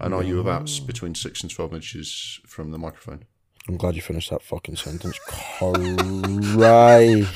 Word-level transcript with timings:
And 0.00 0.14
are 0.14 0.22
you 0.22 0.38
about 0.38 0.70
between 0.86 1.16
six 1.16 1.42
and 1.42 1.50
twelve 1.50 1.74
inches 1.74 2.40
from 2.46 2.70
the 2.70 2.78
microphone? 2.78 3.24
I'm 3.66 3.76
glad 3.76 3.96
you 3.96 4.02
finished 4.02 4.30
that 4.30 4.42
fucking 4.42 4.76
sentence. 4.76 5.18
Christ. 5.26 7.34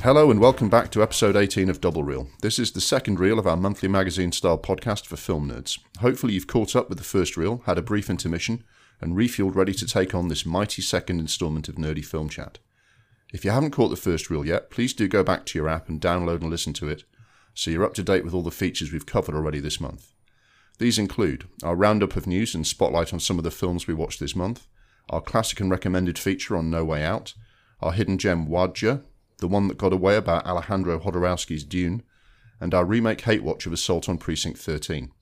Hello 0.00 0.30
and 0.30 0.38
welcome 0.38 0.68
back 0.68 0.90
to 0.90 1.02
episode 1.02 1.34
18 1.34 1.70
of 1.70 1.80
Double 1.80 2.04
Reel. 2.04 2.28
This 2.42 2.58
is 2.58 2.72
the 2.72 2.80
second 2.80 3.18
reel 3.18 3.38
of 3.38 3.46
our 3.46 3.56
monthly 3.56 3.88
magazine 3.88 4.32
style 4.32 4.58
podcast 4.58 5.06
for 5.06 5.16
film 5.16 5.50
nerds. 5.50 5.78
Hopefully, 6.00 6.34
you've 6.34 6.46
caught 6.46 6.76
up 6.76 6.90
with 6.90 6.98
the 6.98 7.04
first 7.04 7.38
reel, 7.38 7.62
had 7.64 7.78
a 7.78 7.82
brief 7.82 8.10
intermission, 8.10 8.64
and 9.04 9.14
refueled 9.14 9.54
ready 9.54 9.74
to 9.74 9.86
take 9.86 10.14
on 10.14 10.28
this 10.28 10.46
mighty 10.46 10.80
second 10.80 11.20
instalment 11.20 11.68
of 11.68 11.74
Nerdy 11.74 12.02
Film 12.02 12.30
Chat. 12.30 12.58
If 13.34 13.44
you 13.44 13.50
haven't 13.50 13.72
caught 13.72 13.88
the 13.90 13.96
first 13.96 14.30
reel 14.30 14.46
yet, 14.46 14.70
please 14.70 14.94
do 14.94 15.06
go 15.06 15.22
back 15.22 15.44
to 15.46 15.58
your 15.58 15.68
app 15.68 15.90
and 15.90 16.00
download 16.00 16.40
and 16.40 16.48
listen 16.48 16.72
to 16.72 16.88
it 16.88 17.04
so 17.52 17.70
you're 17.70 17.84
up 17.84 17.92
to 17.94 18.02
date 18.02 18.24
with 18.24 18.32
all 18.32 18.42
the 18.42 18.50
features 18.50 18.92
we've 18.92 19.04
covered 19.04 19.34
already 19.34 19.60
this 19.60 19.78
month. 19.78 20.14
These 20.78 20.98
include 20.98 21.44
our 21.62 21.76
roundup 21.76 22.16
of 22.16 22.26
news 22.26 22.54
and 22.54 22.66
spotlight 22.66 23.12
on 23.12 23.20
some 23.20 23.36
of 23.36 23.44
the 23.44 23.50
films 23.50 23.86
we 23.86 23.92
watched 23.92 24.20
this 24.20 24.34
month, 24.34 24.66
our 25.10 25.20
classic 25.20 25.60
and 25.60 25.70
recommended 25.70 26.18
feature 26.18 26.56
on 26.56 26.70
No 26.70 26.82
Way 26.82 27.04
Out, 27.04 27.34
our 27.82 27.92
hidden 27.92 28.16
gem 28.16 28.48
Wadjda, 28.48 29.02
the 29.38 29.48
one 29.48 29.68
that 29.68 29.76
got 29.76 29.92
away 29.92 30.16
about 30.16 30.46
Alejandro 30.46 30.98
Jodorowsky's 30.98 31.62
Dune, 31.62 32.02
and 32.58 32.72
our 32.72 32.86
remake 32.86 33.20
hate 33.20 33.42
watch 33.42 33.66
of 33.66 33.72
Assault 33.74 34.08
on 34.08 34.16
Precinct 34.16 34.58
13. 34.58 35.12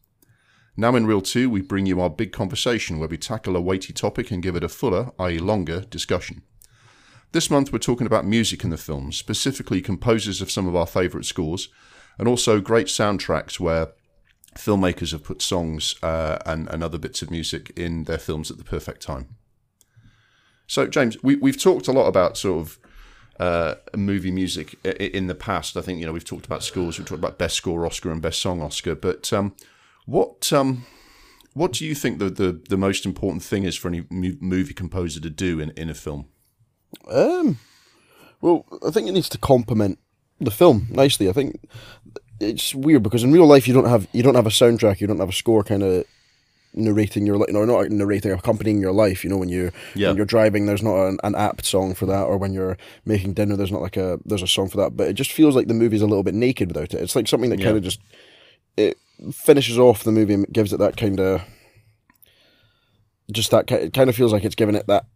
Now 0.76 0.96
in 0.96 1.06
Reel 1.06 1.20
2, 1.20 1.50
we 1.50 1.60
bring 1.60 1.84
you 1.84 2.00
our 2.00 2.08
big 2.08 2.32
conversation 2.32 2.98
where 2.98 3.08
we 3.08 3.18
tackle 3.18 3.56
a 3.56 3.60
weighty 3.60 3.92
topic 3.92 4.30
and 4.30 4.42
give 4.42 4.56
it 4.56 4.64
a 4.64 4.70
fuller, 4.70 5.12
i.e., 5.18 5.38
longer, 5.38 5.82
discussion. 5.82 6.42
This 7.32 7.50
month 7.50 7.72
we're 7.72 7.78
talking 7.78 8.06
about 8.06 8.24
music 8.24 8.64
in 8.64 8.70
the 8.70 8.78
films, 8.78 9.16
specifically 9.16 9.82
composers 9.82 10.40
of 10.40 10.50
some 10.50 10.66
of 10.66 10.74
our 10.74 10.86
favourite 10.86 11.26
scores, 11.26 11.68
and 12.18 12.26
also 12.26 12.60
great 12.60 12.86
soundtracks 12.86 13.60
where 13.60 13.88
filmmakers 14.56 15.12
have 15.12 15.24
put 15.24 15.42
songs 15.42 15.94
uh, 16.02 16.38
and, 16.46 16.68
and 16.68 16.82
other 16.82 16.98
bits 16.98 17.20
of 17.20 17.30
music 17.30 17.70
in 17.76 18.04
their 18.04 18.18
films 18.18 18.50
at 18.50 18.56
the 18.56 18.64
perfect 18.64 19.02
time. 19.02 19.36
So, 20.66 20.86
James, 20.86 21.22
we, 21.22 21.36
we've 21.36 21.60
talked 21.60 21.88
a 21.88 21.92
lot 21.92 22.06
about 22.06 22.38
sort 22.38 22.60
of 22.60 22.78
uh, 23.38 23.74
movie 23.94 24.30
music 24.30 24.74
in 24.84 25.26
the 25.26 25.34
past. 25.34 25.76
I 25.76 25.82
think 25.82 26.00
you 26.00 26.06
know 26.06 26.12
we've 26.12 26.24
talked 26.24 26.46
about 26.46 26.62
scores, 26.62 26.98
we've 26.98 27.06
talked 27.06 27.18
about 27.18 27.38
best 27.38 27.56
score 27.56 27.84
Oscar 27.84 28.10
and 28.10 28.22
best 28.22 28.40
song 28.40 28.62
Oscar. 28.62 28.94
But 28.94 29.30
um, 29.32 29.54
what 30.06 30.52
um, 30.52 30.84
what 31.54 31.72
do 31.72 31.84
you 31.84 31.94
think 31.94 32.18
the, 32.18 32.30
the, 32.30 32.60
the 32.68 32.76
most 32.76 33.04
important 33.06 33.42
thing 33.42 33.64
is 33.64 33.76
for 33.76 33.88
any 33.88 34.04
movie 34.10 34.74
composer 34.74 35.20
to 35.20 35.30
do 35.30 35.60
in, 35.60 35.70
in 35.70 35.90
a 35.90 35.94
film? 35.94 36.26
Um, 37.10 37.58
well, 38.40 38.66
I 38.86 38.90
think 38.90 39.08
it 39.08 39.12
needs 39.12 39.28
to 39.30 39.38
complement 39.38 39.98
the 40.40 40.50
film 40.50 40.86
nicely. 40.90 41.28
I 41.28 41.32
think 41.32 41.60
it's 42.40 42.74
weird 42.74 43.02
because 43.02 43.22
in 43.22 43.32
real 43.32 43.46
life 43.46 43.68
you 43.68 43.74
don't 43.74 43.88
have 43.88 44.08
you 44.12 44.22
don't 44.22 44.34
have 44.34 44.46
a 44.46 44.50
soundtrack, 44.50 45.00
you 45.00 45.06
don't 45.06 45.20
have 45.20 45.28
a 45.28 45.32
score 45.32 45.62
kind 45.62 45.82
of 45.82 46.04
narrating 46.74 47.26
your 47.26 47.36
life, 47.36 47.50
no, 47.50 47.64
not 47.66 47.90
narrating, 47.90 48.32
accompanying 48.32 48.80
your 48.80 48.92
life. 48.92 49.22
You 49.24 49.30
know, 49.30 49.36
when 49.36 49.48
you 49.50 49.70
Yeah. 49.94 50.08
when 50.08 50.16
you're 50.16 50.26
driving, 50.26 50.66
there's 50.66 50.82
not 50.82 50.96
an, 51.06 51.18
an 51.22 51.34
apt 51.34 51.66
song 51.66 51.94
for 51.94 52.06
that, 52.06 52.24
or 52.24 52.38
when 52.38 52.52
you're 52.54 52.76
making 53.04 53.34
dinner, 53.34 53.56
there's 53.56 53.72
not 53.72 53.82
like 53.82 53.96
a 53.96 54.18
there's 54.24 54.42
a 54.42 54.46
song 54.48 54.68
for 54.68 54.78
that. 54.78 54.96
But 54.96 55.08
it 55.08 55.12
just 55.14 55.32
feels 55.32 55.54
like 55.54 55.68
the 55.68 55.74
movie's 55.74 56.02
a 56.02 56.06
little 56.06 56.22
bit 56.24 56.34
naked 56.34 56.68
without 56.68 56.94
it. 56.94 57.00
It's 57.02 57.14
like 57.14 57.28
something 57.28 57.50
that 57.50 57.58
Yeah. 57.60 57.66
kind 57.66 57.76
of 57.76 57.82
just 57.84 58.00
it 58.76 58.98
finishes 59.32 59.78
off 59.78 60.04
the 60.04 60.12
movie 60.12 60.34
and 60.34 60.46
gives 60.52 60.72
it 60.72 60.78
that 60.78 60.96
kind 60.96 61.20
of 61.20 61.42
just 63.30 63.50
that 63.50 63.70
it 63.70 63.92
kind 63.94 64.10
of 64.10 64.16
feels 64.16 64.32
like 64.32 64.44
it's 64.44 64.54
giving 64.54 64.74
it 64.74 64.86
that 64.86 65.06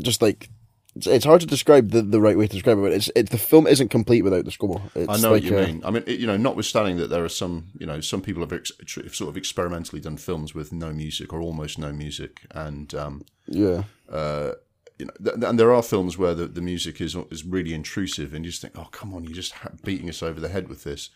just 0.00 0.22
like 0.22 0.48
it's, 0.96 1.06
it's 1.06 1.24
hard 1.24 1.40
to 1.40 1.46
describe 1.46 1.90
the, 1.90 2.02
the 2.02 2.20
right 2.20 2.36
way 2.36 2.46
to 2.48 2.52
describe 2.52 2.78
it, 2.78 2.80
but 2.82 2.92
it's 2.92 3.10
it, 3.14 3.30
the 3.30 3.38
film 3.38 3.66
isn't 3.68 3.90
complete 3.90 4.22
without 4.22 4.44
the 4.44 4.50
score. 4.50 4.82
It's 4.96 5.08
I 5.08 5.16
know 5.22 5.32
like 5.32 5.42
what 5.42 5.50
you 5.50 5.58
a- 5.58 5.66
mean. 5.66 5.82
I 5.84 5.90
mean, 5.90 6.02
it, 6.06 6.18
you 6.18 6.26
know, 6.26 6.36
notwithstanding 6.36 6.96
that 6.96 7.10
there 7.10 7.24
are 7.24 7.28
some, 7.28 7.68
you 7.78 7.86
know, 7.86 8.00
some 8.00 8.20
people 8.22 8.42
have 8.42 8.52
ex- 8.52 8.72
sort 8.88 9.28
of 9.28 9.36
experimentally 9.36 10.00
done 10.00 10.16
films 10.16 10.52
with 10.52 10.72
no 10.72 10.92
music 10.92 11.32
or 11.32 11.40
almost 11.40 11.78
no 11.78 11.92
music, 11.92 12.40
and 12.50 12.92
um, 12.94 13.22
Yeah, 13.46 13.84
uh, 14.10 14.52
you 14.98 15.06
know, 15.06 15.12
th- 15.22 15.44
and 15.48 15.60
there 15.60 15.72
are 15.72 15.82
films 15.82 16.18
where 16.18 16.34
the, 16.34 16.46
the 16.48 16.60
music 16.60 17.00
is 17.00 17.14
is 17.30 17.44
really 17.44 17.72
intrusive, 17.72 18.34
and 18.34 18.44
you 18.44 18.50
just 18.50 18.60
think, 18.62 18.76
oh, 18.76 18.88
come 18.90 19.14
on, 19.14 19.22
you're 19.22 19.32
just 19.32 19.52
ha- 19.52 19.70
beating 19.84 20.08
us 20.08 20.24
over 20.24 20.40
the 20.40 20.48
head 20.48 20.68
with 20.68 20.82
this, 20.82 21.10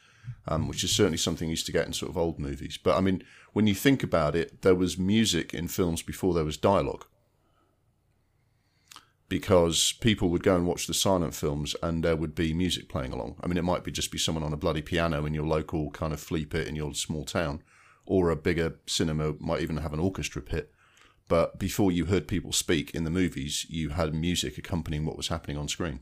um, 0.47 0.69
which 0.69 0.85
is 0.85 0.95
certainly 0.95 1.19
something 1.19 1.49
you 1.49 1.53
used 1.53 1.67
to 1.67 1.73
get 1.73 1.87
in 1.87 1.93
sort 1.93 2.11
of 2.11 2.17
old 2.17 2.39
movies. 2.39 2.79
But 2.83 2.97
I 2.97 3.01
mean, 3.01 3.23
when 3.53 3.67
you 3.67 3.75
think 3.75 4.03
about 4.03 4.35
it, 4.35 4.63
there 4.63 4.75
was 4.75 4.99
music 4.99 5.55
in 5.55 5.69
films 5.69 6.03
before 6.03 6.35
there 6.35 6.45
was 6.45 6.57
dialogue. 6.57 7.07
Because 9.29 9.95
people 10.01 10.29
would 10.29 10.43
go 10.43 10.55
and 10.55 10.67
watch 10.67 10.87
the 10.87 10.95
silent 10.95 11.35
films, 11.35 11.75
and 11.83 12.05
there 12.05 12.15
would 12.15 12.35
be 12.35 12.53
music 12.53 12.89
playing 12.89 13.13
along. 13.13 13.37
I 13.43 13.47
mean, 13.47 13.57
it 13.57 13.65
might 13.65 13.83
be 13.83 13.91
just 13.91 14.13
be 14.13 14.19
someone 14.19 14.45
on 14.45 14.53
a 14.53 14.57
bloody 14.57 14.83
piano 14.83 15.25
in 15.25 15.35
your 15.35 15.47
local 15.47 15.91
kind 15.91 16.13
of 16.13 16.21
flea 16.21 16.45
pit 16.45 16.69
in 16.69 16.77
your 16.77 16.95
small 16.95 17.25
town, 17.25 17.63
or 18.07 18.31
a 18.31 18.37
bigger 18.37 18.79
cinema 18.87 19.35
might 19.41 19.63
even 19.63 19.79
have 19.79 19.95
an 19.95 19.99
orchestra 19.99 20.43
pit 20.43 20.75
but 21.29 21.59
before 21.59 21.91
you 21.91 22.07
heard 22.07 22.29
people 22.29 22.53
speak 22.53 22.95
in 22.95 23.05
the 23.05 23.11
movies, 23.11 23.67
you 23.69 23.91
had 23.91 24.15
music 24.15 24.59
accompanying 24.59 25.07
what 25.07 25.17
was 25.17 25.29
happening 25.29 25.57
on 25.57 25.69
screen. 25.69 26.01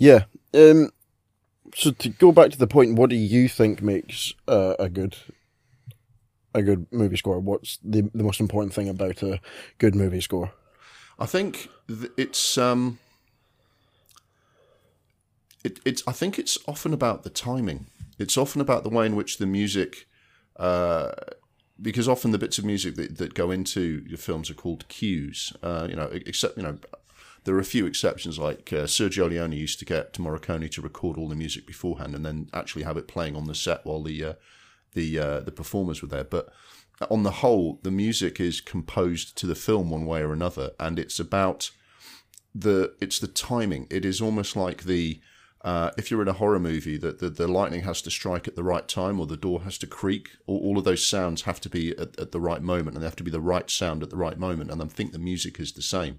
Yeah. 0.00 0.24
Um, 0.54 0.90
so 1.74 1.90
to 1.90 2.08
go 2.08 2.32
back 2.32 2.50
to 2.50 2.58
the 2.58 2.66
point, 2.66 2.94
what 2.94 3.10
do 3.10 3.16
you 3.16 3.48
think 3.48 3.82
makes 3.82 4.34
uh, 4.48 4.74
a 4.78 4.88
good 4.88 5.16
a 6.54 6.62
good 6.62 6.86
movie 6.90 7.16
score? 7.16 7.38
What's 7.38 7.78
the 7.84 8.10
the 8.14 8.22
most 8.22 8.40
important 8.40 8.74
thing 8.74 8.88
about 8.88 9.22
a 9.22 9.40
good 9.78 9.94
movie 9.94 10.20
score? 10.20 10.52
I 11.18 11.26
think 11.26 11.68
th- 11.88 12.12
it's 12.16 12.58
um, 12.58 12.98
it, 15.64 15.80
it's 15.84 16.02
I 16.06 16.12
think 16.12 16.38
it's 16.38 16.58
often 16.66 16.92
about 16.92 17.22
the 17.22 17.30
timing. 17.30 17.86
It's 18.18 18.36
often 18.36 18.60
about 18.60 18.82
the 18.82 18.88
way 18.90 19.04
in 19.04 19.14
which 19.14 19.36
the 19.36 19.46
music, 19.46 20.06
uh, 20.56 21.12
because 21.80 22.08
often 22.08 22.30
the 22.30 22.38
bits 22.38 22.58
of 22.58 22.64
music 22.64 22.96
that, 22.96 23.18
that 23.18 23.34
go 23.34 23.50
into 23.50 24.02
your 24.08 24.18
films 24.18 24.50
are 24.50 24.54
called 24.54 24.88
cues. 24.88 25.52
Uh, 25.62 25.86
you 25.90 25.96
know, 25.96 26.08
except 26.12 26.56
you 26.56 26.62
know. 26.62 26.78
There 27.46 27.54
are 27.54 27.60
a 27.60 27.64
few 27.64 27.86
exceptions, 27.86 28.40
like 28.40 28.72
uh, 28.72 28.86
Sergio 28.86 29.30
Leone 29.30 29.52
used 29.52 29.78
to 29.78 29.84
get 29.84 30.14
Morricone 30.14 30.68
to 30.68 30.82
record 30.82 31.16
all 31.16 31.28
the 31.28 31.36
music 31.36 31.64
beforehand 31.64 32.12
and 32.16 32.26
then 32.26 32.50
actually 32.52 32.82
have 32.82 32.96
it 32.96 33.06
playing 33.06 33.36
on 33.36 33.46
the 33.46 33.54
set 33.54 33.86
while 33.86 34.02
the 34.02 34.24
uh, 34.24 34.32
the 34.94 35.18
uh, 35.18 35.40
the 35.40 35.52
performers 35.52 36.02
were 36.02 36.08
there. 36.08 36.24
But 36.24 36.48
on 37.08 37.22
the 37.22 37.30
whole, 37.30 37.78
the 37.84 37.92
music 37.92 38.40
is 38.40 38.60
composed 38.60 39.36
to 39.38 39.46
the 39.46 39.54
film 39.54 39.90
one 39.90 40.06
way 40.06 40.22
or 40.22 40.32
another, 40.32 40.72
and 40.80 40.98
it's 40.98 41.20
about 41.20 41.70
the 42.52 42.96
it's 43.00 43.20
the 43.20 43.28
timing. 43.28 43.86
It 43.90 44.04
is 44.04 44.20
almost 44.20 44.56
like 44.56 44.82
the 44.82 45.20
uh, 45.62 45.92
if 45.96 46.10
you're 46.10 46.22
in 46.22 46.28
a 46.28 46.32
horror 46.32 46.58
movie, 46.58 46.96
that 46.96 47.20
the, 47.20 47.30
the 47.30 47.46
lightning 47.46 47.82
has 47.82 48.02
to 48.02 48.10
strike 48.10 48.48
at 48.48 48.56
the 48.56 48.64
right 48.64 48.88
time, 48.88 49.20
or 49.20 49.26
the 49.26 49.36
door 49.36 49.62
has 49.62 49.78
to 49.78 49.86
creak, 49.86 50.30
or 50.48 50.58
all 50.60 50.78
of 50.78 50.84
those 50.84 51.06
sounds 51.06 51.42
have 51.42 51.60
to 51.60 51.68
be 51.68 51.90
at, 51.96 52.18
at 52.18 52.32
the 52.32 52.40
right 52.40 52.62
moment, 52.62 52.96
and 52.96 53.04
they 53.04 53.06
have 53.06 53.14
to 53.16 53.22
be 53.22 53.30
the 53.30 53.40
right 53.40 53.70
sound 53.70 54.02
at 54.02 54.10
the 54.10 54.16
right 54.16 54.36
moment. 54.38 54.72
And 54.72 54.82
I 54.82 54.86
think 54.86 55.12
the 55.12 55.18
music 55.20 55.60
is 55.60 55.72
the 55.72 55.82
same. 55.82 56.18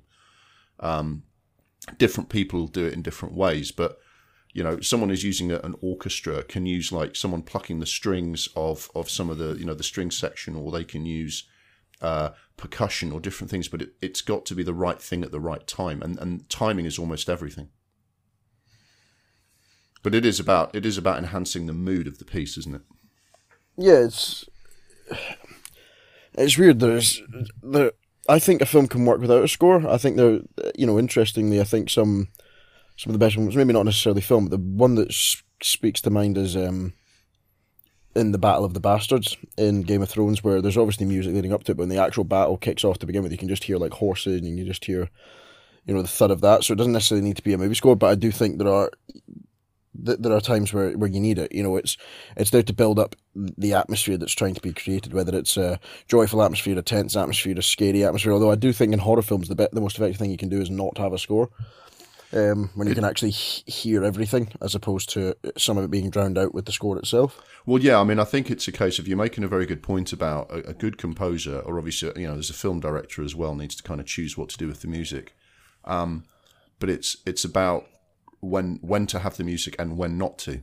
Um, 0.80 1.24
different 1.98 2.30
people 2.30 2.68
do 2.68 2.86
it 2.86 2.94
in 2.94 3.02
different 3.02 3.36
ways, 3.36 3.72
but 3.72 4.00
you 4.54 4.64
know, 4.64 4.80
someone 4.80 5.12
is 5.12 5.24
using 5.24 5.52
an 5.52 5.76
orchestra 5.82 6.42
can 6.44 6.66
use 6.66 6.92
like 6.92 7.16
someone 7.16 7.44
plucking 7.44 7.80
the 7.80 7.86
strings 7.86 8.50
of 8.56 8.90
of 8.96 9.10
some 9.10 9.30
of 9.30 9.38
the 9.38 9.56
you 9.56 9.66
know 9.66 9.74
the 9.74 9.84
string 9.84 10.10
section, 10.10 10.56
or 10.56 10.72
they 10.72 10.84
can 10.84 11.06
use 11.06 11.44
uh, 12.02 12.30
percussion 12.56 13.12
or 13.12 13.20
different 13.20 13.52
things. 13.52 13.68
But 13.68 13.84
it, 13.84 13.94
it's 14.02 14.22
got 14.22 14.46
to 14.48 14.56
be 14.56 14.64
the 14.64 14.74
right 14.74 15.02
thing 15.02 15.24
at 15.24 15.32
the 15.32 15.40
right 15.40 15.66
time, 15.68 16.02
and 16.02 16.18
and 16.18 16.50
timing 16.50 16.86
is 16.86 16.98
almost 16.98 17.30
everything. 17.30 17.70
But 20.02 20.16
it 20.16 20.26
is 20.26 20.40
about 20.40 20.74
it 20.74 20.86
is 20.86 20.98
about 20.98 21.18
enhancing 21.18 21.66
the 21.66 21.74
mood 21.74 22.08
of 22.08 22.18
the 22.18 22.26
piece, 22.26 22.58
isn't 22.58 22.76
it? 22.76 22.82
Yeah, 23.78 24.06
it's 24.06 24.46
it's 26.34 26.58
weird. 26.58 26.80
There's 26.80 27.22
there. 27.62 27.92
I 28.30 28.40
think 28.40 28.62
a 28.62 28.66
film 28.66 28.88
can 28.88 29.06
work 29.06 29.22
without 29.22 29.44
a 29.44 29.48
score. 29.48 29.88
I 29.88 29.98
think 29.98 30.18
there, 30.18 30.40
you 30.76 30.86
know, 30.86 31.00
interestingly, 31.00 31.62
I 31.62 31.64
think 31.64 31.90
some 31.90 32.30
some 32.98 33.12
of 33.12 33.20
the 33.20 33.24
best 33.24 33.38
ones, 33.38 33.56
maybe 33.56 33.74
not 33.74 33.86
necessarily 33.86 34.22
film, 34.22 34.46
but 34.46 34.52
the 34.52 34.64
one 34.64 34.96
that 34.96 35.14
speaks 35.62 36.02
to 36.02 36.10
mind 36.10 36.38
is 36.38 36.58
um, 36.58 36.94
in 38.16 38.32
the 38.32 38.40
Battle 38.40 38.66
of 38.66 38.74
the 38.74 38.80
Bastards 38.80 39.38
in 39.56 39.84
Game 39.84 40.02
of 40.02 40.10
Thrones, 40.10 40.44
where 40.44 40.62
there's 40.62 40.78
obviously 40.78 41.06
music 41.06 41.34
leading 41.36 41.54
up 41.54 41.64
to 41.66 41.72
it, 41.72 41.76
but 41.76 41.84
when 41.84 41.90
the 41.90 42.02
actual 42.02 42.24
battle 42.24 42.58
kicks 42.58 42.84
off 42.84 42.98
to 43.00 43.06
begin 43.06 43.22
with, 43.22 43.32
you 43.32 43.38
can 43.38 43.48
just 43.48 43.66
hear 43.66 43.78
like 43.78 43.94
horses 43.94 44.42
and 44.42 44.58
you 44.58 44.66
just 44.66 44.84
hear, 44.86 45.10
you 45.86 45.94
know, 45.94 46.02
the 46.02 46.08
thud 46.08 46.32
of 46.32 46.42
that. 46.42 46.64
So 46.64 46.74
it 46.74 46.78
doesn't 46.78 46.94
necessarily 46.94 47.26
need 47.26 47.38
to 47.38 47.44
be 47.44 47.54
a 47.54 47.58
movie 47.58 47.76
score, 47.76 47.96
but 47.96 48.08
I 48.08 48.16
do 48.16 48.32
think 48.32 48.58
there 48.58 48.74
are 48.74 48.92
th- 50.06 50.20
there 50.20 50.34
are 50.34 50.42
times 50.42 50.74
where, 50.74 50.92
where 50.98 51.10
you 51.10 51.20
need 51.20 51.38
it. 51.38 51.52
You 51.52 51.64
know, 51.64 51.78
it's 51.78 51.98
it's 52.36 52.52
there 52.52 52.64
to 52.64 52.74
build 52.74 53.00
up 53.00 53.16
the 53.36 53.74
atmosphere 53.74 54.18
that's 54.18 54.34
trying 54.34 54.56
to 54.56 54.62
be 54.62 54.74
created, 54.74 55.14
whether 55.14 55.38
it's 55.38 55.58
a 55.58 55.80
joyful 56.08 56.42
atmosphere, 56.42 56.78
a 56.78 56.82
tense 56.82 57.16
atmosphere, 57.16 57.58
a 57.58 57.64
scary 57.64 58.04
atmosphere. 58.04 58.34
Although 58.34 58.52
I 58.52 58.56
do 58.56 58.74
think 58.74 58.94
in 58.94 59.00
horror 59.00 59.22
films, 59.22 59.48
the 59.48 59.56
be- 59.56 59.68
the 59.72 59.82
most 59.82 59.98
effective 59.98 60.18
thing 60.18 60.32
you 60.32 60.38
can 60.38 60.50
do 60.50 60.62
is 60.62 60.70
not 60.70 60.98
have 60.98 61.14
a 61.14 61.18
score. 61.18 61.50
um, 62.34 62.70
when 62.76 62.88
you 62.88 62.96
can 62.96 63.06
actually 63.06 63.32
he- 63.32 63.64
hear 63.72 64.04
everything 64.04 64.50
as 64.62 64.76
opposed 64.76 65.10
to 65.10 65.34
some 65.58 65.78
of 65.78 65.84
it 65.86 65.92
being 65.92 66.10
drowned 66.10 66.38
out 66.38 66.54
with 66.54 66.66
the 66.66 66.72
score 66.72 66.98
itself. 66.98 67.40
Well, 67.66 67.82
yeah, 67.82 68.00
I 68.00 68.04
mean, 68.04 68.20
I 68.20 68.24
think 68.26 68.52
it's 68.52 68.68
a 68.68 68.72
case 68.72 69.00
of 69.00 69.08
you're 69.08 69.18
making 69.18 69.44
a 69.44 69.48
very 69.48 69.66
good 69.66 69.82
point 69.82 70.12
about 70.14 70.50
a, 70.52 70.70
a 70.70 70.74
good 70.74 70.98
composer, 70.98 71.60
or 71.60 71.78
obviously, 71.78 72.12
you 72.22 72.28
know, 72.28 72.34
there's 72.34 72.50
a 72.50 72.54
film 72.54 72.80
director 72.80 73.24
as 73.24 73.36
well 73.36 73.56
needs 73.56 73.76
to 73.76 73.84
kind 73.84 74.00
of 74.00 74.06
choose 74.08 74.38
what 74.38 74.50
to 74.50 74.58
do 74.58 74.68
with 74.68 74.82
the 74.82 74.88
music. 74.88 75.36
Um, 75.86 76.26
but 76.80 76.90
it's 76.90 77.18
it's 77.26 77.44
about 77.46 77.88
when 78.40 78.80
when 78.82 79.08
to 79.08 79.20
have 79.20 79.38
the 79.38 79.44
music 79.44 79.76
and 79.80 79.98
when 79.98 80.18
not 80.18 80.38
to. 80.40 80.62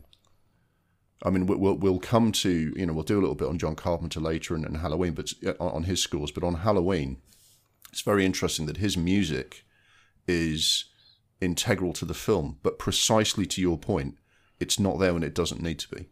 I 1.23 1.31
mean, 1.31 1.47
we'll 1.47 1.75
we'll 1.75 1.99
come 1.99 2.33
to 2.33 2.73
you 2.77 2.87
know 2.87 2.93
we'll 2.93 3.05
do 3.05 3.19
a 3.19 3.21
little 3.23 3.35
bit 3.35 3.49
on 3.49 3.59
John 3.59 3.77
Carpenter 3.77 4.21
later 4.21 4.55
and, 4.55 4.65
and 4.65 4.79
Halloween, 4.79 5.15
but 5.15 5.33
uh, 5.47 5.55
on 5.59 5.85
his 5.85 6.01
scores. 6.03 6.31
But 6.31 6.45
on 6.45 6.57
Halloween, 6.57 7.19
it's 7.91 8.03
very 8.03 8.25
interesting 8.25 8.67
that 8.67 8.79
his 8.79 8.97
music 8.97 9.65
is 10.27 10.87
integral 11.41 11.93
to 11.95 12.05
the 12.05 12.15
film, 12.15 12.59
but 12.63 12.79
precisely 12.79 13.47
to 13.47 13.61
your 13.61 13.79
point, 13.79 14.17
it's 14.61 14.79
not 14.79 14.99
there 14.99 15.15
when 15.15 15.23
it 15.23 15.35
doesn't 15.35 15.63
need 15.63 15.79
to 15.81 15.89
be. 15.89 16.09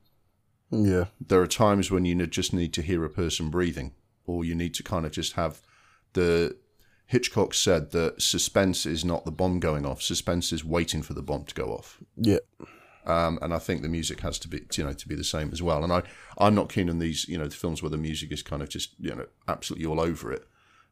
Yeah, 0.70 1.06
There 1.20 1.42
are 1.42 1.46
times 1.46 1.90
when 1.90 2.06
you 2.06 2.26
just 2.26 2.54
need 2.54 2.72
to 2.74 2.82
hear 2.82 3.04
a 3.04 3.10
person 3.10 3.50
breathing, 3.50 3.92
or 4.24 4.44
you 4.44 4.54
need 4.54 4.74
to 4.74 4.82
kind 4.82 5.04
of 5.04 5.12
just 5.12 5.34
have 5.34 5.60
the. 6.14 6.56
Hitchcock 7.12 7.52
said 7.52 7.90
that 7.90 8.22
suspense 8.22 8.86
is 8.86 9.04
not 9.04 9.26
the 9.26 9.30
bomb 9.30 9.60
going 9.60 9.84
off. 9.84 10.00
Suspense 10.00 10.50
is 10.50 10.64
waiting 10.64 11.02
for 11.02 11.12
the 11.12 11.20
bomb 11.20 11.44
to 11.44 11.54
go 11.54 11.74
off. 11.74 11.98
yeah, 12.16 12.38
Um, 13.04 13.38
and 13.42 13.52
I 13.52 13.58
think 13.58 13.82
the 13.82 13.90
music 13.90 14.20
has 14.20 14.38
to 14.38 14.48
be, 14.48 14.62
you 14.74 14.84
know, 14.84 14.94
to 14.94 15.08
be 15.08 15.14
the 15.14 15.22
same 15.22 15.50
as 15.52 15.60
well. 15.60 15.84
And 15.84 15.92
I, 15.92 16.04
I'm 16.38 16.54
not 16.54 16.72
keen 16.72 16.88
on 16.88 17.00
these, 17.00 17.28
you 17.28 17.36
know, 17.36 17.46
the 17.46 17.54
films 17.54 17.82
where 17.82 17.90
the 17.90 17.98
music 17.98 18.32
is 18.32 18.42
kind 18.42 18.62
of 18.62 18.70
just, 18.70 18.94
you 18.98 19.14
know, 19.14 19.26
absolutely 19.46 19.84
all 19.84 20.00
over 20.00 20.32
it, 20.32 20.46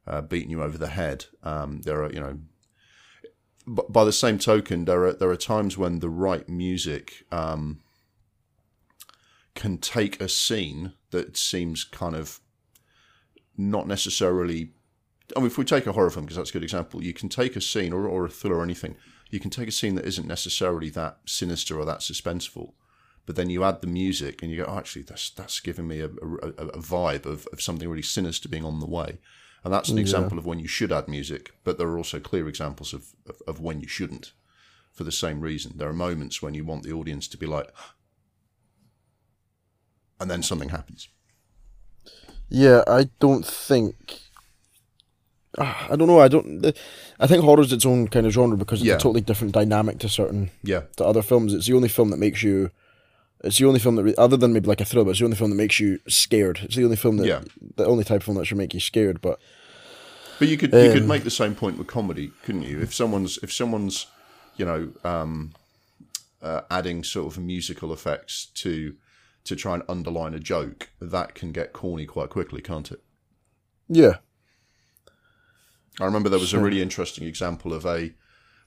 uh, 0.06 0.20
beating 0.20 0.50
you 0.50 0.62
over 0.62 0.76
the 0.76 0.88
head. 0.88 1.24
Um, 1.42 1.80
there 1.86 2.02
are, 2.04 2.12
you 2.12 2.20
know, 2.20 2.38
but 3.66 3.90
by 3.90 4.04
the 4.04 4.12
same 4.12 4.38
token, 4.38 4.84
there 4.84 5.04
are 5.04 5.14
there 5.14 5.30
are 5.30 5.36
times 5.36 5.78
when 5.78 6.00
the 6.00 6.10
right 6.10 6.46
music 6.50 7.24
um, 7.32 7.80
can 9.54 9.78
take 9.78 10.20
a 10.20 10.28
scene 10.28 10.92
that 11.12 11.38
seems 11.38 11.82
kind 11.82 12.14
of 12.14 12.40
not 13.56 13.86
necessarily. 13.86 14.72
I 15.36 15.40
mean, 15.40 15.46
if 15.46 15.58
we 15.58 15.64
take 15.64 15.86
a 15.86 15.92
horror 15.92 16.10
film, 16.10 16.24
because 16.24 16.36
that's 16.36 16.50
a 16.50 16.52
good 16.52 16.62
example, 16.62 17.02
you 17.02 17.12
can 17.12 17.28
take 17.28 17.56
a 17.56 17.60
scene 17.60 17.92
or, 17.92 18.06
or 18.06 18.24
a 18.24 18.30
thriller 18.30 18.56
or 18.56 18.62
anything, 18.62 18.96
you 19.30 19.40
can 19.40 19.50
take 19.50 19.68
a 19.68 19.72
scene 19.72 19.94
that 19.94 20.06
isn't 20.06 20.26
necessarily 20.26 20.90
that 20.90 21.18
sinister 21.24 21.78
or 21.78 21.84
that 21.84 22.00
suspenseful, 22.00 22.72
but 23.26 23.36
then 23.36 23.50
you 23.50 23.62
add 23.64 23.80
the 23.80 23.86
music 23.86 24.42
and 24.42 24.50
you 24.50 24.58
go, 24.58 24.64
oh, 24.68 24.78
actually, 24.78 25.02
that's 25.02 25.30
that's 25.30 25.60
giving 25.60 25.86
me 25.86 26.00
a, 26.00 26.06
a, 26.06 26.66
a 26.68 26.78
vibe 26.78 27.26
of, 27.26 27.46
of 27.52 27.60
something 27.60 27.88
really 27.88 28.02
sinister 28.02 28.48
being 28.48 28.64
on 28.64 28.80
the 28.80 28.86
way. 28.86 29.18
And 29.62 29.72
that's 29.72 29.90
an 29.90 29.98
example 29.98 30.38
of 30.38 30.46
when 30.46 30.58
you 30.58 30.68
should 30.68 30.90
add 30.90 31.06
music, 31.06 31.52
but 31.64 31.76
there 31.76 31.88
are 31.88 31.98
also 31.98 32.18
clear 32.18 32.48
examples 32.48 32.94
of, 32.94 33.08
of, 33.28 33.36
of 33.46 33.60
when 33.60 33.80
you 33.80 33.88
shouldn't 33.88 34.32
for 34.92 35.04
the 35.04 35.12
same 35.12 35.42
reason. 35.42 35.74
There 35.76 35.88
are 35.88 35.92
moments 35.92 36.40
when 36.40 36.54
you 36.54 36.64
want 36.64 36.82
the 36.82 36.92
audience 36.92 37.28
to 37.28 37.36
be 37.36 37.46
like, 37.46 37.70
and 40.18 40.30
then 40.30 40.42
something 40.42 40.70
happens. 40.70 41.08
yeah. 42.48 42.82
I 42.86 43.10
don't 43.20 43.46
think. 43.46 44.20
Ah, 45.58 45.88
I 45.90 45.96
don't 45.96 46.06
know. 46.08 46.20
I 46.20 46.28
don't. 46.28 46.64
I 47.18 47.26
think 47.26 47.42
horror's 47.42 47.72
its 47.72 47.84
own 47.84 48.06
kind 48.08 48.24
of 48.26 48.32
genre 48.32 48.56
because 48.56 48.80
it's 48.80 48.86
Yeah. 48.88 48.94
a 48.94 48.98
totally 48.98 49.20
different 49.20 49.52
dynamic 49.52 49.98
to 50.00 50.08
certain 50.08 50.50
Yeah, 50.62 50.82
to 50.96 51.04
other 51.04 51.22
films. 51.22 51.52
It's 51.54 51.66
the 51.66 51.74
only 51.74 51.88
film 51.88 52.10
that 52.10 52.18
makes 52.18 52.42
you. 52.42 52.70
It's 53.42 53.58
the 53.58 53.64
only 53.66 53.80
film 53.80 53.96
that, 53.96 54.04
re- 54.04 54.14
other 54.18 54.36
than 54.36 54.52
maybe 54.52 54.68
like 54.68 54.80
a 54.82 54.84
thriller, 54.84 55.10
it's 55.10 55.18
the 55.18 55.24
only 55.24 55.36
film 55.36 55.50
that 55.50 55.56
makes 55.56 55.80
you 55.80 55.98
scared. 56.08 56.60
It's 56.62 56.76
the 56.76 56.84
only 56.84 56.96
film 56.96 57.16
that, 57.16 57.26
Yeah. 57.26 57.40
the 57.76 57.86
only 57.86 58.04
type 58.04 58.18
of 58.18 58.24
film 58.24 58.36
that 58.36 58.44
should 58.44 58.58
make 58.58 58.74
you 58.74 58.80
scared. 58.80 59.20
But 59.20 59.40
But 60.38 60.48
you 60.48 60.56
could 60.56 60.72
you 60.72 60.92
could 60.92 61.02
Um, 61.02 61.08
make 61.08 61.24
the 61.24 61.30
same 61.30 61.54
point 61.54 61.78
with 61.78 61.86
comedy, 61.86 62.30
couldn't 62.44 62.62
you? 62.62 62.80
If 62.80 62.94
someone's 62.94 63.38
if 63.42 63.52
someone's 63.52 64.06
you 64.56 64.64
know 64.66 64.92
um, 65.04 65.52
uh, 66.42 66.60
adding 66.70 67.02
sort 67.02 67.26
of 67.32 67.42
musical 67.42 67.92
effects 67.92 68.46
to 68.54 68.94
to 69.44 69.56
try 69.56 69.74
and 69.74 69.82
underline 69.88 70.34
a 70.34 70.38
joke, 70.38 70.90
that 71.00 71.34
can 71.34 71.50
get 71.50 71.72
corny 71.72 72.06
quite 72.06 72.28
quickly, 72.30 72.60
can't 72.62 72.92
it? 72.92 73.00
yeah, 73.88 74.18
I 75.98 76.04
remember 76.04 76.28
there 76.28 76.38
was 76.38 76.54
a 76.54 76.60
really 76.60 76.82
interesting 76.82 77.26
example 77.26 77.72
of 77.72 77.84
a. 77.84 78.12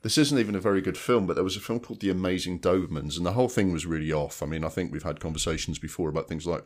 This 0.01 0.17
isn't 0.17 0.37
even 0.37 0.55
a 0.55 0.59
very 0.59 0.81
good 0.81 0.97
film, 0.97 1.25
but 1.25 1.35
there 1.35 1.45
was 1.45 1.55
a 1.55 1.61
film 1.61 1.79
called 1.79 2.01
The 2.01 2.09
Amazing 2.09 2.59
Dobermans, 2.59 3.15
and 3.15 3.25
the 3.25 3.31
whole 3.31 3.47
thing 3.47 3.71
was 3.71 3.85
really 3.85 4.11
off. 4.11 4.43
I 4.43 4.45
mean, 4.45 4.65
I 4.65 4.69
think 4.69 4.91
we've 4.91 5.03
had 5.03 5.21
conversations 5.21 5.79
before 5.79 6.09
about 6.09 6.27
things 6.27 6.45
like 6.45 6.65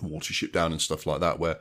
Watership 0.00 0.52
Down 0.52 0.72
and 0.72 0.80
stuff 0.80 1.06
like 1.06 1.20
that, 1.20 1.38
where 1.38 1.58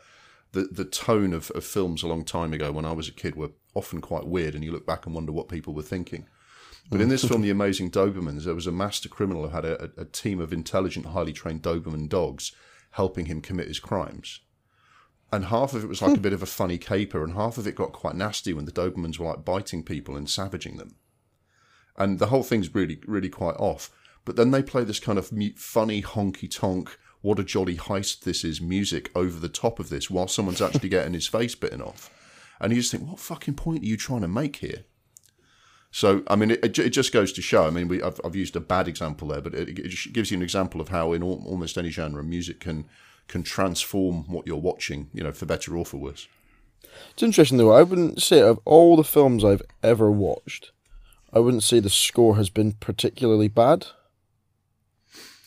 the 0.51 0.63
the 0.63 0.85
tone 0.85 1.33
of, 1.33 1.51
of 1.51 1.63
films 1.63 2.03
a 2.03 2.07
long 2.07 2.25
time 2.25 2.53
ago 2.53 2.71
when 2.71 2.85
I 2.85 2.91
was 2.91 3.07
a 3.07 3.13
kid 3.13 3.35
were 3.35 3.51
often 3.73 4.01
quite 4.01 4.27
weird, 4.27 4.55
and 4.55 4.63
you 4.63 4.71
look 4.71 4.85
back 4.85 5.05
and 5.05 5.15
wonder 5.15 5.31
what 5.31 5.47
people 5.47 5.73
were 5.73 5.81
thinking. 5.81 6.27
But 6.91 7.01
in 7.01 7.09
this 7.09 7.23
film, 7.23 7.43
The 7.43 7.51
Amazing 7.51 7.91
Dobermans, 7.91 8.45
there 8.45 8.55
was 8.55 8.65
a 8.65 8.71
master 8.71 9.09
criminal 9.09 9.43
who 9.43 9.55
had 9.55 9.63
a, 9.63 9.91
a 9.95 10.05
team 10.05 10.39
of 10.39 10.51
intelligent, 10.51 11.05
highly 11.05 11.33
trained 11.33 11.61
Doberman 11.61 12.09
dogs 12.09 12.51
helping 12.91 13.27
him 13.27 13.41
commit 13.41 13.67
his 13.67 13.79
crimes. 13.79 14.41
And 15.31 15.45
half 15.45 15.73
of 15.73 15.83
it 15.83 15.87
was 15.87 16.01
like 16.01 16.17
a 16.17 16.19
bit 16.19 16.33
of 16.33 16.41
a 16.41 16.47
funny 16.47 16.77
caper, 16.77 17.23
and 17.23 17.33
half 17.33 17.57
of 17.57 17.67
it 17.67 17.75
got 17.75 17.91
quite 17.91 18.15
nasty 18.15 18.51
when 18.51 18.65
the 18.65 18.71
Dobermans 18.71 19.19
were 19.19 19.27
like 19.27 19.45
biting 19.45 19.83
people 19.83 20.15
and 20.15 20.29
savaging 20.29 20.77
them. 20.77 20.95
And 21.97 22.17
the 22.17 22.27
whole 22.27 22.43
thing's 22.43 22.73
really, 22.73 22.99
really 23.05 23.29
quite 23.29 23.55
off. 23.57 23.91
But 24.25 24.37
then 24.37 24.51
they 24.51 24.63
play 24.63 24.83
this 24.83 24.99
kind 24.99 25.19
of 25.19 25.31
mu- 25.31 25.55
funny, 25.55 26.01
honky 26.01 26.49
tonk, 26.49 26.97
what 27.21 27.39
a 27.39 27.43
jolly 27.43 27.75
heist 27.75 28.21
this 28.21 28.43
is 28.43 28.61
music 28.61 29.11
over 29.15 29.39
the 29.39 29.49
top 29.49 29.79
of 29.79 29.89
this 29.89 30.09
while 30.09 30.27
someone's 30.27 30.61
actually 30.63 30.89
getting 30.89 31.13
his 31.13 31.27
face 31.27 31.55
bitten 31.55 31.81
off. 31.81 32.09
And 32.59 32.73
you 32.73 32.79
just 32.79 32.91
think, 32.91 33.07
what 33.07 33.19
fucking 33.19 33.55
point 33.55 33.83
are 33.83 33.87
you 33.87 33.97
trying 33.97 34.21
to 34.21 34.27
make 34.27 34.57
here? 34.57 34.83
So, 35.91 36.23
I 36.27 36.35
mean, 36.35 36.51
it, 36.51 36.77
it 36.77 36.89
just 36.89 37.11
goes 37.11 37.33
to 37.33 37.41
show. 37.41 37.65
I 37.65 37.71
mean, 37.71 37.87
we, 37.87 38.01
I've, 38.01 38.19
I've 38.23 38.35
used 38.35 38.55
a 38.55 38.59
bad 38.59 38.87
example 38.87 39.29
there, 39.29 39.41
but 39.41 39.55
it, 39.55 39.69
it 39.69 40.13
gives 40.13 40.29
you 40.29 40.37
an 40.37 40.43
example 40.43 40.81
of 40.81 40.89
how, 40.89 41.13
in 41.13 41.23
al- 41.23 41.43
almost 41.45 41.77
any 41.77 41.89
genre, 41.89 42.23
music 42.23 42.59
can 42.59 42.85
can 43.29 43.43
transform 43.43 44.27
what 44.27 44.45
you're 44.45 44.57
watching, 44.57 45.09
you 45.13 45.23
know, 45.23 45.31
for 45.31 45.45
better 45.45 45.77
or 45.77 45.85
for 45.85 45.97
worse. 45.97 46.27
it's 47.13 47.23
interesting 47.23 47.57
though. 47.57 47.71
I 47.71 47.83
wouldn't 47.83 48.21
say 48.21 48.41
of 48.41 48.59
all 48.65 48.97
the 48.97 49.03
films 49.05 49.45
I've 49.45 49.61
ever 49.81 50.11
watched, 50.11 50.71
I 51.31 51.39
wouldn't 51.39 51.63
say 51.63 51.79
the 51.79 51.89
score 51.89 52.35
has 52.35 52.49
been 52.49 52.73
particularly 52.73 53.47
bad. 53.47 53.85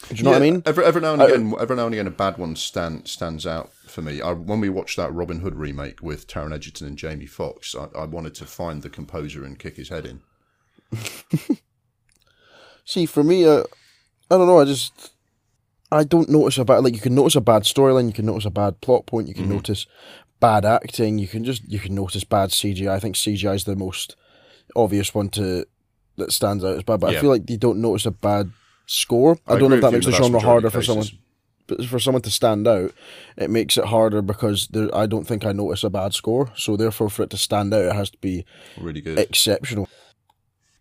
Do 0.08 0.16
you 0.16 0.22
know 0.24 0.30
what 0.30 0.36
I 0.42 0.50
mean? 0.50 0.62
Every, 0.66 0.84
every 0.84 1.00
now 1.00 1.12
and 1.12 1.22
I- 1.22 1.26
again, 1.26 1.54
every 1.60 1.76
now 1.76 1.86
and 1.86 1.94
again, 1.94 2.06
a 2.08 2.10
bad 2.10 2.36
one 2.36 2.56
stand, 2.56 3.06
stands 3.06 3.46
out 3.46 3.72
for 3.86 4.02
me. 4.02 4.20
I, 4.20 4.32
when 4.32 4.60
we 4.60 4.68
watched 4.68 4.96
that 4.96 5.12
Robin 5.12 5.40
Hood 5.40 5.54
remake 5.54 6.02
with 6.02 6.26
Taron 6.26 6.52
Egerton 6.52 6.88
and 6.88 6.98
Jamie 6.98 7.26
Foxx, 7.26 7.74
I, 7.76 7.86
I 7.96 8.04
wanted 8.06 8.34
to 8.36 8.44
find 8.44 8.82
the 8.82 8.90
composer 8.90 9.44
and 9.44 9.58
kick 9.58 9.76
his 9.76 9.90
head 9.90 10.04
in. 10.06 10.20
See, 12.84 13.06
for 13.06 13.22
me, 13.22 13.44
uh, 13.46 13.62
I 14.30 14.36
don't 14.38 14.48
know. 14.48 14.58
I 14.58 14.64
just 14.64 15.11
I 15.92 16.04
don't 16.04 16.28
notice 16.28 16.58
a 16.58 16.64
bad 16.64 16.82
like 16.84 16.94
you 16.94 17.00
can 17.00 17.14
notice 17.14 17.36
a 17.36 17.40
bad 17.40 17.62
storyline, 17.62 18.06
you 18.06 18.12
can 18.12 18.26
notice 18.26 18.44
a 18.46 18.50
bad 18.50 18.80
plot 18.80 19.06
point, 19.06 19.28
you 19.28 19.34
can 19.34 19.44
Mm-hmm. 19.44 19.54
notice 19.54 19.86
bad 20.40 20.64
acting, 20.64 21.18
you 21.18 21.28
can 21.28 21.44
just 21.44 21.62
you 21.70 21.78
can 21.78 21.94
notice 21.94 22.24
bad 22.24 22.50
CGI. 22.50 22.88
I 22.88 22.98
think 23.00 23.14
CGI 23.16 23.54
is 23.54 23.64
the 23.64 23.76
most 23.76 24.16
obvious 24.74 25.14
one 25.14 25.28
to 25.30 25.66
that 26.16 26.32
stands 26.32 26.64
out 26.64 26.76
as 26.76 26.82
bad. 26.82 27.00
But 27.00 27.12
Yeah. 27.12 27.18
I 27.18 27.20
feel 27.20 27.30
like 27.30 27.48
you 27.48 27.56
don't 27.58 27.80
notice 27.80 28.06
a 28.06 28.10
bad 28.10 28.50
score. 28.86 29.38
I, 29.46 29.54
I 29.54 29.58
don't 29.58 29.70
know 29.70 29.76
if 29.76 29.82
that 29.82 29.92
makes 29.92 30.06
the 30.06 30.12
genre 30.12 30.40
harder 30.40 30.70
for 30.70 30.82
someone. 30.82 31.06
But 31.68 31.84
for 31.84 32.00
someone 32.00 32.22
to 32.22 32.30
stand 32.30 32.66
out, 32.66 32.92
it 33.36 33.48
makes 33.48 33.78
it 33.78 33.84
harder 33.84 34.20
because 34.20 34.66
there, 34.68 34.94
I 34.94 35.06
don't 35.06 35.24
think 35.26 35.44
I 35.46 35.52
notice 35.52 35.84
a 35.84 35.90
bad 35.90 36.12
score. 36.12 36.50
So 36.56 36.76
therefore, 36.76 37.08
for 37.08 37.22
it 37.22 37.30
to 37.30 37.36
stand 37.36 37.72
out, 37.72 37.84
it 37.84 37.94
has 37.94 38.10
to 38.10 38.18
be 38.18 38.44
Really 38.76 39.00
good. 39.00 39.16
exceptional. 39.18 39.88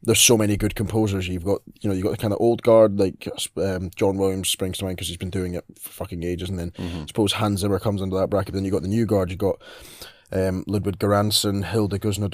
There's 0.04 0.20
so 0.20 0.38
many 0.38 0.58
good 0.58 0.74
composers. 0.76 1.28
You've 1.28 1.44
got, 1.46 1.62
you 1.82 1.88
know, 1.90 1.96
you've 1.96 2.04
got 2.06 2.12
the 2.12 2.18
kind 2.18 2.34
of 2.34 2.42
old 2.42 2.64
guard 2.64 3.00
like 3.00 3.28
um, 3.58 3.92
John 3.96 4.18
Williams 4.18 4.50
springs 4.50 4.80
to 4.80 4.86
mind 4.86 4.98
because 4.98 5.08
he's 5.10 5.18
been 5.18 5.30
doing 5.30 5.54
it 5.54 5.64
for 5.80 5.90
fucking 5.90 6.24
ages. 6.24 6.50
And 6.50 6.58
then 6.58 6.74
I 6.80 7.06
suppose 7.08 7.34
Hans 7.34 7.60
Zimmer 7.62 7.78
comes 7.80 8.02
under 8.02 8.18
that 8.18 8.30
bracket. 8.30 8.54
Then 8.56 8.66
you 8.66 8.72
got 8.72 8.82
the 8.82 8.88
new 8.88 9.06
guard. 9.06 9.30
You 9.30 9.38
got 9.38 9.62
um, 10.32 10.64
Ludwig 10.66 10.98
Göransson, 10.98 11.66
Hilda 11.66 12.00
Guzner 12.00 12.30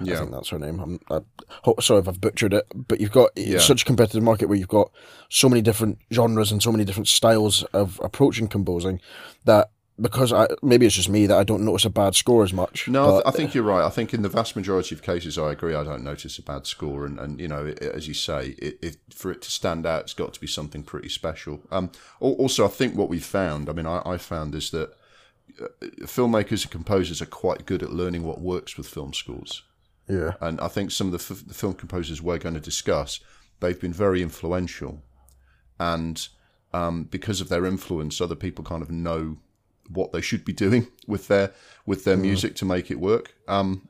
I 0.00 0.04
Yeah. 0.04 0.18
think 0.18 0.30
that's 0.32 0.48
her 0.48 0.58
name. 0.58 0.80
I'm 0.80 0.98
I, 1.10 1.20
ho- 1.48 1.76
sorry 1.80 2.00
if 2.00 2.08
I've 2.08 2.20
butchered 2.20 2.54
it, 2.54 2.66
but 2.74 3.00
you've 3.00 3.12
got 3.12 3.30
Yeah. 3.36 3.58
such 3.58 3.82
a 3.82 3.84
competitive 3.84 4.22
market 4.22 4.48
where 4.48 4.58
you've 4.58 4.66
got 4.68 4.90
so 5.28 5.48
many 5.48 5.60
different 5.62 5.98
genres 6.12 6.50
and 6.50 6.62
so 6.62 6.72
many 6.72 6.84
different 6.84 7.06
styles 7.08 7.62
of 7.74 8.00
approaching 8.02 8.48
composing 8.48 8.98
that 9.44 9.70
because 10.00 10.32
I 10.32 10.48
maybe 10.62 10.86
it's 10.86 10.94
just 10.96 11.08
me 11.08 11.26
that 11.26 11.36
I 11.38 11.44
don't 11.44 11.64
notice 11.64 11.84
a 11.84 11.90
bad 11.90 12.14
score 12.16 12.42
as 12.42 12.52
much. 12.52 12.88
No, 12.88 13.04
I, 13.04 13.10
th- 13.12 13.22
but- 13.24 13.34
I 13.34 13.36
think 13.36 13.54
you're 13.54 13.62
right. 13.64 13.84
I 13.84 13.90
think 13.90 14.12
in 14.12 14.22
the 14.22 14.28
vast 14.28 14.56
majority 14.56 14.94
of 14.94 15.02
cases, 15.02 15.38
I 15.38 15.52
agree. 15.52 15.74
I 15.74 15.84
don't 15.84 16.02
notice 16.02 16.36
a 16.38 16.42
bad 16.42 16.66
score, 16.66 17.06
and, 17.06 17.18
and 17.20 17.40
you 17.40 17.46
know, 17.48 17.66
it, 17.66 17.80
as 17.82 18.08
you 18.08 18.14
say, 18.14 18.56
it, 18.58 18.78
it, 18.82 18.96
for 19.14 19.30
it 19.30 19.40
to 19.42 19.50
stand 19.50 19.86
out, 19.86 20.02
it's 20.02 20.14
got 20.14 20.34
to 20.34 20.40
be 20.40 20.46
something 20.48 20.82
pretty 20.82 21.08
special. 21.08 21.60
Um, 21.70 21.90
also, 22.20 22.64
I 22.64 22.68
think 22.68 22.96
what 22.96 23.08
we 23.08 23.20
found, 23.20 23.68
I 23.68 23.72
mean, 23.72 23.86
I, 23.86 24.02
I 24.04 24.18
found 24.18 24.54
is 24.54 24.70
that 24.72 24.90
uh, 25.62 25.66
filmmakers 26.00 26.62
and 26.62 26.70
composers 26.72 27.22
are 27.22 27.26
quite 27.26 27.64
good 27.66 27.82
at 27.82 27.92
learning 27.92 28.24
what 28.24 28.40
works 28.40 28.76
with 28.76 28.88
film 28.88 29.12
scores. 29.12 29.62
yeah. 30.08 30.32
And 30.40 30.60
I 30.60 30.66
think 30.68 30.90
some 30.90 31.06
of 31.06 31.12
the, 31.12 31.34
f- 31.34 31.46
the 31.46 31.54
film 31.54 31.74
composers 31.74 32.20
we're 32.20 32.38
going 32.38 32.54
to 32.56 32.60
discuss, 32.60 33.20
they've 33.60 33.80
been 33.80 33.92
very 33.92 34.22
influential. 34.22 35.02
And 35.78 36.26
um, 36.72 37.04
because 37.04 37.40
of 37.40 37.48
their 37.48 37.64
influence, 37.66 38.20
other 38.20 38.34
people 38.34 38.64
kind 38.64 38.82
of 38.82 38.90
know 38.90 39.36
what 39.88 40.12
they 40.12 40.20
should 40.20 40.44
be 40.44 40.52
doing 40.52 40.88
with 41.06 41.28
their 41.28 41.52
with 41.86 42.04
their 42.04 42.16
music 42.16 42.54
to 42.56 42.64
make 42.64 42.90
it 42.90 43.00
work. 43.00 43.34
Um, 43.46 43.88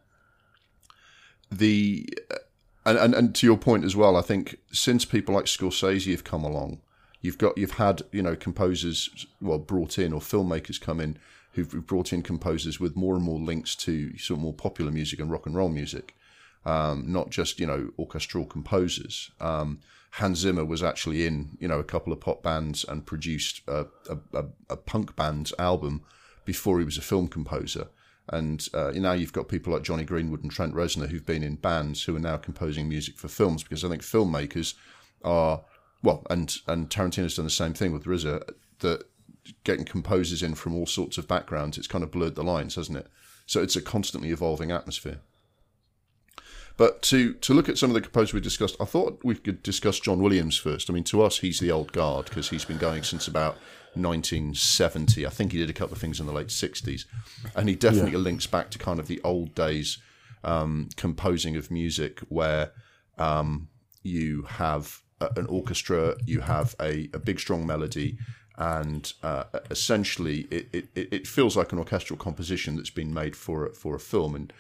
the 1.50 2.08
and, 2.84 2.98
and 2.98 3.14
and 3.14 3.34
to 3.36 3.46
your 3.46 3.56
point 3.56 3.84
as 3.84 3.96
well, 3.96 4.16
I 4.16 4.22
think 4.22 4.58
since 4.72 5.04
people 5.04 5.34
like 5.34 5.46
Scorsese 5.46 6.10
have 6.10 6.24
come 6.24 6.44
along, 6.44 6.80
you've 7.20 7.38
got 7.38 7.56
you've 7.56 7.72
had 7.72 8.02
you 8.12 8.22
know 8.22 8.36
composers 8.36 9.26
well 9.40 9.58
brought 9.58 9.98
in 9.98 10.12
or 10.12 10.20
filmmakers 10.20 10.80
come 10.80 11.00
in 11.00 11.18
who've 11.52 11.86
brought 11.86 12.12
in 12.12 12.20
composers 12.20 12.80
with 12.80 12.96
more 12.96 13.14
and 13.14 13.22
more 13.22 13.38
links 13.38 13.76
to 13.76 14.16
sort 14.18 14.38
of 14.38 14.42
more 14.42 14.52
popular 14.52 14.90
music 14.90 15.20
and 15.20 15.30
rock 15.30 15.46
and 15.46 15.54
roll 15.54 15.68
music, 15.68 16.16
um, 16.64 17.04
not 17.06 17.30
just 17.30 17.60
you 17.60 17.66
know 17.66 17.90
orchestral 17.98 18.44
composers. 18.44 19.30
Um, 19.40 19.80
Hans 20.14 20.38
Zimmer 20.38 20.64
was 20.64 20.82
actually 20.82 21.26
in 21.26 21.56
you 21.58 21.66
know 21.66 21.80
a 21.80 21.84
couple 21.84 22.12
of 22.12 22.20
pop 22.20 22.42
bands 22.42 22.84
and 22.84 23.04
produced 23.04 23.62
a, 23.66 23.86
a, 24.32 24.44
a 24.70 24.76
punk 24.76 25.16
band's 25.16 25.52
album 25.58 26.02
before 26.44 26.78
he 26.78 26.84
was 26.84 26.96
a 26.96 27.02
film 27.02 27.26
composer. 27.26 27.88
And 28.28 28.66
uh, 28.72 28.92
now 28.94 29.12
you've 29.12 29.32
got 29.32 29.48
people 29.48 29.72
like 29.72 29.82
Jonny 29.82 30.04
Greenwood 30.04 30.42
and 30.42 30.50
Trent 30.50 30.72
Reznor 30.72 31.08
who've 31.08 31.26
been 31.26 31.42
in 31.42 31.56
bands 31.56 32.04
who 32.04 32.16
are 32.16 32.20
now 32.20 32.36
composing 32.36 32.88
music 32.88 33.18
for 33.18 33.28
films 33.28 33.62
because 33.62 33.84
I 33.84 33.88
think 33.88 34.02
filmmakers 34.02 34.74
are 35.24 35.62
well, 36.02 36.24
and 36.30 36.56
and 36.68 36.88
Tarantino's 36.88 37.36
done 37.36 37.46
the 37.46 37.50
same 37.50 37.74
thing 37.74 37.92
with 37.92 38.04
RZA 38.04 38.54
that 38.80 39.04
getting 39.64 39.84
composers 39.84 40.42
in 40.42 40.54
from 40.54 40.74
all 40.74 40.86
sorts 40.86 41.18
of 41.18 41.28
backgrounds, 41.28 41.76
it's 41.76 41.88
kind 41.88 42.04
of 42.04 42.10
blurred 42.10 42.34
the 42.36 42.44
lines, 42.44 42.76
hasn't 42.76 42.98
it? 42.98 43.08
So 43.46 43.62
it's 43.62 43.76
a 43.76 43.82
constantly 43.82 44.30
evolving 44.30 44.70
atmosphere. 44.70 45.20
But 46.76 47.02
to 47.02 47.34
to 47.34 47.54
look 47.54 47.68
at 47.68 47.78
some 47.78 47.90
of 47.90 47.94
the 47.94 48.00
composers 48.00 48.34
we 48.34 48.40
discussed, 48.40 48.76
I 48.80 48.84
thought 48.84 49.20
we 49.22 49.36
could 49.36 49.62
discuss 49.62 50.00
John 50.00 50.20
Williams 50.20 50.56
first. 50.56 50.90
I 50.90 50.92
mean, 50.92 51.04
to 51.04 51.22
us, 51.22 51.38
he's 51.38 51.60
the 51.60 51.70
old 51.70 51.92
guard 51.92 52.26
because 52.26 52.50
he's 52.50 52.64
been 52.64 52.78
going 52.78 53.04
since 53.04 53.28
about 53.28 53.56
1970. 53.94 55.24
I 55.24 55.30
think 55.30 55.52
he 55.52 55.58
did 55.58 55.70
a 55.70 55.74
couple 55.74 55.94
of 55.94 56.00
things 56.00 56.18
in 56.18 56.26
the 56.26 56.32
late 56.32 56.48
60s, 56.48 57.04
and 57.54 57.68
he 57.68 57.76
definitely 57.76 58.12
yeah. 58.12 58.18
links 58.18 58.46
back 58.46 58.70
to 58.70 58.78
kind 58.78 58.98
of 58.98 59.06
the 59.06 59.20
old 59.22 59.54
days 59.54 59.98
um, 60.42 60.88
composing 60.96 61.56
of 61.56 61.70
music 61.70 62.20
where 62.28 62.72
um, 63.18 63.68
you 64.02 64.42
have 64.42 65.00
a, 65.20 65.30
an 65.36 65.46
orchestra, 65.46 66.16
you 66.26 66.40
have 66.40 66.74
a, 66.80 67.08
a 67.14 67.20
big 67.20 67.38
strong 67.38 67.64
melody, 67.66 68.18
and 68.56 69.12
uh, 69.22 69.44
essentially 69.70 70.46
it, 70.50 70.68
it, 70.72 70.88
it 70.94 71.26
feels 71.26 71.56
like 71.56 71.72
an 71.72 71.78
orchestral 71.78 72.16
composition 72.16 72.76
that's 72.76 72.90
been 72.90 73.12
made 73.12 73.34
for 73.34 73.72
for 73.72 73.96
a 73.96 74.00
film 74.00 74.34
and 74.34 74.52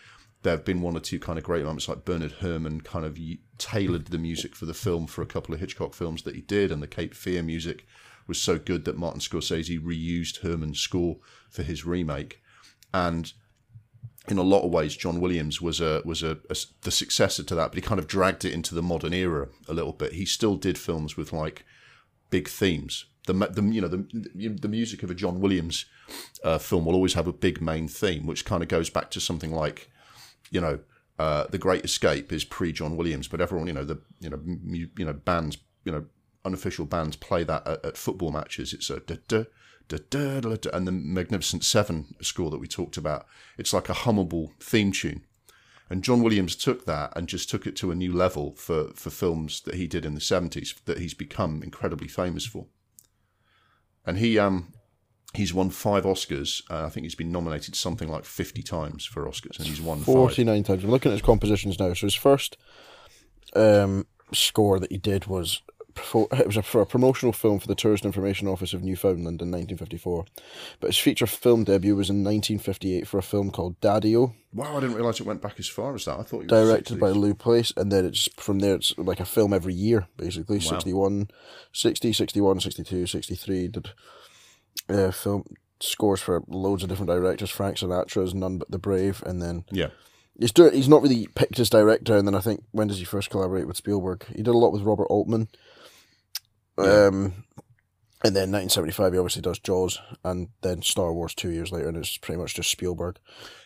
there 0.44 0.52
have 0.52 0.64
been 0.64 0.82
one 0.82 0.96
or 0.96 1.00
two 1.00 1.18
kind 1.18 1.38
of 1.38 1.44
great 1.44 1.64
moments 1.64 1.88
like 1.88 2.04
Bernard 2.04 2.34
Herrmann 2.40 2.82
kind 2.82 3.04
of 3.04 3.18
tailored 3.56 4.06
the 4.06 4.18
music 4.18 4.54
for 4.54 4.66
the 4.66 4.74
film 4.74 5.06
for 5.06 5.22
a 5.22 5.26
couple 5.26 5.54
of 5.54 5.60
Hitchcock 5.60 5.94
films 5.94 6.22
that 6.22 6.34
he 6.34 6.42
did 6.42 6.70
and 6.70 6.82
the 6.82 6.86
Cape 6.86 7.14
Fear 7.14 7.42
music 7.42 7.86
was 8.26 8.38
so 8.40 8.58
good 8.58 8.84
that 8.84 8.98
Martin 8.98 9.20
Scorsese 9.20 9.82
reused 9.82 10.42
Herrmann's 10.42 10.80
score 10.80 11.16
for 11.50 11.62
his 11.62 11.86
remake. 11.86 12.42
And 12.92 13.32
in 14.28 14.36
a 14.36 14.42
lot 14.42 14.64
of 14.64 14.70
ways 14.70 14.96
John 14.96 15.18
Williams 15.18 15.62
was 15.62 15.80
a 15.80 16.02
was 16.04 16.22
a, 16.22 16.38
a 16.50 16.56
the 16.82 16.90
successor 16.90 17.42
to 17.42 17.54
that 17.54 17.70
but 17.70 17.76
he 17.76 17.82
kind 17.82 17.98
of 17.98 18.06
dragged 18.06 18.44
it 18.44 18.52
into 18.52 18.74
the 18.74 18.82
modern 18.82 19.14
era 19.14 19.48
a 19.66 19.72
little 19.72 19.92
bit. 19.94 20.12
He 20.12 20.26
still 20.26 20.56
did 20.56 20.76
films 20.76 21.16
with 21.16 21.32
like 21.32 21.64
big 22.28 22.48
themes. 22.48 23.06
The, 23.26 23.32
the 23.32 23.62
you 23.62 23.80
know 23.80 23.88
the 23.88 24.58
the 24.60 24.68
music 24.68 25.02
of 25.02 25.10
a 25.10 25.14
John 25.14 25.40
Williams 25.40 25.86
uh, 26.42 26.58
film 26.58 26.84
will 26.84 26.94
always 26.94 27.14
have 27.14 27.26
a 27.26 27.32
big 27.32 27.62
main 27.62 27.88
theme, 27.88 28.26
which 28.26 28.44
kind 28.44 28.62
of 28.62 28.68
goes 28.68 28.90
back 28.90 29.10
to 29.12 29.20
something 29.20 29.50
like, 29.50 29.90
you 30.50 30.60
know, 30.60 30.80
uh, 31.18 31.46
the 31.48 31.58
Great 31.58 31.84
Escape 31.84 32.32
is 32.32 32.44
pre 32.44 32.72
John 32.72 32.96
Williams, 32.96 33.28
but 33.28 33.40
everyone 33.40 33.66
you 33.66 33.72
know 33.72 33.84
the 33.84 34.00
you 34.20 34.30
know 34.30 34.40
mu- 34.44 34.88
you 34.96 35.04
know 35.04 35.12
bands 35.12 35.58
you 35.84 35.92
know 35.92 36.04
unofficial 36.44 36.86
bands 36.86 37.16
play 37.16 37.44
that 37.44 37.66
at, 37.66 37.84
at 37.84 37.96
football 37.96 38.30
matches. 38.30 38.72
It's 38.72 38.90
a 38.90 39.00
da, 39.00 39.16
da, 39.28 39.44
da, 39.88 39.98
da, 40.10 40.40
da, 40.40 40.70
and 40.72 40.86
the 40.86 40.92
Magnificent 40.92 41.64
Seven 41.64 42.14
score 42.20 42.50
that 42.50 42.58
we 42.58 42.66
talked 42.66 42.96
about. 42.96 43.26
It's 43.58 43.72
like 43.72 43.88
a 43.88 43.94
hummable 43.94 44.50
theme 44.60 44.92
tune. 44.92 45.24
And 45.90 46.02
John 46.02 46.22
Williams 46.22 46.56
took 46.56 46.86
that 46.86 47.12
and 47.14 47.28
just 47.28 47.50
took 47.50 47.66
it 47.66 47.76
to 47.76 47.90
a 47.90 47.94
new 47.94 48.12
level 48.12 48.54
for, 48.56 48.88
for 48.94 49.10
films 49.10 49.60
that 49.62 49.74
he 49.74 49.86
did 49.86 50.06
in 50.06 50.14
the 50.14 50.20
70s 50.20 50.74
that 50.86 50.98
he's 50.98 51.12
become 51.12 51.62
incredibly 51.62 52.08
famous 52.08 52.46
for 52.46 52.66
and 54.06 54.18
he 54.18 54.38
um 54.38 54.72
he's 55.34 55.54
won 55.54 55.70
five 55.70 56.04
Oscars. 56.04 56.62
Uh, 56.70 56.86
I 56.86 56.88
think 56.88 57.04
he's 57.04 57.14
been 57.14 57.32
nominated 57.32 57.74
something 57.74 58.08
like 58.08 58.24
fifty 58.24 58.62
times 58.62 59.04
for 59.04 59.24
Oscars, 59.24 59.58
and 59.58 59.66
he's 59.66 59.80
won 59.80 60.00
forty 60.00 60.44
nine 60.44 60.62
times. 60.62 60.84
I'm 60.84 60.90
looking 60.90 61.10
at 61.12 61.14
his 61.14 61.22
compositions 61.22 61.78
now. 61.78 61.92
So 61.94 62.06
his 62.06 62.14
first 62.14 62.56
um, 63.54 64.06
score 64.32 64.78
that 64.78 64.92
he 64.92 64.98
did 64.98 65.26
was 65.26 65.62
for, 65.94 66.28
it 66.32 66.46
was 66.46 66.56
a, 66.56 66.62
for 66.62 66.80
a 66.80 66.86
promotional 66.86 67.32
film 67.32 67.58
for 67.58 67.68
the 67.68 67.74
Tourist 67.74 68.04
Information 68.04 68.48
Office 68.48 68.74
of 68.74 68.82
Newfoundland 68.82 69.40
in 69.40 69.50
1954. 69.50 70.24
But 70.80 70.88
his 70.88 70.98
feature 70.98 71.26
film 71.26 71.64
debut 71.64 71.96
was 71.96 72.10
in 72.10 72.24
1958 72.24 73.06
for 73.06 73.18
a 73.18 73.22
film 73.22 73.50
called 73.50 73.80
Daddy-O. 73.80 74.34
Wow, 74.52 74.76
I 74.76 74.80
didn't 74.80 74.96
realise 74.96 75.20
it 75.20 75.26
went 75.26 75.42
back 75.42 75.58
as 75.58 75.68
far 75.68 75.94
as 75.94 76.04
that. 76.04 76.18
I 76.18 76.22
thought 76.22 76.46
directed 76.46 77.00
by 77.00 77.10
Lou 77.10 77.34
Place, 77.34 77.72
and 77.76 77.90
then 77.90 78.04
it's 78.04 78.28
from 78.36 78.60
there. 78.60 78.76
It's 78.76 78.96
like 78.98 79.20
a 79.20 79.24
film 79.24 79.52
every 79.52 79.74
year, 79.74 80.06
basically. 80.16 80.58
Wow. 80.58 80.64
61, 80.64 81.28
60, 81.72 82.12
61, 82.12 82.60
62, 82.60 83.06
63. 83.06 83.72
Uh, 84.88 85.10
film 85.10 85.44
scores 85.80 86.20
for 86.20 86.42
loads 86.48 86.82
of 86.82 86.88
different 86.88 87.10
directors. 87.10 87.50
Frank 87.50 87.76
Sinatra's 87.76 88.34
None 88.34 88.58
But 88.58 88.70
the 88.70 88.78
Brave, 88.78 89.22
and 89.26 89.40
then 89.40 89.64
yeah. 89.70 89.88
He's 90.38 90.52
doing. 90.52 90.72
He's 90.74 90.88
not 90.88 91.02
really 91.02 91.28
picked 91.34 91.60
as 91.60 91.70
director, 91.70 92.16
and 92.16 92.26
then 92.26 92.34
I 92.34 92.40
think 92.40 92.64
when 92.72 92.88
does 92.88 92.98
he 92.98 93.04
first 93.04 93.30
collaborate 93.30 93.68
with 93.68 93.76
Spielberg? 93.76 94.24
He 94.28 94.42
did 94.42 94.48
a 94.48 94.58
lot 94.58 94.72
with 94.72 94.82
Robert 94.82 95.06
Altman, 95.06 95.48
yeah. 96.78 97.06
Um, 97.06 97.44
and 98.24 98.34
then 98.34 98.50
1975, 98.50 99.12
he 99.12 99.18
obviously 99.18 99.42
does 99.42 99.58
Jaws, 99.58 100.00
and 100.24 100.48
then 100.62 100.80
Star 100.80 101.12
Wars 101.12 101.34
two 101.34 101.50
years 101.50 101.70
later, 101.70 101.88
and 101.88 101.98
it's 101.98 102.16
pretty 102.16 102.40
much 102.40 102.54
just 102.54 102.70
Spielberg, 102.70 103.18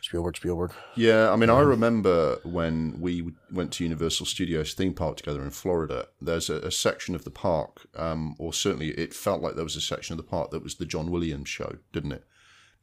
Spielberg, 0.02 0.36
Spielberg. 0.36 0.72
Yeah, 0.96 1.30
I 1.30 1.36
mean, 1.36 1.48
I 1.48 1.60
remember 1.60 2.40
when 2.42 3.00
we 3.00 3.30
went 3.52 3.72
to 3.74 3.84
Universal 3.84 4.26
Studios 4.26 4.74
theme 4.74 4.94
park 4.94 5.18
together 5.18 5.44
in 5.44 5.50
Florida. 5.50 6.08
There's 6.20 6.50
a, 6.50 6.56
a 6.56 6.72
section 6.72 7.14
of 7.14 7.22
the 7.22 7.30
park, 7.30 7.86
um, 7.94 8.34
or 8.40 8.52
certainly 8.52 8.88
it 8.88 9.14
felt 9.14 9.42
like 9.42 9.54
there 9.54 9.62
was 9.62 9.76
a 9.76 9.80
section 9.80 10.14
of 10.14 10.16
the 10.16 10.28
park 10.28 10.50
that 10.50 10.64
was 10.64 10.74
the 10.74 10.86
John 10.86 11.12
Williams 11.12 11.48
show, 11.48 11.76
didn't 11.92 12.12
it? 12.12 12.24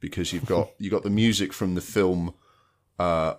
Because 0.00 0.32
you've 0.32 0.46
got 0.46 0.70
you 0.78 0.88
got 0.88 1.02
the 1.02 1.10
music 1.10 1.52
from 1.52 1.74
the 1.74 1.82
film 1.82 2.32
uh, 2.98 3.34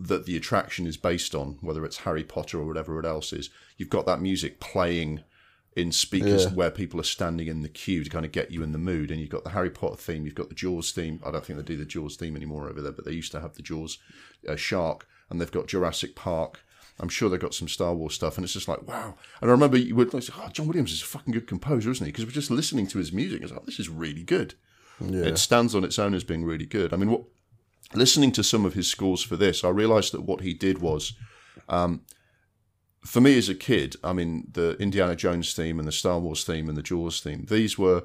that 0.00 0.24
the 0.24 0.38
attraction 0.38 0.86
is 0.86 0.96
based 0.96 1.34
on, 1.34 1.58
whether 1.60 1.84
it's 1.84 1.98
Harry 1.98 2.24
Potter 2.24 2.58
or 2.58 2.64
whatever 2.64 2.98
it 2.98 3.04
else 3.04 3.34
is. 3.34 3.50
You've 3.76 3.90
got 3.90 4.06
that 4.06 4.22
music 4.22 4.60
playing 4.60 5.24
in 5.74 5.90
speakers 5.90 6.44
yeah. 6.44 6.50
where 6.50 6.70
people 6.70 7.00
are 7.00 7.04
standing 7.04 7.48
in 7.48 7.62
the 7.62 7.68
queue 7.68 8.04
to 8.04 8.10
kind 8.10 8.26
of 8.26 8.32
get 8.32 8.50
you 8.50 8.62
in 8.62 8.72
the 8.72 8.78
mood. 8.78 9.10
And 9.10 9.20
you've 9.20 9.30
got 9.30 9.44
the 9.44 9.50
Harry 9.50 9.70
Potter 9.70 9.96
theme, 9.96 10.24
you've 10.24 10.34
got 10.34 10.48
the 10.48 10.54
Jaws 10.54 10.92
theme. 10.92 11.20
I 11.24 11.30
don't 11.30 11.44
think 11.44 11.58
they 11.58 11.64
do 11.64 11.76
the 11.76 11.84
Jaws 11.84 12.16
theme 12.16 12.36
anymore 12.36 12.68
over 12.68 12.82
there, 12.82 12.92
but 12.92 13.04
they 13.04 13.12
used 13.12 13.32
to 13.32 13.40
have 13.40 13.54
the 13.54 13.62
Jaws 13.62 13.98
uh, 14.48 14.56
shark, 14.56 15.08
and 15.30 15.40
they've 15.40 15.50
got 15.50 15.68
Jurassic 15.68 16.14
Park. 16.14 16.64
I'm 17.00 17.08
sure 17.08 17.30
they've 17.30 17.40
got 17.40 17.54
some 17.54 17.68
Star 17.68 17.94
Wars 17.94 18.14
stuff, 18.14 18.36
and 18.36 18.44
it's 18.44 18.52
just 18.52 18.68
like 18.68 18.86
wow. 18.86 19.14
And 19.40 19.50
I 19.50 19.52
remember 19.52 19.78
you 19.78 19.96
would 19.96 20.12
like, 20.12 20.24
oh, 20.36 20.48
John 20.52 20.66
Williams 20.66 20.92
is 20.92 21.02
a 21.02 21.06
fucking 21.06 21.32
good 21.32 21.46
composer, 21.46 21.90
isn't 21.90 22.04
he? 22.04 22.12
Because 22.12 22.26
we're 22.26 22.32
just 22.32 22.50
listening 22.50 22.86
to 22.88 22.98
his 22.98 23.12
music. 23.12 23.42
It's 23.42 23.50
like 23.50 23.62
oh, 23.62 23.66
this 23.66 23.80
is 23.80 23.88
really 23.88 24.22
good. 24.22 24.54
Yeah. 25.00 25.24
It 25.24 25.38
stands 25.38 25.74
on 25.74 25.84
its 25.84 25.98
own 25.98 26.14
as 26.14 26.22
being 26.22 26.44
really 26.44 26.66
good. 26.66 26.92
I 26.92 26.96
mean, 26.96 27.10
what 27.10 27.24
listening 27.94 28.30
to 28.32 28.44
some 28.44 28.66
of 28.66 28.74
his 28.74 28.88
scores 28.88 29.22
for 29.22 29.36
this, 29.36 29.64
I 29.64 29.70
realised 29.70 30.12
that 30.12 30.22
what 30.22 30.42
he 30.42 30.52
did 30.52 30.80
was. 30.80 31.14
Um, 31.68 32.02
for 33.04 33.20
me 33.20 33.36
as 33.36 33.48
a 33.48 33.54
kid, 33.54 33.96
I 34.02 34.12
mean, 34.12 34.48
the 34.52 34.76
Indiana 34.78 35.16
Jones 35.16 35.54
theme 35.54 35.78
and 35.78 35.88
the 35.88 35.92
Star 35.92 36.18
Wars 36.18 36.44
theme 36.44 36.68
and 36.68 36.76
the 36.76 36.82
Jaws 36.82 37.20
theme, 37.20 37.46
these 37.48 37.78
were 37.78 38.04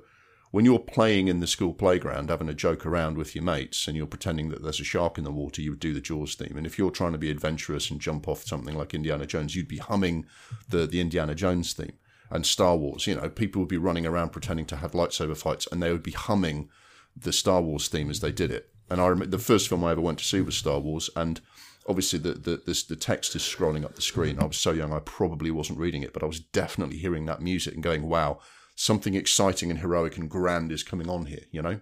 when 0.51 0.65
you're 0.65 0.79
playing 0.79 1.27
in 1.27 1.39
the 1.39 1.47
school 1.47 1.73
playground, 1.73 2.29
having 2.29 2.47
a 2.47 2.53
joke 2.53 2.85
around 2.85 3.17
with 3.17 3.35
your 3.35 3.43
mates, 3.43 3.87
and 3.87 3.97
you're 3.97 4.07
pretending 4.07 4.49
that 4.49 4.63
there's 4.63 4.79
a 4.79 4.85
shark 4.85 5.17
in 5.17 5.23
the 5.23 5.31
water, 5.31 5.61
you 5.61 5.71
would 5.71 5.79
do 5.79 5.93
the 5.93 6.01
Jaws 6.01 6.35
theme. 6.35 6.55
And 6.55 6.65
if 6.65 6.77
you're 6.77 6.89
trying 6.89 7.11
to 7.11 7.17
be 7.17 7.29
adventurous 7.29 7.91
and 7.91 7.99
jump 7.99 8.27
off 8.27 8.45
something 8.45 8.75
like 8.75 8.93
Indiana 8.93 9.25
Jones, 9.25 9.55
you'd 9.55 9.67
be 9.67 9.77
humming 9.77 10.25
the, 10.69 10.87
the 10.87 11.01
Indiana 11.01 11.35
Jones 11.35 11.73
theme. 11.73 11.93
And 12.29 12.45
Star 12.45 12.77
Wars, 12.77 13.07
you 13.07 13.15
know, 13.15 13.29
people 13.29 13.61
would 13.61 13.69
be 13.69 13.77
running 13.77 14.05
around 14.05 14.29
pretending 14.29 14.65
to 14.67 14.77
have 14.77 14.93
lightsaber 14.93 15.37
fights, 15.37 15.67
and 15.71 15.83
they 15.83 15.91
would 15.91 16.03
be 16.03 16.11
humming 16.11 16.69
the 17.15 17.33
Star 17.33 17.61
Wars 17.61 17.87
theme 17.87 18.09
as 18.09 18.21
they 18.21 18.31
did 18.31 18.51
it. 18.51 18.69
And 18.89 19.01
I 19.01 19.07
remember 19.07 19.37
the 19.37 19.43
first 19.43 19.67
film 19.67 19.83
I 19.83 19.91
ever 19.91 20.01
went 20.01 20.19
to 20.19 20.25
see 20.25 20.39
was 20.39 20.55
Star 20.55 20.79
Wars, 20.79 21.09
and 21.15 21.41
obviously 21.87 22.19
the 22.19 22.33
the 22.33 22.85
the 22.89 22.95
text 22.95 23.35
is 23.35 23.41
scrolling 23.41 23.85
up 23.85 23.95
the 23.95 24.01
screen. 24.01 24.39
I 24.39 24.45
was 24.45 24.57
so 24.57 24.71
young, 24.71 24.93
I 24.93 24.99
probably 24.99 25.51
wasn't 25.51 25.79
reading 25.79 26.03
it, 26.03 26.13
but 26.13 26.23
I 26.23 26.27
was 26.27 26.39
definitely 26.39 26.97
hearing 26.97 27.25
that 27.25 27.41
music 27.41 27.73
and 27.73 27.83
going, 27.83 28.03
"Wow, 28.03 28.39
something 28.75 29.15
exciting 29.15 29.69
and 29.69 29.79
heroic 29.79 30.17
and 30.17 30.29
grand 30.29 30.71
is 30.71 30.83
coming 30.83 31.09
on 31.09 31.27
here," 31.27 31.45
you 31.51 31.61
know. 31.61 31.81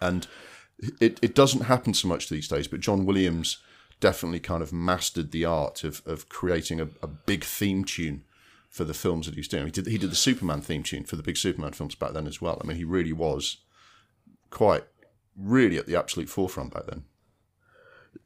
And 0.00 0.26
it 1.00 1.18
it 1.22 1.34
doesn't 1.34 1.62
happen 1.62 1.94
so 1.94 2.08
much 2.08 2.28
these 2.28 2.48
days, 2.48 2.68
but 2.68 2.80
John 2.80 3.06
Williams 3.06 3.58
definitely 4.00 4.40
kind 4.40 4.62
of 4.62 4.72
mastered 4.72 5.30
the 5.30 5.44
art 5.44 5.84
of 5.84 6.02
of 6.06 6.28
creating 6.28 6.80
a, 6.80 6.88
a 7.02 7.06
big 7.06 7.44
theme 7.44 7.84
tune 7.84 8.24
for 8.68 8.84
the 8.84 8.94
films 8.94 9.26
that 9.26 9.34
he 9.34 9.40
was 9.40 9.48
doing. 9.48 9.66
He 9.66 9.70
did 9.70 9.86
he 9.86 9.98
did 9.98 10.10
the 10.10 10.16
Superman 10.16 10.62
theme 10.62 10.82
tune 10.82 11.04
for 11.04 11.16
the 11.16 11.22
big 11.22 11.36
Superman 11.36 11.72
films 11.72 11.94
back 11.94 12.12
then 12.12 12.26
as 12.26 12.40
well. 12.40 12.60
I 12.62 12.66
mean, 12.66 12.78
he 12.78 12.84
really 12.84 13.12
was 13.12 13.58
quite 14.50 14.84
really 15.36 15.78
at 15.78 15.86
the 15.86 15.96
absolute 15.96 16.28
forefront 16.28 16.72
back 16.74 16.86
then. 16.86 17.04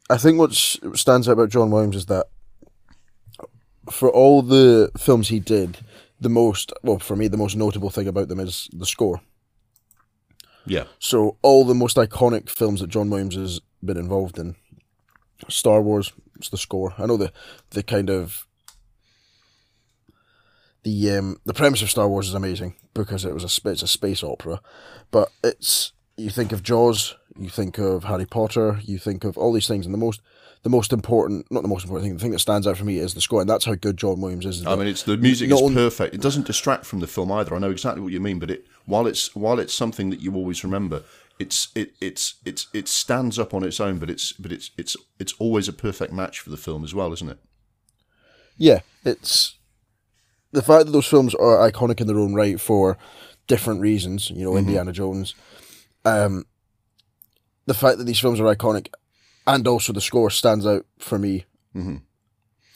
I 0.08 0.16
think 0.16 0.38
what 0.38 0.52
stands 0.54 1.28
out 1.28 1.32
about 1.32 1.50
John 1.50 1.70
Williams 1.70 1.96
is 1.96 2.06
that 2.06 2.26
for 3.90 4.10
all 4.10 4.42
the 4.42 4.90
films 4.96 5.28
he 5.28 5.40
did, 5.40 5.78
the 6.20 6.28
most 6.28 6.72
well 6.82 6.98
for 6.98 7.16
me 7.16 7.28
the 7.28 7.36
most 7.36 7.56
notable 7.56 7.90
thing 7.90 8.08
about 8.08 8.28
them 8.28 8.40
is 8.40 8.68
the 8.72 8.86
score. 8.86 9.20
Yeah. 10.64 10.84
So 10.98 11.36
all 11.42 11.64
the 11.64 11.74
most 11.74 11.96
iconic 11.96 12.48
films 12.48 12.80
that 12.80 12.88
John 12.88 13.10
Williams 13.10 13.36
has 13.36 13.60
been 13.84 13.96
involved 13.96 14.38
in, 14.38 14.56
Star 15.48 15.80
Wars, 15.80 16.12
it's 16.36 16.48
the 16.48 16.58
score. 16.58 16.94
I 16.98 17.06
know 17.06 17.16
the 17.16 17.32
the 17.70 17.82
kind 17.82 18.10
of 18.10 18.46
the 20.82 21.10
um, 21.16 21.40
the 21.44 21.54
premise 21.54 21.82
of 21.82 21.90
Star 21.90 22.08
Wars 22.08 22.28
is 22.28 22.34
amazing 22.34 22.74
because 22.94 23.24
it 23.24 23.34
was 23.34 23.44
a 23.44 23.70
it's 23.70 23.82
a 23.82 23.88
space 23.88 24.22
opera, 24.22 24.60
but 25.10 25.30
it's 25.44 25.92
you 26.16 26.30
think 26.30 26.52
of 26.52 26.62
Jaws, 26.62 27.16
you 27.38 27.48
think 27.50 27.78
of 27.78 28.04
Harry 28.04 28.26
Potter, 28.26 28.80
you 28.84 28.98
think 28.98 29.24
of 29.24 29.36
all 29.38 29.52
these 29.52 29.68
things, 29.68 29.84
and 29.86 29.94
the 29.94 29.98
most 29.98 30.20
the 30.62 30.70
most 30.70 30.92
important, 30.92 31.46
not 31.50 31.62
the 31.62 31.68
most 31.68 31.84
important 31.84 32.04
thing, 32.04 32.14
the 32.14 32.20
thing 32.20 32.32
that 32.32 32.40
stands 32.40 32.66
out 32.66 32.76
for 32.76 32.84
me 32.84 32.98
is 32.98 33.14
the 33.14 33.20
score, 33.20 33.40
and 33.40 33.48
that's 33.48 33.64
how 33.66 33.74
good 33.76 33.96
John 33.96 34.20
Williams 34.20 34.46
is. 34.46 34.66
I 34.66 34.74
mean, 34.74 34.88
it's 34.88 35.02
the 35.04 35.16
music 35.16 35.50
is 35.50 35.60
perfect. 35.72 36.14
It 36.14 36.20
doesn't 36.20 36.46
distract 36.46 36.84
from 36.86 37.00
the 37.00 37.06
film 37.06 37.30
either. 37.30 37.54
I 37.54 37.58
know 37.58 37.70
exactly 37.70 38.02
what 38.02 38.12
you 38.12 38.20
mean, 38.20 38.38
but 38.38 38.50
it 38.50 38.66
while 38.86 39.06
it's 39.06 39.34
while 39.36 39.58
it's 39.60 39.74
something 39.74 40.10
that 40.10 40.20
you 40.20 40.34
always 40.34 40.64
remember, 40.64 41.02
it's 41.38 41.68
it 41.74 41.92
it's 42.00 42.34
it's 42.44 42.66
it 42.72 42.88
stands 42.88 43.38
up 43.38 43.54
on 43.54 43.62
its 43.62 43.78
own. 43.80 43.98
But 43.98 44.10
it's 44.10 44.32
but 44.32 44.50
it's 44.52 44.70
it's 44.76 44.96
it's 45.20 45.34
always 45.38 45.68
a 45.68 45.72
perfect 45.72 46.12
match 46.12 46.40
for 46.40 46.50
the 46.50 46.56
film 46.56 46.82
as 46.84 46.94
well, 46.94 47.12
isn't 47.12 47.28
it? 47.28 47.38
yeah, 48.56 48.80
it's 49.04 49.54
the 50.52 50.62
fact 50.62 50.86
that 50.86 50.92
those 50.92 51.06
films 51.06 51.34
are 51.34 51.70
iconic 51.70 52.00
in 52.00 52.06
their 52.06 52.18
own 52.18 52.34
right 52.34 52.58
for 52.60 52.96
different 53.46 53.80
reasons. 53.82 54.30
You 54.30 54.44
know, 54.44 54.50
Mm-hmm. 54.52 54.58
Indiana 54.58 54.92
Jones. 54.92 55.34
Um, 56.04 56.44
the 57.66 57.74
fact 57.74 57.98
that 57.98 58.04
these 58.04 58.18
films 58.20 58.40
are 58.40 58.54
iconic, 58.54 58.88
and 59.46 59.66
also 59.68 59.92
the 59.92 60.00
score 60.00 60.30
stands 60.30 60.66
out 60.66 60.86
for 60.98 61.18
me 61.18 61.44
Mhm. 61.74 62.00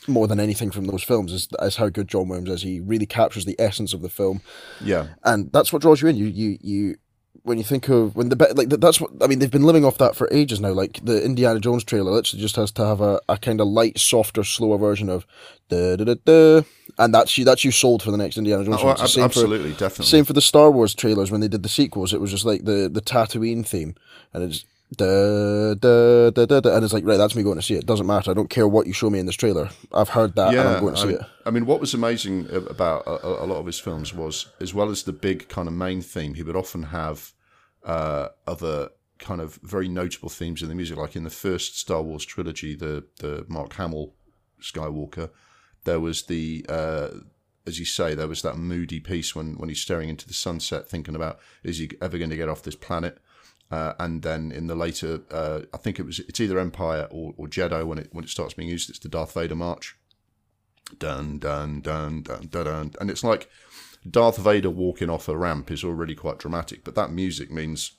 more 0.07 0.27
than 0.27 0.39
anything 0.39 0.71
from 0.71 0.85
those 0.85 1.03
films 1.03 1.31
is, 1.33 1.47
is 1.61 1.75
how 1.77 1.89
good 1.89 2.07
John 2.07 2.27
Williams 2.27 2.49
is. 2.49 2.61
He 2.63 2.79
really 2.79 3.05
captures 3.05 3.45
the 3.45 3.55
essence 3.59 3.93
of 3.93 4.01
the 4.01 4.09
film, 4.09 4.41
Yeah, 4.83 5.07
and 5.23 5.51
that's 5.51 5.71
what 5.73 5.81
draws 5.81 6.01
you 6.01 6.07
in. 6.09 6.15
You 6.17 6.25
you 6.27 6.57
you. 6.61 6.95
When 7.43 7.57
you 7.57 7.63
think 7.63 7.89
of 7.89 8.15
when 8.15 8.29
the 8.29 8.35
like 8.55 8.69
that's 8.69 9.01
what 9.01 9.09
I 9.19 9.25
mean, 9.25 9.39
they've 9.39 9.49
been 9.49 9.63
living 9.65 9.83
off 9.83 9.97
that 9.97 10.15
for 10.15 10.29
ages 10.31 10.59
now. 10.59 10.73
Like 10.73 10.99
the 11.03 11.23
Indiana 11.25 11.59
Jones 11.59 11.83
trailer, 11.83 12.11
literally 12.11 12.39
just 12.39 12.55
has 12.57 12.71
to 12.73 12.85
have 12.85 13.01
a, 13.01 13.19
a 13.27 13.35
kind 13.37 13.59
of 13.59 13.67
light, 13.67 13.97
softer, 13.97 14.43
slower 14.43 14.77
version 14.77 15.09
of 15.09 15.25
da 15.69 15.95
da 15.95 16.03
da 16.03 16.15
da, 16.23 16.61
and 16.99 17.15
that's 17.15 17.35
you. 17.39 17.45
That's 17.45 17.63
you 17.65 17.71
sold 17.71 18.03
for 18.03 18.11
the 18.11 18.17
next 18.17 18.37
Indiana 18.37 18.63
Jones. 18.63 18.77
Oh. 18.83 18.89
Ab- 18.89 18.99
same 19.07 19.21
for- 19.23 19.25
absolutely, 19.25 19.71
definitely. 19.71 20.05
same 20.05 20.23
for 20.25 20.33
the 20.33 20.41
Star 20.41 20.69
Wars 20.69 20.93
trailers 20.93 21.31
when 21.31 21.41
they 21.41 21.47
did 21.47 21.63
the 21.63 21.69
sequels. 21.69 22.13
It 22.13 22.21
was 22.21 22.29
just 22.29 22.45
like 22.45 22.65
the 22.65 22.87
the 22.93 23.01
Tatooine 23.01 23.65
theme, 23.65 23.95
and 24.33 24.43
it's 24.43 24.63
da 24.95 25.73
da 25.75 26.29
da 26.31 26.45
da, 26.45 26.59
da 26.59 26.75
and 26.75 26.83
it's 26.83 26.93
like 26.93 27.05
right, 27.05 27.17
that's 27.17 27.35
me 27.35 27.43
going 27.43 27.57
to 27.57 27.61
see 27.61 27.75
it. 27.75 27.79
It 27.79 27.85
doesn't 27.85 28.07
matter. 28.07 28.31
I 28.31 28.33
don't 28.33 28.49
care 28.49 28.67
what 28.67 28.87
you 28.87 28.93
show 28.93 29.09
me 29.09 29.19
in 29.19 29.25
this 29.25 29.35
trailer. 29.35 29.69
I've 29.93 30.09
heard 30.09 30.35
that, 30.35 30.53
and 30.53 30.67
I'm 30.67 30.81
going 30.81 30.95
to 30.95 30.99
I 30.99 31.03
see 31.03 31.07
mean, 31.09 31.17
it. 31.17 31.25
I 31.45 31.51
mean, 31.51 31.65
what 31.65 31.79
was 31.79 31.93
amazing 31.93 32.47
about 32.51 33.07
a, 33.07 33.25
a 33.25 33.45
a 33.45 33.47
lot 33.47 33.57
of 33.57 33.65
his 33.65 33.79
films 33.79 34.13
was, 34.13 34.47
as 34.59 34.73
well 34.73 34.89
as 34.89 35.03
the 35.03 35.13
big 35.13 35.47
kind 35.47 35.67
of 35.67 35.73
main 35.73 36.01
theme, 36.01 36.33
he 36.33 36.43
would 36.43 36.55
often 36.55 36.83
have 36.83 37.33
uh, 37.83 38.29
other 38.45 38.89
kind 39.19 39.39
of 39.39 39.59
very 39.63 39.87
notable 39.87 40.29
themes 40.29 40.61
in 40.61 40.69
the 40.69 40.75
music. 40.75 40.97
Like 40.97 41.15
in 41.15 41.23
the 41.23 41.29
first 41.29 41.79
Star 41.79 42.01
Wars 42.01 42.25
trilogy, 42.25 42.75
the 42.75 43.05
the 43.19 43.45
Mark 43.47 43.73
Hamill 43.73 44.13
Skywalker, 44.61 45.29
there 45.85 45.99
was 45.99 46.23
the 46.23 46.65
uh, 46.67 47.09
as 47.65 47.79
you 47.79 47.85
say, 47.85 48.15
there 48.15 48.27
was 48.27 48.41
that 48.41 48.57
moody 48.57 48.99
piece 48.99 49.35
when 49.35 49.55
when 49.57 49.69
he's 49.69 49.81
staring 49.81 50.09
into 50.09 50.27
the 50.27 50.33
sunset, 50.33 50.89
thinking 50.89 51.15
about 51.15 51.39
is 51.63 51.77
he 51.77 51.91
ever 52.01 52.17
going 52.17 52.29
to 52.29 52.37
get 52.37 52.49
off 52.49 52.63
this 52.63 52.75
planet. 52.75 53.19
Uh, 53.71 53.93
and 53.99 54.21
then 54.21 54.51
in 54.51 54.67
the 54.67 54.75
later, 54.75 55.21
uh, 55.31 55.61
I 55.73 55.77
think 55.77 55.97
it 55.97 56.05
was 56.05 56.19
it's 56.19 56.41
either 56.41 56.59
Empire 56.59 57.07
or, 57.09 57.33
or 57.37 57.47
Jedi 57.47 57.85
when 57.85 57.97
it 57.97 58.09
when 58.11 58.25
it 58.25 58.29
starts 58.29 58.53
being 58.53 58.67
used. 58.67 58.89
It's 58.89 58.99
the 58.99 59.09
Darth 59.09 59.33
Vader 59.33 59.55
march 59.55 59.95
dun 60.99 61.39
dun 61.39 61.81
dun 61.81 62.21
dun 62.21 62.47
dun 62.47 62.65
dun, 62.65 62.91
and 62.99 63.09
it's 63.09 63.23
like 63.23 63.49
Darth 64.09 64.37
Vader 64.37 64.69
walking 64.69 65.09
off 65.09 65.27
a 65.27 65.37
ramp 65.37 65.71
is 65.71 65.83
already 65.83 66.15
quite 66.15 66.39
dramatic, 66.39 66.83
but 66.83 66.95
that 66.95 67.11
music 67.11 67.51
means 67.51 67.93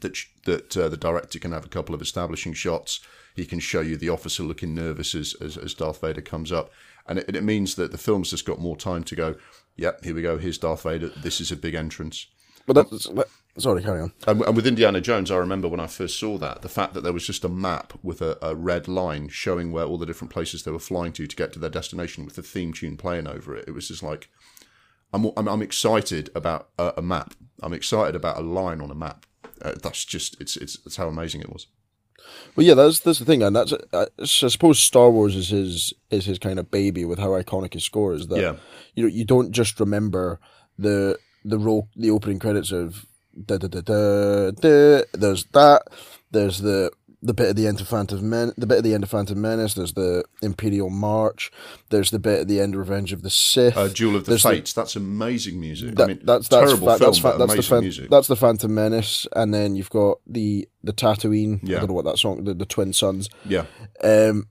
that 0.00 0.16
that 0.44 0.76
uh, 0.76 0.88
the 0.88 0.96
director 0.96 1.38
can 1.38 1.52
have 1.52 1.64
a 1.64 1.70
couple 1.70 1.94
of 1.94 2.02
establishing 2.02 2.52
shots. 2.52 3.00
He 3.34 3.46
can 3.46 3.58
show 3.58 3.80
you 3.80 3.96
the 3.96 4.10
officer 4.10 4.42
looking 4.42 4.74
nervous 4.74 5.14
as 5.14 5.34
as, 5.40 5.56
as 5.56 5.74
Darth 5.74 6.00
Vader 6.00 6.20
comes 6.20 6.52
up, 6.52 6.70
and 7.06 7.18
it, 7.18 7.34
it 7.34 7.44
means 7.44 7.74
that 7.76 7.90
the 7.90 7.98
film's 7.98 8.30
just 8.30 8.46
got 8.46 8.60
more 8.60 8.76
time 8.76 9.04
to 9.04 9.16
go. 9.16 9.36
Yep, 9.76 10.04
here 10.04 10.14
we 10.14 10.22
go. 10.22 10.38
Here's 10.38 10.58
Darth 10.58 10.82
Vader. 10.84 11.08
This 11.08 11.40
is 11.40 11.50
a 11.50 11.56
big 11.56 11.74
entrance. 11.74 12.28
But 12.66 12.74
that's 12.74 13.08
sorry, 13.58 13.82
carry 13.82 14.00
on. 14.00 14.12
And, 14.26 14.42
and 14.42 14.56
with 14.56 14.66
Indiana 14.66 15.00
Jones, 15.00 15.30
I 15.30 15.36
remember 15.36 15.68
when 15.68 15.80
I 15.80 15.86
first 15.86 16.18
saw 16.18 16.38
that, 16.38 16.62
the 16.62 16.68
fact 16.68 16.94
that 16.94 17.02
there 17.02 17.12
was 17.12 17.26
just 17.26 17.44
a 17.44 17.48
map 17.48 17.92
with 18.02 18.20
a, 18.22 18.36
a 18.42 18.54
red 18.54 18.88
line 18.88 19.28
showing 19.28 19.72
where 19.72 19.84
all 19.84 19.98
the 19.98 20.06
different 20.06 20.32
places 20.32 20.62
they 20.62 20.70
were 20.70 20.78
flying 20.78 21.12
to 21.14 21.26
to 21.26 21.36
get 21.36 21.52
to 21.52 21.58
their 21.58 21.70
destination 21.70 22.24
with 22.24 22.36
the 22.36 22.42
theme 22.42 22.72
tune 22.72 22.96
playing 22.96 23.26
over 23.26 23.56
it. 23.56 23.66
It 23.68 23.72
was 23.72 23.88
just 23.88 24.02
like, 24.02 24.28
I'm, 25.12 25.30
I'm, 25.36 25.46
I'm 25.48 25.62
excited 25.62 26.30
about 26.34 26.68
a, 26.78 26.94
a 26.96 27.02
map. 27.02 27.34
I'm 27.62 27.72
excited 27.72 28.16
about 28.16 28.38
a 28.38 28.42
line 28.42 28.80
on 28.80 28.90
a 28.90 28.94
map. 28.94 29.26
Uh, 29.62 29.74
that's 29.82 30.04
just, 30.04 30.40
it's, 30.40 30.56
it's, 30.56 30.78
it's 30.84 30.96
how 30.96 31.08
amazing 31.08 31.40
it 31.40 31.52
was. 31.52 31.66
Well, 32.56 32.66
yeah, 32.66 32.72
that's 32.74 33.00
that's 33.00 33.18
the 33.18 33.26
thing, 33.26 33.42
and 33.42 33.54
that's 33.54 33.72
uh, 33.72 34.06
I 34.18 34.24
suppose 34.24 34.80
Star 34.80 35.10
Wars 35.10 35.36
is 35.36 35.50
his 35.50 35.92
is 36.10 36.24
his 36.24 36.38
kind 36.38 36.58
of 36.58 36.70
baby 36.70 37.04
with 37.04 37.18
how 37.18 37.30
iconic 37.30 37.74
his 37.74 37.84
score 37.84 38.14
is. 38.14 38.28
That 38.28 38.40
Yeah. 38.40 38.56
you 38.94 39.02
know 39.02 39.08
you 39.10 39.26
don't 39.26 39.50
just 39.52 39.78
remember 39.78 40.40
the 40.78 41.18
the 41.44 41.58
roll 41.58 41.90
the 41.94 42.10
opening 42.10 42.38
credits 42.38 42.72
of 42.72 43.04
da 43.46 43.58
da 43.58 43.68
da 43.68 43.80
da 43.80 44.50
da. 44.52 45.02
There's 45.12 45.44
that. 45.52 45.82
There's 46.30 46.58
the 46.58 46.90
the 47.22 47.32
bit 47.32 47.48
at 47.48 47.56
the 47.56 47.66
end 47.66 47.80
of 47.80 47.88
Phantom 47.88 48.28
Men, 48.28 48.52
the 48.58 48.66
bit 48.66 48.78
at 48.78 48.84
the 48.84 48.92
end 48.92 49.02
of 49.02 49.08
Phantom 49.08 49.40
Menace. 49.40 49.72
There's 49.72 49.94
the 49.94 50.24
Imperial 50.42 50.90
March. 50.90 51.50
There's 51.88 52.10
the 52.10 52.18
bit 52.18 52.40
at 52.40 52.48
the 52.48 52.60
end 52.60 52.74
of 52.74 52.80
Revenge 52.80 53.14
of 53.14 53.22
the 53.22 53.30
Sith. 53.30 53.76
Uh, 53.78 53.88
Duel 53.88 54.16
of 54.16 54.26
the 54.26 54.32
There's 54.32 54.42
the- 54.42 54.72
that's 54.74 54.94
amazing 54.94 55.58
music. 55.58 55.94
That- 55.94 56.04
I 56.04 56.06
mean, 56.08 56.20
that's 56.22 56.48
that's 56.48 56.66
terrible 56.72 56.86
fa- 56.88 56.98
film, 56.98 57.08
that's, 57.10 57.18
fa- 57.18 57.36
that's 57.38 57.38
the 57.38 57.44
amazing 57.54 57.62
fan- 57.70 57.80
music. 57.80 58.10
that's 58.10 58.26
the 58.28 58.36
Phantom 58.36 58.74
Menace, 58.74 59.26
and 59.34 59.54
then 59.54 59.74
you've 59.74 59.88
got 59.90 60.18
the 60.26 60.68
the 60.82 60.92
Tatooine. 60.92 61.60
Yeah. 61.62 61.76
I 61.76 61.80
don't 61.80 61.88
know 61.88 61.94
what 61.94 62.04
that 62.04 62.18
song, 62.18 62.44
the, 62.44 62.52
the 62.52 62.66
Twin 62.66 62.92
Suns. 62.92 63.30
yeah, 63.46 63.64
Um, 64.02 64.48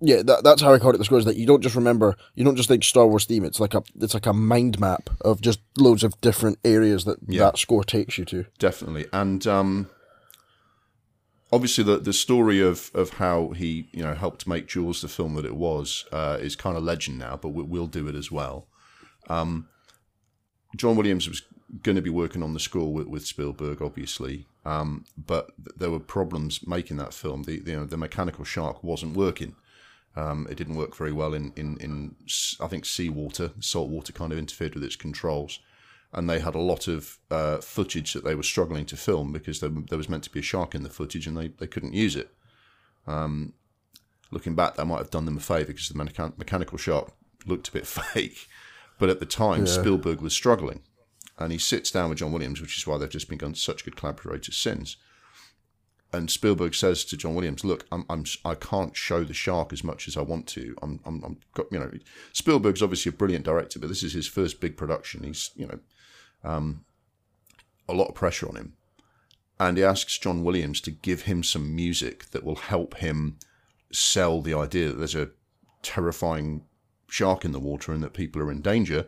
yeah, 0.00 0.22
that, 0.22 0.42
that's 0.44 0.62
how 0.62 0.76
iconic 0.76 0.98
the 0.98 1.04
score 1.04 1.18
is. 1.18 1.24
That 1.24 1.36
you 1.36 1.46
don't 1.46 1.62
just 1.62 1.74
remember, 1.76 2.16
you 2.34 2.44
don't 2.44 2.56
just 2.56 2.68
think 2.68 2.84
Star 2.84 3.06
Wars 3.06 3.24
theme. 3.26 3.44
It's 3.44 3.60
like 3.60 3.74
a, 3.74 3.82
it's 4.00 4.14
like 4.14 4.26
a 4.26 4.32
mind 4.32 4.80
map 4.80 5.10
of 5.20 5.40
just 5.40 5.60
loads 5.78 6.02
of 6.04 6.20
different 6.20 6.58
areas 6.64 7.04
that 7.04 7.18
Yeah. 7.28 7.44
that 7.44 7.58
score 7.58 7.84
takes 7.84 8.16
you 8.18 8.24
to. 8.26 8.46
definitely. 8.58 9.06
And 9.12 9.46
um, 9.46 9.90
obviously, 11.52 11.84
the 11.84 11.98
the 11.98 12.12
story 12.12 12.60
of 12.60 12.90
of 12.94 13.14
how 13.14 13.50
he 13.50 13.88
you 13.92 14.02
know 14.02 14.14
helped 14.14 14.46
make 14.46 14.68
Jaws 14.68 15.00
the 15.02 15.08
film 15.08 15.34
that 15.34 15.44
it 15.44 15.56
was 15.56 16.04
uh, 16.12 16.38
is 16.40 16.56
kind 16.56 16.76
of 16.76 16.82
legend 16.82 17.18
now, 17.18 17.36
but 17.36 17.48
we, 17.50 17.62
we'll 17.62 17.86
do 17.86 18.08
it 18.08 18.14
as 18.14 18.30
well. 18.30 18.66
Um, 19.28 19.68
John 20.76 20.96
Williams 20.96 21.28
was 21.28 21.42
going 21.82 21.96
to 21.96 22.02
be 22.02 22.10
working 22.10 22.42
on 22.42 22.52
the 22.54 22.60
score 22.60 22.92
with, 22.92 23.06
with 23.06 23.26
Spielberg, 23.26 23.80
obviously, 23.82 24.46
um, 24.64 25.04
but 25.16 25.50
there 25.76 25.90
were 25.90 26.00
problems 26.00 26.66
making 26.66 26.96
that 26.96 27.14
film. 27.14 27.42
The, 27.44 27.60
the 27.60 27.70
you 27.72 27.76
know 27.78 27.86
the 27.86 27.96
mechanical 27.96 28.44
shark 28.44 28.82
wasn't 28.82 29.16
working. 29.16 29.54
Um, 30.16 30.46
it 30.50 30.56
didn't 30.56 30.74
work 30.74 30.96
very 30.96 31.12
well 31.12 31.34
in, 31.34 31.52
in, 31.54 31.76
in 31.78 32.16
I 32.60 32.66
think 32.66 32.84
seawater, 32.84 33.52
salt 33.60 33.90
water 33.90 34.12
kind 34.12 34.32
of 34.32 34.38
interfered 34.38 34.74
with 34.74 34.82
its 34.82 34.96
controls 34.96 35.60
and 36.12 36.28
they 36.28 36.40
had 36.40 36.54
a 36.54 36.60
lot 36.60 36.88
of 36.88 37.18
uh, 37.30 37.58
footage 37.58 38.12
that 38.14 38.24
they 38.24 38.34
were 38.34 38.42
struggling 38.42 38.84
to 38.86 38.96
film 38.96 39.32
because 39.32 39.60
there, 39.60 39.70
there 39.70 39.98
was 39.98 40.08
meant 40.08 40.24
to 40.24 40.30
be 40.30 40.40
a 40.40 40.42
shark 40.42 40.74
in 40.74 40.82
the 40.82 40.90
footage 40.90 41.26
and 41.26 41.36
they, 41.36 41.48
they 41.48 41.66
couldn't 41.66 41.94
use 41.94 42.16
it. 42.16 42.30
Um, 43.06 43.54
looking 44.30 44.56
back, 44.56 44.74
that 44.74 44.86
might 44.86 44.98
have 44.98 45.10
done 45.10 45.24
them 45.24 45.36
a 45.36 45.40
favour 45.40 45.66
because 45.66 45.88
the 45.88 45.94
mecha- 45.94 46.36
mechanical 46.36 46.78
shark 46.78 47.12
looked 47.46 47.68
a 47.68 47.72
bit 47.72 47.86
fake. 47.86 48.48
But 48.98 49.08
at 49.08 49.20
the 49.20 49.26
time, 49.26 49.66
Spielberg 49.66 50.20
was 50.20 50.32
struggling. 50.32 50.82
And 51.38 51.52
he 51.52 51.58
sits 51.58 51.90
down 51.90 52.10
with 52.10 52.18
John 52.18 52.32
Williams, 52.32 52.60
which 52.60 52.76
is 52.76 52.86
why 52.86 52.98
they've 52.98 53.08
just 53.08 53.28
been 53.28 53.54
such 53.54 53.84
good 53.84 53.96
collaborators 53.96 54.56
since. 54.56 54.96
And 56.12 56.30
Spielberg 56.30 56.74
says 56.74 57.04
to 57.04 57.16
John 57.16 57.34
Williams, 57.34 57.64
"Look, 57.64 57.86
I'm, 57.92 58.04
I'm 58.10 58.24
I 58.44 58.54
can't 58.54 58.96
show 58.96 59.22
the 59.22 59.34
shark 59.34 59.72
as 59.72 59.84
much 59.84 60.08
as 60.08 60.16
I 60.16 60.22
want 60.22 60.46
to. 60.48 60.74
I'm, 60.82 61.00
I'm, 61.04 61.22
I'm 61.24 61.38
you 61.70 61.78
know, 61.78 61.90
Spielberg's 62.32 62.82
obviously 62.82 63.10
a 63.10 63.12
brilliant 63.12 63.44
director, 63.44 63.78
but 63.78 63.88
this 63.88 64.02
is 64.02 64.12
his 64.12 64.26
first 64.26 64.60
big 64.60 64.76
production. 64.76 65.22
He's, 65.22 65.50
you 65.54 65.66
know, 65.66 65.78
um, 66.42 66.84
a 67.88 67.94
lot 67.94 68.08
of 68.08 68.14
pressure 68.14 68.48
on 68.48 68.56
him. 68.56 68.72
And 69.60 69.76
he 69.76 69.84
asks 69.84 70.18
John 70.18 70.42
Williams 70.42 70.80
to 70.82 70.90
give 70.90 71.22
him 71.22 71.42
some 71.42 71.76
music 71.76 72.30
that 72.30 72.44
will 72.44 72.56
help 72.56 72.96
him 72.96 73.38
sell 73.92 74.40
the 74.40 74.54
idea 74.54 74.88
that 74.88 74.94
there's 74.94 75.14
a 75.14 75.30
terrifying 75.82 76.62
shark 77.08 77.44
in 77.44 77.52
the 77.52 77.60
water 77.60 77.92
and 77.92 78.02
that 78.02 78.14
people 78.14 78.40
are 78.40 78.50
in 78.50 78.62
danger. 78.62 79.06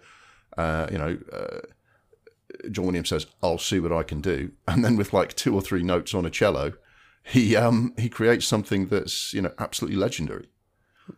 Uh, 0.56 0.88
you 0.92 0.98
know, 0.98 1.18
uh, 1.32 1.60
John 2.70 2.86
Williams 2.86 3.08
says, 3.08 3.26
"I'll 3.42 3.58
see 3.58 3.80
what 3.80 3.92
I 3.92 4.02
can 4.02 4.20
do," 4.20 4.52
and 4.68 4.84
then 4.84 4.96
with 4.96 5.12
like 5.12 5.34
two 5.34 5.54
or 5.54 5.62
three 5.62 5.82
notes 5.82 6.14
on 6.14 6.26
a 6.26 6.30
cello, 6.30 6.74
he 7.22 7.56
um 7.56 7.94
he 7.98 8.08
creates 8.08 8.46
something 8.46 8.86
that's 8.86 9.32
you 9.32 9.42
know 9.42 9.52
absolutely 9.58 9.98
legendary. 9.98 10.48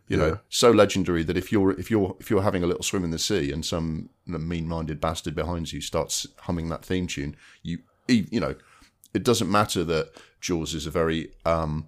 You 0.07 0.17
know, 0.17 0.39
so 0.49 0.71
legendary 0.71 1.23
that 1.23 1.37
if 1.37 1.51
you're 1.51 1.71
if 1.71 1.89
you're 1.89 2.15
if 2.19 2.29
you're 2.29 2.41
having 2.41 2.63
a 2.63 2.67
little 2.67 2.83
swim 2.83 3.03
in 3.03 3.11
the 3.11 3.19
sea 3.19 3.51
and 3.51 3.63
some 3.65 4.09
mean-minded 4.25 4.99
bastard 4.99 5.35
behind 5.35 5.71
you 5.71 5.79
starts 5.79 6.27
humming 6.41 6.69
that 6.69 6.83
theme 6.83 7.07
tune, 7.07 7.35
you 7.61 7.79
you 8.07 8.39
know, 8.39 8.55
it 9.13 9.23
doesn't 9.23 9.49
matter 9.49 9.83
that 9.83 10.11
Jaws 10.41 10.73
is 10.73 10.85
a 10.85 10.91
very 10.91 11.31
um 11.45 11.87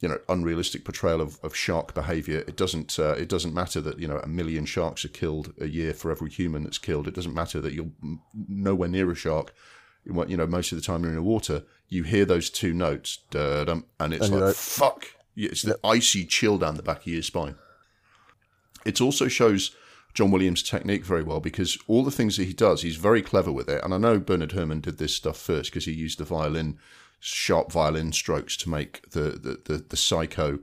you 0.00 0.08
know 0.08 0.18
unrealistic 0.28 0.84
portrayal 0.84 1.20
of, 1.20 1.38
of 1.42 1.54
shark 1.54 1.94
behavior. 1.94 2.38
It 2.46 2.56
doesn't 2.56 2.98
uh, 2.98 3.12
it 3.12 3.28
doesn't 3.28 3.54
matter 3.54 3.80
that 3.82 3.98
you 3.98 4.08
know 4.08 4.18
a 4.18 4.28
million 4.28 4.64
sharks 4.64 5.04
are 5.04 5.08
killed 5.08 5.52
a 5.60 5.66
year 5.66 5.94
for 5.94 6.10
every 6.10 6.30
human 6.30 6.64
that's 6.64 6.78
killed. 6.78 7.06
It 7.06 7.14
doesn't 7.14 7.34
matter 7.34 7.60
that 7.60 7.72
you're 7.72 7.90
nowhere 8.48 8.88
near 8.88 9.10
a 9.10 9.14
shark. 9.14 9.54
You 10.04 10.36
know 10.36 10.46
most 10.46 10.72
of 10.72 10.76
the 10.76 10.84
time 10.84 11.02
you're 11.02 11.10
in 11.10 11.16
the 11.16 11.22
water 11.22 11.62
you 11.94 12.02
hear 12.02 12.24
those 12.24 12.50
two 12.50 12.72
notes 12.74 13.18
and 13.32 13.84
it's 14.12 14.26
And 14.26 14.34
like 14.34 14.42
like- 14.42 14.54
fuck 14.54 15.06
it's 15.36 15.62
the 15.62 15.78
icy 15.82 16.24
chill 16.24 16.58
down 16.58 16.76
the 16.76 16.82
back 16.82 16.98
of 16.98 17.06
your 17.06 17.22
spine 17.22 17.56
it 18.84 19.00
also 19.00 19.28
shows 19.28 19.74
John 20.12 20.30
Williams' 20.30 20.62
technique 20.62 21.04
very 21.04 21.22
well 21.22 21.40
because 21.40 21.76
all 21.88 22.04
the 22.04 22.10
things 22.10 22.36
that 22.36 22.44
he 22.44 22.52
does, 22.52 22.82
he's 22.82 22.96
very 22.96 23.20
clever 23.20 23.50
with 23.50 23.68
it. 23.68 23.82
And 23.82 23.92
I 23.92 23.98
know 23.98 24.20
Bernard 24.20 24.52
Herrmann 24.52 24.80
did 24.80 24.98
this 24.98 25.14
stuff 25.14 25.36
first 25.36 25.70
because 25.70 25.86
he 25.86 25.92
used 25.92 26.18
the 26.18 26.24
violin, 26.24 26.78
sharp 27.18 27.72
violin 27.72 28.12
strokes 28.12 28.56
to 28.58 28.68
make 28.70 29.10
the 29.10 29.30
the 29.30 29.60
the, 29.64 29.84
the 29.88 29.96
psycho 29.96 30.60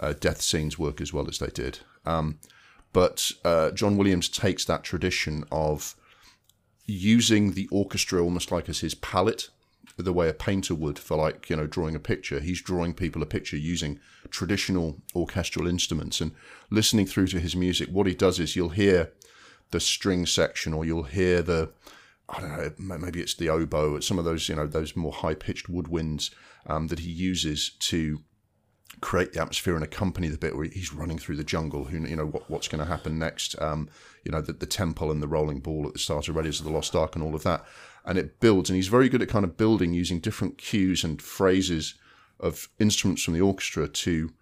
uh, 0.00 0.14
death 0.18 0.40
scenes 0.40 0.78
work 0.78 1.00
as 1.00 1.12
well 1.12 1.28
as 1.28 1.38
they 1.38 1.48
did. 1.48 1.80
Um, 2.06 2.38
but 2.92 3.30
uh, 3.44 3.72
John 3.72 3.96
Williams 3.98 4.28
takes 4.28 4.64
that 4.64 4.84
tradition 4.84 5.44
of 5.52 5.94
using 6.86 7.52
the 7.52 7.68
orchestra 7.70 8.22
almost 8.22 8.50
like 8.52 8.68
as 8.68 8.80
his 8.80 8.94
palette 8.94 9.50
the 9.96 10.12
way 10.12 10.28
a 10.28 10.34
painter 10.34 10.74
would 10.74 10.98
for 10.98 11.16
like 11.16 11.48
you 11.48 11.56
know 11.56 11.66
drawing 11.66 11.94
a 11.94 12.00
picture 12.00 12.40
he's 12.40 12.60
drawing 12.60 12.92
people 12.92 13.22
a 13.22 13.26
picture 13.26 13.56
using 13.56 14.00
traditional 14.30 15.00
orchestral 15.14 15.66
instruments 15.66 16.20
and 16.20 16.32
listening 16.70 17.06
through 17.06 17.26
to 17.26 17.38
his 17.38 17.54
music 17.54 17.88
what 17.90 18.06
he 18.06 18.14
does 18.14 18.40
is 18.40 18.56
you'll 18.56 18.70
hear 18.70 19.12
the 19.70 19.80
string 19.80 20.26
section 20.26 20.74
or 20.74 20.84
you'll 20.84 21.04
hear 21.04 21.42
the 21.42 21.70
I 22.28 22.40
don't 22.40 22.80
know, 22.80 22.96
maybe 22.96 23.20
it's 23.20 23.34
the 23.34 23.50
oboe, 23.50 24.00
some 24.00 24.18
of 24.18 24.24
those, 24.24 24.48
you 24.48 24.56
know, 24.56 24.66
those 24.66 24.96
more 24.96 25.12
high 25.12 25.34
pitched 25.34 25.70
woodwinds 25.70 26.30
um, 26.66 26.86
that 26.86 27.00
he 27.00 27.10
uses 27.10 27.70
to 27.80 28.22
create 29.00 29.32
the 29.32 29.40
atmosphere 29.40 29.74
and 29.74 29.84
accompany 29.84 30.28
the 30.28 30.38
bit 30.38 30.56
where 30.56 30.64
he's 30.64 30.94
running 30.94 31.18
through 31.18 31.36
the 31.36 31.44
jungle. 31.44 31.84
Who 31.84 32.06
you 32.06 32.16
know 32.16 32.26
what, 32.26 32.48
what's 32.50 32.68
going 32.68 32.82
to 32.82 32.90
happen 32.90 33.18
next? 33.18 33.60
Um, 33.60 33.88
you 34.24 34.32
know 34.32 34.40
the, 34.40 34.52
the 34.52 34.66
temple 34.66 35.10
and 35.10 35.22
the 35.22 35.28
rolling 35.28 35.60
ball 35.60 35.86
at 35.86 35.92
the 35.92 35.98
start 35.98 36.28
of 36.28 36.36
Raiders 36.36 36.60
of 36.60 36.66
the 36.66 36.72
Lost 36.72 36.96
Ark 36.96 37.14
and 37.14 37.22
all 37.22 37.34
of 37.34 37.42
that, 37.42 37.64
and 38.04 38.18
it 38.18 38.40
builds. 38.40 38.70
And 38.70 38.76
he's 38.76 38.88
very 38.88 39.08
good 39.08 39.22
at 39.22 39.28
kind 39.28 39.44
of 39.44 39.56
building 39.56 39.92
using 39.92 40.20
different 40.20 40.58
cues 40.58 41.04
and 41.04 41.20
phrases 41.20 41.94
of 42.40 42.68
instruments 42.78 43.22
from 43.22 43.34
the 43.34 43.40
orchestra 43.40 43.88
to 43.88 44.32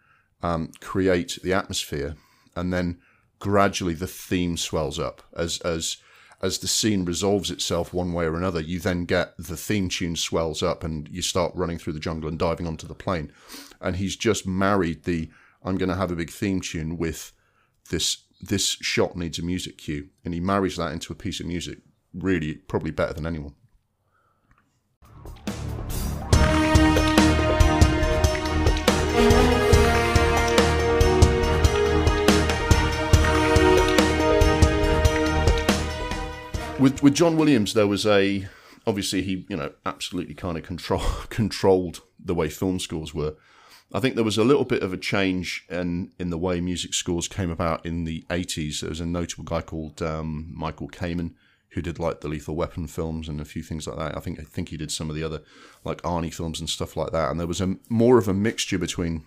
um, 0.42 0.72
create 0.81 1.38
the 1.42 1.53
atmosphere, 1.53 2.16
and 2.57 2.72
then 2.72 2.98
gradually 3.38 3.94
the 3.94 4.07
theme 4.07 4.57
swells 4.57 4.98
up 4.98 5.22
as 5.37 5.59
as 5.61 5.98
as 6.42 6.59
the 6.59 6.68
scene 6.68 7.05
resolves 7.05 7.53
itself 7.53 7.94
one 7.94 8.12
way 8.12 8.25
or 8.25 8.35
another, 8.35 8.61
you 8.61 8.81
then 8.81 9.05
get 9.05 9.33
the 9.38 9.57
theme 9.57 9.88
tune 9.88 10.16
swells 10.16 10.61
up 10.61 10.83
and 10.83 11.09
you 11.09 11.22
start 11.22 11.55
running 11.55 11.79
through 11.79 11.92
the 11.92 12.01
jungle 12.01 12.29
and 12.29 12.37
diving 12.37 12.66
onto 12.66 12.85
the 12.85 12.96
plane. 12.96 13.33
And 13.81 13.94
he's 13.94 14.16
just 14.16 14.44
married 14.44 15.05
the 15.05 15.31
I'm 15.62 15.77
going 15.77 15.88
to 15.88 15.94
have 15.94 16.11
a 16.11 16.16
big 16.16 16.31
theme 16.31 16.61
tune 16.61 16.98
with 16.98 17.33
this 17.90 18.25
this 18.40 18.77
shot 18.81 19.16
needs 19.16 19.38
a 19.38 19.42
music 19.42 19.79
cue, 19.79 20.09
and 20.25 20.35
he 20.35 20.40
marries 20.40 20.77
that 20.77 20.92
into 20.92 21.12
a 21.12 21.16
piece 21.16 21.38
of 21.38 21.46
music 21.46 21.79
really 22.14 22.55
probably 22.55 22.90
better 22.90 23.12
than 23.12 23.27
anyone. 23.27 23.55
with 36.83 37.03
with 37.03 37.14
John 37.14 37.37
Williams, 37.37 37.75
there 37.75 37.87
was 37.87 38.05
a 38.05 38.48
obviously 38.87 39.22
he 39.22 39.46
you 39.48 39.57
know 39.57 39.72
absolutely 39.87 40.35
kind 40.35 40.59
of 40.59 40.64
control 40.64 41.01
controlled 41.31 42.01
the 42.18 42.35
way 42.35 42.48
film 42.48 42.79
scores 42.79 43.14
were. 43.14 43.37
I 43.94 44.01
think 44.01 44.14
there 44.14 44.25
was 44.25 44.38
a 44.38 44.44
little 44.44 44.64
bit 44.64 44.83
of 44.83 44.92
a 44.92 44.96
change 44.96 45.64
in 45.70 46.11
in 46.18 46.31
the 46.31 46.38
way 46.38 46.61
music 46.61 46.92
scores 46.92 47.29
came 47.29 47.51
about 47.51 47.87
in 47.87 48.05
the 48.05 48.25
eighties. 48.31 48.81
There 48.81 48.90
was 48.90 49.01
a 49.01 49.07
notable 49.07 49.44
guy 49.44 49.62
called 49.62 50.03
um, 50.03 50.51
Michael 50.53 50.88
Kamen 50.88 51.35
who 51.73 51.83
did 51.83 51.99
like 51.99 52.21
the 52.21 52.29
Lethal 52.29 52.57
Weapon 52.57 52.87
films 52.87 53.29
and 53.29 53.41
a 53.41 53.45
few 53.45 53.63
things 53.63 53.87
like 53.87 53.99
that. 53.99 54.17
I 54.17 54.21
think 54.21 54.41
I 54.41 54.45
think 54.45 54.69
he 54.69 54.77
did 54.77 54.91
some 54.91 55.11
of 55.11 55.17
the 55.17 55.25
other 55.25 55.43
like 55.85 56.03
Arnie 56.03 56.35
films 56.35 56.61
and 56.61 56.69
stuff 56.69 56.97
like 56.97 57.13
that. 57.13 57.31
And 57.31 57.39
there 57.41 57.47
was 57.47 57.61
a 57.61 57.77
more 57.89 58.19
of 58.19 58.29
a 58.29 58.35
mixture 58.35 58.79
between 58.79 59.25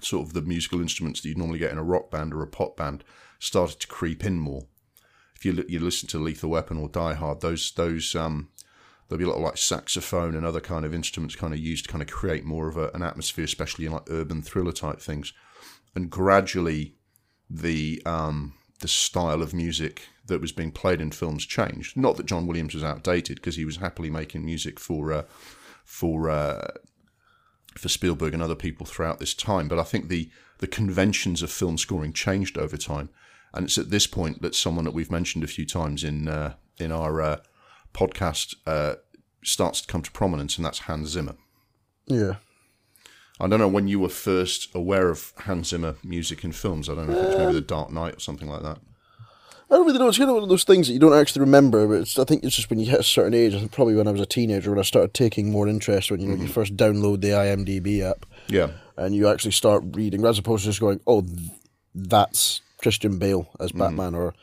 sort 0.00 0.26
of 0.26 0.32
the 0.32 0.42
musical 0.42 0.80
instruments 0.80 1.20
that 1.20 1.28
you'd 1.28 1.38
normally 1.38 1.58
get 1.58 1.70
in 1.70 1.78
a 1.78 1.84
rock 1.84 2.10
band 2.10 2.34
or 2.34 2.42
a 2.42 2.46
pop 2.46 2.76
band 2.76 3.04
started 3.38 3.80
to 3.80 3.86
creep 3.86 4.24
in 4.24 4.38
more 4.38 4.66
if 5.44 5.44
you 5.44 5.64
you 5.68 5.80
listen 5.80 6.08
to 6.08 6.18
Lethal 6.18 6.50
Weapon 6.50 6.78
or 6.78 6.88
Die 6.88 7.14
Hard, 7.14 7.40
those 7.40 7.72
those 7.72 8.14
um, 8.14 8.48
there'll 9.08 9.18
be 9.18 9.24
a 9.24 9.28
lot 9.28 9.36
of 9.36 9.42
like 9.42 9.56
saxophone 9.56 10.36
and 10.36 10.46
other 10.46 10.60
kind 10.60 10.84
of 10.84 10.94
instruments 10.94 11.34
kind 11.34 11.52
of 11.52 11.58
used 11.58 11.86
to 11.86 11.90
kind 11.90 12.02
of 12.02 12.08
create 12.08 12.44
more 12.44 12.68
of 12.68 12.76
a, 12.76 12.90
an 12.94 13.02
atmosphere, 13.02 13.44
especially 13.44 13.86
in 13.86 13.92
like 13.92 14.08
urban 14.08 14.40
thriller 14.40 14.72
type 14.72 15.00
things. 15.00 15.32
And 15.96 16.10
gradually, 16.10 16.94
the 17.50 18.00
um, 18.06 18.54
the 18.82 18.88
style 18.88 19.42
of 19.42 19.54
music 19.54 20.08
that 20.26 20.40
was 20.40 20.52
being 20.52 20.70
played 20.70 21.00
in 21.00 21.10
films 21.10 21.46
changed. 21.46 21.96
Not 21.96 22.16
that 22.16 22.26
John 22.26 22.46
Williams 22.46 22.74
was 22.74 22.84
outdated, 22.84 23.36
because 23.36 23.56
he 23.56 23.64
was 23.64 23.78
happily 23.78 24.10
making 24.10 24.44
music 24.44 24.78
for 24.78 25.12
uh, 25.12 25.22
for 25.84 26.30
uh, 26.30 26.68
for 27.76 27.88
Spielberg 27.88 28.34
and 28.34 28.42
other 28.42 28.54
people 28.54 28.86
throughout 28.86 29.18
this 29.18 29.34
time. 29.34 29.66
But 29.68 29.78
I 29.78 29.84
think 29.84 30.08
the 30.08 30.30
the 30.58 30.66
conventions 30.66 31.42
of 31.42 31.50
film 31.50 31.78
scoring 31.78 32.12
changed 32.12 32.58
over 32.58 32.76
time. 32.76 33.08
And 33.54 33.66
it's 33.66 33.78
at 33.78 33.90
this 33.90 34.06
point 34.06 34.40
that 34.42 34.54
someone 34.54 34.84
that 34.84 34.94
we've 34.94 35.10
mentioned 35.10 35.44
a 35.44 35.48
few 35.48 35.66
times 35.66 36.04
in 36.04 36.28
uh, 36.28 36.54
in 36.78 36.92
our 36.92 37.20
uh, 37.20 37.36
podcast 37.92 38.54
uh, 38.66 38.94
starts 39.42 39.80
to 39.82 39.86
come 39.86 40.02
to 40.02 40.10
prominence, 40.10 40.56
and 40.56 40.64
that's 40.64 40.80
Hans 40.80 41.10
Zimmer. 41.10 41.36
Yeah. 42.06 42.36
I 43.42 43.48
don't 43.48 43.58
know 43.58 43.68
when 43.68 43.88
you 43.88 43.98
were 43.98 44.08
first 44.08 44.72
aware 44.72 45.10
of 45.10 45.32
Hans 45.38 45.70
Zimmer 45.70 45.96
music 46.04 46.44
in 46.44 46.52
films. 46.52 46.88
I 46.88 46.94
don't 46.94 47.08
know 47.08 47.18
if 47.18 47.26
it's 47.26 47.38
maybe 47.38 47.52
The 47.54 47.60
Dark 47.60 47.90
Knight 47.90 48.16
or 48.16 48.20
something 48.20 48.48
like 48.48 48.62
that. 48.62 48.78
I 49.68 49.76
don't 49.76 49.86
really 49.86 49.98
know. 49.98 50.08
It's 50.08 50.18
kind 50.18 50.30
of 50.30 50.34
one 50.34 50.44
of 50.44 50.48
those 50.48 50.62
things 50.64 50.86
that 50.86 50.92
you 50.92 51.00
don't 51.00 51.18
actually 51.18 51.40
remember, 51.40 51.88
but 51.88 52.18
I 52.18 52.24
think 52.24 52.44
it's 52.44 52.54
just 52.54 52.70
when 52.70 52.78
you 52.78 52.86
hit 52.86 53.00
a 53.00 53.02
certain 53.02 53.34
age. 53.34 53.54
I 53.54 53.58
think 53.58 53.72
probably 53.72 53.96
when 53.96 54.06
I 54.06 54.12
was 54.12 54.20
a 54.20 54.26
teenager 54.26 54.70
when 54.70 54.78
I 54.78 54.82
started 54.82 55.12
taking 55.12 55.50
more 55.50 55.66
interest 55.66 56.10
when 56.10 56.20
you 56.20 56.28
know 56.28 56.34
mm-hmm. 56.34 56.42
you 56.42 56.52
first 56.52 56.76
download 56.76 57.20
the 57.20 57.30
IMDb 57.30 58.00
app. 58.02 58.26
Yeah. 58.46 58.70
And 58.96 59.14
you 59.14 59.26
actually 59.26 59.52
start 59.52 59.82
reading, 59.92 60.24
as 60.24 60.38
opposed 60.38 60.64
to 60.64 60.70
just 60.70 60.80
going, 60.80 61.00
"Oh, 61.06 61.26
that's 61.94 62.60
Christian 62.78 63.18
Bale 63.18 63.48
as 63.58 63.72
mm. 63.72 63.78
Batman 63.78 64.14
or 64.14 64.34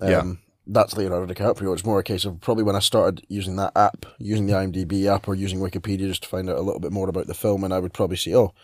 um, 0.00 0.10
yeah. 0.10 0.22
That's 0.66 0.96
Leonardo 0.96 1.32
DiCaprio. 1.32 1.72
It's 1.72 1.84
more 1.84 1.98
a 1.98 2.04
case 2.04 2.24
of 2.24 2.40
probably 2.40 2.64
when 2.64 2.76
I 2.76 2.80
started 2.80 3.24
using 3.28 3.56
that 3.56 3.72
app, 3.76 4.06
using 4.18 4.46
the 4.46 4.52
IMDb 4.52 5.06
app 5.06 5.28
or 5.28 5.34
using 5.34 5.58
Wikipedia 5.58 6.06
just 6.08 6.22
to 6.22 6.28
find 6.28 6.48
out 6.48 6.58
a 6.58 6.62
little 6.62 6.80
bit 6.80 6.92
more 6.92 7.08
about 7.08 7.26
the 7.26 7.34
film, 7.34 7.64
and 7.64 7.74
I 7.74 7.78
would 7.78 7.92
probably 7.92 8.16
see, 8.16 8.34
oh, 8.34 8.54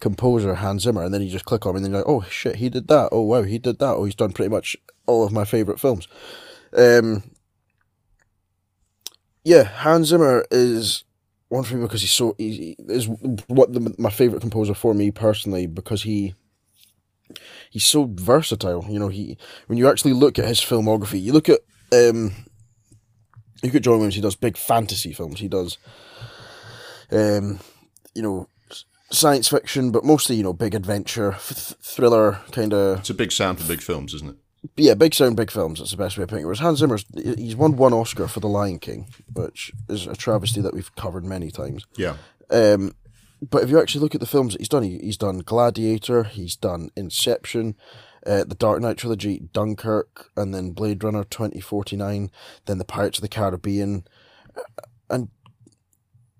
composer 0.00 0.54
Hans 0.56 0.82
Zimmer, 0.82 1.02
and 1.02 1.14
then 1.14 1.22
you 1.22 1.30
just 1.30 1.44
click 1.44 1.66
on 1.66 1.74
it 1.74 1.76
and 1.76 1.84
then 1.84 1.92
you're 1.92 2.00
like, 2.00 2.08
oh 2.08 2.22
shit, 2.28 2.56
he 2.56 2.68
did 2.68 2.88
that. 2.88 3.10
Oh 3.12 3.22
wow, 3.22 3.42
he 3.42 3.58
did 3.58 3.78
that. 3.78 3.94
Oh, 3.94 4.04
he's 4.04 4.14
done 4.14 4.32
pretty 4.32 4.50
much 4.50 4.76
all 5.06 5.24
of 5.24 5.32
my 5.32 5.44
favorite 5.44 5.80
films. 5.80 6.08
Um, 6.76 7.22
yeah, 9.44 9.64
Hans 9.64 10.08
Zimmer 10.08 10.44
is 10.50 11.04
one 11.48 11.64
for 11.64 11.74
me 11.74 11.82
because 11.82 12.00
he's 12.00 12.12
so 12.12 12.34
he 12.38 12.76
is 12.88 13.08
what 13.48 13.72
the, 13.72 13.94
my 13.98 14.10
favorite 14.10 14.40
composer 14.40 14.74
for 14.74 14.94
me 14.94 15.10
personally 15.10 15.66
because 15.66 16.02
he 16.02 16.34
he's 17.70 17.84
so 17.84 18.10
versatile. 18.12 18.84
You 18.88 18.98
know, 18.98 19.08
he 19.08 19.36
when 19.66 19.78
you 19.78 19.88
actually 19.88 20.12
look 20.12 20.38
at 20.38 20.46
his 20.46 20.60
filmography, 20.60 21.20
you 21.20 21.32
look 21.32 21.48
at 21.48 21.60
um, 21.92 22.32
you 23.62 23.68
look 23.68 23.74
at 23.74 23.82
John 23.82 23.94
Williams. 23.94 24.14
He 24.14 24.20
does 24.20 24.36
big 24.36 24.56
fantasy 24.56 25.12
films. 25.12 25.40
He 25.40 25.48
does, 25.48 25.78
um, 27.10 27.60
you 28.14 28.22
know, 28.22 28.48
science 29.10 29.48
fiction, 29.48 29.90
but 29.90 30.04
mostly 30.04 30.36
you 30.36 30.42
know 30.42 30.52
big 30.52 30.74
adventure, 30.74 31.32
th- 31.32 31.74
thriller 31.82 32.40
kind 32.52 32.72
of. 32.72 33.00
It's 33.00 33.10
a 33.10 33.14
big 33.14 33.32
sound 33.32 33.60
for 33.60 33.68
big 33.68 33.82
films, 33.82 34.14
isn't 34.14 34.30
it? 34.30 34.36
Yeah, 34.76 34.94
big 34.94 35.14
sound, 35.14 35.36
big 35.36 35.50
films. 35.50 35.78
That's 35.78 35.90
the 35.92 35.96
best 35.96 36.18
way 36.18 36.24
of 36.24 36.28
putting 36.28 36.42
it. 36.42 36.46
Whereas 36.46 36.58
Hans 36.58 36.80
Zimmer, 36.80 36.98
he's 37.14 37.56
won 37.56 37.76
one 37.76 37.94
Oscar 37.94 38.28
for 38.28 38.40
The 38.40 38.48
Lion 38.48 38.78
King, 38.78 39.06
which 39.32 39.72
is 39.88 40.06
a 40.06 40.14
travesty 40.14 40.60
that 40.60 40.74
we've 40.74 40.94
covered 40.96 41.24
many 41.24 41.50
times. 41.50 41.86
Yeah. 41.96 42.16
Um, 42.50 42.92
but 43.48 43.62
if 43.62 43.70
you 43.70 43.80
actually 43.80 44.02
look 44.02 44.14
at 44.14 44.20
the 44.20 44.26
films 44.26 44.52
that 44.52 44.60
he's 44.60 44.68
done, 44.68 44.82
he, 44.82 44.98
he's 44.98 45.16
done 45.16 45.38
Gladiator, 45.38 46.24
he's 46.24 46.56
done 46.56 46.90
Inception, 46.96 47.76
uh, 48.26 48.44
the 48.44 48.54
Dark 48.54 48.82
Knight 48.82 48.98
trilogy, 48.98 49.48
Dunkirk, 49.52 50.30
and 50.36 50.54
then 50.54 50.72
Blade 50.72 51.02
Runner 51.02 51.24
2049, 51.24 52.30
then 52.66 52.78
the 52.78 52.84
Pirates 52.84 53.18
of 53.18 53.22
the 53.22 53.28
Caribbean. 53.28 54.04
Uh, 54.56 54.82
and 55.08 55.28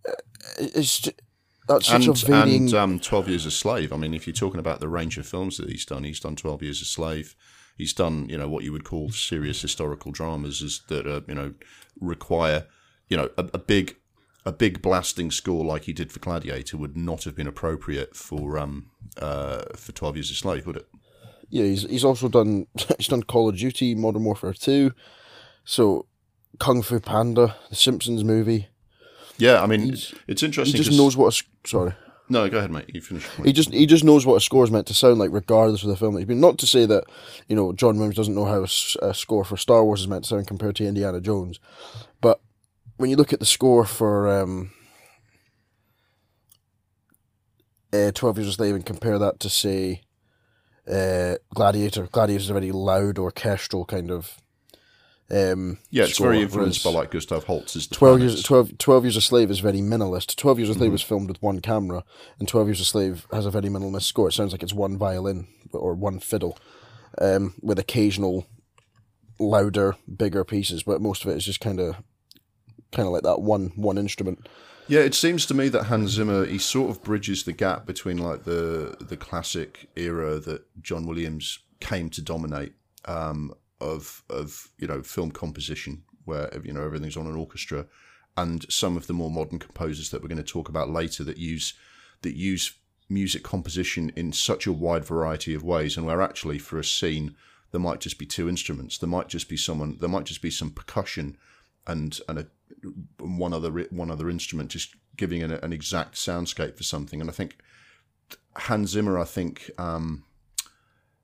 uh, 0.07 0.13
it's 0.59 1.01
just, 1.01 1.23
that's 1.67 1.87
such 1.87 2.07
and, 2.07 2.23
a 2.23 2.27
varying... 2.27 2.65
And 2.65 2.75
um, 2.75 3.01
12 3.01 3.29
Years 3.29 3.47
a 3.47 3.51
Slave. 3.51 3.93
I 3.93 3.97
mean, 3.97 4.13
if 4.13 4.27
you're 4.27 4.35
talking 4.35 4.61
about 4.61 4.81
the 4.81 4.89
range 4.89 5.17
of 5.17 5.27
films 5.27 5.57
that 5.57 5.71
he's 5.71 5.87
done, 5.87 6.05
he's 6.05 6.21
done 6.21 6.37
12 6.37 6.63
Years 6.63 6.83
a 6.83 6.85
Slave. 6.85 7.35
He's 7.79 7.95
done, 7.95 8.29
you 8.29 8.37
know, 8.37 8.49
what 8.49 8.63
you 8.63 8.73
would 8.73 8.85
call 8.85 9.11
serious 9.11 9.63
historical 9.63 10.13
dramas 10.13 10.61
is 10.61 10.83
that, 10.89 11.07
uh, 11.07 11.23
you 11.27 11.35
know, 11.35 11.55
require, 11.99 12.67
you 13.09 13.17
know, 13.17 13.31
a, 13.39 13.49
a 13.55 13.59
big 13.59 13.97
a 14.45 14.53
big 14.53 14.81
blasting 14.83 15.31
score 15.31 15.65
like 15.65 15.85
he 15.85 15.93
did 15.93 16.13
for 16.13 16.19
Gladiator 16.19 16.77
would 16.77 16.97
not 16.97 17.25
have 17.25 17.37
been 17.37 17.47
appropriate 17.47 18.17
for 18.17 18.59
um 18.59 18.91
uh 19.21 19.63
for 19.77 19.93
Twelve 19.93 20.17
Years 20.17 20.31
a 20.31 20.35
Slave, 20.35 20.67
would 20.67 20.77
it? 20.77 20.89
Yeah, 21.49 21.65
he's 21.65 21.83
he's 21.83 22.05
also 22.05 22.29
done 22.29 22.67
he's 22.97 23.09
done 23.09 23.23
Call 23.23 23.49
of 23.49 23.57
Duty, 23.57 23.95
Modern 23.95 24.25
Warfare 24.25 24.55
Two, 24.55 24.93
so 25.65 26.07
Kung 26.59 26.83
Fu 26.83 27.01
Panda, 27.01 27.57
the 27.69 27.77
Simpsons 27.77 28.25
movie. 28.25 28.69
Yeah, 29.39 29.63
I 29.63 29.67
mean 29.67 29.81
he's, 29.81 30.15
it's 30.27 30.43
interesting. 30.43 30.77
He 30.77 30.85
just 30.85 30.97
knows 30.97 31.17
what. 31.17 31.35
A, 31.35 31.69
sorry. 31.69 31.95
No, 32.29 32.49
go 32.49 32.59
ahead, 32.59 32.71
mate. 32.71 32.89
You 32.95 33.01
finish. 33.01 33.27
He 33.45 33.53
just 33.53 33.73
he 33.73 33.87
just 33.87 34.05
knows 34.05 34.25
what 34.25 34.37
a 34.37 34.41
score 34.41 34.63
is 34.63 34.71
meant 34.71 34.87
to 34.87 34.95
sound 34.95 35.19
like, 35.19 35.33
regardless 35.33 35.83
of 35.83 35.89
the 35.89 35.97
film 35.97 36.15
that 36.15 36.21
he's 36.21 36.29
been. 36.29 36.41
Not 36.41 36.59
to 36.59 36.67
say 36.67 36.87
that 36.87 37.05
you 37.49 37.57
know 37.57 37.73
John 37.73 37.97
Williams 37.97 38.17
doesn't 38.17 38.35
know 38.35 38.45
how 38.45 38.61
a, 38.61 39.09
a 39.09 39.15
score 39.15 39.45
for 39.45 39.57
Star 39.57 39.85
Wars 39.85 40.03
is 40.03 40.09
meant 40.09 40.25
to 40.25 40.29
sound 40.29 40.47
compared 40.47 40.77
to 40.77 40.87
Indiana 40.87 41.21
Jones, 41.21 41.59
but 42.21 42.41
when 43.01 43.09
you 43.09 43.17
look 43.17 43.33
at 43.33 43.41
the 43.41 43.47
score 43.47 43.87
for 43.87 44.29
um, 44.29 44.73
uh, 47.95 48.13
12 48.13 48.37
Years 48.39 48.49
a 48.49 48.53
Slave 48.53 48.75
and 48.75 48.85
compare 48.85 49.19
that 49.19 49.41
to, 49.41 49.49
say, 49.49 50.03
uh, 50.87 51.37
Gladiator. 51.55 52.07
Gladiator 52.09 52.43
is 52.43 52.51
a 52.51 52.53
very 52.53 52.71
loud 52.73 53.19
orchestral 53.19 53.87
kind 53.87 54.11
of. 54.11 54.37
Um, 55.31 55.79
Yeah, 55.91 56.05
it's 56.05 56.19
very 56.19 56.43
influenced 56.43 56.85
by 56.85 56.91
like 56.91 57.11
Gustav 57.11 57.45
Holst's 57.45 57.87
12 57.87 58.19
Planets. 58.19 58.35
years, 58.35 58.43
12, 58.45 58.79
12 58.79 59.05
Years 59.05 59.17
a 59.17 59.21
Slave 59.23 59.51
is 59.51 59.61
very 59.61 59.79
minimalist. 59.79 60.37
12 60.37 60.59
Years 60.59 60.69
a 60.69 60.73
Mm-hmm. 60.73 60.79
Slave 60.81 60.93
was 60.93 61.03
filmed 61.03 61.29
with 61.29 61.41
one 61.43 61.61
camera, 61.61 62.05
and 62.39 62.47
12 62.47 62.69
Years 62.69 62.81
a 62.81 62.85
Slave 62.85 63.27
has 63.33 63.47
a 63.47 63.51
very 63.51 63.69
minimalist 63.71 64.03
score. 64.03 64.29
It 64.29 64.33
sounds 64.33 64.53
like 64.53 64.63
it's 64.63 64.75
one 64.75 64.99
violin 64.99 65.47
or 65.73 65.95
one 65.95 66.19
fiddle 66.19 66.59
um, 67.19 67.55
with 67.63 67.79
occasional 67.79 68.47
louder, 69.39 69.97
bigger 70.15 70.45
pieces, 70.45 70.83
but 70.83 71.01
most 71.01 71.25
of 71.25 71.31
it 71.31 71.37
is 71.39 71.47
just 71.47 71.61
kind 71.61 71.81
of 71.81 71.97
kind 72.93 73.07
of 73.07 73.13
like 73.13 73.23
that 73.23 73.41
one 73.41 73.73
one 73.77 73.99
instrument. 73.99 74.49
Yeah, 74.89 75.01
it 75.01 75.15
seems 75.15 75.47
to 75.47 75.55
me 75.55 75.69
that 75.69 75.85
Hans 75.85 76.11
Zimmer 76.11 76.45
he 76.47 76.59
sort 76.59 76.91
of 76.91 77.03
bridges 77.03 77.45
the 77.45 77.53
gap 77.53 77.87
between 77.87 78.19
like 78.19 78.45
the 78.45 78.97
the 79.01 79.17
classic 79.17 79.89
era 79.97 80.39
that 80.41 80.63
John 80.83 81.07
Williams 81.07 81.61
came 81.81 82.11
to 82.11 82.23
dominate 82.23 82.75
um, 83.05 83.55
of 83.81 84.25
of 84.29 84.69
you 84.79 84.87
know 84.87 85.03
film 85.03 85.31
composition, 85.31 86.03
where 86.25 86.51
you 86.65 86.73
know 86.73 86.85
everything's 86.85 87.17
on 87.17 87.27
an 87.27 87.37
orchestra, 87.37 87.87
and 88.37 88.67
some 88.71 88.97
of 88.97 89.07
the 89.07 89.13
more 89.13 89.31
modern 89.31 89.59
composers 89.59 90.11
that 90.11 90.23
we're 90.23 90.29
going 90.29 90.43
to 90.43 90.53
talk 90.53 90.69
about 90.69 90.91
later 90.91 91.23
that 91.25 91.39
use 91.39 91.75
that 92.23 92.35
use 92.35 92.75
music 93.09 93.43
composition 93.43 94.13
in 94.15 94.33
such 94.33 94.67
a 94.67 94.73
wide 94.73 95.05
variety 95.05 95.55
of 95.55 95.63
ways, 95.63 95.97
and 95.97 96.07
where 96.07 96.21
actually 96.21 96.59
for 96.59 96.79
a 96.79 96.85
scene 96.85 97.37
there 97.71 97.81
might 97.81 98.01
just 98.01 98.19
be 98.19 98.27
two 98.27 98.49
instruments, 98.49 98.99
there 98.99 99.09
might 99.09 99.29
just 99.29 99.49
be 99.49 99.57
someone, 99.57 99.97
there 100.01 100.09
might 100.09 100.25
just 100.25 100.43
be 100.43 100.51
some 100.51 100.71
percussion 100.71 101.37
and 101.87 102.19
and 102.29 102.39
a 102.39 102.47
one 103.19 103.53
other 103.53 103.71
one 103.91 104.11
other 104.11 104.31
instrument, 104.31 104.71
just 104.71 104.95
giving 105.17 105.43
an, 105.43 105.53
an 105.53 105.73
exact 105.73 106.15
soundscape 106.15 106.77
for 106.77 106.83
something. 106.83 107.21
And 107.21 107.31
I 107.31 107.33
think 107.33 107.57
Hans 108.57 108.91
Zimmer, 108.91 109.19
I 109.19 109.25
think 109.25 109.71
um, 109.79 110.25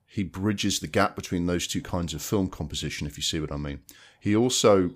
he 0.05 0.23
bridges 0.23 0.79
the 0.79 0.87
gap 0.87 1.15
between 1.15 1.45
those 1.45 1.67
two 1.67 1.81
kinds 1.81 2.13
of 2.13 2.21
film 2.21 2.47
composition, 2.49 3.07
if 3.07 3.17
you 3.17 3.23
see 3.23 3.39
what 3.39 3.51
I 3.51 3.57
mean. 3.57 3.79
He 4.19 4.35
also 4.35 4.91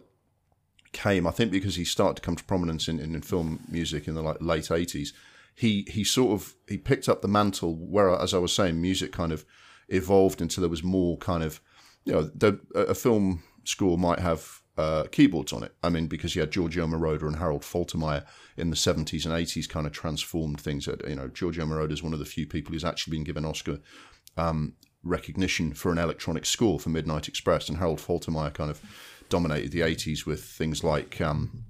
came, 0.93 1.25
I 1.25 1.31
think, 1.31 1.51
because 1.51 1.75
he 1.75 1.85
started 1.85 2.17
to 2.17 2.21
come 2.21 2.35
to 2.35 2.43
prominence 2.43 2.87
in, 2.87 2.99
in, 2.99 3.15
in 3.15 3.21
film 3.21 3.61
music 3.69 4.07
in 4.07 4.15
the 4.15 4.21
like, 4.21 4.41
late 4.41 4.71
eighties. 4.71 5.13
He 5.55 5.85
he 5.89 6.03
sort 6.03 6.31
of 6.33 6.55
he 6.67 6.77
picked 6.77 7.09
up 7.09 7.21
the 7.21 7.27
mantle 7.27 7.75
where, 7.75 8.09
as 8.09 8.33
I 8.33 8.37
was 8.37 8.53
saying, 8.53 8.81
music 8.81 9.11
kind 9.11 9.31
of 9.31 9.45
evolved 9.89 10.41
until 10.41 10.61
there 10.61 10.69
was 10.69 10.83
more 10.83 11.17
kind 11.17 11.43
of 11.43 11.59
you 12.05 12.13
know 12.13 12.23
the, 12.23 12.59
a 12.73 12.79
a 12.79 12.95
film 12.95 13.43
score 13.63 13.97
might 13.97 14.19
have 14.19 14.60
uh, 14.77 15.03
keyboards 15.11 15.53
on 15.53 15.63
it. 15.63 15.73
I 15.83 15.89
mean, 15.89 16.07
because 16.07 16.35
you 16.35 16.41
had 16.41 16.51
Giorgio 16.51 16.87
Moroder 16.87 17.23
and 17.23 17.37
Harold 17.37 17.63
Faltermeyer 17.63 18.25
in 18.57 18.69
the 18.69 18.75
70s 18.75 19.25
and 19.25 19.33
80s 19.33 19.67
kind 19.67 19.85
of 19.85 19.93
transformed 19.93 20.59
things. 20.59 20.87
You 20.87 21.15
know, 21.15 21.27
Giorgio 21.27 21.65
Moroder 21.65 21.91
is 21.91 22.03
one 22.03 22.13
of 22.13 22.19
the 22.19 22.25
few 22.25 22.47
people 22.47 22.73
who's 22.73 22.85
actually 22.85 23.11
been 23.11 23.23
given 23.23 23.45
Oscar 23.45 23.79
um, 24.37 24.73
recognition 25.03 25.73
for 25.73 25.91
an 25.91 25.97
electronic 25.97 26.45
score 26.45 26.79
for 26.79 26.89
Midnight 26.89 27.27
Express, 27.27 27.69
and 27.69 27.77
Harold 27.77 27.99
Faltermeyer 27.99 28.53
kind 28.53 28.71
of 28.71 28.81
dominated 29.29 29.71
the 29.71 29.81
80s 29.81 30.25
with 30.25 30.43
things 30.43 30.83
like 30.83 31.19
um, 31.21 31.63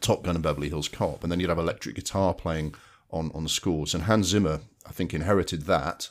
Top 0.00 0.22
Gun 0.22 0.36
and 0.36 0.42
Beverly 0.42 0.68
Hills 0.68 0.88
Cop. 0.88 1.22
And 1.22 1.30
then 1.30 1.40
you'd 1.40 1.50
have 1.50 1.58
electric 1.58 1.94
guitar 1.94 2.34
playing 2.34 2.74
on, 3.10 3.30
on 3.34 3.42
the 3.42 3.48
scores. 3.48 3.94
And 3.94 4.04
Hans 4.04 4.28
Zimmer, 4.28 4.60
I 4.86 4.92
think, 4.92 5.14
inherited 5.14 5.62
that 5.62 6.08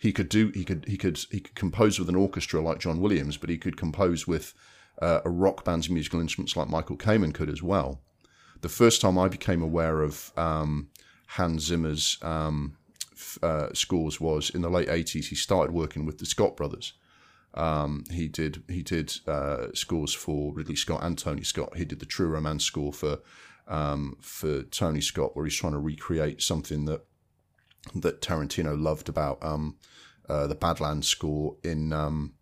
he 0.00 0.12
could 0.12 0.28
do 0.28 0.48
he 0.48 0.64
could 0.64 0.84
he 0.88 0.96
could 0.96 1.16
he 1.30 1.38
could 1.38 1.54
compose 1.54 1.96
with 1.96 2.08
an 2.08 2.16
orchestra 2.16 2.60
like 2.60 2.80
John 2.80 3.00
Williams, 3.00 3.36
but 3.36 3.48
he 3.48 3.56
could 3.56 3.76
compose 3.76 4.26
with 4.26 4.52
uh, 5.02 5.20
a 5.24 5.30
rock 5.30 5.64
band's 5.64 5.90
musical 5.90 6.20
instruments 6.20 6.56
like 6.56 6.68
Michael 6.68 6.96
Kamen 6.96 7.34
could 7.34 7.50
as 7.50 7.62
well. 7.62 8.00
The 8.60 8.68
first 8.68 9.00
time 9.00 9.18
I 9.18 9.28
became 9.28 9.62
aware 9.62 10.02
of 10.02 10.32
um, 10.36 10.88
Hans 11.26 11.64
Zimmer's 11.64 12.18
um, 12.22 12.76
uh, 13.42 13.68
scores 13.72 14.20
was 14.20 14.50
in 14.50 14.62
the 14.62 14.70
late 14.70 14.88
eighties. 14.88 15.28
He 15.28 15.36
started 15.36 15.74
working 15.74 16.06
with 16.06 16.18
the 16.18 16.26
Scott 16.26 16.56
brothers. 16.56 16.94
Um, 17.54 18.04
he 18.10 18.28
did 18.28 18.62
he 18.68 18.82
did 18.82 19.12
uh, 19.26 19.66
scores 19.74 20.14
for 20.14 20.54
Ridley 20.54 20.76
Scott 20.76 21.02
and 21.02 21.18
Tony 21.18 21.44
Scott. 21.44 21.76
He 21.76 21.84
did 21.84 22.00
the 22.00 22.06
True 22.06 22.28
Romance 22.28 22.64
score 22.64 22.92
for 22.92 23.18
um, 23.68 24.16
for 24.20 24.62
Tony 24.62 25.00
Scott, 25.00 25.34
where 25.34 25.44
he's 25.44 25.56
trying 25.56 25.72
to 25.72 25.78
recreate 25.78 26.42
something 26.42 26.86
that 26.86 27.04
that 27.94 28.20
Tarantino 28.20 28.80
loved 28.80 29.08
about 29.08 29.38
um, 29.42 29.76
uh, 30.28 30.46
the 30.46 30.54
Badlands 30.54 31.08
score 31.08 31.56
in 31.62 31.92
um, 31.92 32.34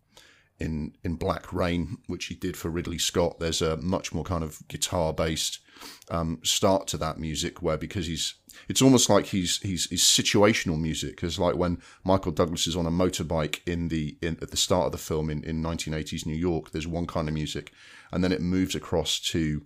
in 0.61 0.93
in 1.03 1.15
Black 1.15 1.51
Rain, 1.51 1.97
which 2.07 2.25
he 2.25 2.35
did 2.35 2.55
for 2.55 2.69
Ridley 2.69 2.99
Scott. 2.99 3.39
There's 3.39 3.61
a 3.61 3.77
much 3.77 4.13
more 4.13 4.23
kind 4.23 4.43
of 4.43 4.65
guitar 4.67 5.11
based 5.13 5.59
um, 6.09 6.39
start 6.43 6.87
to 6.87 6.97
that 6.97 7.19
music, 7.19 7.61
where 7.61 7.77
because 7.77 8.07
he's 8.07 8.35
it's 8.69 8.81
almost 8.81 9.09
like 9.09 9.27
he's 9.27 9.57
he's, 9.57 9.85
he's 9.85 10.03
situational 10.03 10.79
music. 10.79 11.11
Because 11.11 11.39
like 11.39 11.55
when 11.55 11.81
Michael 12.03 12.31
Douglas 12.31 12.67
is 12.67 12.75
on 12.75 12.85
a 12.85 12.91
motorbike 12.91 13.59
in 13.65 13.87
the 13.87 14.17
in, 14.21 14.37
at 14.41 14.51
the 14.51 14.57
start 14.57 14.85
of 14.85 14.91
the 14.91 14.97
film 14.97 15.29
in, 15.29 15.43
in 15.43 15.63
1980s 15.63 16.25
New 16.25 16.35
York, 16.35 16.71
there's 16.71 16.87
one 16.87 17.07
kind 17.07 17.27
of 17.27 17.33
music, 17.33 17.73
and 18.11 18.23
then 18.23 18.31
it 18.31 18.41
moves 18.41 18.75
across 18.75 19.19
to 19.19 19.65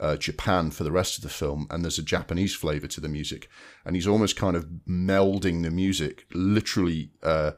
uh, 0.00 0.16
Japan 0.16 0.70
for 0.70 0.84
the 0.84 0.92
rest 0.92 1.16
of 1.16 1.22
the 1.22 1.28
film, 1.28 1.66
and 1.70 1.82
there's 1.82 1.98
a 1.98 2.02
Japanese 2.02 2.54
flavor 2.54 2.86
to 2.86 3.00
the 3.00 3.08
music, 3.08 3.48
and 3.84 3.96
he's 3.96 4.06
almost 4.06 4.36
kind 4.36 4.56
of 4.56 4.66
melding 4.88 5.62
the 5.62 5.70
music, 5.70 6.26
literally 6.32 7.10
uh, 7.22 7.52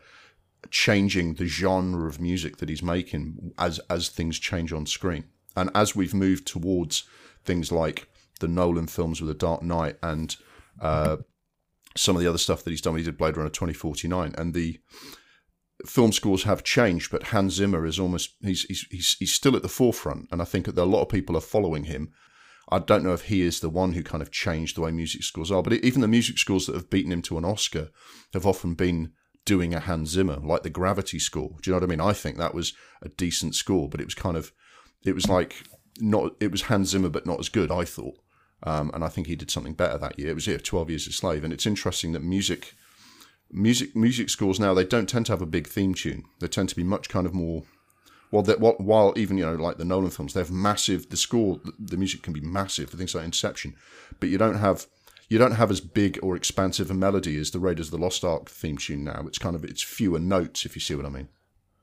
changing 0.71 1.35
the 1.35 1.47
genre 1.47 2.09
of 2.09 2.21
music 2.21 2.59
that 2.59 2.69
he's 2.69 2.83
making 2.83 3.53
as 3.59 3.79
as 3.91 4.09
things 4.09 4.39
change 4.39 4.73
on 4.73 4.87
screen, 4.87 5.25
and 5.57 5.71
as 5.75 5.95
we've 5.97 6.15
moved 6.15 6.47
towards 6.47 7.05
things 7.45 7.73
like 7.73 8.09
the 8.41 8.49
Nolan 8.49 8.87
films 8.87 9.21
with 9.21 9.29
The 9.29 9.35
Dark 9.35 9.63
Knight 9.63 9.97
and 10.03 10.37
uh, 10.81 11.17
some 11.97 12.17
of 12.17 12.23
the 12.23 12.29
other 12.29 12.39
stuff 12.39 12.63
that 12.63 12.71
he's 12.71 12.81
done. 12.81 12.97
He 12.97 13.03
did 13.03 13.19
Blade 13.19 13.37
Runner 13.37 13.51
2049, 13.51 14.35
and 14.39 14.55
the 14.55 14.79
film 15.87 16.13
scores 16.13 16.45
have 16.45 16.65
changed, 16.65 17.11
but 17.11 17.25
Hans 17.25 17.55
Zimmer 17.55 17.87
is 17.87 17.99
almost 17.99 18.35
he's 18.41 18.63
he's 18.65 19.17
he's, 19.19 19.33
still 19.33 19.57
at 19.57 19.63
the 19.63 19.69
forefront, 19.69 20.29
and 20.31 20.41
I 20.41 20.45
think 20.45 20.67
that 20.67 20.79
a 20.79 20.85
lot 20.85 21.03
of 21.03 21.09
people 21.09 21.37
are 21.37 21.43
following 21.43 21.85
him. 21.85 22.13
I 22.71 22.79
don't 22.79 23.03
know 23.03 23.15
if 23.15 23.23
he 23.23 23.41
is 23.43 23.61
the 23.61 23.71
one 23.71 23.93
who 23.93 24.03
kind 24.03 24.23
of 24.23 24.31
changed 24.31 24.77
the 24.77 24.83
way 24.83 24.91
music 24.91 25.23
scores 25.23 25.51
are, 25.51 25.63
but 25.63 25.73
even 25.73 26.03
the 26.03 26.09
music 26.09 26.39
scores 26.39 26.67
that 26.67 26.75
have 26.75 26.91
beaten 26.91 27.13
him 27.13 27.23
to 27.23 27.39
an 27.39 27.45
Oscar 27.45 27.89
have 28.35 28.47
often 28.47 28.75
been 28.75 29.13
doing 29.49 29.73
a 29.73 29.81
Hans 29.81 30.11
Zimmer, 30.11 30.37
like 30.37 30.63
the 30.63 30.69
Gravity 30.69 31.19
score. 31.19 31.57
Do 31.63 31.71
you 31.71 31.73
know 31.73 31.79
what 31.79 31.85
I 31.85 31.87
mean? 31.87 32.03
I 32.03 32.13
think 32.13 32.37
that 32.37 32.55
was 32.55 32.75
a 33.01 33.09
decent 33.09 33.55
score, 33.55 33.89
but 33.89 33.99
it 33.99 34.05
was 34.05 34.15
kind 34.15 34.37
of, 34.37 34.53
it 35.07 35.15
was 35.15 35.27
like 35.27 35.65
not, 35.99 36.33
it 36.39 36.53
was 36.53 36.63
Hans 36.63 36.91
Zimmer, 36.91 37.09
but 37.09 37.25
not 37.25 37.41
as 37.41 37.49
good. 37.49 37.73
I 37.73 37.87
thought, 37.87 38.19
um, 38.63 38.91
and 38.93 39.03
I 39.03 39.09
think 39.09 39.27
he 39.27 39.37
did 39.37 39.51
something 39.51 39.73
better 39.73 39.97
that 39.97 40.19
year. 40.19 40.33
It 40.33 40.35
was 40.35 40.47
yeah, 40.47 40.59
Twelve 40.59 40.91
Years 40.91 41.07
a 41.07 41.13
Slave, 41.13 41.45
and 41.45 41.53
it's 41.53 41.67
interesting 41.67 42.13
that 42.13 42.23
music, 42.23 42.75
music, 43.51 43.97
music 43.97 44.29
scores 44.29 44.61
now 44.61 44.75
they 44.75 44.85
don't 44.85 45.09
tend 45.09 45.25
to 45.27 45.33
have 45.33 45.43
a 45.43 45.47
big 45.47 45.67
theme 45.67 45.95
tune. 45.95 46.25
They 46.41 46.49
tend 46.49 46.69
to 46.69 46.77
be 46.77 46.85
much 46.85 47.09
kind 47.09 47.27
of 47.27 47.33
more 47.33 47.65
well, 48.31 48.43
that 48.43 48.61
while, 48.61 48.77
while 48.79 49.15
even 49.17 49.39
you 49.39 49.47
know 49.47 49.55
like 49.55 49.79
the 49.79 49.85
Nolan 49.85 50.11
films, 50.11 50.35
they 50.35 50.41
have 50.41 50.51
massive. 50.51 51.09
The 51.09 51.17
score, 51.17 51.61
the 51.79 51.97
music 51.97 52.23
can 52.23 52.33
be 52.33 52.41
massive 52.41 52.91
for 52.91 52.97
things 52.97 53.15
like 53.15 53.25
Inception, 53.25 53.75
but 54.21 54.29
you 54.29 54.39
don't 54.39 54.59
have 54.59 54.87
you 55.29 55.39
don't 55.39 55.53
have 55.53 55.71
as 55.71 55.81
big 55.81 56.19
or 56.23 56.37
expansive 56.37 56.91
a 56.91 56.95
melody 56.95 57.39
as 57.39 57.51
the 57.51 57.59
Raiders 57.59 57.89
of 57.89 57.93
the 57.93 57.99
Lost 57.99 58.25
Ark 58.25 58.49
theme 58.49 58.79
tune 58.79 59.05
now. 59.05 59.25
It's 59.27 59.39
kind 59.39 59.55
of 59.55 59.65
it's 59.65 59.83
fewer 59.83 60.19
notes, 60.19 60.65
if 60.65 60.75
you 60.75 60.81
see 60.81 60.95
what 60.95 61.07
I 61.07 61.11
mean. 61.11 61.29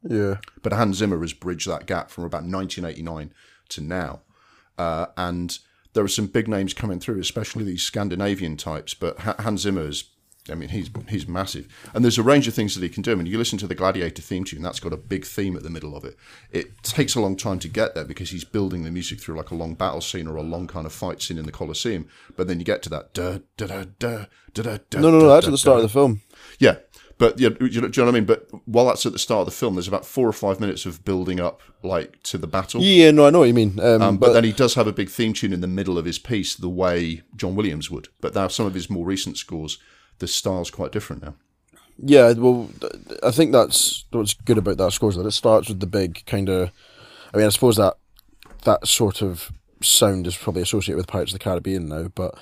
Yeah, 0.08 0.38
But 0.62 0.73
Hans 0.73 0.97
Zimmer 0.97 1.19
has 1.21 1.34
bridged 1.34 1.67
that 1.67 1.88
gap 1.88 2.12
from 2.12 2.25
about 2.25 2.43
1989 2.43 3.34
to 3.69 3.81
now, 3.81 4.21
uh, 4.77 5.08
and 5.17 5.58
there 5.93 6.03
are 6.03 6.08
some 6.08 6.27
big 6.27 6.47
names 6.47 6.73
coming 6.75 6.99
through, 6.99 7.19
especially 7.19 7.63
these 7.63 7.81
Scandinavian 7.81 8.55
types. 8.58 8.93
But 8.93 9.17
Hans 9.19 9.62
Zimmer 9.62 9.88
is. 9.88 10.05
I 10.49 10.53
mean, 10.55 10.69
he's 10.69 10.89
he's 11.10 11.27
massive, 11.27 11.67
and 11.93 12.03
there's 12.03 12.19
a 12.19 12.23
range 12.23 12.47
of 12.47 12.53
things 12.53 12.75
that 12.75 12.84
he 12.84 12.89
can 12.89 13.01
do. 13.01 13.12
I 13.12 13.15
mean, 13.15 13.25
you 13.25 13.38
listen 13.38 13.58
to 13.60 13.67
the 13.67 13.73
Gladiator 13.73 14.21
theme 14.21 14.43
tune; 14.43 14.62
that's 14.62 14.79
got 14.79 14.93
a 14.93 14.97
big 14.97 15.25
theme 15.25 15.55
at 15.58 15.63
the 15.63 15.71
middle 15.71 15.95
of 15.95 16.05
it. 16.05 16.17
It 16.51 16.84
takes 16.84 17.15
a 17.15 17.21
long 17.21 17.36
time 17.36 17.58
to 17.60 17.67
get 17.67 17.95
there 17.95 18.05
because 18.05 18.29
he's 18.29 18.43
building 18.43 18.84
the 18.84 18.91
music 18.91 19.19
through 19.19 19.38
like 19.38 19.49
a 19.51 19.55
long 19.55 19.73
battle 19.73 20.01
scene 20.01 20.27
or 20.27 20.36
a 20.36 20.43
long 20.43 20.67
kind 20.67 20.86
of 20.86 20.93
fight 20.93 21.21
scene 21.21 21.38
in 21.39 21.45
the 21.45 21.51
Colosseum. 21.51 22.08
But 22.36 22.47
then 22.47 22.60
you 22.60 22.65
get 22.65 22.84
to 22.84 22.89
that 22.89 23.13
da 23.13 23.39
da 23.58 23.65
da 23.65 23.84
da 23.97 24.25
da 24.53 24.77
da. 24.89 24.99
no, 24.99 25.10
no, 25.10 25.19
no. 25.19 25.29
That's 25.29 25.47
at 25.47 25.51
the 25.51 25.58
start 25.58 25.77
of 25.77 25.84
the 25.84 25.89
film. 25.89 26.21
Yeah, 26.60 26.75
but 27.17 27.39
yeah, 27.39 27.49
you 27.60 27.81
know, 27.81 27.88
do 27.88 28.01
you 28.01 28.05
know 28.05 28.05
what 28.05 28.10
I 28.10 28.12
mean? 28.12 28.25
But 28.25 28.47
while 28.65 28.86
that's 28.86 29.05
at 29.05 29.13
the 29.13 29.19
start 29.19 29.39
of 29.41 29.45
the 29.45 29.51
film, 29.51 29.75
there's 29.75 29.88
about 29.88 30.05
four 30.05 30.27
or 30.27 30.34
five 30.34 30.60
minutes 30.60 30.86
of 30.86 31.03
building 31.05 31.39
up, 31.39 31.62
like 31.81 32.21
to 32.23 32.38
the 32.38 32.47
battle. 32.47 32.81
Yeah, 32.81 33.12
no, 33.12 33.25
I 33.25 33.29
know 33.29 33.39
what 33.39 33.47
you 33.47 33.53
mean. 33.53 33.79
Um, 33.79 34.01
Um, 34.01 34.17
but, 34.17 34.27
but 34.27 34.34
then 34.34 34.43
he 34.43 34.51
does 34.51 34.75
have 34.75 34.86
a 34.86 34.91
big 34.93 35.10
theme 35.10 35.34
tune 35.34 35.53
in 35.53 35.62
the 35.62 35.67
middle 35.67 35.97
of 35.97 36.05
his 36.05 36.19
piece, 36.19 36.55
the 36.55 36.69
way 36.69 37.23
John 37.36 37.55
Williams 37.55 37.89
would. 37.89 38.10
But 38.21 38.36
now 38.36 38.47
some 38.47 38.65
of 38.65 38.73
his 38.73 38.89
more 38.89 39.05
recent 39.05 39.38
scores, 39.38 39.77
the 40.19 40.28
style's 40.28 40.71
quite 40.71 40.91
different 40.91 41.23
now. 41.23 41.36
Yeah, 41.97 42.34
well, 42.34 42.69
I 43.23 43.32
think 43.32 43.51
that's 43.51 44.06
what's 44.12 44.34
good 44.34 44.58
about 44.58 44.78
that 44.78 44.91
score 44.91 45.10
is 45.10 45.15
that 45.15 45.25
it 45.25 45.32
starts 45.32 45.69
with 45.69 45.80
the 45.80 45.88
big 45.88 46.25
kind 46.25 46.49
of. 46.49 46.71
I 47.34 47.38
mean, 47.38 47.45
I 47.45 47.49
suppose 47.49 47.78
that 47.78 47.95
that 48.63 48.88
sort 48.88 49.21
of 49.21 49.51
sound 49.82 50.28
is 50.28 50.36
probably 50.36 50.62
associated 50.62 50.97
with 50.97 51.08
Pirates 51.08 51.32
of 51.32 51.39
the 51.39 51.43
Caribbean 51.43 51.88
now, 51.88 52.10
but 52.13 52.38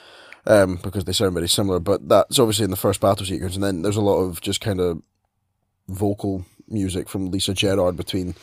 um, 0.48 0.80
because 0.82 1.06
they 1.06 1.14
sound 1.14 1.34
very 1.34 1.48
similar. 1.48 1.80
But 1.80 2.10
that's 2.10 2.40
obviously 2.40 2.66
in 2.66 2.72
the 2.72 2.78
first 2.78 3.00
battle 3.00 3.26
sequence, 3.26 3.56
and 3.56 3.64
then 3.64 3.84
there's 3.84 3.98
a 3.98 4.02
lot 4.02 4.22
of 4.22 4.42
just 4.42 4.62
kind 4.62 4.80
of 4.80 5.02
vocal 5.88 6.46
music 6.68 7.10
from 7.10 7.30
Lisa 7.30 7.54
Gerrard 7.54 7.96
between 7.96 8.36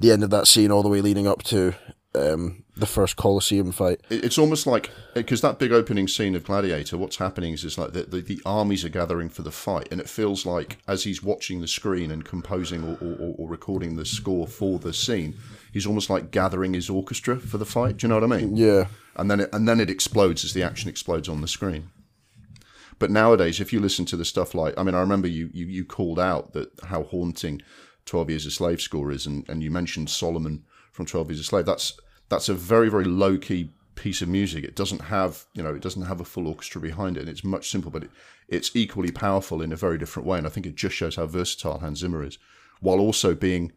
the 0.00 0.12
end 0.12 0.24
of 0.24 0.30
that 0.30 0.46
scene 0.46 0.70
all 0.70 0.82
the 0.82 0.88
way 0.88 1.00
leading 1.00 1.26
up 1.26 1.42
to 1.44 1.74
um, 2.14 2.64
the 2.76 2.86
first 2.86 3.16
Colosseum 3.16 3.72
fight. 3.72 4.00
It's 4.10 4.38
almost 4.38 4.66
like 4.66 4.90
because 5.14 5.40
that 5.42 5.58
big 5.58 5.72
opening 5.72 6.08
scene 6.08 6.34
of 6.34 6.44
Gladiator, 6.44 6.98
what's 6.98 7.16
happening 7.16 7.52
is 7.52 7.64
it's 7.64 7.78
like 7.78 7.92
the, 7.92 8.02
the, 8.02 8.20
the 8.20 8.40
armies 8.44 8.84
are 8.84 8.88
gathering 8.88 9.28
for 9.28 9.42
the 9.42 9.52
fight, 9.52 9.88
and 9.90 10.00
it 10.00 10.08
feels 10.08 10.44
like 10.44 10.78
as 10.88 11.04
he's 11.04 11.22
watching 11.22 11.60
the 11.60 11.68
screen 11.68 12.10
and 12.10 12.24
composing 12.24 12.82
or, 12.84 12.98
or, 13.00 13.34
or 13.38 13.48
recording 13.48 13.96
the 13.96 14.04
score 14.04 14.46
for 14.46 14.78
the 14.78 14.92
scene, 14.92 15.36
he's 15.72 15.86
almost 15.86 16.10
like 16.10 16.30
gathering 16.30 16.74
his 16.74 16.90
orchestra 16.90 17.36
for 17.36 17.58
the 17.58 17.66
fight. 17.66 17.98
Do 17.98 18.06
you 18.06 18.08
know 18.08 18.20
what 18.20 18.24
I 18.24 18.38
mean? 18.38 18.56
Yeah, 18.56 18.86
and 19.16 19.30
then 19.30 19.40
it, 19.40 19.50
and 19.52 19.68
then 19.68 19.78
it 19.78 19.90
explodes 19.90 20.44
as 20.44 20.52
the 20.52 20.62
action 20.62 20.90
explodes 20.90 21.28
on 21.28 21.40
the 21.40 21.48
screen. 21.48 21.90
But 22.98 23.10
nowadays, 23.10 23.60
if 23.60 23.72
you 23.72 23.80
listen 23.80 24.04
to 24.06 24.16
the 24.16 24.26
stuff 24.26 24.54
like, 24.54 24.74
I 24.76 24.82
mean, 24.82 24.94
I 24.94 25.00
remember 25.00 25.28
you 25.28 25.48
you, 25.52 25.66
you 25.66 25.84
called 25.84 26.18
out 26.18 26.54
that 26.54 26.70
how 26.86 27.04
haunting 27.04 27.62
Twelve 28.04 28.30
Years 28.30 28.46
a 28.46 28.50
Slave 28.50 28.80
score 28.80 29.12
is, 29.12 29.26
and, 29.26 29.48
and 29.48 29.62
you 29.62 29.70
mentioned 29.70 30.10
Solomon 30.10 30.64
from 30.90 31.06
Twelve 31.06 31.30
Years 31.30 31.40
a 31.40 31.44
Slave. 31.44 31.66
That's 31.66 31.98
that's 32.28 32.48
a 32.48 32.54
very 32.54 32.88
very 32.88 33.04
low 33.04 33.38
key 33.38 33.70
piece 33.94 34.22
of 34.22 34.28
music. 34.28 34.64
It 34.64 34.76
doesn't 34.76 35.02
have 35.02 35.44
you 35.54 35.62
know 35.62 35.74
it 35.74 35.82
doesn't 35.82 36.06
have 36.06 36.20
a 36.20 36.24
full 36.24 36.48
orchestra 36.48 36.80
behind 36.80 37.16
it, 37.16 37.20
and 37.20 37.28
it's 37.28 37.44
much 37.44 37.70
simple, 37.70 37.90
but 37.90 38.04
it, 38.04 38.10
it's 38.48 38.74
equally 38.74 39.10
powerful 39.10 39.62
in 39.62 39.72
a 39.72 39.76
very 39.76 39.98
different 39.98 40.26
way. 40.26 40.38
And 40.38 40.46
I 40.46 40.50
think 40.50 40.66
it 40.66 40.74
just 40.74 40.94
shows 40.96 41.16
how 41.16 41.26
versatile 41.26 41.78
Hans 41.80 41.98
Zimmer 42.00 42.24
is, 42.24 42.38
while 42.80 42.98
also 42.98 43.34
being 43.34 43.72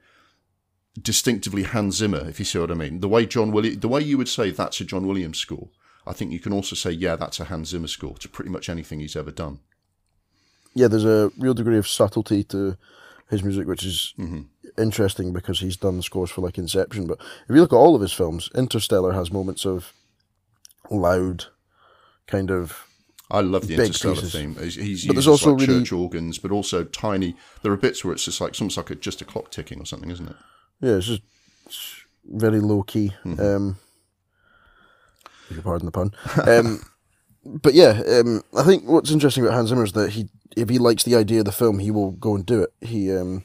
distinctively 1.01 1.63
Hans 1.63 1.95
Zimmer, 1.97 2.27
if 2.29 2.39
you 2.39 2.45
see 2.45 2.59
what 2.59 2.71
I 2.71 2.75
mean. 2.75 2.99
The 2.99 3.07
way 3.07 3.25
John 3.25 3.51
Williams, 3.51 3.79
the 3.79 3.87
way 3.87 4.01
you 4.01 4.17
would 4.17 4.29
say 4.29 4.51
that's 4.51 4.79
a 4.81 4.85
John 4.85 5.07
Williams 5.07 5.39
score, 5.39 5.69
I 6.05 6.13
think 6.13 6.31
you 6.31 6.39
can 6.39 6.53
also 6.53 6.75
say, 6.75 6.91
yeah, 6.91 7.15
that's 7.15 7.39
a 7.39 7.45
Hans 7.45 7.69
Zimmer 7.69 7.87
score 7.87 8.15
to 8.17 8.29
pretty 8.29 8.51
much 8.51 8.69
anything 8.69 8.99
he's 8.99 9.15
ever 9.15 9.31
done. 9.31 9.59
yeah. 10.75 10.87
There's 10.87 11.05
a 11.05 11.31
real 11.37 11.53
degree 11.53 11.77
of 11.77 11.87
subtlety 11.87 12.43
to 12.45 12.77
his 13.29 13.43
music, 13.43 13.67
which 13.67 13.83
is 13.85 14.13
interesting 14.77 15.33
because 15.33 15.59
he's 15.59 15.77
done 15.77 16.01
scores 16.01 16.29
for 16.31 16.41
like 16.41 16.57
Inception. 16.57 17.07
But 17.07 17.19
if 17.47 17.55
you 17.55 17.61
look 17.61 17.73
at 17.73 17.77
all 17.77 17.95
of 17.95 18.01
his 18.01 18.13
films, 18.13 18.49
Interstellar 18.55 19.13
has 19.13 19.31
moments 19.31 19.65
of 19.65 19.93
loud, 20.91 21.45
kind 22.27 22.51
of 22.51 22.85
I 23.31 23.39
love 23.41 23.67
the 23.67 23.75
Interstellar 23.75 24.15
pieces. 24.15 24.33
theme. 24.33 24.55
He's, 24.55 24.75
he's 24.75 25.05
But 25.07 25.13
there's 25.13 25.27
also 25.27 25.51
like 25.55 25.67
really- 25.67 25.79
church 25.81 25.91
organs, 25.91 26.37
but 26.37 26.51
also 26.51 26.83
tiny. 26.83 27.35
There 27.63 27.71
are 27.71 27.77
bits 27.77 28.03
where 28.03 28.13
it's 28.13 28.25
just 28.25 28.39
like 28.41 28.59
almost 28.61 28.77
like 28.77 28.89
a, 28.91 28.95
just 28.95 29.21
a 29.21 29.25
clock 29.25 29.49
ticking 29.49 29.79
or 29.81 29.85
something, 29.85 30.11
isn't 30.11 30.27
it? 30.29 30.35
Yeah, 30.81 30.97
it's 30.97 31.07
just 31.07 31.21
it's 31.65 31.95
very 32.25 32.59
low 32.59 32.83
key. 32.83 33.13
Um, 33.25 33.77
if 35.49 35.55
you 35.57 35.61
pardon 35.63 35.85
the 35.85 35.91
pun. 35.91 36.11
Um, 36.47 36.81
but 37.45 37.73
yeah, 37.73 38.01
um, 38.19 38.41
I 38.57 38.63
think 38.63 38.87
what's 38.87 39.11
interesting 39.11 39.43
about 39.43 39.55
Hans 39.55 39.69
Zimmer 39.69 39.83
is 39.83 39.93
that 39.93 40.11
he, 40.11 40.29
if 40.55 40.69
he 40.69 40.77
likes 40.77 41.03
the 41.03 41.15
idea 41.15 41.39
of 41.39 41.45
the 41.45 41.51
film, 41.51 41.79
he 41.79 41.91
will 41.91 42.11
go 42.11 42.35
and 42.35 42.45
do 42.45 42.61
it. 42.63 42.73
He, 42.81 43.11
um, 43.15 43.43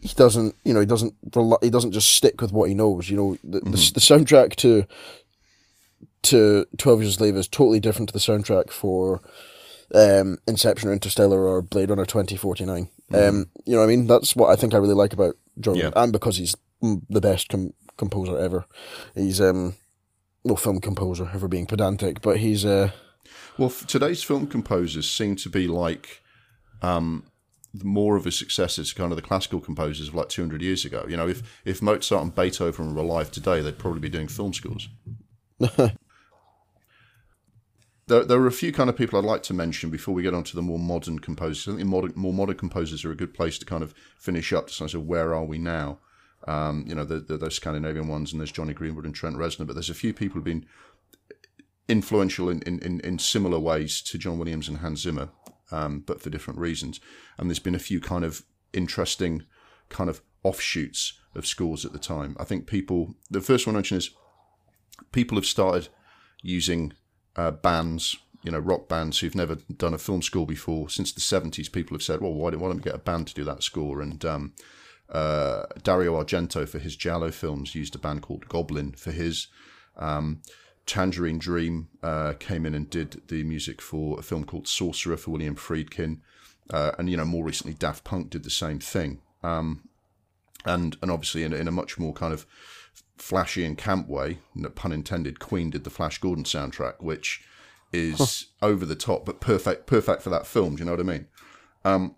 he 0.00 0.08
doesn't, 0.14 0.54
you 0.64 0.72
know, 0.74 0.80
he 0.80 0.86
doesn't, 0.86 1.14
he 1.62 1.70
doesn't 1.70 1.92
just 1.92 2.14
stick 2.14 2.40
with 2.40 2.52
what 2.52 2.68
he 2.68 2.74
knows. 2.74 3.08
You 3.08 3.16
know, 3.16 3.36
the, 3.44 3.60
the, 3.60 3.70
the 3.70 4.00
soundtrack 4.00 4.56
to 4.56 4.84
to 6.22 6.66
Twelve 6.78 7.00
Years 7.02 7.14
a 7.14 7.18
Slave 7.18 7.36
is 7.36 7.48
totally 7.48 7.80
different 7.80 8.08
to 8.08 8.12
the 8.12 8.18
soundtrack 8.20 8.70
for 8.70 9.20
um, 9.94 10.38
Inception 10.46 10.88
or 10.88 10.92
Interstellar 10.92 11.46
or 11.46 11.62
Blade 11.62 11.90
Runner 11.90 12.06
twenty 12.06 12.36
forty 12.36 12.64
nine. 12.64 12.88
Um, 13.12 13.46
you 13.66 13.74
know 13.74 13.78
what 13.80 13.84
I 13.84 13.88
mean? 13.88 14.06
That's 14.06 14.34
what 14.36 14.50
I 14.50 14.56
think 14.56 14.72
I 14.72 14.78
really 14.78 14.94
like 14.94 15.12
about 15.12 15.34
John, 15.60 15.74
Yeah. 15.76 15.90
and 15.96 16.12
because 16.12 16.36
he's 16.38 16.56
the 16.80 17.20
best 17.20 17.48
com- 17.48 17.74
composer 17.96 18.38
ever. 18.38 18.64
He's 19.14 19.40
um, 19.40 19.74
no 20.44 20.56
film 20.56 20.80
composer, 20.80 21.30
ever 21.32 21.48
being 21.48 21.66
pedantic, 21.66 22.20
but 22.20 22.38
he's 22.38 22.64
uh, 22.64 22.90
Well, 23.58 23.70
today's 23.70 24.22
film 24.22 24.46
composers 24.46 25.10
seem 25.10 25.36
to 25.36 25.48
be 25.48 25.68
like 25.68 26.22
um, 26.80 27.24
more 27.82 28.16
of 28.16 28.26
a 28.26 28.32
success 28.32 28.78
as 28.78 28.92
kind 28.92 29.12
of 29.12 29.16
the 29.16 29.22
classical 29.22 29.60
composers 29.60 30.08
of 30.08 30.14
like 30.14 30.28
200 30.28 30.62
years 30.62 30.84
ago. 30.84 31.04
You 31.08 31.16
know, 31.16 31.28
if, 31.28 31.60
if 31.64 31.80
Mozart 31.80 32.22
and 32.22 32.34
Beethoven 32.34 32.94
were 32.94 33.02
alive 33.02 33.30
today, 33.30 33.60
they'd 33.60 33.78
probably 33.78 34.00
be 34.00 34.08
doing 34.08 34.28
film 34.28 34.52
scores. 34.52 34.88
there, 35.58 35.92
there 38.06 38.40
are 38.40 38.46
a 38.46 38.52
few 38.52 38.72
kind 38.72 38.90
of 38.90 38.96
people 38.96 39.18
I'd 39.18 39.24
like 39.24 39.42
to 39.44 39.54
mention 39.54 39.90
before 39.90 40.14
we 40.14 40.22
get 40.22 40.34
on 40.34 40.44
to 40.44 40.56
the 40.56 40.62
more 40.62 40.78
modern 40.78 41.18
composers. 41.18 41.72
I 41.72 41.76
think 41.76 41.88
modern, 41.88 42.12
more 42.16 42.32
modern 42.32 42.56
composers 42.56 43.04
are 43.04 43.12
a 43.12 43.16
good 43.16 43.34
place 43.34 43.58
to 43.58 43.66
kind 43.66 43.82
of 43.82 43.94
finish 44.18 44.52
up 44.52 44.66
to 44.68 44.72
sort 44.72 44.94
of 44.94 45.06
where 45.06 45.34
are 45.34 45.44
we 45.44 45.58
now. 45.58 45.98
Um, 46.48 46.84
you 46.86 46.94
know, 46.94 47.04
the, 47.04 47.20
the, 47.20 47.36
those 47.36 47.54
Scandinavian 47.54 48.08
ones, 48.08 48.32
and 48.32 48.40
there's 48.40 48.52
Jonny 48.52 48.74
Greenwood 48.74 49.04
and 49.04 49.14
Trent 49.14 49.36
Reznor, 49.36 49.66
but 49.66 49.74
there's 49.74 49.90
a 49.90 49.94
few 49.94 50.12
people 50.12 50.34
who've 50.34 50.44
been 50.44 50.66
influential 51.88 52.48
in, 52.48 52.62
in, 52.62 53.00
in, 53.00 53.18
similar 53.18 53.58
ways 53.58 54.00
to 54.02 54.18
John 54.18 54.38
Williams 54.38 54.68
and 54.68 54.78
Hans 54.78 55.02
Zimmer, 55.02 55.28
um, 55.70 56.00
but 56.00 56.20
for 56.20 56.30
different 56.30 56.58
reasons. 56.58 57.00
And 57.38 57.48
there's 57.48 57.58
been 57.58 57.74
a 57.74 57.80
few 57.80 58.00
kind 58.00 58.24
of 58.24 58.42
interesting 58.72 59.44
kind 59.88 60.08
of 60.08 60.22
offshoots 60.42 61.20
of 61.34 61.46
scores 61.46 61.84
at 61.84 61.92
the 61.92 61.98
time. 61.98 62.36
I 62.38 62.44
think 62.44 62.66
people, 62.66 63.14
the 63.30 63.40
first 63.40 63.66
one 63.66 63.76
I 63.76 63.78
mention 63.78 63.98
is 63.98 64.10
people 65.12 65.36
have 65.36 65.46
started 65.46 65.88
using 66.42 66.92
uh, 67.36 67.50
bands, 67.50 68.16
you 68.42 68.50
know, 68.50 68.58
rock 68.58 68.88
bands 68.88 69.18
who've 69.18 69.34
never 69.34 69.56
done 69.76 69.94
a 69.94 69.98
film 69.98 70.22
score 70.22 70.46
before. 70.46 70.88
Since 70.88 71.12
the 71.12 71.20
70s, 71.20 71.70
people 71.70 71.94
have 71.94 72.02
said, 72.02 72.20
well, 72.20 72.34
why 72.34 72.50
don't, 72.50 72.60
why 72.60 72.68
don't 72.68 72.78
we 72.78 72.82
get 72.82 72.94
a 72.94 72.98
band 72.98 73.28
to 73.28 73.34
do 73.34 73.44
that 73.44 73.62
score? 73.62 74.00
And 74.00 74.24
um, 74.24 74.52
uh, 75.12 75.66
Dario 75.82 76.20
Argento 76.22 76.68
for 76.68 76.78
his 76.78 76.96
Giallo 76.96 77.30
films 77.30 77.74
used 77.74 77.94
a 77.94 77.98
band 77.98 78.22
called 78.22 78.48
Goblin 78.48 78.92
for 78.92 79.12
his. 79.12 79.46
Um, 79.96 80.42
Tangerine 80.84 81.38
Dream 81.38 81.88
uh, 82.02 82.32
came 82.40 82.66
in 82.66 82.74
and 82.74 82.90
did 82.90 83.22
the 83.28 83.44
music 83.44 83.80
for 83.80 84.18
a 84.18 84.22
film 84.22 84.42
called 84.44 84.66
Sorcerer 84.66 85.16
for 85.16 85.30
William 85.30 85.54
Friedkin, 85.54 86.18
uh, 86.70 86.90
and 86.98 87.08
you 87.08 87.16
know 87.16 87.24
more 87.24 87.44
recently 87.44 87.74
Daft 87.74 88.02
Punk 88.02 88.30
did 88.30 88.42
the 88.42 88.50
same 88.50 88.80
thing, 88.80 89.20
um, 89.44 89.88
and 90.64 90.96
and 91.00 91.08
obviously 91.10 91.44
in, 91.44 91.52
a- 91.52 91.56
in 91.56 91.68
a 91.68 91.72
much 91.72 91.98
more 92.00 92.12
kind 92.12 92.32
of 92.32 92.46
flashy 93.16 93.64
and 93.64 93.78
camp 93.78 94.08
way, 94.08 94.38
no 94.56 94.70
pun 94.70 94.90
intended, 94.90 95.38
Queen 95.38 95.70
did 95.70 95.84
the 95.84 95.90
Flash 95.90 96.18
Gordon 96.18 96.42
soundtrack, 96.44 96.94
which 97.00 97.44
is 97.92 98.46
over 98.60 98.84
the 98.84 98.96
top 98.96 99.24
but 99.24 99.40
perfect 99.40 99.86
perfect 99.86 100.20
for 100.22 100.30
that 100.30 100.46
film. 100.48 100.74
Do 100.74 100.80
you 100.80 100.86
know 100.86 100.92
what 100.92 101.00
I 101.00 101.04
mean? 101.04 101.26
Um, 101.84 102.16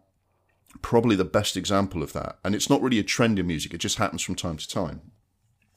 probably 0.82 1.16
the 1.16 1.24
best 1.24 1.56
example 1.56 2.02
of 2.02 2.12
that, 2.12 2.38
and 2.44 2.54
it's 2.54 2.70
not 2.70 2.82
really 2.82 2.98
a 2.98 3.04
trend 3.04 3.38
in 3.38 3.46
music; 3.46 3.74
it 3.74 3.78
just 3.78 3.98
happens 3.98 4.22
from 4.22 4.34
time 4.34 4.56
to 4.56 4.68
time. 4.68 5.12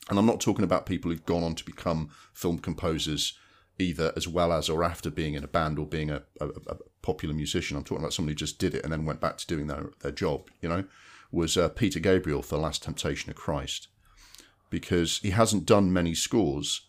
And 0.09 0.17
I'm 0.17 0.25
not 0.25 0.39
talking 0.39 0.63
about 0.63 0.85
people 0.85 1.11
who've 1.11 1.25
gone 1.25 1.43
on 1.43 1.55
to 1.55 1.65
become 1.65 2.09
film 2.33 2.59
composers 2.59 3.37
either 3.79 4.11
as 4.15 4.27
well 4.27 4.51
as 4.51 4.69
or 4.69 4.83
after 4.83 5.09
being 5.09 5.33
in 5.33 5.43
a 5.43 5.47
band 5.47 5.77
or 5.77 5.85
being 5.85 6.09
a, 6.09 6.23
a, 6.41 6.47
a 6.47 6.77
popular 7.01 7.35
musician. 7.35 7.77
I'm 7.77 7.83
talking 7.83 8.03
about 8.03 8.13
somebody 8.13 8.31
who 8.33 8.37
just 8.37 8.59
did 8.59 8.73
it 8.73 8.83
and 8.83 8.91
then 8.91 9.05
went 9.05 9.21
back 9.21 9.37
to 9.37 9.47
doing 9.47 9.67
their, 9.67 9.91
their 10.01 10.11
job, 10.11 10.49
you 10.61 10.69
know, 10.69 10.85
was 11.31 11.57
uh, 11.57 11.69
Peter 11.69 11.99
Gabriel 11.99 12.41
for 12.41 12.55
The 12.55 12.61
Last 12.61 12.83
Temptation 12.83 13.29
of 13.29 13.35
Christ. 13.35 13.87
Because 14.69 15.19
he 15.19 15.29
hasn't 15.29 15.65
done 15.65 15.93
many 15.93 16.13
scores, 16.13 16.87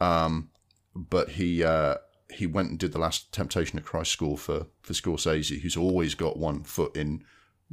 um, 0.00 0.50
but 0.94 1.30
he 1.30 1.64
uh, 1.64 1.96
he 2.30 2.46
went 2.46 2.70
and 2.70 2.78
did 2.78 2.92
The 2.92 2.98
Last 2.98 3.32
Temptation 3.32 3.78
of 3.78 3.84
Christ 3.86 4.10
score 4.10 4.36
for, 4.36 4.66
for 4.82 4.92
Scorsese, 4.92 5.60
who's 5.60 5.76
always 5.76 6.14
got 6.14 6.36
one 6.36 6.64
foot 6.64 6.94
in 6.94 7.24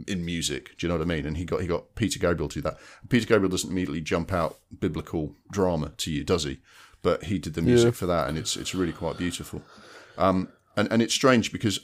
in 0.08 0.26
music. 0.26 0.78
Do 0.78 0.86
you 0.86 0.90
know 0.90 0.98
what 0.98 1.06
I 1.06 1.08
mean? 1.08 1.26
And 1.26 1.38
he 1.38 1.46
got 1.46 1.62
he 1.62 1.68
got 1.68 1.96
Peter 1.96 2.20
Gabriel 2.20 2.50
to 2.50 2.56
do 2.56 2.62
that. 2.62 2.78
Peter 3.10 3.26
Gabriel 3.28 3.50
doesn't 3.50 3.70
immediately 3.72 4.02
jump 4.02 4.32
out 4.34 4.58
biblical 4.80 5.36
drama 5.52 5.90
to 5.98 6.12
you, 6.12 6.24
does 6.24 6.44
he? 6.44 6.60
But 7.02 7.26
he 7.26 7.40
did 7.40 7.54
the 7.56 7.62
music 7.62 7.88
Yeah. 7.94 8.00
for 8.00 8.06
that, 8.08 8.30
and 8.30 8.38
it's 8.38 8.56
it's 8.58 8.76
really 8.76 8.94
quite 8.94 9.18
beautiful. 9.18 9.62
Um, 10.18 10.50
and 10.78 10.92
and 10.92 11.02
it's 11.02 11.14
strange 11.14 11.52
because 11.52 11.80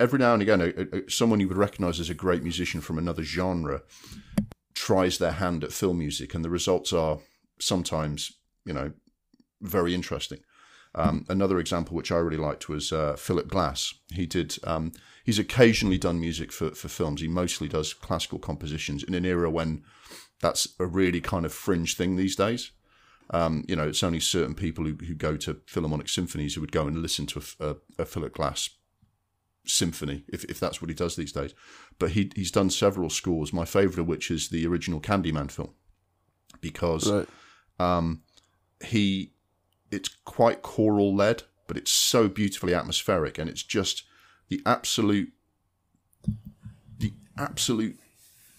every 0.00 0.18
now 0.18 0.32
and 0.32 0.42
again, 0.42 0.60
a, 0.60 0.96
a, 0.96 1.10
someone 1.10 1.40
you 1.40 1.48
would 1.48 1.56
recognise 1.56 2.00
as 2.00 2.10
a 2.10 2.14
great 2.14 2.42
musician 2.42 2.80
from 2.80 2.98
another 2.98 3.22
genre 3.22 3.82
tries 4.74 5.18
their 5.18 5.32
hand 5.32 5.62
at 5.64 5.72
film 5.72 5.98
music, 5.98 6.34
and 6.34 6.44
the 6.44 6.50
results 6.50 6.92
are 6.92 7.18
sometimes, 7.60 8.32
you 8.64 8.72
know, 8.72 8.92
very 9.60 9.94
interesting. 9.94 10.40
Um, 10.94 11.24
another 11.28 11.58
example 11.58 11.96
which 11.96 12.12
I 12.12 12.16
really 12.16 12.36
liked 12.36 12.68
was 12.68 12.92
uh, 12.92 13.16
Philip 13.16 13.48
Glass. 13.48 13.94
He 14.12 14.26
did. 14.26 14.56
Um, 14.64 14.92
he's 15.24 15.38
occasionally 15.38 15.98
done 15.98 16.20
music 16.20 16.52
for 16.52 16.70
for 16.72 16.88
films. 16.88 17.20
He 17.20 17.28
mostly 17.28 17.68
does 17.68 17.94
classical 17.94 18.38
compositions 18.38 19.02
in 19.02 19.14
an 19.14 19.24
era 19.24 19.50
when 19.50 19.82
that's 20.40 20.68
a 20.78 20.86
really 20.86 21.20
kind 21.20 21.46
of 21.46 21.52
fringe 21.52 21.96
thing 21.96 22.16
these 22.16 22.36
days. 22.36 22.72
Um, 23.30 23.64
you 23.66 23.76
know, 23.76 23.88
it's 23.88 24.02
only 24.02 24.20
certain 24.20 24.54
people 24.54 24.84
who, 24.84 24.94
who 25.06 25.14
go 25.14 25.36
to 25.38 25.60
Philharmonic 25.66 26.08
symphonies 26.08 26.54
who 26.54 26.60
would 26.60 26.72
go 26.72 26.86
and 26.86 27.00
listen 27.00 27.26
to 27.26 27.42
a, 27.60 27.70
a, 27.70 27.76
a 28.00 28.04
Philip 28.04 28.34
Glass 28.34 28.70
symphony, 29.64 30.24
if, 30.28 30.44
if 30.44 30.58
that's 30.58 30.82
what 30.82 30.90
he 30.90 30.94
does 30.94 31.16
these 31.16 31.32
days. 31.32 31.54
But 31.98 32.10
he 32.10 32.30
he's 32.34 32.50
done 32.50 32.70
several 32.70 33.10
scores. 33.10 33.52
My 33.52 33.64
favourite 33.64 34.00
of 34.00 34.08
which 34.08 34.30
is 34.30 34.48
the 34.48 34.66
original 34.66 35.00
Candyman 35.00 35.50
film, 35.50 35.74
because 36.60 37.10
right. 37.10 37.28
um, 37.78 38.22
he 38.84 39.32
it's 39.90 40.08
quite 40.24 40.62
choral 40.62 41.14
led, 41.14 41.44
but 41.68 41.76
it's 41.76 41.92
so 41.92 42.28
beautifully 42.28 42.74
atmospheric, 42.74 43.38
and 43.38 43.48
it's 43.48 43.62
just 43.62 44.04
the 44.52 44.60
absolute 44.66 45.32
the 46.98 47.14
absolute 47.38 47.98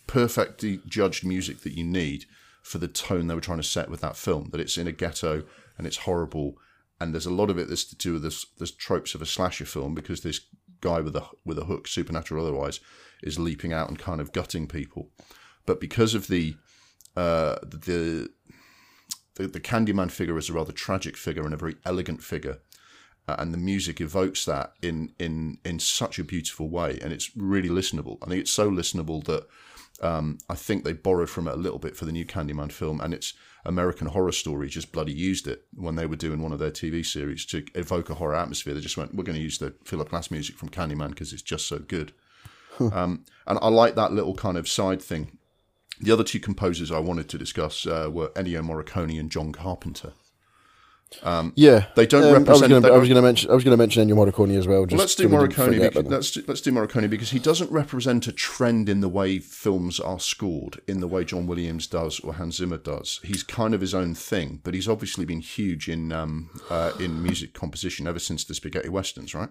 perfectly 0.08 0.80
judged 0.88 1.24
music 1.24 1.62
that 1.62 1.78
you 1.78 1.84
need 1.84 2.26
for 2.64 2.80
the 2.80 2.88
tone 2.88 3.28
they 3.28 3.36
were 3.36 3.42
trying 3.42 3.60
to 3.60 3.64
set 3.64 3.92
with 3.92 4.02
that 4.02 4.18
film. 4.18 4.50
That 4.52 4.60
it's 4.60 4.76
in 4.76 4.88
a 4.88 4.92
ghetto 4.92 5.44
and 5.78 5.86
it's 5.86 5.98
horrible, 5.98 6.56
and 7.00 7.14
there's 7.14 7.28
a 7.28 7.34
lot 7.34 7.52
of 7.52 7.60
it 7.60 7.70
that's 7.70 7.84
to 7.84 7.96
do 7.96 8.14
with 8.14 8.24
this 8.24 8.44
this 8.58 8.72
tropes 8.72 9.14
of 9.14 9.22
a 9.22 9.28
slasher 9.28 9.66
film 9.66 9.94
because 9.94 10.22
this 10.22 10.42
guy 10.82 11.00
with 11.00 11.16
a 11.16 11.26
with 11.46 11.60
a 11.60 11.66
hook, 11.66 11.88
supernatural 11.88 12.44
otherwise, 12.44 12.80
is 13.22 13.38
leaping 13.38 13.72
out 13.72 13.90
and 13.90 14.00
kind 14.00 14.20
of 14.20 14.32
gutting 14.32 14.68
people. 14.68 15.12
But 15.68 15.80
because 15.80 16.16
of 16.16 16.26
the 16.26 16.56
uh, 17.16 17.58
the 17.62 18.32
the, 19.36 19.48
the 19.48 19.60
Candyman 19.60 20.10
figure 20.10 20.40
is 20.40 20.50
a 20.50 20.54
rather 20.54 20.72
tragic 20.72 21.18
figure 21.18 21.44
and 21.44 21.54
a 21.54 21.58
very 21.58 21.76
elegant 21.86 22.24
figure. 22.24 22.62
Uh, 23.28 23.36
and 23.40 23.54
the 23.54 23.58
music 23.58 24.02
evokes 24.02 24.44
that 24.46 24.74
in, 24.82 25.14
in 25.18 25.58
in 25.64 25.80
such 25.80 26.20
a 26.20 26.24
beautiful 26.26 26.70
way, 26.70 27.00
and 27.02 27.14
it's 27.14 27.36
really 27.38 27.70
listenable. 27.70 28.18
I 28.22 28.26
think 28.28 28.42
it's 28.42 28.52
so 28.52 28.70
listenable 28.70 29.24
that 29.26 29.48
um, 30.02 30.40
I 30.50 30.56
think 30.56 30.84
they 30.84 30.92
borrowed 30.94 31.30
from 31.30 31.48
it 31.48 31.54
a 31.54 31.58
little 31.58 31.80
bit 31.80 31.96
for 31.96 32.04
the 32.04 32.12
new 32.12 32.26
Candyman 32.26 32.72
film, 32.72 33.00
and 33.00 33.14
it's 33.14 33.34
American 33.66 34.08
Horror 34.08 34.34
Story 34.34 34.68
just 34.68 34.92
bloody 34.92 35.14
used 35.14 35.48
it 35.48 35.64
when 35.74 35.96
they 35.96 36.06
were 36.06 36.18
doing 36.18 36.42
one 36.42 36.52
of 36.52 36.60
their 36.60 36.72
TV 36.72 37.06
series 37.06 37.46
to 37.48 37.64
evoke 37.76 38.10
a 38.10 38.16
horror 38.16 38.36
atmosphere. 38.36 38.74
They 38.74 38.82
just 38.82 38.98
went, 38.98 39.16
"We're 39.16 39.24
going 39.24 39.38
to 39.38 39.44
use 39.44 39.58
the 39.58 39.74
Philip 39.86 40.10
Glass 40.10 40.30
music 40.30 40.58
from 40.58 40.70
Candyman 40.70 41.10
because 41.10 41.32
it's 41.32 41.42
just 41.42 41.68
so 41.68 41.80
good." 41.80 42.12
um, 42.80 43.24
and 43.48 43.60
I 43.62 43.70
like 43.70 43.96
that 43.96 44.12
little 44.12 44.36
kind 44.36 44.58
of 44.58 44.68
side 44.68 45.02
thing. 45.02 45.38
The 46.02 46.12
other 46.12 46.24
two 46.24 46.40
composers 46.40 46.92
I 46.92 47.00
wanted 47.00 47.30
to 47.30 47.38
discuss 47.38 47.86
uh, 47.86 48.10
were 48.12 48.30
Ennio 48.30 48.62
Morricone 48.62 49.20
and 49.20 49.32
John 49.32 49.52
Carpenter. 49.52 50.14
Yeah, 51.56 51.86
They 51.96 52.06
don't 52.06 52.24
Um, 52.24 52.34
represent- 52.44 52.86
I 52.86 52.98
was 52.98 53.08
going 53.10 53.16
to 53.16 53.22
mention. 53.22 53.50
I 53.50 53.54
was 53.54 53.64
going 53.64 53.74
to 53.74 53.78
mention 53.78 54.08
Ennio 54.08 54.16
Morricone 54.16 54.58
as 54.58 54.68
well. 54.68 54.86
Just 54.86 54.92
Well, 54.92 55.00
let's 55.00 55.16
do 55.16 55.24
so 55.24 55.30
we 55.30 55.48
didn't 55.48 55.56
Morricone. 55.56 55.80
Because, 55.94 56.06
let's 56.12 56.32
do, 56.32 56.44
let's 56.48 56.62
do 56.62 56.72
Morricone 56.72 57.10
because 57.10 57.32
he 57.32 57.40
doesn't 57.40 57.72
represent 57.72 58.28
a 58.28 58.32
trend 58.32 58.90
in 58.90 59.02
the 59.02 59.10
way 59.10 59.40
films 59.40 60.00
are 60.00 60.20
scored, 60.20 60.82
in 60.88 61.00
the 61.00 61.08
way 61.08 61.24
John 61.24 61.48
Williams 61.48 61.88
does 61.88 62.20
or 62.20 62.34
Hans 62.34 62.58
Zimmer 62.58 62.78
does. 62.78 63.20
He's 63.24 63.44
kind 63.44 63.74
of 63.74 63.82
his 63.82 63.94
own 63.94 64.16
thing, 64.16 64.60
but 64.64 64.74
he's 64.74 64.88
obviously 64.88 65.26
been 65.26 65.42
huge 65.42 65.90
in 65.90 66.12
um, 66.12 66.50
uh, 66.70 66.92
in 67.00 67.22
music 67.24 67.54
composition 67.54 68.08
ever 68.08 68.20
since 68.20 68.44
the 68.44 68.54
spaghetti 68.54 68.90
westerns, 68.90 69.34
right? 69.34 69.50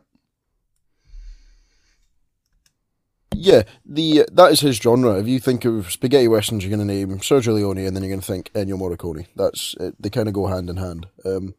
Yeah, 3.35 3.63
the 3.85 4.27
that 4.33 4.53
is 4.53 4.61
his 4.61 4.77
genre. 4.77 5.19
If 5.19 5.27
you 5.27 5.41
think 5.41 5.65
of 5.65 5.91
spaghetti 5.91 6.29
westerns, 6.29 6.65
you're 6.65 6.75
going 6.77 6.87
to 6.87 6.95
name 6.95 7.19
Sergio 7.19 7.55
Leone, 7.55 7.79
and 7.79 7.97
then 7.97 8.03
you're 8.03 8.11
going 8.11 8.21
to 8.21 8.27
think 8.27 8.53
Ennio 8.53 8.79
Morricone. 8.79 9.27
That's 9.37 9.75
it, 9.81 9.95
they 10.01 10.11
kind 10.11 10.29
of 10.29 10.35
go 10.35 10.47
hand 10.47 10.71
in 10.71 10.77
hand. 10.77 11.07
Um, 11.25 11.55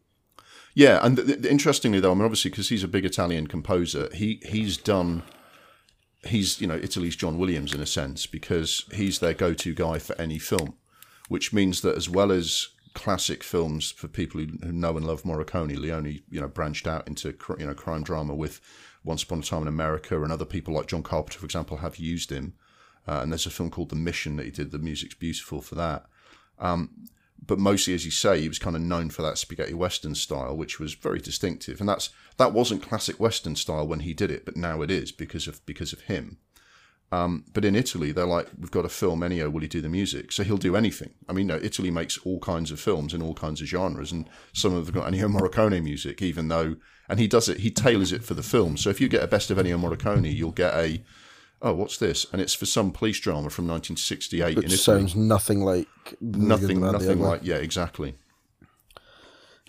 Yeah, 0.76 1.00
and 1.06 1.20
interestingly 1.46 2.00
though, 2.00 2.12
I 2.12 2.16
mean, 2.16 2.24
obviously 2.24 2.52
because 2.52 2.70
he's 2.70 2.84
a 2.84 2.88
big 2.88 3.06
Italian 3.06 3.48
composer, 3.48 4.10
he 4.14 4.42
he's 4.46 4.78
done. 4.78 5.24
He's 6.26 6.62
you 6.62 6.68
know 6.68 6.78
Italy's 6.78 7.16
John 7.16 7.38
Williams 7.38 7.74
in 7.74 7.82
a 7.82 7.86
sense 7.86 8.26
because 8.26 8.86
he's 8.94 9.20
their 9.20 9.34
go-to 9.34 9.74
guy 9.74 10.00
for 10.00 10.20
any 10.20 10.40
film, 10.40 10.76
which 11.28 11.52
means 11.54 11.82
that 11.82 11.98
as 11.98 12.10
well 12.10 12.32
as 12.32 12.70
classic 12.94 13.44
films 13.44 13.92
for 13.92 14.08
people 14.08 14.40
who, 14.40 14.48
who 14.64 14.72
know 14.72 14.96
and 14.96 15.06
love 15.06 15.24
Morricone, 15.24 15.78
Leone 15.78 16.22
you 16.30 16.40
know 16.40 16.48
branched 16.48 16.88
out 16.88 17.08
into 17.08 17.36
you 17.60 17.66
know 17.66 17.74
crime 17.74 18.04
drama 18.04 18.34
with 18.34 18.62
Once 19.04 19.24
Upon 19.24 19.40
a 19.40 19.44
Time 19.44 19.64
in 19.64 19.68
America, 19.68 20.22
and 20.22 20.32
other 20.32 20.46
people 20.46 20.74
like 20.74 20.88
John 20.88 21.04
Carpenter, 21.04 21.40
for 21.40 21.46
example, 21.46 21.78
have 21.78 21.98
used 21.98 22.32
him. 22.32 22.54
Uh, 23.08 23.20
and 23.22 23.32
there's 23.32 23.46
a 23.46 23.50
film 23.50 23.70
called 23.70 23.90
The 23.90 23.96
Mission 23.96 24.38
that 24.38 24.46
he 24.46 24.52
did. 24.52 24.72
The 24.72 24.80
music's 24.80 25.16
beautiful 25.16 25.62
for 25.62 25.76
that 25.76 26.06
but 27.46 27.60
mostly, 27.60 27.94
as 27.94 28.06
you 28.06 28.12
say, 28.12 28.42
he 28.42 28.48
was 28.48 28.60
kind 28.60 28.76
of 28.76 28.82
known 28.82 29.10
for 29.10 29.22
that 29.22 29.38
spaghetti 29.38 29.74
western 29.74 30.16
style, 30.16 30.56
which 30.56 30.80
was 30.80 30.94
very 30.94 31.20
distinctive. 31.20 31.80
And 31.80 31.90
that's 31.90 32.10
that 32.38 32.54
wasn't 32.54 32.84
classic 32.84 33.20
western 33.20 33.56
style 33.56 33.88
when 33.88 34.02
he 34.02 34.14
did 34.14 34.32
it, 34.32 34.46
but 34.46 34.56
now 34.56 34.82
it 34.82 34.90
is 34.90 35.12
because 35.12 35.48
of 35.48 35.66
because 35.66 35.94
of 35.94 36.02
him. 36.02 36.38
Um, 37.12 37.46
but 37.54 37.64
in 37.64 37.76
Italy, 37.76 38.12
they're 38.12 38.26
like, 38.26 38.50
we've 38.58 38.72
got 38.72 38.86
a 38.86 38.90
film, 38.90 39.20
Ennio, 39.20 39.52
will 39.52 39.62
he 39.62 39.68
do 39.68 39.82
the 39.82 39.90
music? 39.90 40.32
So 40.32 40.44
he'll 40.44 40.58
do 40.58 40.76
anything. 40.76 41.14
I 41.30 41.34
mean, 41.34 41.46
no, 41.46 41.58
Italy 41.58 41.92
makes 41.92 42.18
all 42.20 42.40
kinds 42.40 42.72
of 42.72 42.80
films 42.80 43.14
in 43.14 43.22
all 43.22 43.36
kinds 43.36 43.62
of 43.62 43.68
genres, 43.68 44.12
and 44.12 44.28
some 44.52 44.74
of 44.74 44.88
them 44.88 44.96
got 44.96 45.12
Ennio 45.12 45.32
Morricone 45.32 45.84
music, 45.84 46.24
even 46.24 46.48
though, 46.48 46.78
and 47.10 47.20
he 47.20 47.28
does 47.28 47.50
it, 47.50 47.60
he 47.60 47.70
tailors 47.72 48.12
it 48.12 48.24
for 48.24 48.34
the 48.34 48.44
film. 48.44 48.78
So 48.78 48.90
if 48.90 49.02
you 49.02 49.08
get 49.08 49.24
a 49.24 49.28
best 49.28 49.52
of 49.52 49.58
Ennio 49.58 49.80
Morricone, 49.80 50.34
you'll 50.34 50.52
get 50.52 50.74
a, 50.74 51.04
oh, 51.62 51.74
what's 51.74 51.98
this? 51.98 52.26
And 52.32 52.42
it's 52.42 52.54
for 52.54 52.66
some 52.66 52.92
police 52.92 53.20
drama 53.20 53.50
from 53.50 53.68
1968 53.68 54.58
in 54.58 54.64
which 54.64 54.80
sounds 54.80 55.16
nothing 55.16 55.62
like 55.62 55.88
nothing, 56.22 56.80
nothing 56.80 57.20
like, 57.20 57.42
yeah, 57.44 57.56
exactly. 57.56 58.16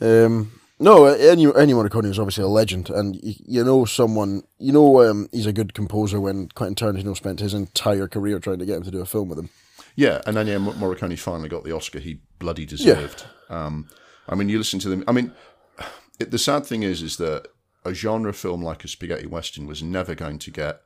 Um, 0.01 0.53
no, 0.78 1.07
uh, 1.07 1.16
Ennio, 1.16 1.53
Morricone 1.53 2.11
is 2.11 2.18
obviously 2.18 2.45
a 2.45 2.49
legend, 2.49 2.91
and 2.91 3.16
you, 3.22 3.35
you 3.47 3.64
know 3.64 3.85
someone, 3.85 4.43
you 4.59 4.72
know 4.72 5.09
um, 5.09 5.28
he's 5.30 5.47
a 5.47 5.53
good 5.53 5.72
composer 5.72 6.20
when 6.20 6.49
Quentin 6.49 6.74
Tarantino 6.74 7.16
spent 7.16 7.41
his 7.41 7.55
entire 7.55 8.09
career 8.09 8.39
trying 8.41 8.59
to 8.59 8.66
get 8.66 8.78
him 8.78 8.82
to 8.82 8.91
do 8.91 9.01
a 9.01 9.07
film 9.07 9.28
with 9.28 9.39
him. 9.39 9.51
Yeah, 9.97 10.20
and 10.26 10.37
then 10.37 10.49
yeah, 10.49 10.57
Morricone 10.57 11.16
finally 11.18 11.49
got 11.49 11.62
the 11.62 11.72
Oscar 11.72 12.01
he 12.01 12.20
bloody 12.41 12.66
deserved. 12.66 13.24
Um, 13.49 13.89
I 14.28 14.35
mean, 14.35 14.49
you 14.49 14.59
listen 14.59 14.80
to 14.80 14.89
them. 14.89 15.05
I 15.07 15.12
mean, 15.12 15.32
it, 16.18 16.30
the 16.30 16.38
sad 16.38 16.66
thing 16.66 16.82
is, 16.82 17.02
is 17.02 17.16
that 17.18 17.48
a 17.84 17.92
genre 17.92 18.32
film 18.32 18.62
like 18.62 18.84
a 18.84 18.88
spaghetti 18.88 19.26
western 19.26 19.66
was 19.66 19.82
never 19.82 20.14
going 20.14 20.38
to 20.38 20.50
get 20.50 20.82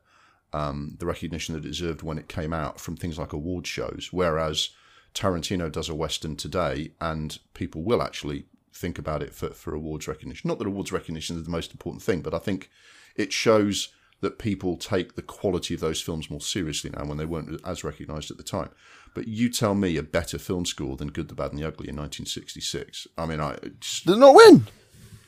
um, 0.52 0.96
the 0.98 1.06
recognition 1.06 1.54
that 1.54 1.64
it 1.64 1.68
deserved 1.68 2.02
when 2.02 2.18
it 2.18 2.28
came 2.28 2.52
out 2.52 2.80
from 2.80 2.96
things 2.96 3.18
like 3.18 3.32
award 3.32 3.66
shows. 3.66 4.08
Whereas 4.10 4.70
Tarantino 5.14 5.70
does 5.70 5.88
a 5.88 5.94
western 5.94 6.36
today, 6.36 6.92
and 7.00 7.38
people 7.54 7.82
will 7.82 8.02
actually 8.02 8.46
think 8.72 8.98
about 8.98 9.22
it 9.22 9.34
for, 9.34 9.50
for 9.50 9.74
awards 9.74 10.08
recognition. 10.08 10.48
Not 10.48 10.58
that 10.58 10.66
awards 10.66 10.92
recognition 10.92 11.36
is 11.36 11.44
the 11.44 11.50
most 11.50 11.72
important 11.72 12.02
thing, 12.02 12.20
but 12.20 12.34
I 12.34 12.38
think 12.38 12.70
it 13.16 13.32
shows 13.32 13.92
that 14.20 14.38
people 14.38 14.76
take 14.76 15.14
the 15.14 15.22
quality 15.22 15.74
of 15.74 15.80
those 15.80 16.00
films 16.00 16.30
more 16.30 16.40
seriously 16.40 16.90
now 16.90 17.04
when 17.04 17.18
they 17.18 17.24
weren't 17.24 17.60
as 17.64 17.84
recognised 17.84 18.30
at 18.30 18.36
the 18.36 18.42
time. 18.42 18.70
But 19.14 19.28
you 19.28 19.48
tell 19.48 19.74
me 19.74 19.96
a 19.96 20.02
better 20.02 20.38
film 20.38 20.66
score 20.66 20.96
than 20.96 21.08
Good, 21.08 21.28
the 21.28 21.34
Bad, 21.34 21.52
and 21.52 21.60
the 21.60 21.66
Ugly 21.66 21.88
in 21.88 21.96
1966. 21.96 23.06
I 23.16 23.26
mean, 23.26 23.40
I 23.40 23.56
just, 23.80 24.06
Did 24.06 24.18
not 24.18 24.34
win? 24.34 24.66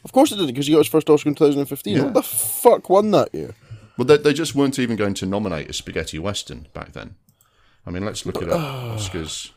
Of 0.05 0.13
course 0.13 0.33
it 0.33 0.37
didn't, 0.37 0.49
because 0.49 0.67
he 0.67 0.73
got 0.73 0.81
his 0.81 0.89
first 0.89 1.11
Oscar 1.11 1.29
in 1.29 1.35
2015. 1.35 1.97
Yeah. 1.97 2.05
What 2.05 2.15
the 2.15 2.23
fuck 2.23 2.89
won 2.89 3.11
that 3.11 3.35
year? 3.35 3.55
well, 3.97 4.07
they, 4.07 4.17
they 4.17 4.33
just 4.33 4.55
weren't 4.55 4.79
even 4.79 4.97
going 4.97 5.15
to 5.15 5.27
nominate 5.27 5.69
a 5.69 5.73
spaghetti 5.73 6.19
western 6.19 6.69
back 6.73 6.93
then. 6.93 7.17
I 7.87 7.91
mean, 7.91 8.05
let's 8.05 8.25
look 8.25 8.41
it 8.41 8.51
up. 8.51 8.61
Oscars. 8.99 9.51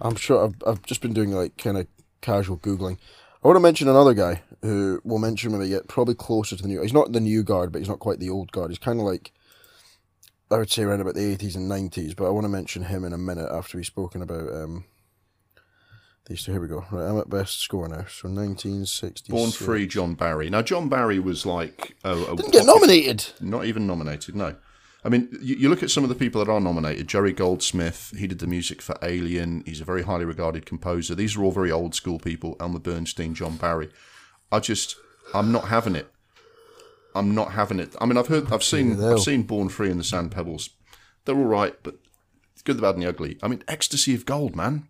I'm 0.00 0.16
sure 0.16 0.44
I've, 0.44 0.54
I've 0.66 0.82
just 0.82 1.00
been 1.00 1.14
doing 1.14 1.30
like 1.30 1.56
kind 1.56 1.78
of 1.78 1.86
casual 2.20 2.58
googling. 2.58 2.98
I 3.42 3.48
want 3.48 3.56
to 3.56 3.60
mention 3.60 3.88
another 3.88 4.12
guy 4.12 4.42
who 4.62 5.00
we'll 5.04 5.18
mention 5.18 5.52
when 5.52 5.60
we 5.60 5.68
get 5.68 5.88
probably 5.88 6.14
closer 6.14 6.56
to 6.56 6.62
the 6.62 6.68
new. 6.68 6.82
He's 6.82 6.92
not 6.92 7.12
the 7.12 7.20
new 7.20 7.42
guard, 7.42 7.72
but 7.72 7.78
he's 7.78 7.88
not 7.88 8.00
quite 8.00 8.18
the 8.18 8.30
old 8.30 8.52
guard. 8.52 8.70
He's 8.70 8.78
kind 8.78 8.98
of 8.98 9.06
like 9.06 9.32
I 10.50 10.58
would 10.58 10.70
say 10.70 10.82
around 10.82 11.00
about 11.00 11.14
the 11.14 11.36
80s 11.36 11.56
and 11.56 11.70
90s. 11.70 12.14
But 12.14 12.26
I 12.26 12.30
want 12.30 12.44
to 12.44 12.50
mention 12.50 12.84
him 12.84 13.04
in 13.04 13.12
a 13.12 13.18
minute 13.18 13.48
after 13.50 13.78
we've 13.78 13.86
spoken 13.86 14.20
about 14.22 14.52
um. 14.52 14.84
These 16.26 16.42
two. 16.42 16.52
Here 16.52 16.60
we 16.60 16.66
go. 16.66 16.84
Right, 16.90 17.08
I'm 17.08 17.18
at 17.18 17.30
best 17.30 17.60
score 17.60 17.88
now. 17.88 18.04
So 18.08 18.28
1960. 18.28 19.30
Born 19.30 19.50
Free, 19.52 19.86
John 19.86 20.14
Barry. 20.14 20.50
Now, 20.50 20.62
John 20.62 20.88
Barry 20.88 21.20
was 21.20 21.46
like 21.46 21.96
a, 22.04 22.12
a 22.12 22.36
Didn't 22.36 22.52
get 22.52 22.66
nominated. 22.66 23.26
Not 23.40 23.64
even 23.64 23.86
nominated. 23.86 24.34
No. 24.34 24.56
I 25.04 25.08
mean, 25.08 25.28
you, 25.40 25.54
you 25.54 25.68
look 25.68 25.84
at 25.84 25.90
some 25.90 26.02
of 26.02 26.08
the 26.08 26.16
people 26.16 26.44
that 26.44 26.50
are 26.50 26.60
nominated. 26.60 27.06
Jerry 27.06 27.32
Goldsmith. 27.32 28.12
He 28.18 28.26
did 28.26 28.40
the 28.40 28.48
music 28.48 28.82
for 28.82 28.98
Alien. 29.02 29.62
He's 29.64 29.80
a 29.80 29.84
very 29.84 30.02
highly 30.02 30.24
regarded 30.24 30.66
composer. 30.66 31.14
These 31.14 31.36
are 31.36 31.44
all 31.44 31.52
very 31.52 31.70
old 31.70 31.94
school 31.94 32.18
people. 32.18 32.56
Elmer 32.58 32.80
Bernstein, 32.80 33.32
John 33.32 33.56
Barry. 33.56 33.88
I 34.50 34.58
just, 34.58 34.96
I'm 35.32 35.52
not 35.52 35.68
having 35.68 35.94
it. 35.94 36.12
I'm 37.14 37.36
not 37.36 37.52
having 37.52 37.78
it. 37.78 37.94
I 38.00 38.06
mean, 38.06 38.18
I've 38.18 38.26
heard, 38.26 38.52
I've 38.52 38.64
seen. 38.64 39.02
I've 39.02 39.20
seen 39.20 39.44
Born 39.44 39.68
Free 39.68 39.90
and 39.90 40.00
the 40.00 40.04
Sand 40.04 40.32
Pebbles. 40.32 40.70
They're 41.24 41.36
all 41.36 41.44
right, 41.44 41.74
but 41.84 41.96
it's 42.52 42.62
good, 42.62 42.76
the 42.76 42.82
bad, 42.82 42.94
and 42.94 43.02
the 43.02 43.08
ugly. 43.08 43.38
I 43.42 43.48
mean, 43.48 43.62
Ecstasy 43.68 44.14
of 44.14 44.26
Gold, 44.26 44.54
man. 44.56 44.88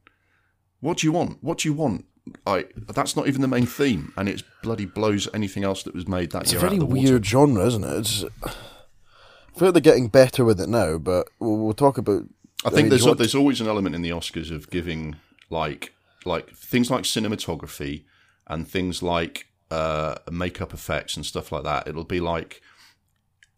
What 0.80 0.98
do 0.98 1.06
you 1.06 1.12
want? 1.12 1.42
What 1.42 1.58
do 1.58 1.68
you 1.68 1.74
want? 1.74 2.04
I 2.46 2.66
that's 2.88 3.14
not 3.16 3.28
even 3.28 3.40
the 3.40 3.48
main 3.48 3.66
theme, 3.66 4.12
and 4.16 4.28
it 4.28 4.42
bloody 4.62 4.84
blows 4.84 5.28
anything 5.32 5.62
else 5.64 5.82
that 5.84 5.94
was 5.94 6.08
made 6.08 6.30
that 6.32 6.38
year. 6.38 6.42
It's 6.44 6.52
a 6.54 6.58
very 6.58 6.74
of 6.74 6.80
the 6.80 6.86
water. 6.86 7.00
weird 7.12 7.26
genre, 7.26 7.64
isn't 7.66 7.84
it? 7.84 7.98
It's, 7.98 8.24
I 8.42 8.50
feel 9.58 9.68
like 9.68 9.74
they're 9.74 9.80
getting 9.80 10.08
better 10.08 10.44
with 10.44 10.60
it 10.60 10.68
now, 10.68 10.98
but 10.98 11.28
we'll, 11.38 11.56
we'll 11.56 11.72
talk 11.72 11.98
about. 11.98 12.24
I 12.64 12.70
think 12.70 12.82
mean, 12.84 12.88
there's 12.90 13.06
what- 13.06 13.18
there's 13.18 13.34
always 13.34 13.60
an 13.60 13.68
element 13.68 13.94
in 13.94 14.02
the 14.02 14.10
Oscars 14.10 14.50
of 14.50 14.70
giving 14.70 15.16
like 15.50 15.92
like 16.24 16.50
things 16.50 16.90
like 16.90 17.04
cinematography 17.04 18.04
and 18.48 18.66
things 18.66 19.02
like 19.02 19.46
uh, 19.70 20.16
makeup 20.30 20.74
effects 20.74 21.16
and 21.16 21.24
stuff 21.24 21.52
like 21.52 21.62
that. 21.62 21.86
It'll 21.86 22.04
be 22.04 22.20
like 22.20 22.60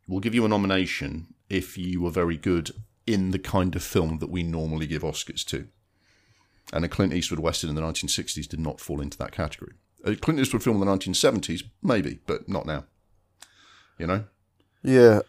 we'll 0.06 0.20
give 0.20 0.34
you 0.34 0.44
a 0.44 0.48
nomination 0.48 1.34
if 1.48 1.78
you 1.78 2.00
were 2.02 2.10
very 2.10 2.36
good 2.36 2.70
in 3.06 3.30
the 3.30 3.38
kind 3.38 3.74
of 3.74 3.82
film 3.82 4.18
that 4.18 4.30
we 4.30 4.42
normally 4.42 4.86
give 4.86 5.02
Oscars 5.02 5.44
to. 5.46 5.68
And 6.72 6.84
a 6.84 6.88
Clint 6.88 7.14
Eastwood 7.14 7.40
western 7.40 7.70
in 7.70 7.76
the 7.76 7.82
1960s 7.82 8.46
did 8.46 8.60
not 8.60 8.80
fall 8.80 9.00
into 9.00 9.16
that 9.18 9.32
category. 9.32 9.72
A 10.04 10.16
Clint 10.16 10.38
Eastwood 10.38 10.62
film 10.62 10.80
in 10.80 10.86
the 10.86 10.94
1970s, 10.94 11.62
maybe, 11.82 12.20
but 12.26 12.48
not 12.48 12.66
now. 12.66 12.84
You 13.98 14.06
know. 14.06 14.24
Yeah, 14.82 15.20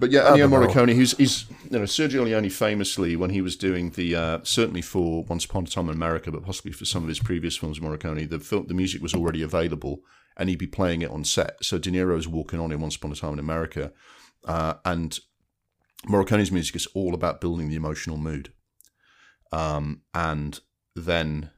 But 0.00 0.10
yeah, 0.10 0.22
Ennio. 0.22 0.48
Morricone, 0.48 0.94
who's 0.94 1.16
he's 1.16 1.46
you 1.70 1.78
know 1.78 1.84
Sergio 1.84 2.24
Leone 2.24 2.50
famously 2.50 3.16
when 3.16 3.30
he 3.30 3.40
was 3.40 3.56
doing 3.56 3.90
the 3.90 4.14
uh, 4.16 4.38
certainly 4.42 4.82
for 4.82 5.24
Once 5.24 5.44
Upon 5.44 5.64
a 5.64 5.66
Time 5.66 5.88
in 5.88 5.94
America, 5.94 6.32
but 6.32 6.44
possibly 6.44 6.72
for 6.72 6.84
some 6.84 7.02
of 7.02 7.08
his 7.08 7.20
previous 7.20 7.56
films, 7.56 7.78
Morricone, 7.78 8.28
the 8.28 8.40
film, 8.40 8.66
the 8.66 8.74
music 8.74 9.00
was 9.00 9.14
already 9.14 9.40
available, 9.40 10.00
and 10.36 10.48
he'd 10.48 10.58
be 10.58 10.66
playing 10.66 11.02
it 11.02 11.10
on 11.10 11.24
set. 11.24 11.56
So 11.62 11.78
De 11.78 11.90
Niro's 11.90 12.26
walking 12.26 12.58
on 12.58 12.72
in 12.72 12.80
Once 12.80 12.96
Upon 12.96 13.12
a 13.12 13.14
Time 13.14 13.34
in 13.34 13.38
America, 13.38 13.92
uh, 14.46 14.74
and 14.84 15.18
Morricone's 16.06 16.50
music 16.50 16.74
is 16.74 16.86
all 16.88 17.14
about 17.14 17.40
building 17.40 17.68
the 17.68 17.76
emotional 17.76 18.16
mood, 18.16 18.52
um, 19.54 20.02
and 20.12 20.60
then 20.96 21.50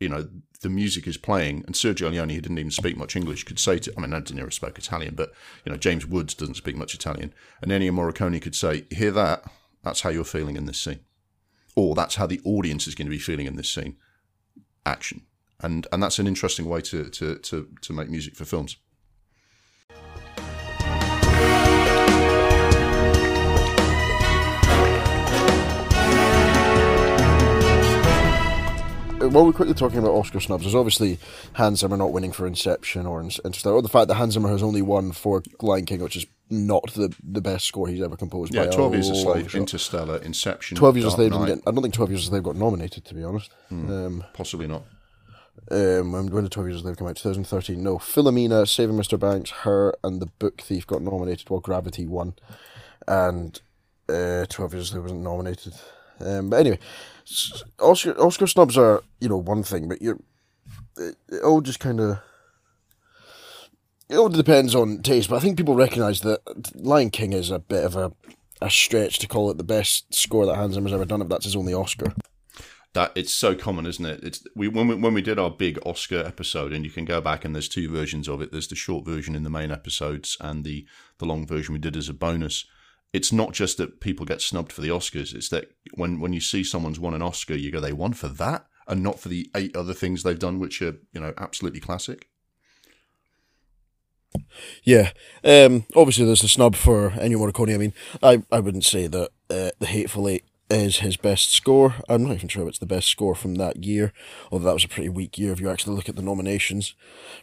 you 0.00 0.08
know 0.08 0.28
the 0.62 0.68
music 0.68 1.06
is 1.06 1.16
playing, 1.16 1.62
and 1.66 1.74
Sergio 1.74 2.10
Leone, 2.10 2.30
who 2.30 2.40
didn't 2.40 2.58
even 2.58 2.70
speak 2.70 2.96
much 2.96 3.16
English, 3.16 3.44
could 3.44 3.58
say 3.58 3.78
to 3.78 3.92
I 3.96 4.00
mean, 4.00 4.10
De 4.10 4.32
Niro 4.32 4.52
spoke 4.52 4.78
Italian, 4.78 5.14
but 5.14 5.32
you 5.64 5.72
know 5.72 5.78
James 5.78 6.06
Woods 6.06 6.34
doesn't 6.34 6.56
speak 6.56 6.76
much 6.76 6.94
Italian, 6.94 7.32
and 7.62 7.70
Ennio 7.70 7.90
Morricone 7.90 8.42
could 8.42 8.54
say, 8.54 8.86
"Hear 8.90 9.12
that? 9.12 9.44
That's 9.82 10.00
how 10.00 10.10
you're 10.10 10.24
feeling 10.24 10.56
in 10.56 10.66
this 10.66 10.80
scene, 10.80 11.00
or 11.76 11.94
that's 11.94 12.16
how 12.16 12.26
the 12.26 12.40
audience 12.44 12.86
is 12.86 12.94
going 12.94 13.06
to 13.06 13.10
be 13.10 13.18
feeling 13.18 13.46
in 13.46 13.56
this 13.56 13.70
scene." 13.70 13.96
action, 14.86 15.22
and 15.60 15.86
and 15.92 16.02
that's 16.02 16.18
an 16.18 16.26
interesting 16.26 16.66
way 16.66 16.80
to 16.82 17.08
to 17.10 17.36
to, 17.36 17.68
to 17.80 17.92
make 17.92 18.08
music 18.08 18.34
for 18.36 18.44
films. 18.44 18.76
While 29.28 29.46
we're 29.46 29.52
quickly 29.52 29.74
talking 29.74 29.98
about 29.98 30.12
Oscar 30.12 30.40
snubs, 30.40 30.64
there's 30.64 30.74
obviously 30.74 31.18
Hans 31.54 31.80
Zimmer 31.80 31.96
not 31.96 32.12
winning 32.12 32.32
for 32.32 32.46
Inception 32.46 33.06
or 33.06 33.20
Interstellar, 33.22 33.76
or 33.76 33.82
the 33.82 33.88
fact 33.88 34.08
that 34.08 34.14
Hans 34.14 34.34
Zimmer 34.34 34.48
has 34.50 34.62
only 34.62 34.82
won 34.82 35.12
for 35.12 35.42
Lion 35.60 35.84
King, 35.86 36.00
which 36.02 36.16
is 36.16 36.26
not 36.50 36.92
the 36.94 37.14
the 37.22 37.40
best 37.40 37.64
score 37.66 37.88
he's 37.88 38.02
ever 38.02 38.16
composed. 38.16 38.54
Yeah, 38.54 38.66
by 38.66 38.70
Twelve 38.70 38.92
Years 38.94 39.08
a 39.10 39.14
Slave. 39.14 39.54
Interstellar, 39.54 40.18
Inception, 40.18 40.76
Twelve 40.76 40.96
Years 40.96 41.06
a 41.06 41.10
Slave. 41.16 41.32
Didn't 41.32 41.46
get, 41.46 41.58
I 41.66 41.70
don't 41.70 41.82
think 41.82 41.94
Twelve 41.94 42.10
Years 42.10 42.24
a 42.24 42.28
Slave 42.28 42.42
got 42.42 42.56
nominated, 42.56 43.04
to 43.06 43.14
be 43.14 43.22
honest. 43.24 43.50
Um, 43.70 44.24
Possibly 44.34 44.66
not. 44.66 44.82
um, 45.70 46.12
when 46.12 46.42
did 46.42 46.52
Twelve 46.52 46.68
Years 46.68 46.80
a 46.80 46.82
Slave 46.82 46.96
come 46.98 47.06
out? 47.08 47.16
2013. 47.16 47.82
No, 47.82 47.98
Philomena, 47.98 48.68
Saving 48.68 48.96
Mr. 48.96 49.18
Banks, 49.18 49.50
Her, 49.50 49.94
and 50.04 50.20
The 50.20 50.26
Book 50.26 50.60
Thief 50.60 50.86
got 50.86 51.00
nominated, 51.02 51.48
while 51.48 51.60
Gravity 51.60 52.06
won, 52.06 52.34
and 53.08 53.60
uh, 54.08 54.44
Twelve 54.48 54.74
Years 54.74 54.88
a 54.88 54.92
Slave 54.92 55.02
wasn't 55.04 55.22
nominated. 55.22 55.72
Um, 56.20 56.50
but 56.50 56.60
anyway, 56.60 56.78
Oscar 57.80 58.20
Oscar 58.20 58.46
snubs 58.46 58.76
are 58.76 59.02
you 59.20 59.28
know 59.28 59.36
one 59.36 59.62
thing, 59.62 59.88
but 59.88 60.02
you're 60.02 60.20
it, 60.96 61.16
it 61.28 61.42
all 61.42 61.60
just 61.60 61.80
kind 61.80 62.00
of. 62.00 62.18
It 64.08 64.16
all 64.16 64.28
depends 64.28 64.74
on 64.74 65.00
taste, 65.02 65.30
but 65.30 65.36
I 65.36 65.40
think 65.40 65.56
people 65.56 65.74
recognise 65.74 66.20
that 66.20 66.40
Lion 66.74 67.08
King 67.08 67.32
is 67.32 67.50
a 67.50 67.58
bit 67.58 67.84
of 67.84 67.96
a, 67.96 68.12
a 68.60 68.68
stretch 68.68 69.18
to 69.20 69.26
call 69.26 69.50
it 69.50 69.56
the 69.56 69.64
best 69.64 70.14
score 70.14 70.44
that 70.44 70.56
Hans 70.56 70.74
Zimmer's 70.74 70.92
ever 70.92 71.06
done 71.06 71.22
if 71.22 71.28
that's 71.28 71.46
his 71.46 71.56
only 71.56 71.72
Oscar. 71.72 72.12
That 72.92 73.12
it's 73.14 73.34
so 73.34 73.56
common, 73.56 73.86
isn't 73.86 74.04
it? 74.04 74.22
It's 74.22 74.46
we 74.54 74.68
when 74.68 74.88
we 74.88 74.94
when 74.94 75.14
we 75.14 75.22
did 75.22 75.38
our 75.38 75.50
big 75.50 75.78
Oscar 75.86 76.18
episode, 76.18 76.72
and 76.72 76.84
you 76.84 76.90
can 76.90 77.06
go 77.06 77.20
back 77.20 77.44
and 77.44 77.54
there's 77.54 77.68
two 77.68 77.88
versions 77.88 78.28
of 78.28 78.42
it. 78.42 78.52
There's 78.52 78.68
the 78.68 78.76
short 78.76 79.06
version 79.06 79.34
in 79.34 79.42
the 79.42 79.50
main 79.50 79.72
episodes, 79.72 80.36
and 80.40 80.64
the 80.64 80.86
the 81.18 81.26
long 81.26 81.46
version 81.46 81.72
we 81.72 81.80
did 81.80 81.96
as 81.96 82.08
a 82.08 82.14
bonus. 82.14 82.66
It's 83.14 83.32
not 83.32 83.52
just 83.52 83.78
that 83.78 84.00
people 84.00 84.26
get 84.26 84.42
snubbed 84.42 84.72
for 84.72 84.80
the 84.80 84.88
Oscars; 84.88 85.34
it's 85.34 85.48
that 85.50 85.70
when 85.94 86.18
when 86.18 86.32
you 86.32 86.40
see 86.40 86.64
someone's 86.64 86.98
won 86.98 87.14
an 87.14 87.22
Oscar, 87.22 87.54
you 87.54 87.70
go, 87.70 87.78
they 87.78 87.92
won 87.92 88.12
for 88.12 88.26
that, 88.26 88.66
and 88.88 89.04
not 89.04 89.20
for 89.20 89.28
the 89.28 89.48
eight 89.54 89.76
other 89.76 89.94
things 89.94 90.24
they've 90.24 90.36
done, 90.36 90.58
which 90.58 90.82
are 90.82 90.96
you 91.12 91.20
know 91.20 91.32
absolutely 91.38 91.78
classic. 91.78 92.28
Yeah. 94.82 95.12
Um, 95.44 95.86
obviously, 95.94 96.24
there's 96.24 96.42
a 96.42 96.48
snub 96.48 96.74
for 96.74 97.10
Ennio 97.10 97.36
Morricone. 97.36 97.74
I 97.74 97.78
mean, 97.78 97.92
I, 98.20 98.42
I 98.50 98.58
wouldn't 98.58 98.84
say 98.84 99.06
that 99.06 99.30
uh, 99.48 99.70
The 99.78 99.86
Hateful 99.86 100.28
Eight 100.28 100.44
is 100.70 100.98
his 100.98 101.16
best 101.16 101.50
score. 101.50 101.96
I'm 102.08 102.24
not 102.24 102.34
even 102.34 102.48
sure 102.48 102.66
it's 102.68 102.78
the 102.78 102.86
best 102.86 103.08
score 103.08 103.34
from 103.34 103.56
that 103.56 103.84
year, 103.84 104.12
although 104.50 104.66
that 104.66 104.74
was 104.74 104.84
a 104.84 104.88
pretty 104.88 105.08
weak 105.08 105.38
year 105.38 105.52
if 105.52 105.60
you 105.60 105.68
actually 105.68 105.94
look 105.94 106.08
at 106.08 106.16
the 106.16 106.22
nominations. 106.22 106.94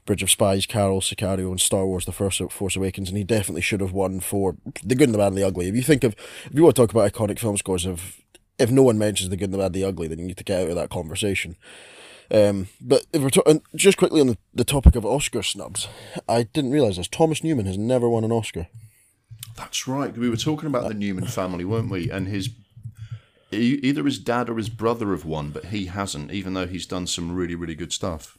Bridge 0.05 0.23
of 0.23 0.31
Spies, 0.31 0.65
Carol, 0.65 1.01
Sicario, 1.01 1.49
and 1.49 1.61
Star 1.61 1.85
Wars 1.85 2.05
The 2.05 2.11
First 2.11 2.41
Force 2.51 2.75
Awakens, 2.75 3.09
and 3.09 3.17
he 3.17 3.23
definitely 3.23 3.61
should 3.61 3.81
have 3.81 3.93
won 3.93 4.19
for 4.19 4.57
The 4.83 4.95
Good 4.95 5.07
and 5.07 5.13
the 5.13 5.19
Bad 5.19 5.27
and 5.27 5.37
the 5.37 5.45
Ugly. 5.45 5.67
If 5.67 5.75
you 5.75 5.83
think 5.83 6.03
of, 6.03 6.15
if 6.45 6.53
you 6.53 6.63
want 6.63 6.75
to 6.75 6.81
talk 6.81 6.91
about 6.91 7.11
iconic 7.11 7.39
film 7.39 7.57
scores, 7.57 7.85
if, 7.85 8.21
if 8.57 8.71
no 8.71 8.83
one 8.83 8.97
mentions 8.97 9.29
The 9.29 9.37
Good 9.37 9.45
and 9.45 9.53
the 9.53 9.59
Bad 9.59 9.67
and 9.67 9.75
the 9.75 9.85
Ugly, 9.85 10.07
then 10.07 10.19
you 10.19 10.25
need 10.25 10.37
to 10.37 10.43
get 10.43 10.63
out 10.63 10.69
of 10.69 10.75
that 10.75 10.89
conversation. 10.89 11.55
Um, 12.31 12.69
but 12.79 13.05
if 13.11 13.21
we're 13.21 13.29
talking 13.29 13.61
just 13.75 13.97
quickly 13.97 14.21
on 14.21 14.27
the, 14.27 14.37
the 14.53 14.63
topic 14.63 14.95
of 14.95 15.05
Oscar 15.05 15.43
snubs, 15.43 15.87
I 16.29 16.43
didn't 16.43 16.71
realize 16.71 16.97
this. 16.97 17.07
Thomas 17.07 17.43
Newman 17.43 17.65
has 17.65 17.77
never 17.77 18.09
won 18.09 18.23
an 18.23 18.31
Oscar. 18.31 18.67
That's 19.57 19.87
right. 19.87 20.17
We 20.17 20.29
were 20.29 20.37
talking 20.37 20.67
about 20.67 20.87
the 20.87 20.93
Newman 20.93 21.27
family, 21.27 21.65
weren't 21.65 21.89
we? 21.89 22.09
And 22.09 22.27
his 22.27 22.49
either 23.51 24.03
his 24.03 24.19
dad 24.19 24.49
or 24.49 24.57
his 24.57 24.69
brother 24.69 25.11
have 25.11 25.25
won, 25.25 25.51
but 25.51 25.65
he 25.65 25.85
hasn't, 25.85 26.31
even 26.31 26.53
though 26.53 26.67
he's 26.67 26.85
done 26.85 27.07
some 27.07 27.33
really 27.33 27.55
really 27.55 27.75
good 27.75 27.93
stuff. 27.93 28.37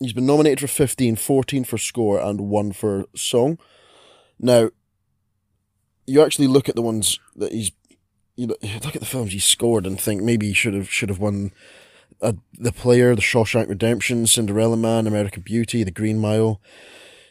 He's 0.00 0.12
been 0.12 0.26
nominated 0.26 0.60
for 0.60 0.66
15, 0.66 1.16
14 1.16 1.64
for 1.64 1.78
score, 1.78 2.20
and 2.20 2.40
one 2.40 2.72
for 2.72 3.06
song. 3.14 3.58
Now, 4.40 4.70
you 6.06 6.22
actually 6.22 6.48
look 6.48 6.68
at 6.68 6.74
the 6.74 6.82
ones 6.82 7.18
that 7.36 7.52
he's, 7.52 7.70
you 8.36 8.48
look 8.48 8.62
at 8.64 9.00
the 9.00 9.06
films 9.06 9.32
he's 9.32 9.44
scored 9.44 9.86
and 9.86 10.00
think 10.00 10.22
maybe 10.22 10.48
he 10.48 10.52
should 10.52 10.74
have 10.74 10.90
should 10.90 11.08
have 11.08 11.20
won. 11.20 11.52
Uh, 12.22 12.32
the 12.54 12.72
Player, 12.72 13.14
The 13.14 13.20
Shawshank 13.20 13.68
Redemption, 13.68 14.26
Cinderella 14.26 14.76
Man, 14.76 15.06
American 15.06 15.42
Beauty, 15.42 15.82
The 15.82 15.90
Green 15.90 16.18
Mile, 16.18 16.60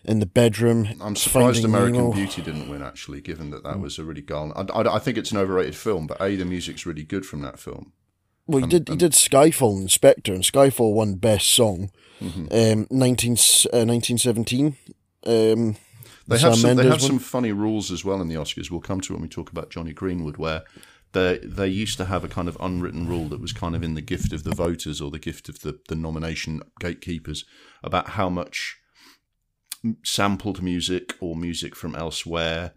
In 0.05 0.19
the 0.19 0.25
Bedroom. 0.25 0.87
I'm 0.99 1.15
surprised 1.15 1.63
American 1.63 2.01
Nemo. 2.01 2.13
Beauty 2.13 2.41
didn't 2.41 2.69
win, 2.69 2.81
actually, 2.81 3.21
given 3.21 3.51
that 3.51 3.63
that 3.63 3.79
was 3.79 3.97
a 3.97 4.03
really 4.03 4.21
dull. 4.21 4.51
I, 4.55 4.63
I, 4.81 4.95
I 4.95 4.99
think 4.99 5.17
it's 5.17 5.31
an 5.31 5.37
overrated 5.37 5.75
film, 5.75 6.07
but 6.07 6.21
a 6.21 6.35
the 6.35 6.43
music's 6.45 6.85
really 6.85 7.03
good 7.03 7.25
from 7.25 7.41
that 7.41 7.57
film. 7.59 7.93
Well, 8.45 8.61
he 8.61 8.67
did. 8.67 8.89
He 8.89 8.97
did 8.97 9.13
Skyfall 9.13 9.77
and 9.79 9.89
Spectre, 9.89 10.33
and 10.33 10.43
Skyfall 10.43 10.93
won 10.93 11.15
Best 11.15 11.49
Song, 11.53 11.89
um, 12.21 12.87
19, 12.91 13.31
uh, 13.71 13.85
1917. 13.87 14.75
Um, 15.25 15.77
They 16.27 16.37
Sam 16.37 16.49
have 16.51 16.59
some, 16.59 16.75
they 16.75 16.83
have 16.83 16.91
one. 16.91 16.99
some 16.99 17.19
funny 17.19 17.53
rules 17.53 17.91
as 17.91 18.03
well 18.03 18.21
in 18.21 18.27
the 18.27 18.35
Oscars. 18.35 18.69
We'll 18.69 18.81
come 18.81 18.99
to 19.01 19.13
when 19.13 19.21
we 19.21 19.29
talk 19.29 19.51
about 19.51 19.69
Jonny 19.69 19.93
Greenwood, 19.93 20.35
where 20.37 20.63
they 21.13 21.37
they 21.43 21.67
used 21.67 21.97
to 21.97 22.05
have 22.05 22.23
a 22.25 22.27
kind 22.27 22.49
of 22.49 22.57
unwritten 22.59 23.07
rule 23.07 23.29
that 23.29 23.39
was 23.39 23.53
kind 23.53 23.75
of 23.75 23.83
in 23.83 23.93
the 23.93 24.01
gift 24.01 24.33
of 24.33 24.43
the 24.43 24.53
voters 24.55 24.99
or 24.99 25.11
the 25.11 25.19
gift 25.19 25.47
of 25.47 25.61
the, 25.61 25.79
the 25.87 25.95
nomination 25.95 26.61
gatekeepers 26.79 27.45
about 27.83 28.09
how 28.09 28.29
much 28.29 28.77
sampled 30.03 30.61
music 30.61 31.15
or 31.19 31.35
music 31.35 31.75
from 31.75 31.95
elsewhere 31.95 32.73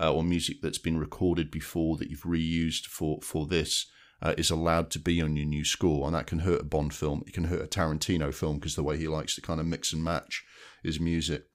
uh, 0.00 0.12
or 0.12 0.22
music 0.22 0.58
that's 0.62 0.78
been 0.78 0.98
recorded 0.98 1.50
before 1.50 1.96
that 1.96 2.10
you've 2.10 2.22
reused 2.22 2.86
for 2.86 3.20
for 3.22 3.46
this 3.46 3.86
uh, 4.22 4.34
is 4.38 4.50
allowed 4.50 4.90
to 4.90 5.00
be 5.00 5.20
on 5.20 5.34
your 5.34 5.46
new 5.46 5.64
score, 5.64 6.06
and 6.06 6.14
that 6.14 6.28
can 6.28 6.40
hurt 6.40 6.60
a 6.60 6.64
Bond 6.64 6.94
film. 6.94 7.24
It 7.26 7.34
can 7.34 7.44
hurt 7.44 7.62
a 7.62 7.66
Tarantino 7.66 8.32
film 8.32 8.58
because 8.58 8.76
the 8.76 8.82
way 8.82 8.96
he 8.96 9.08
likes 9.08 9.34
to 9.34 9.40
kind 9.40 9.58
of 9.58 9.66
mix 9.66 9.92
and 9.92 10.04
match 10.04 10.44
his 10.82 11.00
music 11.00 11.46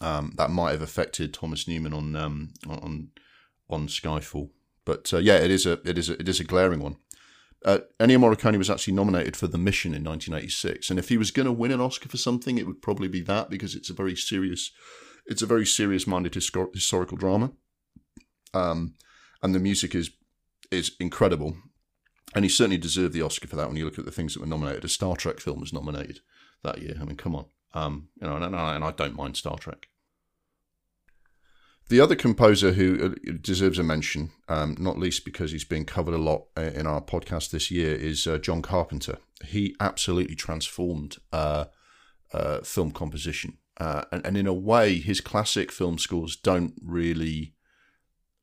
um, 0.00 0.32
that 0.36 0.50
might 0.50 0.72
have 0.72 0.82
affected 0.82 1.32
Thomas 1.32 1.68
Newman 1.68 1.92
on 1.92 2.16
um, 2.16 2.52
on 2.68 3.08
on 3.68 3.86
Skyfall. 3.86 4.50
But 4.84 5.12
uh, 5.12 5.18
yeah, 5.18 5.36
it 5.36 5.50
is 5.50 5.66
a 5.66 5.80
it 5.88 5.98
is 5.98 6.08
a, 6.08 6.14
it 6.14 6.28
is 6.28 6.40
a 6.40 6.44
glaring 6.44 6.80
one. 6.80 6.96
Uh, 7.64 7.78
Ennio 7.98 8.16
Morricone 8.18 8.56
was 8.56 8.70
actually 8.70 8.94
nominated 8.94 9.36
for 9.36 9.46
The 9.46 9.58
Mission 9.58 9.92
in 9.94 10.02
1986, 10.02 10.88
and 10.88 10.98
if 10.98 11.10
he 11.10 11.18
was 11.18 11.30
going 11.30 11.44
to 11.46 11.52
win 11.52 11.70
an 11.72 11.80
Oscar 11.80 12.08
for 12.08 12.16
something, 12.16 12.56
it 12.56 12.66
would 12.66 12.80
probably 12.80 13.08
be 13.08 13.20
that 13.22 13.50
because 13.50 13.74
it's 13.74 13.90
a 13.90 13.94
very 13.94 14.16
serious, 14.16 14.70
it's 15.26 15.42
a 15.42 15.46
very 15.46 15.66
serious-minded 15.66 16.32
histor- 16.32 16.72
historical 16.74 17.18
drama, 17.18 17.52
um, 18.54 18.94
and 19.42 19.54
the 19.54 19.58
music 19.60 19.94
is 19.94 20.10
is 20.70 20.92
incredible, 20.98 21.56
and 22.34 22.44
he 22.44 22.48
certainly 22.48 22.78
deserved 22.78 23.12
the 23.12 23.22
Oscar 23.22 23.46
for 23.46 23.56
that. 23.56 23.68
When 23.68 23.76
you 23.76 23.84
look 23.84 23.98
at 23.98 24.04
the 24.06 24.10
things 24.10 24.32
that 24.34 24.40
were 24.40 24.46
nominated, 24.46 24.84
a 24.84 24.88
Star 24.88 25.14
Trek 25.16 25.38
film 25.40 25.60
was 25.60 25.72
nominated 25.72 26.20
that 26.62 26.80
year. 26.80 26.96
I 26.98 27.04
mean, 27.04 27.16
come 27.16 27.34
on, 27.36 27.44
um, 27.74 28.08
you 28.22 28.26
know, 28.26 28.36
and, 28.36 28.44
and 28.46 28.56
I- 28.56 28.74
and 28.74 28.84
I 28.84 28.92
don't 28.92 29.16
mind 29.16 29.36
Star 29.36 29.58
Trek. 29.58 29.88
The 31.90 32.00
other 32.00 32.14
composer 32.14 32.74
who 32.74 33.04
uh, 33.04 33.32
deserves 33.40 33.76
a 33.80 33.82
mention, 33.82 34.30
um, 34.48 34.76
not 34.78 34.96
least 34.96 35.24
because 35.24 35.50
he's 35.50 35.64
been 35.64 35.84
covered 35.84 36.14
a 36.14 36.18
lot 36.18 36.44
uh, 36.56 36.70
in 36.72 36.86
our 36.86 37.00
podcast 37.00 37.50
this 37.50 37.68
year, 37.68 37.96
is 37.96 38.28
uh, 38.28 38.38
John 38.38 38.62
Carpenter. 38.62 39.18
He 39.44 39.74
absolutely 39.80 40.36
transformed 40.36 41.16
uh, 41.32 41.64
uh, 42.32 42.60
film 42.60 42.92
composition. 42.92 43.58
Uh, 43.76 44.04
and, 44.12 44.24
and 44.24 44.36
in 44.36 44.46
a 44.46 44.54
way, 44.54 45.00
his 45.00 45.20
classic 45.20 45.72
film 45.72 45.98
scores 45.98 46.36
don't 46.36 46.74
really 46.80 47.54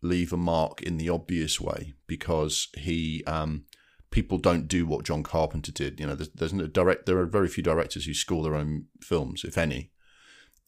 leave 0.02 0.34
a 0.34 0.38
mark 0.38 0.82
in 0.82 0.98
the 0.98 1.08
obvious 1.08 1.62
way 1.62 1.94
because 2.06 2.68
he 2.78 3.24
um, 3.28 3.64
people 4.12 4.40
don't 4.40 4.68
do 4.68 4.86
what 4.86 5.06
John 5.06 5.24
Carpenter 5.24 5.72
did. 5.72 6.02
You 6.02 6.08
know, 6.08 6.16
there's, 6.16 6.52
there's 6.52 6.52
direct. 6.52 7.06
There 7.06 7.20
are 7.20 7.26
very 7.26 7.48
few 7.48 7.64
directors 7.64 8.08
who 8.08 8.14
score 8.14 8.44
their 8.44 8.56
own 8.56 8.88
films, 9.02 9.46
if 9.46 9.58
any. 9.58 9.92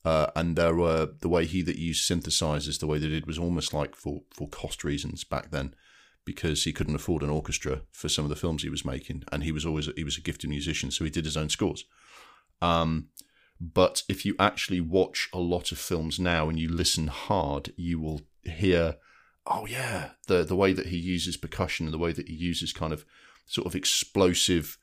Uh, 0.05 0.27
and 0.35 0.55
there 0.55 0.75
were 0.75 1.09
the 1.19 1.29
way 1.29 1.45
he 1.45 1.61
that 1.61 1.77
used 1.77 2.09
synthesizers, 2.09 2.79
the 2.79 2.87
way 2.87 2.97
they 2.97 3.09
did 3.09 3.27
was 3.27 3.37
almost 3.37 3.73
like 3.73 3.95
for 3.95 4.21
for 4.31 4.47
cost 4.47 4.83
reasons 4.83 5.23
back 5.23 5.51
then, 5.51 5.73
because 6.25 6.63
he 6.63 6.71
couldn't 6.71 6.95
afford 6.95 7.21
an 7.21 7.29
orchestra 7.29 7.81
for 7.91 8.07
some 8.07 8.23
of 8.23 8.29
the 8.29 8.35
films 8.35 8.63
he 8.63 8.69
was 8.69 8.85
making, 8.85 9.23
and 9.31 9.43
he 9.43 9.51
was 9.51 9.65
always 9.65 9.89
he 9.97 10.03
was 10.03 10.17
a 10.17 10.21
gifted 10.21 10.49
musician, 10.49 10.89
so 10.89 11.03
he 11.03 11.09
did 11.09 11.25
his 11.25 11.37
own 11.37 11.49
scores. 11.49 11.83
Um, 12.61 13.09
but 13.59 14.03
if 14.07 14.25
you 14.25 14.35
actually 14.39 14.79
watch 14.79 15.29
a 15.33 15.39
lot 15.39 15.71
of 15.71 15.77
films 15.77 16.17
now 16.17 16.47
and 16.47 16.57
you 16.57 16.69
listen 16.69 17.07
hard, 17.07 17.73
you 17.75 17.99
will 17.99 18.21
hear, 18.43 18.95
oh 19.45 19.65
yeah, 19.65 20.11
the 20.27 20.45
the 20.45 20.55
way 20.55 20.71
that 20.71 20.87
he 20.87 20.97
uses 20.97 21.35
percussion 21.35 21.87
and 21.87 21.93
the 21.93 21.99
way 21.99 22.13
that 22.13 22.29
he 22.29 22.35
uses 22.35 22.71
kind 22.71 22.93
of 22.93 23.05
sort 23.45 23.67
of 23.67 23.75
explosive 23.75 24.77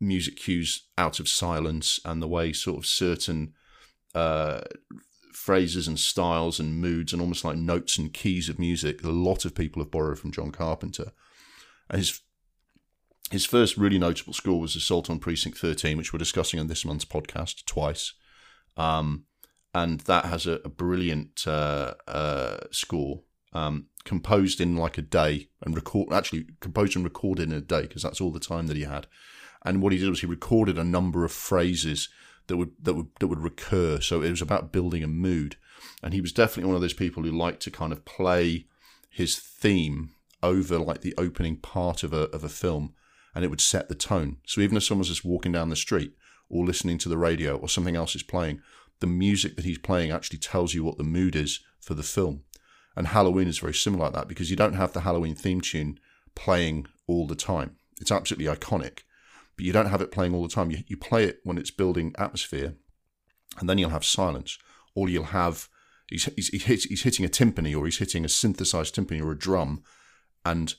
music 0.00 0.36
cues 0.36 0.86
out 0.96 1.20
of 1.20 1.28
silence 1.28 2.00
and 2.04 2.22
the 2.22 2.28
way 2.28 2.52
sort 2.52 2.78
of 2.78 2.86
certain 2.86 3.52
uh, 4.14 4.60
phrases 5.32 5.88
and 5.88 5.98
styles 5.98 6.60
and 6.60 6.80
moods 6.80 7.12
and 7.12 7.20
almost 7.20 7.44
like 7.44 7.56
notes 7.56 7.98
and 7.98 8.12
keys 8.12 8.48
of 8.48 8.58
music. 8.58 9.02
A 9.02 9.08
lot 9.08 9.44
of 9.44 9.54
people 9.54 9.82
have 9.82 9.90
borrowed 9.90 10.18
from 10.18 10.32
John 10.32 10.50
Carpenter. 10.50 11.12
His 11.92 12.20
his 13.30 13.46
first 13.46 13.78
really 13.78 13.98
notable 13.98 14.34
score 14.34 14.60
was 14.60 14.76
Assault 14.76 15.08
on 15.08 15.18
Precinct 15.18 15.56
13, 15.56 15.96
which 15.96 16.12
we're 16.12 16.18
discussing 16.18 16.60
on 16.60 16.66
this 16.66 16.84
month's 16.84 17.06
podcast 17.06 17.64
twice. 17.64 18.12
Um, 18.76 19.24
and 19.74 20.00
that 20.00 20.26
has 20.26 20.46
a, 20.46 20.60
a 20.64 20.68
brilliant 20.68 21.46
uh, 21.46 21.94
uh, 22.06 22.58
score 22.70 23.22
um, 23.54 23.86
composed 24.04 24.60
in 24.60 24.76
like 24.76 24.98
a 24.98 25.02
day 25.02 25.48
and 25.62 25.74
record 25.74 26.12
actually 26.12 26.46
composed 26.60 26.94
and 26.94 27.04
recorded 27.04 27.50
in 27.50 27.56
a 27.56 27.60
day 27.60 27.82
because 27.82 28.02
that's 28.02 28.20
all 28.20 28.30
the 28.30 28.40
time 28.40 28.66
that 28.66 28.76
he 28.76 28.84
had. 28.84 29.06
And 29.64 29.80
what 29.80 29.92
he 29.92 29.98
did 29.98 30.10
was 30.10 30.20
he 30.20 30.26
recorded 30.26 30.76
a 30.76 30.84
number 30.84 31.24
of 31.24 31.32
phrases 31.32 32.08
that 32.52 32.58
would 32.58 32.72
that 32.82 32.92
would 32.92 33.08
that 33.18 33.28
would 33.28 33.42
recur. 33.42 33.98
So 34.00 34.20
it 34.20 34.28
was 34.28 34.42
about 34.42 34.72
building 34.72 35.02
a 35.02 35.08
mood. 35.08 35.56
And 36.02 36.12
he 36.12 36.20
was 36.20 36.32
definitely 36.32 36.68
one 36.68 36.74
of 36.74 36.82
those 36.82 36.92
people 36.92 37.22
who 37.22 37.30
liked 37.30 37.62
to 37.62 37.70
kind 37.70 37.92
of 37.92 38.04
play 38.04 38.66
his 39.08 39.38
theme 39.38 40.10
over 40.42 40.78
like 40.78 41.00
the 41.00 41.14
opening 41.16 41.56
part 41.56 42.02
of 42.02 42.12
a 42.12 42.24
of 42.24 42.44
a 42.44 42.50
film, 42.50 42.92
and 43.34 43.42
it 43.42 43.48
would 43.48 43.62
set 43.62 43.88
the 43.88 43.94
tone. 43.94 44.36
So 44.46 44.60
even 44.60 44.76
if 44.76 44.84
someone's 44.84 45.08
just 45.08 45.24
walking 45.24 45.52
down 45.52 45.70
the 45.70 45.76
street 45.76 46.12
or 46.50 46.66
listening 46.66 46.98
to 46.98 47.08
the 47.08 47.16
radio 47.16 47.56
or 47.56 47.70
something 47.70 47.96
else 47.96 48.14
is 48.14 48.22
playing, 48.22 48.60
the 49.00 49.06
music 49.06 49.56
that 49.56 49.64
he's 49.64 49.78
playing 49.78 50.10
actually 50.10 50.38
tells 50.38 50.74
you 50.74 50.84
what 50.84 50.98
the 50.98 51.04
mood 51.04 51.34
is 51.34 51.60
for 51.80 51.94
the 51.94 52.02
film. 52.02 52.42
And 52.94 53.06
Halloween 53.06 53.48
is 53.48 53.60
very 53.60 53.72
similar 53.72 54.04
like 54.04 54.12
that 54.12 54.28
because 54.28 54.50
you 54.50 54.56
don't 54.56 54.74
have 54.74 54.92
the 54.92 55.00
Halloween 55.00 55.34
theme 55.34 55.62
tune 55.62 55.98
playing 56.34 56.86
all 57.06 57.26
the 57.26 57.34
time. 57.34 57.76
It's 57.98 58.12
absolutely 58.12 58.54
iconic, 58.54 59.04
but 59.62 59.66
you 59.68 59.72
don't 59.72 59.86
have 59.86 60.00
it 60.00 60.10
playing 60.10 60.34
all 60.34 60.42
the 60.42 60.48
time. 60.48 60.72
You, 60.72 60.78
you 60.88 60.96
play 60.96 61.22
it 61.22 61.38
when 61.44 61.56
it's 61.56 61.70
building 61.70 62.12
atmosphere, 62.18 62.74
and 63.60 63.70
then 63.70 63.78
you'll 63.78 63.90
have 63.90 64.04
silence, 64.04 64.58
or 64.96 65.08
you'll 65.08 65.26
have 65.26 65.68
he's, 66.10 66.24
he's, 66.34 66.82
he's 66.82 67.02
hitting 67.04 67.24
a 67.24 67.28
timpani 67.28 67.78
or 67.78 67.84
he's 67.84 67.98
hitting 67.98 68.24
a 68.24 68.28
synthesized 68.28 68.92
timpani 68.96 69.22
or 69.22 69.30
a 69.30 69.38
drum, 69.38 69.84
and 70.44 70.74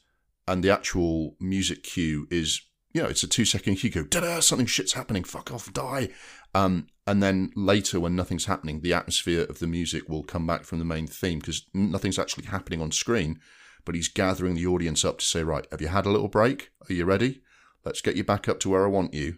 and 0.50 0.66
the 0.66 0.70
actual 0.70 1.38
music 1.40 1.84
cue 1.84 2.28
is 2.30 2.62
you 2.92 3.02
know 3.02 3.08
it's 3.08 3.24
a 3.24 3.28
two 3.28 3.46
second 3.46 3.78
cue 3.78 3.90
go 3.90 4.04
da 4.04 4.42
something 4.42 4.68
shit's 4.68 4.92
happening 4.92 5.24
fuck 5.24 5.54
off 5.54 5.72
die. 5.72 6.10
Um, 6.54 6.88
and 7.08 7.24
then 7.24 7.54
later 7.56 8.02
when 8.02 8.18
nothing's 8.18 8.46
happening 8.46 8.82
the 8.82 8.94
atmosphere 8.94 9.44
of 9.44 9.60
the 9.60 9.68
music 9.68 10.10
will 10.10 10.24
come 10.24 10.46
back 10.46 10.66
from 10.66 10.80
the 10.80 10.86
main 10.86 11.08
theme 11.08 11.40
because 11.40 11.66
nothing's 11.74 12.20
actually 12.20 12.48
happening 12.48 12.82
on 12.82 12.92
screen 12.92 13.40
but 13.86 13.96
he's 13.96 14.10
gathering 14.10 14.56
the 14.56 14.68
audience 14.68 15.06
up 15.06 15.20
to 15.20 15.26
say 15.26 15.42
right 15.42 15.68
have 15.72 15.80
you 15.80 15.88
had 15.88 16.06
a 16.06 16.10
little 16.12 16.28
break? 16.28 16.72
Are 16.90 16.94
you 16.94 17.06
ready 17.06 17.44
let's 17.86 18.02
get 18.02 18.16
you 18.16 18.24
back 18.24 18.48
up 18.48 18.60
to 18.60 18.70
where 18.70 18.86
i 18.86 18.90
want 18.90 19.14
you 19.14 19.38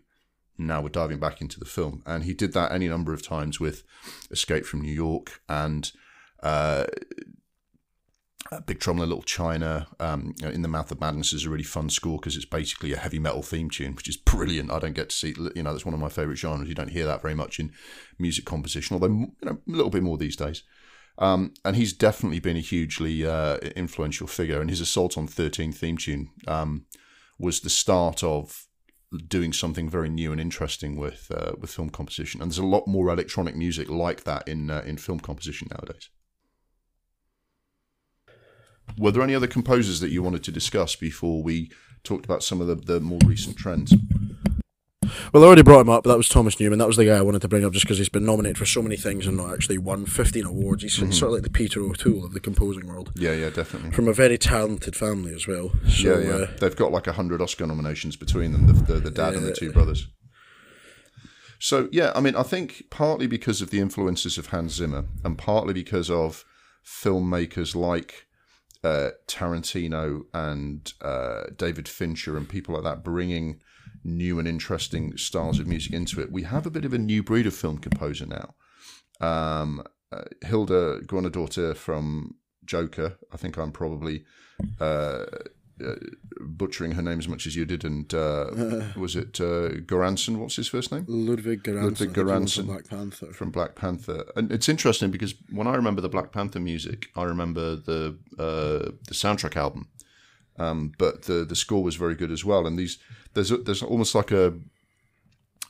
now 0.58 0.82
we're 0.82 0.90
diving 0.90 1.20
back 1.20 1.42
into 1.42 1.60
the 1.60 1.66
film 1.66 2.02
and 2.06 2.24
he 2.24 2.34
did 2.34 2.54
that 2.54 2.72
any 2.72 2.88
number 2.88 3.14
of 3.14 3.26
times 3.26 3.60
with 3.60 3.84
escape 4.32 4.66
from 4.66 4.82
new 4.82 4.94
york 4.94 5.42
and 5.50 5.92
uh, 6.44 6.86
Big 8.66 8.80
Trouble 8.80 9.04
in 9.04 9.10
Little 9.10 9.24
China, 9.24 9.88
um, 10.00 10.36
In 10.44 10.62
the 10.62 10.68
Mouth 10.68 10.92
of 10.92 11.02
Madness 11.02 11.34
is 11.34 11.46
a 11.46 11.50
really 11.50 11.64
fun 11.64 11.90
score 11.90 12.20
because 12.20 12.36
it's 12.36 12.46
basically 12.46 12.94
a 12.94 12.98
heavy 12.98 13.20
metal 13.20 13.42
theme 13.42 13.70
tune, 13.70 13.96
which 13.96 14.08
is 14.08 14.18
brilliant. 14.18 14.72
I 14.72 14.80
don't 14.80 14.94
get 14.94 15.10
to 15.10 15.16
see, 15.16 15.34
you 15.56 15.64
know, 15.64 15.72
that's 15.72 15.86
one 15.86 15.94
of 15.94 16.00
my 16.00 16.10
favourite 16.10 16.38
genres. 16.38 16.70
You 16.70 16.76
don't 16.76 16.92
hear 16.92 17.06
that 17.06 17.22
very 17.22 17.34
much 17.34 17.60
in 17.60 17.72
music 18.20 18.46
composition, 18.46 18.94
although 18.94 19.08
you 19.08 19.34
know, 19.42 19.58
a 19.68 19.72
little 19.72 19.90
bit 19.90 20.04
more 20.04 20.18
these 20.18 20.36
days. 20.36 20.64
Um, 21.18 21.54
and 21.64 21.76
he's 21.76 21.94
definitely 21.94 22.40
been 22.40 22.58
a 22.58 22.62
hugely 22.62 23.26
uh, 23.26 23.58
influential 23.76 24.28
figure. 24.28 24.62
And 24.62 24.70
his 24.70 24.82
Assault 24.82 25.18
on 25.18 25.28
13 25.28 25.72
theme 25.72 25.98
tune 25.98 26.30
um, 26.48 26.86
was 27.38 27.60
the 27.60 27.70
start 27.70 28.24
of 28.24 28.68
doing 29.28 29.54
something 29.54 29.90
very 29.90 30.10
new 30.10 30.32
and 30.32 30.42
interesting 30.42 30.98
with 30.98 31.32
uh, 31.34 31.54
with 31.60 31.70
film 31.70 31.90
composition. 31.90 32.42
And 32.42 32.52
there's 32.52 32.58
a 32.58 32.66
lot 32.66 32.88
more 32.88 33.10
electronic 33.10 33.56
music 33.56 33.90
like 33.90 34.24
that 34.24 34.48
in 34.48 34.70
uh, 34.70 34.84
in 34.86 34.98
film 34.98 35.20
composition 35.20 35.68
nowadays. 35.72 36.10
Were 38.98 39.12
there 39.12 39.24
any 39.24 39.36
other 39.36 39.48
composers 39.48 40.00
that 40.00 40.10
you 40.10 40.22
wanted 40.22 40.44
to 40.44 40.52
discuss 40.52 40.96
before 40.96 41.42
we 41.42 41.72
talked 42.04 42.26
about 42.26 42.44
some 42.44 42.62
of 42.62 42.68
the, 42.68 42.76
the 42.76 43.00
more 43.00 43.20
recent 43.26 43.58
trends? 43.58 43.94
Well, 45.36 45.44
I 45.44 45.48
already 45.48 45.64
brought 45.64 45.82
him 45.82 45.90
up, 45.90 46.06
but 46.06 46.12
that 46.12 46.18
was 46.18 46.30
Thomas 46.30 46.62
Newman. 46.62 46.80
That 46.80 46.88
was 46.88 46.96
the 46.96 47.04
guy 47.04 47.18
I 47.18 47.22
wanted 47.22 47.42
to 47.42 47.50
bring 47.50 47.66
up 47.66 47.74
just 47.74 47.84
because 47.84 47.98
he's 47.98 48.08
been 48.08 48.24
nominated 48.24 48.58
for 48.58 48.66
so 48.66 48.82
many 48.82 48.96
things 48.96 49.28
and 49.28 49.36
not 49.36 49.52
actually 49.52 49.78
won 49.78 50.06
15 50.06 50.46
awards. 50.46 50.82
He's 50.82 50.98
mm-hmm. 50.98 51.12
sort 51.12 51.32
of 51.32 51.34
like 51.34 51.44
the 51.44 51.50
Peter 51.50 51.82
O'Toole 51.82 52.24
of 52.24 52.32
the 52.32 52.40
composing 52.40 52.88
world. 52.88 53.12
Yeah, 53.16 53.34
yeah, 53.34 53.50
definitely. 53.50 53.92
From 53.92 54.08
a 54.08 54.14
very 54.14 54.38
talented 54.38 54.96
family 54.96 55.36
as 55.36 55.46
well. 55.46 55.72
So, 55.90 56.20
yeah, 56.20 56.26
yeah. 56.26 56.34
Uh, 56.36 56.48
They've 56.62 56.76
got 56.78 56.94
like 56.94 57.08
100 57.08 57.42
Oscar 57.42 57.68
nominations 57.68 58.16
between 58.16 58.54
them, 58.54 58.66
the, 58.66 58.94
the, 58.94 59.00
the 59.02 59.12
dad 59.12 59.34
yeah, 59.34 59.40
and 59.40 59.48
the 59.48 59.52
two 59.52 59.74
brothers. 59.74 60.08
So, 61.60 61.90
yeah, 61.92 62.14
I 62.16 62.22
mean, 62.22 62.38
I 62.38 62.44
think 62.44 62.84
partly 62.90 63.28
because 63.28 63.62
of 63.62 63.72
the 63.72 63.82
influences 63.82 64.38
of 64.38 64.48
Hans 64.48 64.76
Zimmer 64.76 65.04
and 65.26 65.38
partly 65.38 65.74
because 65.74 66.10
of 66.10 66.46
filmmakers 66.86 67.76
like 67.76 68.26
uh, 68.86 69.10
Tarantino 69.28 70.22
and 70.34 70.94
uh, 71.02 71.48
David 71.58 71.90
Fincher 71.90 72.38
and 72.38 72.48
people 72.48 72.76
like 72.76 72.86
that 72.86 73.04
bringing 73.04 73.60
new 74.06 74.40
and 74.40 74.48
interesting 74.48 75.18
styles 75.18 75.60
of 75.60 75.68
music 75.68 75.94
into 75.94 76.22
it. 76.22 76.32
We 76.32 76.44
have 76.44 76.66
a 76.66 76.72
bit 76.72 76.86
of 76.86 76.94
a 76.94 76.98
new 76.98 77.24
breed 77.24 77.48
of 77.48 77.54
film 77.54 77.80
composer 77.80 78.26
now. 78.26 78.56
Um, 79.20 79.84
uh, 80.12 80.24
Hildur 80.44 81.02
Guðnadóttir 81.02 81.76
from 81.76 82.36
Joker. 82.64 83.18
I 83.32 83.38
think 83.38 83.58
I'm 83.58 83.72
probably 83.72 84.24
uh, 84.80 85.26
uh, 85.84 85.96
butchering 86.40 86.92
her 86.92 87.02
name 87.02 87.20
as 87.20 87.28
much 87.28 87.46
as 87.46 87.56
you 87.56 87.66
did, 87.66 87.84
and 87.84 88.14
uh, 88.14 88.50
was 88.98 89.16
it 89.16 89.40
uh, 89.42 89.82
Göransson? 89.86 90.38
What's 90.38 90.56
his 90.56 90.68
first 90.68 90.92
name? 90.92 91.06
Ludwig 91.08 91.64
Göransson. 91.64 91.84
Ludwig 91.84 92.14
Göransson 92.14 92.56
from 92.56 92.66
Black 92.68 92.88
Panther. 92.88 93.34
From 93.34 93.52
Black 93.52 93.76
Panther, 93.76 94.26
and 94.36 94.52
it's 94.52 94.70
interesting 94.70 95.12
because 95.12 95.34
when 95.52 95.68
I 95.68 95.76
remember 95.76 96.02
the 96.02 96.10
Black 96.10 96.32
Panther 96.32 96.60
music, 96.60 97.08
I 97.16 97.24
remember 97.24 97.76
the 97.76 98.18
uh, 98.38 98.92
the 99.08 99.14
soundtrack 99.14 99.56
album, 99.56 99.90
um, 100.58 100.94
but 100.98 101.24
the 101.24 101.46
the 101.46 101.56
score 101.56 101.84
was 101.84 101.96
very 101.96 102.16
good 102.16 102.32
as 102.32 102.46
well. 102.46 102.66
And 102.66 102.78
these 102.78 102.98
there's 103.36 103.52
a, 103.52 103.58
there's 103.58 103.84
almost 103.84 104.16
like 104.16 104.32
a 104.32 104.58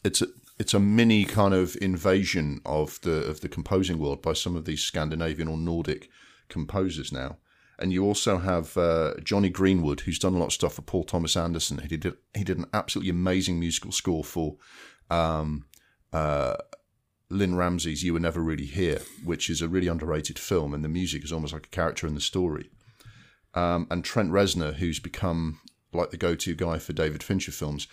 it's 0.04 0.22
a 0.22 0.28
it's 0.58 0.74
a 0.74 0.80
mini 0.80 1.26
kind 1.26 1.54
of 1.54 1.76
invasion 1.82 2.62
of 2.66 3.02
the 3.02 3.26
of 3.26 3.42
the 3.42 3.50
composing 3.50 4.00
world 4.00 4.22
by 4.22 4.34
some 4.34 4.56
of 4.56 4.66
these 4.66 4.82
Scandinavian 4.82 5.50
or 5.50 5.58
Nordic 5.58 6.10
composers 6.48 7.12
now 7.12 7.38
and 7.78 7.92
you 7.92 8.06
also 8.06 8.38
have 8.38 8.78
uh, 8.78 9.14
Jonny 9.24 9.50
Greenwood, 9.50 10.02
who's 10.02 10.20
done 10.20 10.34
a 10.34 10.38
lot 10.38 10.48
of 10.48 10.54
stuff 10.54 10.76
for 10.76 10.82
Paul 10.82 11.04
Thomas 11.04 11.36
Anderson. 11.36 11.80
He 11.80 11.98
did 11.98 12.14
he 12.34 12.44
did 12.44 12.58
an 12.58 12.68
absolutely 12.74 13.10
amazing 13.10 13.60
musical 13.60 13.92
score 13.92 14.24
for 14.24 14.56
um, 15.10 15.66
uh, 16.14 16.56
Lynne 17.30 17.56
Ramsay's 17.56 18.04
"You 18.04 18.14
Were 18.14 18.20
Never 18.20 18.42
Really 18.42 18.66
Here," 18.66 19.02
which 19.24 19.50
is 19.50 19.62
a 19.62 19.68
really 19.68 19.88
underrated 19.88 20.40
film, 20.40 20.74
and 20.74 20.84
the 20.84 20.90
music 20.90 21.24
is 21.24 21.32
almost 21.32 21.54
like 21.54 21.66
a 21.66 21.70
character 21.70 22.08
in 22.08 22.16
the 22.16 22.22
story. 22.22 22.70
Um, 23.54 23.88
and 23.90 24.04
Trent 24.04 24.32
Reznor, 24.32 24.76
who's 24.76 25.00
become 25.00 25.60
like 25.96 26.12
the 26.12 26.18
go-to 26.18 26.56
guy 26.56 26.78
for 26.78 26.94
David 26.94 27.24
Fincher 27.24 27.52
films, 27.52 27.88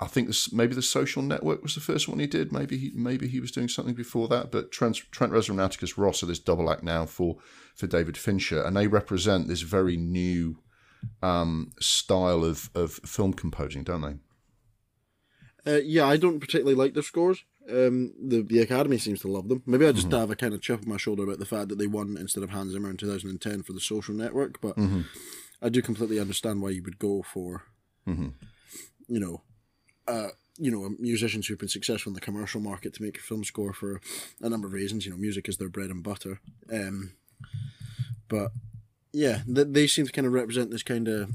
I 0.00 0.06
think 0.06 0.28
this, 0.28 0.52
maybe 0.52 0.74
the 0.74 0.82
Social 0.82 1.22
Network 1.22 1.62
was 1.62 1.74
the 1.74 1.80
first 1.80 2.08
one 2.08 2.20
he 2.20 2.26
did. 2.26 2.52
Maybe 2.52 2.78
he 2.78 2.92
maybe 2.94 3.26
he 3.26 3.40
was 3.40 3.50
doing 3.50 3.68
something 3.68 3.94
before 3.94 4.28
that. 4.28 4.52
But 4.52 4.70
Trent, 4.70 4.96
Trent 5.10 5.32
Reznor 5.32 5.50
and 5.50 5.60
Atticus 5.60 5.98
Ross 5.98 6.22
are 6.22 6.26
this 6.26 6.38
double 6.38 6.70
act 6.70 6.84
now 6.84 7.04
for 7.04 7.38
for 7.74 7.86
David 7.86 8.16
Fincher, 8.16 8.62
and 8.62 8.76
they 8.76 8.86
represent 8.86 9.48
this 9.48 9.62
very 9.62 9.96
new 9.96 10.58
um, 11.20 11.72
style 11.80 12.44
of 12.44 12.70
of 12.74 12.92
film 13.04 13.32
composing, 13.32 13.82
don't 13.82 14.02
they? 14.02 15.72
Uh, 15.72 15.80
yeah, 15.84 16.06
I 16.06 16.16
don't 16.16 16.40
particularly 16.40 16.76
like 16.76 16.94
their 16.94 17.02
scores. 17.02 17.44
Um, 17.68 18.14
the 18.22 18.42
the 18.42 18.60
Academy 18.60 18.98
seems 18.98 19.20
to 19.22 19.28
love 19.28 19.48
them. 19.48 19.64
Maybe 19.66 19.86
I 19.86 19.92
just 19.92 20.08
mm-hmm. 20.08 20.20
have 20.20 20.30
a 20.30 20.36
kind 20.36 20.54
of 20.54 20.62
chip 20.62 20.82
on 20.82 20.88
my 20.88 20.96
shoulder 20.96 21.24
about 21.24 21.40
the 21.40 21.44
fact 21.44 21.68
that 21.70 21.78
they 21.78 21.88
won 21.88 22.16
instead 22.18 22.44
of 22.44 22.50
Hans 22.50 22.72
Zimmer 22.72 22.88
in 22.88 22.96
2010 22.96 23.64
for 23.64 23.72
the 23.72 23.80
Social 23.80 24.14
Network. 24.14 24.60
But 24.60 24.76
mm-hmm. 24.76 25.02
I 25.60 25.68
do 25.68 25.82
completely 25.82 26.20
understand 26.20 26.62
why 26.62 26.70
you 26.70 26.82
would 26.82 26.98
go 26.98 27.22
for, 27.22 27.64
mm-hmm. 28.06 28.28
you 29.08 29.20
know, 29.20 29.42
uh, 30.06 30.28
you 30.58 30.70
know, 30.70 30.90
musicians 30.98 31.46
who've 31.46 31.58
been 31.58 31.68
successful 31.68 32.10
in 32.10 32.14
the 32.14 32.20
commercial 32.20 32.60
market 32.60 32.94
to 32.94 33.02
make 33.02 33.18
a 33.18 33.22
film 33.22 33.44
score 33.44 33.72
for 33.72 34.00
a 34.40 34.48
number 34.48 34.66
of 34.66 34.72
reasons. 34.72 35.04
You 35.04 35.12
know, 35.12 35.18
music 35.18 35.48
is 35.48 35.56
their 35.56 35.68
bread 35.68 35.90
and 35.90 36.02
butter. 36.02 36.40
Um, 36.72 37.12
but 38.28 38.52
yeah, 39.12 39.42
they, 39.46 39.64
they 39.64 39.86
seem 39.86 40.06
to 40.06 40.12
kind 40.12 40.26
of 40.26 40.32
represent 40.32 40.70
this 40.70 40.82
kind 40.82 41.08
of. 41.08 41.30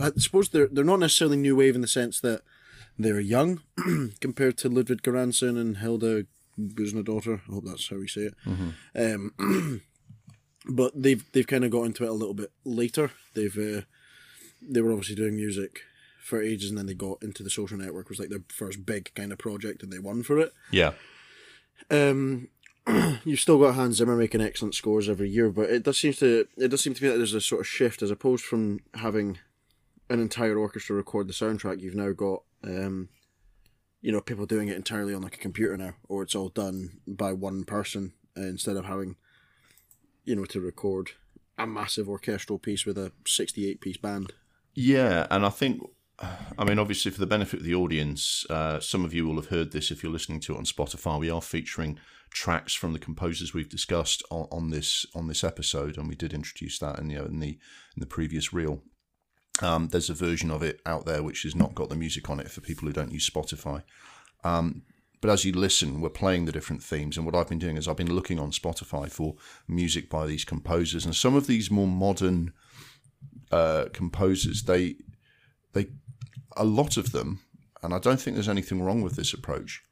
I 0.00 0.10
suppose 0.16 0.48
they're 0.48 0.68
they're 0.68 0.84
not 0.84 1.00
necessarily 1.00 1.36
new 1.36 1.56
wave 1.56 1.74
in 1.74 1.82
the 1.82 1.88
sense 1.88 2.20
that 2.20 2.42
they're 2.98 3.20
young 3.20 3.60
compared 4.20 4.58
to 4.58 4.68
Ludwig 4.68 5.02
Göransson 5.02 5.58
and 5.60 5.78
Hildur 5.78 6.24
Guðnadóttir. 6.58 7.40
I 7.48 7.52
hope 7.52 7.64
that's 7.66 7.88
how 7.88 7.96
we 7.96 8.08
say 8.08 8.22
it. 8.22 8.34
Mm-hmm. 8.46 9.32
Um, 9.40 9.82
but 10.68 10.92
they've 11.00 11.24
they've 11.32 11.46
kind 11.46 11.64
of 11.64 11.70
got 11.70 11.84
into 11.84 12.04
it 12.04 12.10
a 12.10 12.14
little 12.14 12.34
bit 12.34 12.52
later. 12.64 13.10
They've 13.34 13.56
uh, 13.56 13.82
they 14.60 14.80
were 14.80 14.92
obviously 14.92 15.16
doing 15.16 15.36
music 15.36 15.82
for 16.22 16.40
ages, 16.42 16.70
and 16.70 16.78
then 16.78 16.86
they 16.86 16.94
got 16.94 17.22
into 17.22 17.42
the 17.42 17.50
social 17.50 17.76
network. 17.76 18.08
was 18.08 18.18
like 18.18 18.28
their 18.28 18.44
first 18.48 18.86
big 18.86 19.12
kind 19.14 19.32
of 19.32 19.38
project, 19.38 19.82
and 19.82 19.92
they 19.92 19.98
won 19.98 20.22
for 20.22 20.38
it. 20.38 20.52
Yeah. 20.70 20.92
Um, 21.90 22.48
you've 23.24 23.40
still 23.40 23.58
got 23.58 23.74
Hans 23.74 23.96
Zimmer 23.96 24.16
making 24.16 24.40
excellent 24.40 24.74
scores 24.74 25.08
every 25.08 25.28
year, 25.28 25.50
but 25.50 25.70
it 25.70 25.82
does 25.82 25.98
seem 25.98 26.12
to 26.14 26.46
it 26.56 26.68
does 26.68 26.82
seem 26.82 26.94
to 26.94 27.02
me 27.02 27.10
that 27.10 27.16
there's 27.16 27.34
a 27.34 27.40
sort 27.40 27.60
of 27.60 27.66
shift 27.66 28.02
as 28.02 28.10
opposed 28.10 28.44
from 28.44 28.80
having 28.94 29.38
an 30.08 30.20
entire 30.20 30.58
orchestra 30.58 30.96
record 30.96 31.28
the 31.28 31.32
soundtrack. 31.32 31.80
You've 31.80 31.94
now 31.94 32.12
got 32.12 32.42
um, 32.64 33.08
you 34.00 34.12
know 34.12 34.20
people 34.20 34.46
doing 34.46 34.68
it 34.68 34.76
entirely 34.76 35.14
on 35.14 35.22
like 35.22 35.34
a 35.34 35.40
computer 35.40 35.76
now, 35.76 35.94
or 36.08 36.22
it's 36.22 36.34
all 36.34 36.48
done 36.48 37.00
by 37.06 37.32
one 37.32 37.64
person 37.64 38.12
uh, 38.36 38.42
instead 38.42 38.76
of 38.76 38.84
having 38.84 39.16
you 40.24 40.36
know 40.36 40.44
to 40.46 40.60
record 40.60 41.10
a 41.58 41.66
massive 41.66 42.08
orchestral 42.08 42.58
piece 42.58 42.86
with 42.86 42.98
a 42.98 43.12
68 43.26 43.80
piece 43.80 43.96
band. 43.96 44.32
Yeah, 44.74 45.26
and 45.30 45.44
I 45.44 45.50
think 45.50 45.82
I 46.58 46.64
mean, 46.64 46.78
obviously, 46.78 47.10
for 47.10 47.20
the 47.20 47.26
benefit 47.26 47.60
of 47.60 47.66
the 47.66 47.74
audience, 47.74 48.46
uh, 48.48 48.78
some 48.80 49.04
of 49.04 49.12
you 49.12 49.26
will 49.26 49.36
have 49.36 49.48
heard 49.48 49.72
this 49.72 49.90
if 49.90 50.02
you're 50.02 50.12
listening 50.12 50.40
to 50.40 50.54
it 50.54 50.58
on 50.58 50.64
Spotify. 50.64 51.18
We 51.18 51.30
are 51.30 51.42
featuring 51.42 51.98
tracks 52.30 52.72
from 52.74 52.92
the 52.92 52.98
composers 52.98 53.52
we've 53.52 53.68
discussed 53.68 54.22
on, 54.30 54.46
on 54.52 54.70
this 54.70 55.04
on 55.14 55.26
this 55.26 55.42
episode, 55.42 55.98
and 55.98 56.08
we 56.08 56.14
did 56.14 56.32
introduce 56.32 56.78
that 56.78 56.98
in 56.98 57.08
the 57.08 57.24
in 57.24 57.40
the 57.40 57.58
in 57.96 58.00
the 58.00 58.06
previous 58.06 58.52
reel. 58.52 58.82
Um, 59.60 59.88
there's 59.88 60.10
a 60.10 60.14
version 60.14 60.50
of 60.50 60.62
it 60.62 60.80
out 60.86 61.04
there 61.06 61.22
which 61.22 61.42
has 61.42 61.54
not 61.54 61.74
got 61.74 61.88
the 61.88 61.96
music 61.96 62.30
on 62.30 62.40
it 62.40 62.50
for 62.50 62.60
people 62.60 62.86
who 62.86 62.94
don't 62.94 63.12
use 63.12 63.28
Spotify. 63.28 63.82
Um, 64.44 64.82
but 65.22 65.30
as 65.30 65.44
you 65.44 65.52
listen, 65.52 66.00
we're 66.00 66.10
playing 66.10 66.44
the 66.44 66.52
different 66.52 66.82
themes. 66.82 67.16
And 67.16 67.24
what 67.24 67.36
I've 67.36 67.48
been 67.48 67.60
doing 67.60 67.76
is 67.76 67.86
I've 67.86 67.96
been 67.96 68.12
looking 68.12 68.40
on 68.40 68.50
Spotify 68.50 69.08
for 69.08 69.36
music 69.68 70.10
by 70.10 70.26
these 70.26 70.44
composers. 70.44 71.04
And 71.04 71.14
some 71.14 71.36
of 71.36 71.46
these 71.46 71.70
more 71.70 71.86
modern 71.86 72.52
uh, 73.52 73.84
composers, 73.92 74.64
they, 74.64 74.96
they, 75.74 75.86
a 76.56 76.64
lot 76.64 76.96
of 76.96 77.12
them, 77.12 77.38
and 77.84 77.94
I 77.94 78.00
don't 78.00 78.20
think 78.20 78.34
there's 78.34 78.48
anything 78.48 78.82
wrong 78.82 79.00
with 79.00 79.14
this 79.14 79.32
approach, 79.32 79.82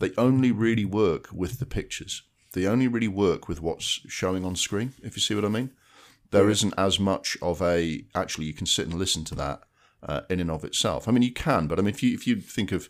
they 0.00 0.10
only 0.18 0.50
really 0.50 0.84
work 0.84 1.28
with 1.32 1.60
the 1.60 1.66
pictures. 1.66 2.24
They 2.52 2.66
only 2.66 2.88
really 2.88 3.08
work 3.08 3.48
with 3.48 3.62
what's 3.62 4.00
showing 4.08 4.44
on 4.44 4.56
screen, 4.56 4.94
if 5.04 5.14
you 5.14 5.22
see 5.22 5.36
what 5.36 5.44
I 5.44 5.50
mean. 5.50 5.70
There 6.32 6.50
not 6.50 6.74
as 6.76 6.98
much 6.98 7.38
of 7.40 7.62
a, 7.62 8.04
actually, 8.12 8.46
you 8.46 8.54
can 8.54 8.66
sit 8.66 8.86
and 8.86 8.94
listen 8.94 9.22
to 9.26 9.36
that 9.36 9.60
uh, 10.02 10.22
in 10.28 10.40
and 10.40 10.50
of 10.50 10.64
itself. 10.64 11.06
I 11.06 11.12
mean, 11.12 11.22
you 11.22 11.32
can, 11.32 11.68
but 11.68 11.78
I 11.78 11.82
mean, 11.82 11.94
if 11.94 12.02
you, 12.02 12.12
if 12.12 12.26
you 12.26 12.40
think 12.40 12.72
of, 12.72 12.88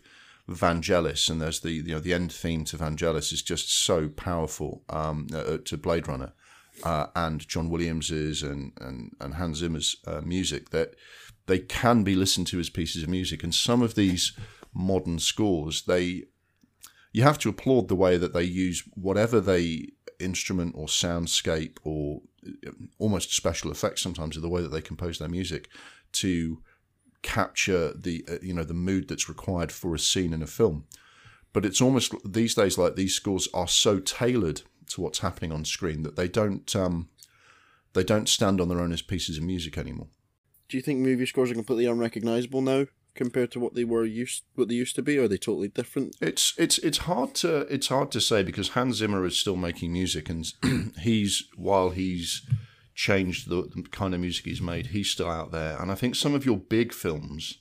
Vangelis, 0.49 1.29
and 1.29 1.41
there's 1.41 1.61
the 1.61 1.71
you 1.71 1.93
know 1.93 1.99
the 1.99 2.13
end 2.13 2.31
theme 2.31 2.65
to 2.65 2.77
Vangelis 2.77 3.33
is 3.33 3.41
just 3.41 3.71
so 3.71 4.09
powerful 4.09 4.83
um, 4.89 5.27
uh, 5.33 5.57
to 5.65 5.77
Blade 5.77 6.07
Runner, 6.07 6.33
uh, 6.83 7.07
and 7.15 7.47
John 7.47 7.69
Williams's 7.69 8.43
and 8.43 8.73
and, 8.79 9.15
and 9.19 9.35
Hans 9.35 9.57
Zimmer's 9.57 9.95
uh, 10.05 10.21
music 10.21 10.69
that 10.69 10.95
they 11.47 11.59
can 11.59 12.03
be 12.03 12.15
listened 12.15 12.47
to 12.47 12.59
as 12.59 12.69
pieces 12.69 13.03
of 13.03 13.09
music, 13.09 13.43
and 13.43 13.53
some 13.53 13.81
of 13.81 13.95
these 13.95 14.33
modern 14.73 15.17
scores 15.17 15.83
they 15.83 16.23
you 17.13 17.23
have 17.23 17.39
to 17.39 17.47
applaud 17.47 17.87
the 17.87 17.95
way 17.95 18.17
that 18.17 18.33
they 18.33 18.43
use 18.43 18.83
whatever 18.93 19.39
they 19.39 19.87
instrument 20.19 20.75
or 20.77 20.87
soundscape 20.87 21.77
or 21.85 22.21
uh, 22.45 22.71
almost 22.99 23.33
special 23.33 23.71
effects 23.71 24.01
sometimes 24.01 24.35
of 24.35 24.41
the 24.41 24.49
way 24.49 24.61
that 24.61 24.71
they 24.71 24.81
compose 24.81 25.17
their 25.17 25.29
music 25.29 25.69
to 26.11 26.61
capture 27.25 27.91
the 27.93 28.23
uh, 28.29 28.37
you 28.41 28.53
know 28.53 28.63
the 28.63 28.73
mood 28.73 29.07
that's 29.07 29.27
required 29.27 29.71
for 29.71 29.93
a 29.95 29.99
scene 29.99 30.31
in 30.31 30.43
a 30.43 30.47
film. 30.47 30.85
But 31.51 31.65
it's 31.65 31.81
almost 31.81 32.13
these 32.23 32.53
days 32.53 32.77
like 32.77 32.95
these 32.95 33.15
scores 33.15 33.47
are 33.53 33.67
so 33.67 33.99
tailored 33.99 34.61
to 34.91 35.01
what's 35.01 35.19
happening 35.19 35.51
on 35.51 35.65
screen 35.65 36.03
that 36.03 36.15
they 36.15 36.27
don't 36.27 36.73
um, 36.75 37.09
they 37.93 38.03
don't 38.03 38.29
stand 38.29 38.61
on 38.61 38.69
their 38.69 38.79
own 38.79 38.91
as 38.91 39.01
pieces 39.01 39.37
of 39.37 39.43
music 39.43 39.77
anymore. 39.77 40.07
Do 40.69 40.77
you 40.77 40.83
think 40.83 40.99
movie 40.99 41.25
scores 41.25 41.51
are 41.51 41.55
completely 41.55 41.87
unrecognizable 41.87 42.61
now 42.61 42.85
compared 43.15 43.51
to 43.51 43.59
what 43.59 43.73
they 43.73 43.85
were 43.85 44.05
used 44.05 44.43
what 44.53 44.67
they 44.67 44.75
used 44.75 44.95
to 44.95 45.01
be? 45.01 45.17
Or 45.17 45.23
are 45.23 45.27
they 45.27 45.37
totally 45.37 45.69
different? 45.69 46.15
It's 46.21 46.53
it's 46.59 46.77
it's 46.79 46.99
hard 46.99 47.33
to 47.35 47.61
it's 47.73 47.87
hard 47.87 48.11
to 48.11 48.21
say 48.21 48.43
because 48.43 48.69
Hans 48.69 48.97
Zimmer 48.97 49.25
is 49.25 49.39
still 49.39 49.55
making 49.55 49.93
music 49.93 50.29
and 50.29 50.45
he's 50.99 51.43
while 51.55 51.89
he's 51.89 52.47
changed 52.95 53.49
the, 53.49 53.69
the, 53.75 53.83
kind 53.89 54.15
of 54.15 54.21
music 54.21 54.45
he's 54.45 54.61
made. 54.61 54.87
He's 54.87 55.11
still 55.11 55.29
out 55.29 55.51
there, 55.51 55.79
and 55.79 55.91
I 55.91 55.95
think 55.95 56.15
some 56.15 56.33
of 56.33 56.45
your 56.45 56.57
big 56.57 56.93
films, 56.93 57.59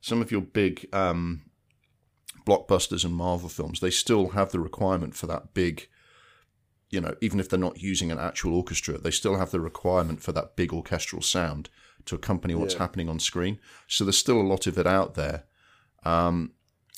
some 0.00 0.20
of 0.22 0.32
your 0.32 0.40
big 0.40 0.88
um, 0.92 1.42
blockbusters 2.46 3.04
and 3.04 3.14
Marvel 3.14 3.50
films, 3.50 3.80
they 3.80 3.90
still 3.90 4.30
have 4.30 4.50
the 4.50 4.58
requirement 4.58 5.14
for 5.14 5.26
that 5.26 5.54
big. 5.54 5.86
You 6.88 7.00
know, 7.00 7.14
even 7.20 7.38
if 7.38 7.48
they're 7.48 7.58
not 7.58 7.80
using 7.80 8.10
an 8.10 8.18
actual 8.18 8.54
orchestra, 8.54 8.98
they 8.98 9.12
still 9.12 9.36
have 9.36 9.52
the 9.52 9.60
requirement 9.60 10.22
for 10.22 10.32
that 10.32 10.56
big 10.56 10.72
orchestral 10.72 11.22
sound 11.22 11.68
to 12.06 12.16
accompany 12.16 12.54
what's 12.54 12.74
yeah. 12.74 12.80
happening 12.80 13.08
on 13.08 13.20
screen. 13.20 13.60
So 13.86 14.04
there's 14.04 14.18
still 14.18 14.40
a 14.40 14.42
lot 14.42 14.66
of 14.66 14.76
it 14.76 14.86
out 14.86 15.14
there. 15.14 15.44
Um, 16.04 16.52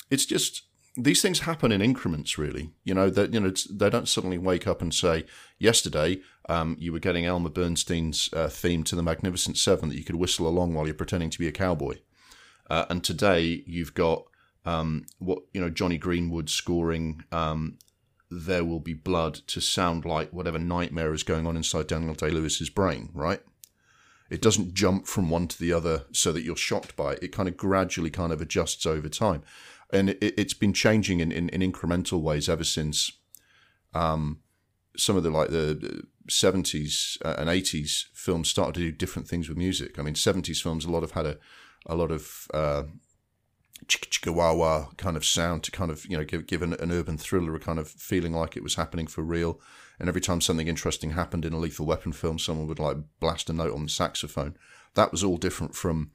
it's 0.09 0.25
just 0.25 0.63
these 0.95 1.21
things 1.21 1.41
happen 1.41 1.71
in 1.71 1.81
increments, 1.81 2.37
really. 2.37 2.69
You 2.83 2.93
know 2.93 3.09
that 3.09 3.33
you 3.33 3.39
know 3.39 3.51
they 3.71 3.89
don't 3.89 4.07
suddenly 4.07 4.37
wake 4.37 4.67
up 4.67 4.81
and 4.81 4.93
say, 4.93 5.25
"Yesterday, 5.57 6.21
um, 6.47 6.75
you 6.79 6.93
were 6.93 6.99
getting 6.99 7.25
Elmer 7.25 7.49
Bernstein's 7.49 8.29
uh, 8.33 8.47
theme 8.47 8.83
to 8.85 8.95
the 8.95 9.03
Magnificent 9.03 9.57
Seven 9.57 9.89
that 9.89 9.97
you 9.97 10.03
could 10.03 10.15
whistle 10.15 10.47
along 10.47 10.73
while 10.73 10.85
you're 10.85 10.93
pretending 10.93 11.31
to 11.31 11.39
be 11.39 11.47
a 11.47 11.51
cowboy," 11.51 11.97
uh, 12.69 12.85
and 12.89 13.03
today 13.03 13.63
you've 13.65 13.95
got 13.95 14.25
um, 14.65 15.05
what 15.17 15.39
you 15.51 15.61
know 15.61 15.71
Jonny 15.71 15.97
Greenwood 15.97 16.49
scoring 16.49 17.23
um, 17.31 17.79
"There 18.29 18.63
Will 18.63 18.79
Be 18.79 18.93
Blood" 18.93 19.33
to 19.47 19.61
sound 19.61 20.05
like 20.05 20.31
whatever 20.31 20.59
nightmare 20.59 21.13
is 21.13 21.23
going 21.23 21.47
on 21.47 21.57
inside 21.57 21.87
Daniel 21.87 22.13
Day 22.13 22.29
Lewis's 22.29 22.69
brain, 22.69 23.09
right? 23.13 23.41
It 24.29 24.41
doesn't 24.41 24.73
jump 24.73 25.07
from 25.07 25.29
one 25.29 25.47
to 25.47 25.59
the 25.59 25.73
other 25.73 26.05
so 26.11 26.31
that 26.31 26.43
you're 26.43 26.55
shocked 26.55 26.95
by 26.95 27.13
it. 27.13 27.23
It 27.23 27.31
kind 27.31 27.49
of 27.49 27.57
gradually 27.57 28.09
kind 28.09 28.31
of 28.31 28.41
adjusts 28.41 28.85
over 28.85 29.09
time 29.09 29.43
and 29.93 30.09
it, 30.09 30.37
has 30.37 30.53
been 30.53 30.73
changing 30.73 31.19
in, 31.19 31.31
in, 31.31 31.49
in, 31.49 31.71
incremental 31.71 32.21
ways 32.21 32.49
ever 32.49 32.63
since 32.63 33.11
um, 33.93 34.39
some 34.97 35.15
of 35.15 35.23
the 35.23 35.29
like 35.29 35.49
the 35.49 36.03
70s 36.29 37.17
uh, 37.23 37.35
and 37.37 37.49
80s 37.49 38.05
films 38.13 38.49
started 38.49 38.75
to 38.75 38.79
do 38.79 38.91
different 38.91 39.27
things 39.27 39.49
with 39.49 39.57
music. 39.57 39.99
I 39.99 40.01
mean, 40.01 40.13
70s 40.13 40.61
films 40.61 40.85
a 40.85 40.91
lot 40.91 41.03
of 41.03 41.11
had 41.11 41.25
a 41.25 41.37
a 41.85 41.95
lot 41.95 42.11
of 42.11 42.47
uh, 42.53 42.83
kind 44.97 45.17
of 45.17 45.25
sound 45.25 45.63
to 45.63 45.71
kind 45.71 45.91
of 45.91 46.05
you 46.05 46.17
know 46.17 46.23
give 46.23 46.47
give 46.47 46.61
an, 46.61 46.73
an, 46.73 46.91
urban 46.91 47.17
thriller 47.17 47.53
a 47.55 47.59
kind 47.59 47.79
of 47.79 47.89
feeling 47.89 48.33
like 48.33 48.55
it 48.55 48.63
was 48.63 48.75
happening 48.75 49.07
for 49.07 49.21
real. 49.21 49.59
And 49.99 50.09
every 50.09 50.21
time 50.21 50.41
something 50.41 50.67
interesting 50.67 51.11
happened 51.11 51.45
in 51.45 51.53
a 51.53 51.57
Lethal 51.57 51.85
Weapon 51.85 52.13
film, 52.13 52.39
someone 52.39 52.67
would 52.67 52.79
like 52.79 52.97
blast 53.19 53.49
a 53.49 53.53
note 53.53 53.73
on 53.73 53.83
the 53.83 53.89
saxophone. 53.89 54.57
That 54.95 55.11
was 55.11 55.23
all 55.23 55.37
different 55.37 55.75
from 55.75 56.11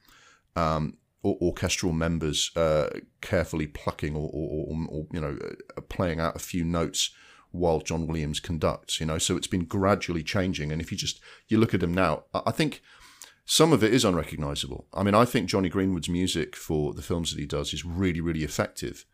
um, 0.56 0.96
orchestral 1.24 1.92
members 1.92 2.50
uh, 2.56 2.88
carefully 3.20 3.66
plucking 3.66 4.14
or, 4.14 4.30
or, 4.32 4.66
or, 4.68 4.86
or, 4.88 5.06
you 5.12 5.20
know 5.20 5.36
uh, 5.76 5.80
playing 5.88 6.20
out 6.20 6.36
a 6.36 6.40
few 6.40 6.64
notes 6.64 7.10
while 7.50 7.80
John 7.80 8.06
Williams 8.06 8.40
conducts. 8.40 9.00
You 9.00 9.06
know, 9.06 9.18
so 9.18 9.36
it's 9.36 9.46
been 9.46 9.64
gradually 9.64 10.22
changing. 10.22 10.72
And 10.72 10.80
if 10.80 10.92
you 10.92 10.98
just 10.98 11.20
you 11.48 11.58
look 11.58 11.74
at 11.74 11.82
him 11.82 11.94
now, 11.94 12.24
I 12.34 12.50
think 12.50 12.82
some 13.44 13.72
of 13.72 13.82
it 13.82 13.94
is 13.94 14.04
unrecognizable. 14.04 14.86
I 14.92 15.02
mean, 15.02 15.14
I 15.14 15.24
think 15.24 15.48
Jonny 15.48 15.68
Greenwood's 15.68 16.08
music 16.08 16.54
for 16.54 16.92
the 16.92 17.02
films 17.02 17.32
that 17.32 17.40
he 17.40 17.46
does 17.46 17.72
is 17.72 17.84
really, 17.84 18.20
really 18.20 18.44
effective. 18.44 19.04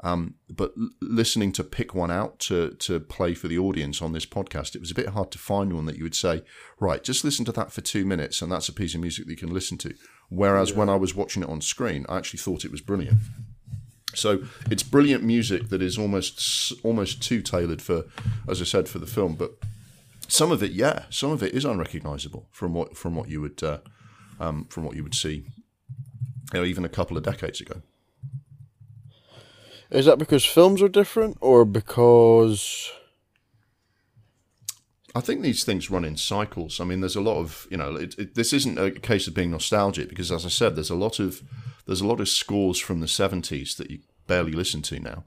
Um, 0.00 0.34
but 0.50 0.72
l- 0.78 0.90
listening 1.00 1.52
to 1.52 1.64
pick 1.64 1.94
one 1.94 2.10
out 2.10 2.38
to 2.40 2.70
to 2.80 3.00
play 3.00 3.34
for 3.34 3.48
the 3.48 3.58
audience 3.58 4.02
on 4.02 4.12
this 4.12 4.26
podcast, 4.26 4.74
it 4.74 4.80
was 4.80 4.90
a 4.90 4.94
bit 4.94 5.08
hard 5.08 5.30
to 5.32 5.38
find 5.38 5.72
one 5.72 5.86
that 5.86 5.96
you 5.96 6.04
would 6.04 6.14
say, 6.14 6.42
right, 6.78 7.02
just 7.02 7.24
listen 7.24 7.44
to 7.46 7.52
that 7.52 7.72
for 7.72 7.80
two 7.80 8.04
minutes, 8.04 8.42
and 8.42 8.52
that's 8.52 8.68
a 8.68 8.72
piece 8.72 8.94
of 8.94 9.00
music 9.00 9.26
that 9.26 9.32
you 9.32 9.36
can 9.36 9.54
listen 9.54 9.78
to. 9.78 9.94
Whereas 10.28 10.70
yeah. 10.70 10.76
when 10.76 10.88
I 10.88 10.96
was 10.96 11.14
watching 11.14 11.42
it 11.42 11.48
on 11.48 11.60
screen, 11.60 12.04
I 12.08 12.18
actually 12.18 12.38
thought 12.38 12.64
it 12.64 12.70
was 12.70 12.80
brilliant. 12.80 13.18
So 14.14 14.44
it's 14.70 14.82
brilliant 14.82 15.22
music 15.24 15.68
that 15.68 15.82
is 15.82 15.98
almost 15.98 16.72
almost 16.82 17.22
too 17.22 17.42
tailored 17.42 17.82
for, 17.82 18.04
as 18.48 18.60
I 18.60 18.64
said, 18.64 18.88
for 18.88 18.98
the 18.98 19.06
film. 19.06 19.34
But 19.34 19.52
some 20.28 20.50
of 20.50 20.62
it, 20.62 20.72
yeah, 20.72 21.04
some 21.10 21.30
of 21.30 21.42
it 21.42 21.54
is 21.54 21.64
unrecognizable 21.64 22.48
from 22.50 22.74
what 22.74 22.96
from 22.96 23.14
what 23.14 23.28
you 23.28 23.40
would 23.40 23.62
uh, 23.62 23.78
um, 24.40 24.66
from 24.66 24.84
what 24.84 24.96
you 24.96 25.02
would 25.02 25.14
see, 25.14 25.46
you 26.52 26.60
know, 26.60 26.64
even 26.64 26.84
a 26.84 26.88
couple 26.88 27.16
of 27.16 27.22
decades 27.22 27.60
ago. 27.60 27.82
Is 29.90 30.06
that 30.06 30.18
because 30.18 30.44
films 30.44 30.82
are 30.82 30.88
different, 30.88 31.38
or 31.40 31.64
because 31.64 32.90
I 35.16 35.20
think 35.20 35.40
these 35.40 35.64
things 35.64 35.90
run 35.90 36.04
in 36.04 36.18
cycles. 36.18 36.78
I 36.78 36.84
mean, 36.84 37.00
there's 37.00 37.16
a 37.16 37.22
lot 37.22 37.38
of 37.38 37.66
you 37.70 37.78
know, 37.78 37.96
it, 37.96 38.18
it, 38.18 38.34
this 38.34 38.52
isn't 38.52 38.78
a 38.78 38.90
case 38.90 39.26
of 39.26 39.34
being 39.34 39.50
nostalgic 39.50 40.10
because, 40.10 40.30
as 40.30 40.44
I 40.44 40.50
said, 40.50 40.76
there's 40.76 40.90
a 40.90 40.94
lot 40.94 41.18
of 41.18 41.42
there's 41.86 42.02
a 42.02 42.06
lot 42.06 42.20
of 42.20 42.28
scores 42.28 42.78
from 42.78 43.00
the 43.00 43.06
'70s 43.06 43.76
that 43.76 43.90
you 43.90 44.00
barely 44.26 44.52
listen 44.52 44.82
to 44.82 45.00
now, 45.00 45.24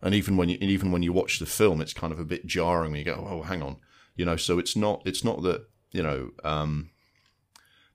and 0.00 0.14
even 0.14 0.38
when 0.38 0.48
you 0.48 0.56
even 0.60 0.90
when 0.90 1.02
you 1.02 1.12
watch 1.12 1.38
the 1.38 1.46
film, 1.46 1.82
it's 1.82 1.92
kind 1.92 2.14
of 2.14 2.18
a 2.18 2.24
bit 2.24 2.46
jarring. 2.46 2.92
When 2.92 3.00
you 3.00 3.04
go, 3.04 3.26
oh, 3.28 3.42
hang 3.42 3.60
on, 3.60 3.76
you 4.16 4.24
know. 4.24 4.36
So 4.36 4.58
it's 4.58 4.74
not 4.74 5.02
it's 5.04 5.22
not 5.22 5.42
that 5.42 5.66
you 5.90 6.02
know. 6.02 6.30
Um, 6.42 6.90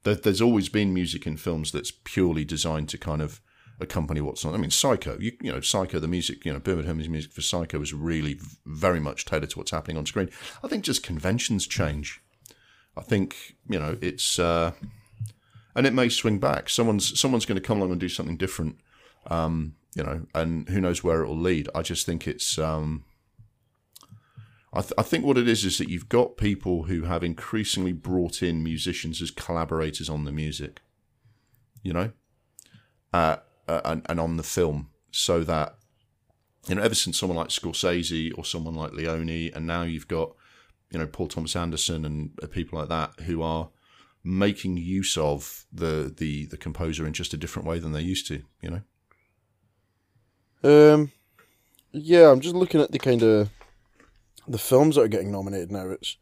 there, 0.03 0.15
there's 0.15 0.41
always 0.41 0.69
been 0.69 0.93
music 0.93 1.25
in 1.25 1.37
films 1.37 1.71
that's 1.71 1.91
purely 1.91 2.45
designed 2.45 2.89
to 2.89 2.97
kind 2.99 3.21
of 3.21 3.41
accompany 3.79 4.21
what's 4.21 4.43
on. 4.45 4.53
I 4.53 4.57
mean, 4.57 4.71
Psycho, 4.71 5.17
you, 5.19 5.31
you 5.41 5.51
know, 5.51 5.61
Psycho, 5.61 5.99
the 5.99 6.07
music, 6.07 6.45
you 6.45 6.53
know, 6.53 6.59
Bernard 6.59 6.85
Herrmann's 6.85 7.09
music 7.09 7.31
for 7.31 7.41
Psycho 7.41 7.81
is 7.81 7.93
really 7.93 8.39
very 8.65 8.99
much 8.99 9.25
tailored 9.25 9.49
to 9.51 9.57
what's 9.57 9.71
happening 9.71 9.97
on 9.97 10.05
screen. 10.05 10.29
I 10.63 10.67
think 10.67 10.83
just 10.83 11.03
conventions 11.03 11.67
change. 11.67 12.21
I 12.97 13.01
think 13.01 13.55
you 13.69 13.79
know 13.79 13.97
it's, 14.01 14.39
uh, 14.39 14.71
and 15.75 15.87
it 15.87 15.93
may 15.93 16.09
swing 16.09 16.39
back. 16.39 16.69
Someone's 16.69 17.19
someone's 17.19 17.45
going 17.45 17.59
to 17.59 17.65
come 17.65 17.77
along 17.77 17.91
and 17.91 17.99
do 17.99 18.09
something 18.09 18.37
different, 18.37 18.77
um, 19.27 19.75
you 19.95 20.03
know, 20.03 20.25
and 20.35 20.67
who 20.69 20.81
knows 20.81 21.03
where 21.03 21.21
it 21.21 21.27
will 21.27 21.37
lead. 21.37 21.69
I 21.73 21.81
just 21.81 22.05
think 22.05 22.27
it's. 22.27 22.57
Um, 22.57 23.05
I, 24.71 24.81
th- 24.81 24.93
I, 24.99 25.01
think 25.01 25.25
what 25.25 25.39
it 25.39 25.47
is 25.47 25.65
is 25.65 25.79
that 25.79 25.89
you've 25.89 26.09
got 26.09 26.37
people 26.37 26.83
who 26.83 27.01
have 27.03 27.23
increasingly 27.23 27.91
brought 27.91 28.43
in 28.43 28.63
musicians 28.63 29.19
as 29.19 29.31
collaborators 29.31 30.09
on 30.09 30.25
the 30.25 30.31
music. 30.31 30.81
You 31.81 31.93
know, 31.93 32.11
uh, 33.11 33.37
uh, 33.69 33.81
and, 33.85 34.05
and 34.09 34.19
on 34.19 34.37
the 34.37 34.43
film 34.43 34.89
so 35.11 35.43
that 35.43 35.75
you 36.67 36.75
know 36.75 36.81
ever 36.81 36.95
since 36.95 37.17
someone 37.17 37.37
like 37.37 37.49
Scorsese 37.49 38.31
or 38.37 38.43
someone 38.43 38.75
like 38.75 38.93
Leone 38.93 39.51
and 39.53 39.67
now 39.67 39.83
you've 39.83 40.07
got 40.07 40.35
you 40.91 40.99
know 40.99 41.07
Paul 41.07 41.27
Thomas 41.27 41.55
Anderson 41.55 42.05
and 42.05 42.31
uh, 42.41 42.47
people 42.47 42.79
like 42.79 42.89
that 42.89 43.11
who 43.25 43.41
are 43.41 43.69
making 44.23 44.77
use 44.77 45.17
of 45.17 45.65
the 45.71 46.13
the 46.17 46.45
the 46.47 46.57
composer 46.57 47.05
in 47.05 47.13
just 47.13 47.33
a 47.33 47.37
different 47.37 47.67
way 47.67 47.79
than 47.79 47.93
they 47.93 48.01
used 48.01 48.27
to 48.27 48.43
you 48.61 48.69
know 48.69 48.81
um 50.93 51.11
yeah 51.93 52.29
i'm 52.29 52.41
just 52.41 52.53
looking 52.53 52.81
at 52.81 52.91
the 52.91 52.99
kind 52.99 53.23
of 53.23 53.49
the 54.45 54.57
films 54.57 54.95
that 54.95 55.03
are 55.03 55.07
getting 55.07 55.31
nominated 55.31 55.71
now 55.71 55.89
it's 55.89 56.17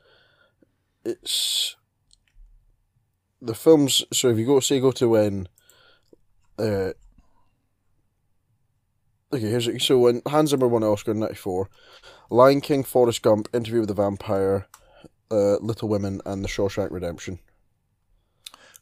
it's 1.04 1.76
the 3.42 3.56
films. 3.56 4.04
So 4.14 4.30
if 4.30 4.38
you 4.38 4.46
go 4.46 4.60
say 4.60 4.80
go 4.80 4.92
to 4.92 5.10
when, 5.10 5.48
uh, 6.58 6.94
okay, 9.32 9.48
here's 9.48 9.86
so 9.86 10.00
when 10.00 10.22
Hans 10.28 10.52
Zimmer 10.52 10.68
won 10.68 10.84
an 10.84 10.90
Oscar 10.90 11.12
in 11.12 11.20
'94, 11.20 11.70
Lion 12.30 12.62
King, 12.62 12.84
Forrest 12.84 13.22
Gump, 13.22 13.50
Interview 13.54 13.80
with 13.80 13.90
the 13.90 13.96
Vampire, 13.96 14.68
uh, 15.32 15.58
Little 15.58 15.90
Women, 15.90 16.22
and 16.26 16.44
The 16.44 16.48
Shawshank 16.48 16.92
Redemption. 16.92 17.40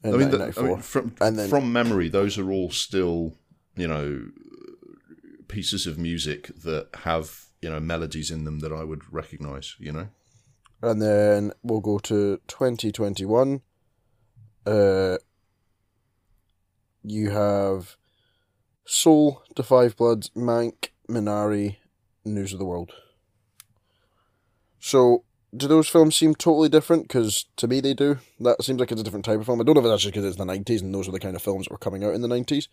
I 0.03 0.11
mean, 0.11 0.29
the, 0.29 0.53
I 0.55 0.61
mean, 0.61 0.77
from 0.81 1.15
and 1.19 1.39
then, 1.39 1.49
from 1.49 1.73
memory, 1.73 2.09
those 2.09 2.37
are 2.37 2.51
all 2.51 2.69
still 2.69 3.33
you 3.75 3.87
know 3.87 4.27
pieces 5.47 5.87
of 5.87 5.97
music 5.97 6.47
that 6.63 6.89
have 7.03 7.45
you 7.61 7.69
know 7.69 7.79
melodies 7.79 8.29
in 8.29 8.43
them 8.43 8.59
that 8.59 8.71
I 8.71 8.83
would 8.83 9.01
recognize. 9.11 9.75
You 9.79 9.91
know. 9.91 10.07
And 10.81 11.01
then 11.01 11.51
we'll 11.63 11.79
go 11.79 11.97
to 11.99 12.39
2021. 12.47 13.61
Uh, 14.67 15.17
you 17.03 17.31
have 17.31 17.97
Soul, 18.85 19.43
The 19.55 19.63
Five 19.63 19.97
Bloods, 19.97 20.29
Mank, 20.35 20.89
Minari, 21.09 21.77
News 22.23 22.53
of 22.53 22.59
the 22.59 22.65
World. 22.65 22.91
So, 24.79 25.23
do 25.55 25.67
those 25.67 25.87
films 25.87 26.15
seem 26.15 26.35
totally 26.35 26.69
different? 26.69 27.03
Because 27.03 27.45
to 27.57 27.67
me, 27.67 27.79
they 27.79 27.93
do. 27.93 28.19
That 28.39 28.63
seems 28.63 28.79
like 28.79 28.91
it's 28.91 29.01
a 29.01 29.03
different 29.03 29.25
type 29.25 29.39
of 29.39 29.45
film. 29.45 29.59
I 29.59 29.63
don't 29.63 29.75
know 29.75 29.81
if 29.81 29.87
that's 29.87 30.03
just 30.03 30.13
because 30.13 30.25
it's 30.25 30.37
the 30.37 30.45
nineties 30.45 30.81
and 30.81 30.93
those 30.93 31.07
are 31.07 31.11
the 31.11 31.19
kind 31.19 31.35
of 31.35 31.41
films 31.41 31.65
that 31.65 31.71
were 31.71 31.77
coming 31.77 32.03
out 32.03 32.13
in 32.13 32.21
the 32.21 32.27
nineties. 32.27 32.67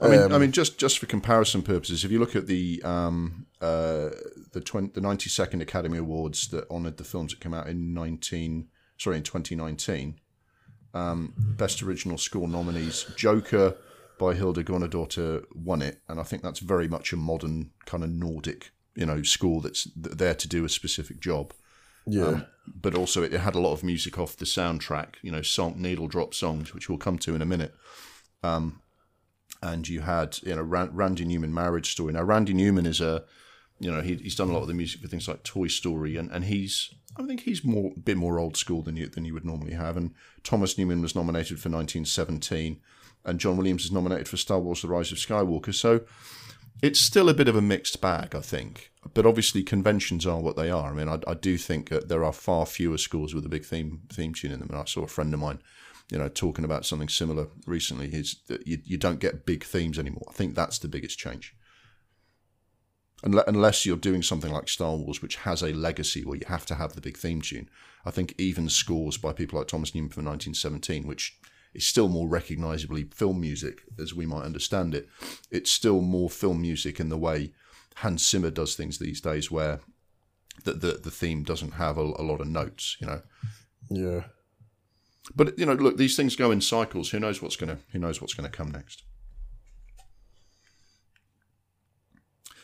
I 0.00 0.08
mean, 0.08 0.22
um, 0.22 0.32
I 0.32 0.38
mean, 0.38 0.50
just 0.50 0.78
just 0.78 0.98
for 0.98 1.06
comparison 1.06 1.62
purposes, 1.62 2.04
if 2.04 2.10
you 2.10 2.18
look 2.18 2.34
at 2.34 2.46
the 2.46 2.82
um, 2.82 3.46
uh, 3.60 4.10
the 4.52 4.60
20, 4.64 4.92
the 4.94 5.00
ninety 5.00 5.30
second 5.30 5.62
Academy 5.62 5.98
Awards 5.98 6.48
that 6.48 6.68
honoured 6.68 6.96
the 6.96 7.04
films 7.04 7.32
that 7.32 7.40
came 7.40 7.54
out 7.54 7.68
in 7.68 7.94
nineteen 7.94 8.68
sorry 8.96 9.18
in 9.18 9.22
twenty 9.22 9.54
nineteen, 9.54 10.18
um, 10.94 11.34
best 11.36 11.82
original 11.82 12.18
score 12.18 12.48
nominees, 12.48 13.04
Joker 13.16 13.76
by 14.18 14.34
Hildur 14.34 14.62
Guðnadóttir 14.62 15.44
won 15.54 15.82
it, 15.82 16.00
and 16.08 16.20
I 16.20 16.22
think 16.22 16.42
that's 16.42 16.60
very 16.60 16.88
much 16.88 17.12
a 17.12 17.16
modern 17.16 17.70
kind 17.86 18.04
of 18.04 18.10
Nordic 18.10 18.70
you 18.94 19.06
know 19.06 19.22
score 19.22 19.60
that's 19.60 19.88
there 19.96 20.34
to 20.34 20.48
do 20.48 20.64
a 20.64 20.68
specific 20.68 21.20
job. 21.20 21.52
Yeah. 22.06 22.24
Um, 22.24 22.46
but 22.66 22.94
also, 22.94 23.22
it 23.22 23.32
had 23.32 23.54
a 23.54 23.60
lot 23.60 23.72
of 23.72 23.84
music 23.84 24.18
off 24.18 24.36
the 24.36 24.44
soundtrack, 24.44 25.16
you 25.22 25.30
know, 25.30 25.42
song 25.42 25.74
needle 25.80 26.08
drop 26.08 26.34
songs, 26.34 26.72
which 26.72 26.88
we'll 26.88 26.98
come 26.98 27.18
to 27.18 27.34
in 27.34 27.42
a 27.42 27.46
minute. 27.46 27.74
Um, 28.42 28.80
and 29.62 29.88
you 29.88 30.02
had 30.02 30.38
you 30.42 30.54
know 30.54 30.62
Randy 30.62 31.24
Newman 31.24 31.52
Marriage 31.52 31.92
Story. 31.92 32.12
Now 32.12 32.22
Randy 32.22 32.54
Newman 32.54 32.86
is 32.86 33.00
a 33.00 33.24
you 33.80 33.90
know 33.90 34.02
he, 34.02 34.16
he's 34.16 34.36
done 34.36 34.50
a 34.50 34.52
lot 34.52 34.62
of 34.62 34.68
the 34.68 34.74
music 34.74 35.00
for 35.00 35.08
things 35.08 35.28
like 35.28 35.42
Toy 35.42 35.68
Story, 35.68 36.16
and, 36.16 36.30
and 36.30 36.44
he's 36.44 36.94
I 37.16 37.24
think 37.26 37.40
he's 37.40 37.64
more 37.64 37.92
a 37.96 38.00
bit 38.00 38.16
more 38.16 38.38
old 38.38 38.56
school 38.56 38.82
than 38.82 38.96
you 38.96 39.08
than 39.08 39.24
you 39.24 39.34
would 39.34 39.44
normally 39.44 39.72
have. 39.72 39.96
And 39.96 40.14
Thomas 40.42 40.76
Newman 40.76 41.02
was 41.02 41.14
nominated 41.14 41.60
for 41.60 41.70
1917, 41.70 42.80
and 43.24 43.40
John 43.40 43.56
Williams 43.56 43.84
is 43.84 43.92
nominated 43.92 44.28
for 44.28 44.36
Star 44.36 44.58
Wars: 44.58 44.82
The 44.82 44.88
Rise 44.88 45.12
of 45.12 45.18
Skywalker. 45.18 45.74
So 45.74 46.02
it's 46.82 47.00
still 47.00 47.28
a 47.28 47.34
bit 47.34 47.48
of 47.48 47.56
a 47.56 47.62
mixed 47.62 48.00
bag, 48.00 48.34
I 48.34 48.40
think. 48.40 48.90
But 49.12 49.26
obviously, 49.26 49.62
conventions 49.62 50.26
are 50.26 50.40
what 50.40 50.56
they 50.56 50.70
are. 50.70 50.90
I 50.90 50.94
mean, 50.94 51.08
I, 51.08 51.18
I 51.26 51.34
do 51.34 51.56
think 51.56 51.88
that 51.90 52.08
there 52.08 52.24
are 52.24 52.32
far 52.32 52.66
fewer 52.66 52.98
scores 52.98 53.34
with 53.34 53.46
a 53.46 53.50
big 53.50 53.64
theme 53.64 54.02
theme 54.12 54.34
tune 54.34 54.52
in 54.52 54.60
them. 54.60 54.70
And 54.70 54.78
I 54.78 54.84
saw 54.84 55.02
a 55.02 55.08
friend 55.08 55.32
of 55.32 55.40
mine 55.40 55.60
you 56.10 56.18
know, 56.18 56.28
talking 56.28 56.64
about 56.64 56.84
something 56.84 57.08
similar 57.08 57.48
recently 57.66 58.08
is 58.08 58.36
that 58.48 58.66
you, 58.66 58.78
you 58.84 58.96
don't 58.96 59.20
get 59.20 59.46
big 59.46 59.64
themes 59.64 59.98
anymore. 59.98 60.26
I 60.28 60.32
think 60.32 60.54
that's 60.54 60.78
the 60.78 60.88
biggest 60.88 61.18
change. 61.18 61.54
Unless 63.22 63.86
you're 63.86 63.96
doing 63.96 64.22
something 64.22 64.52
like 64.52 64.68
Star 64.68 64.94
Wars, 64.96 65.22
which 65.22 65.36
has 65.36 65.62
a 65.62 65.72
legacy 65.72 66.24
where 66.24 66.36
you 66.36 66.44
have 66.46 66.66
to 66.66 66.74
have 66.74 66.92
the 66.92 67.00
big 67.00 67.16
theme 67.16 67.40
tune. 67.40 67.70
I 68.04 68.10
think 68.10 68.34
even 68.36 68.68
scores 68.68 69.16
by 69.16 69.32
people 69.32 69.58
like 69.58 69.68
Thomas 69.68 69.94
Newman 69.94 70.10
from 70.10 70.26
1917, 70.26 71.06
which 71.06 71.38
is 71.74 71.86
still 71.86 72.08
more 72.08 72.28
recognizably 72.28 73.04
film 73.04 73.40
music 73.40 73.82
as 73.98 74.14
we 74.14 74.26
might 74.26 74.44
understand 74.44 74.94
it, 74.94 75.08
it's 75.50 75.70
still 75.70 76.00
more 76.00 76.30
film 76.30 76.60
music 76.62 77.00
in 77.00 77.08
the 77.08 77.18
way 77.18 77.52
Hans 77.96 78.28
Zimmer 78.28 78.50
does 78.50 78.74
things 78.74 78.98
these 78.98 79.20
days, 79.20 79.50
where 79.50 79.80
the 80.64 80.72
the, 80.72 80.92
the 81.02 81.10
theme 81.10 81.42
doesn't 81.42 81.72
have 81.72 81.98
a, 81.98 82.02
a 82.02 82.22
lot 82.22 82.40
of 82.40 82.48
notes, 82.48 82.96
you 83.00 83.06
know. 83.06 83.22
Yeah. 83.90 84.24
But 85.34 85.58
you 85.58 85.66
know, 85.66 85.74
look, 85.74 85.96
these 85.96 86.16
things 86.16 86.36
go 86.36 86.50
in 86.50 86.60
cycles. 86.60 87.10
Who 87.10 87.20
knows 87.20 87.40
what's 87.40 87.56
gonna 87.56 87.78
who 87.92 87.98
knows 87.98 88.20
what's 88.20 88.34
gonna 88.34 88.48
come 88.48 88.70
next? 88.70 89.02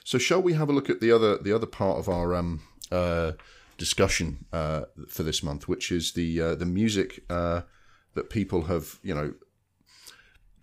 So, 0.05 0.19
shall 0.19 0.43
we 0.43 0.55
have 0.55 0.69
a 0.69 0.73
look 0.73 0.91
at 0.91 1.01
the 1.01 1.13
other 1.13 1.39
the 1.39 1.53
other 1.53 1.67
part 1.67 1.99
of 1.99 2.09
our 2.09 2.35
um, 2.35 2.63
uh, 2.91 3.33
discussion 3.79 4.45
uh, 4.53 4.83
for 5.09 5.23
this 5.23 5.43
month, 5.43 5.69
which 5.69 5.93
is 5.93 6.13
the 6.13 6.41
uh, 6.41 6.55
the 6.55 6.67
music 6.67 7.25
uh, 7.31 7.63
that 8.15 8.31
people 8.31 8.63
have 8.63 8.99
you 9.03 9.15
know 9.15 9.35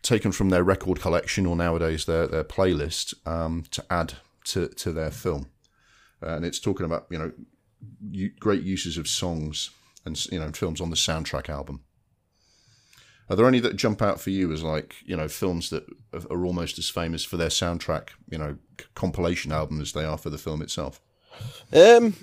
taken 0.01 0.31
from 0.31 0.49
their 0.49 0.63
record 0.63 1.01
collection 1.01 1.45
or 1.45 1.55
nowadays 1.55 2.05
their 2.05 2.27
their 2.27 2.43
playlist 2.43 3.13
um, 3.27 3.63
to 3.71 3.83
add 3.89 4.13
to 4.45 4.67
to 4.69 4.91
their 4.91 5.11
film, 5.11 5.47
and 6.21 6.45
it's 6.45 6.59
talking 6.59 6.85
about 6.85 7.07
you 7.09 7.17
know 7.17 7.31
great 8.39 8.63
uses 8.63 8.97
of 8.97 9.07
songs 9.07 9.71
and 10.05 10.25
you 10.27 10.39
know 10.39 10.51
films 10.51 10.81
on 10.81 10.89
the 10.89 10.95
soundtrack 10.95 11.49
album. 11.49 11.83
Are 13.29 13.35
there 13.35 13.47
any 13.47 13.59
that 13.59 13.75
jump 13.75 14.01
out 14.01 14.21
for 14.21 14.29
you 14.29 14.51
as 14.53 14.63
like 14.63 14.95
you 15.05 15.17
know 15.17 15.27
films 15.27 15.69
that 15.69 15.85
are 16.13 16.45
almost 16.45 16.79
as 16.79 16.89
famous 16.89 17.23
for 17.23 17.37
their 17.37 17.49
soundtrack, 17.49 18.09
you 18.29 18.37
know, 18.37 18.57
compilation 18.95 19.51
album 19.51 19.81
as 19.81 19.93
they 19.93 20.05
are 20.05 20.17
for 20.17 20.29
the 20.29 20.37
film 20.37 20.61
itself? 20.61 21.01
Um, 21.73 22.15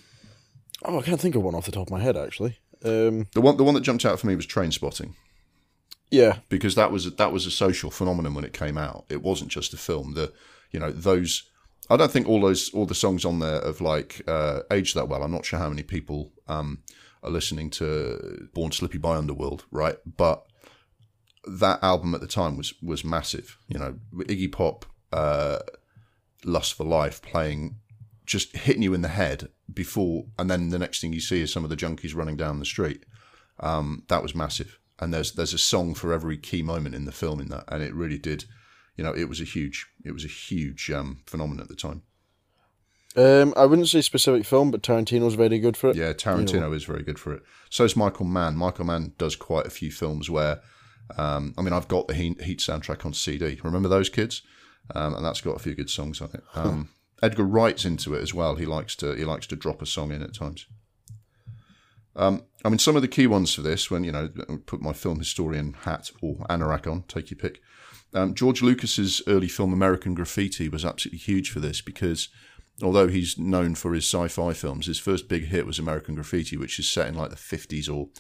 oh, 0.85 0.99
I 0.99 1.03
can't 1.03 1.21
think 1.21 1.35
of 1.35 1.43
one 1.43 1.55
off 1.55 1.67
the 1.67 1.73
top 1.73 1.89
of 1.89 1.93
my 1.93 2.01
head 2.01 2.17
actually. 2.17 2.59
Um, 2.85 3.27
the 3.33 3.41
one 3.41 3.57
the 3.57 3.65
one 3.65 3.75
that 3.75 3.83
jumped 3.83 4.05
out 4.05 4.21
for 4.21 4.27
me 4.27 4.37
was 4.37 4.47
Trainspotting. 4.47 5.15
Yeah, 6.11 6.39
because 6.49 6.75
that 6.75 6.93
was 6.93 7.13
that 7.17 7.33
was 7.33 7.47
a 7.47 7.51
social 7.51 7.91
phenomenon 7.91 8.35
when 8.35 8.45
it 8.45 8.53
came 8.53 8.79
out. 8.79 9.05
It 9.09 9.23
wasn't 9.23 9.51
just 9.51 9.73
a 9.73 9.77
film. 9.77 10.15
The 10.15 10.33
you 10.71 10.79
know 10.79 10.93
those. 10.93 11.45
I 11.91 11.97
don't 11.97 12.11
think 12.11 12.29
all 12.29 12.41
those 12.41 12.71
all 12.71 12.87
the 12.87 12.95
songs 12.95 13.25
on 13.25 13.41
there 13.41 13.61
have 13.63 13.81
like 13.81 14.23
uh, 14.29 14.61
aged 14.71 14.95
that 14.97 15.09
well. 15.09 15.23
I'm 15.23 15.33
not 15.33 15.45
sure 15.45 15.59
how 15.59 15.69
many 15.69 15.83
people 15.83 16.33
um, 16.47 16.83
are 17.23 17.31
listening 17.31 17.71
to 17.71 18.49
Born 18.55 18.71
Slippy 18.71 18.99
by 18.99 19.17
Underworld, 19.17 19.65
right? 19.71 19.97
But 20.07 20.47
that 21.47 21.83
album 21.83 22.15
at 22.15 22.21
the 22.21 22.27
time 22.27 22.57
was 22.57 22.75
was 22.83 23.05
massive. 23.05 23.59
You 23.69 23.79
know, 23.79 23.99
Iggy 24.15 24.53
Pop, 24.53 24.87
uh, 25.13 25.59
Lust 26.45 26.75
for 26.75 26.85
Life 26.85 27.23
playing, 27.23 27.77
just 28.27 28.57
hitting 28.57 28.83
you 28.83 28.95
in 28.95 29.03
the 29.03 29.09
head 29.09 29.49
before, 29.73 30.27
and 30.39 30.51
then 30.51 30.71
the 30.71 30.79
next 30.79 31.01
thing 31.01 31.13
you 31.13 31.21
see 31.21 31.43
is 31.43 31.53
some 31.53 31.65
of 31.65 31.71
the 31.71 31.77
junkies 31.77 32.15
running 32.15 32.37
down 32.37 32.59
the 32.59 32.65
street. 32.65 33.05
Um, 33.61 34.05
that 34.09 34.23
was 34.23 34.35
massive. 34.35 34.79
And 34.99 35.13
there's 35.13 35.33
there's 35.33 35.53
a 35.53 35.59
song 35.59 35.95
for 35.95 36.13
every 36.13 36.37
key 36.37 36.63
moment 36.63 36.95
in 36.95 37.05
the 37.05 37.13
film 37.13 37.41
in 37.41 37.49
that, 37.49 37.65
and 37.69 37.83
it 37.83 37.95
really 37.95 38.19
did. 38.19 38.45
You 38.97 39.05
know, 39.05 39.13
it 39.13 39.29
was 39.29 39.41
a 39.41 39.45
huge 39.45 39.87
it 40.05 40.13
was 40.13 40.25
a 40.25 40.29
huge 40.29 40.91
um, 40.91 41.21
phenomenon 41.27 41.63
at 41.63 41.69
the 41.69 41.75
time. 41.75 42.03
Um, 43.17 43.55
I 43.57 43.65
wouldn't 43.67 43.89
say 43.89 44.01
specific 44.01 44.45
film, 44.45 44.71
but 44.71 44.83
Tarantino's 44.83 45.35
very 45.35 45.59
good 45.61 45.77
for 45.77 45.91
it. 45.91 45.97
Yeah, 45.97 46.13
Tarantino 46.13 46.55
you 46.55 46.61
know. 46.61 46.73
is 46.73 46.85
very 46.85 47.03
good 47.03 47.19
for 47.19 47.33
it. 47.33 47.43
So 47.71 47.85
is 47.85 47.97
Michael 47.97 48.27
Mann. 48.27 48.57
Michael 48.57 48.85
Mann 48.85 49.13
does 49.19 49.37
quite 49.37 49.67
a 49.67 49.71
few 49.71 49.93
films 49.93 50.29
where 50.29 50.61
um, 51.17 51.55
I 51.57 51.63
mean, 51.63 51.73
I've 51.73 51.89
got 51.89 52.09
the 52.09 52.15
Heat, 52.15 52.41
Heat 52.43 52.61
soundtrack 52.61 53.05
on 53.05 53.13
CD. 53.13 53.61
Remember 53.63 53.89
those 53.89 54.09
kids? 54.09 54.43
Um, 54.95 55.15
and 55.15 55.25
that's 55.25 55.41
got 55.41 55.57
a 55.57 55.59
few 55.59 55.75
good 55.75 55.91
songs 55.91 56.21
on 56.21 56.31
it. 56.35 56.43
Um, 56.55 56.91
Edgar 57.25 57.45
Wright's 57.45 57.87
into 57.87 58.15
it 58.15 58.21
as 58.21 58.35
well. 58.35 58.57
He 58.57 58.67
likes 58.67 58.95
to 58.97 59.15
he 59.15 59.25
likes 59.25 59.47
to 59.47 59.57
drop 59.57 59.81
a 59.81 59.87
song 59.87 60.13
in 60.13 60.23
at 60.23 60.35
times. 60.35 60.67
Um, 62.15 62.45
I 62.65 62.69
mean, 62.69 62.79
some 62.79 62.97
of 62.97 63.03
the 63.03 63.09
key 63.09 63.27
ones 63.27 63.55
for 63.55 63.63
this, 63.63 63.91
when 63.91 64.05
you 64.05 64.13
know, 64.13 64.29
put 64.67 64.83
my 64.83 64.93
film 64.93 65.19
historian 65.19 65.73
hat 65.73 66.11
or 66.23 66.47
anorak 66.51 66.87
on, 66.87 67.03
take 67.09 67.31
your 67.31 67.39
pick. 67.39 67.61
Um, 68.13 68.35
George 68.35 68.63
Lucas's 68.63 69.23
early 69.27 69.49
film 69.49 69.73
American 69.73 70.15
Graffiti 70.15 70.69
was 70.69 70.85
absolutely 70.85 71.19
huge 71.19 71.51
for 71.51 71.61
this 71.61 71.81
because 71.81 72.29
although 72.83 73.09
he's 73.09 73.39
known 73.39 73.75
for 73.75 73.95
his 73.95 74.05
sci-fi 74.05 74.53
films, 74.53 74.87
his 74.87 75.01
first 75.01 75.27
big 75.27 75.47
hit 75.47 75.67
was 75.67 75.79
American 75.79 76.15
Graffiti, 76.15 76.57
which 76.57 76.79
is 76.79 76.89
set 76.89 77.09
in 77.09 77.15
like 77.15 77.31
the 77.31 77.37
50s 77.37 77.93
or 77.93 78.11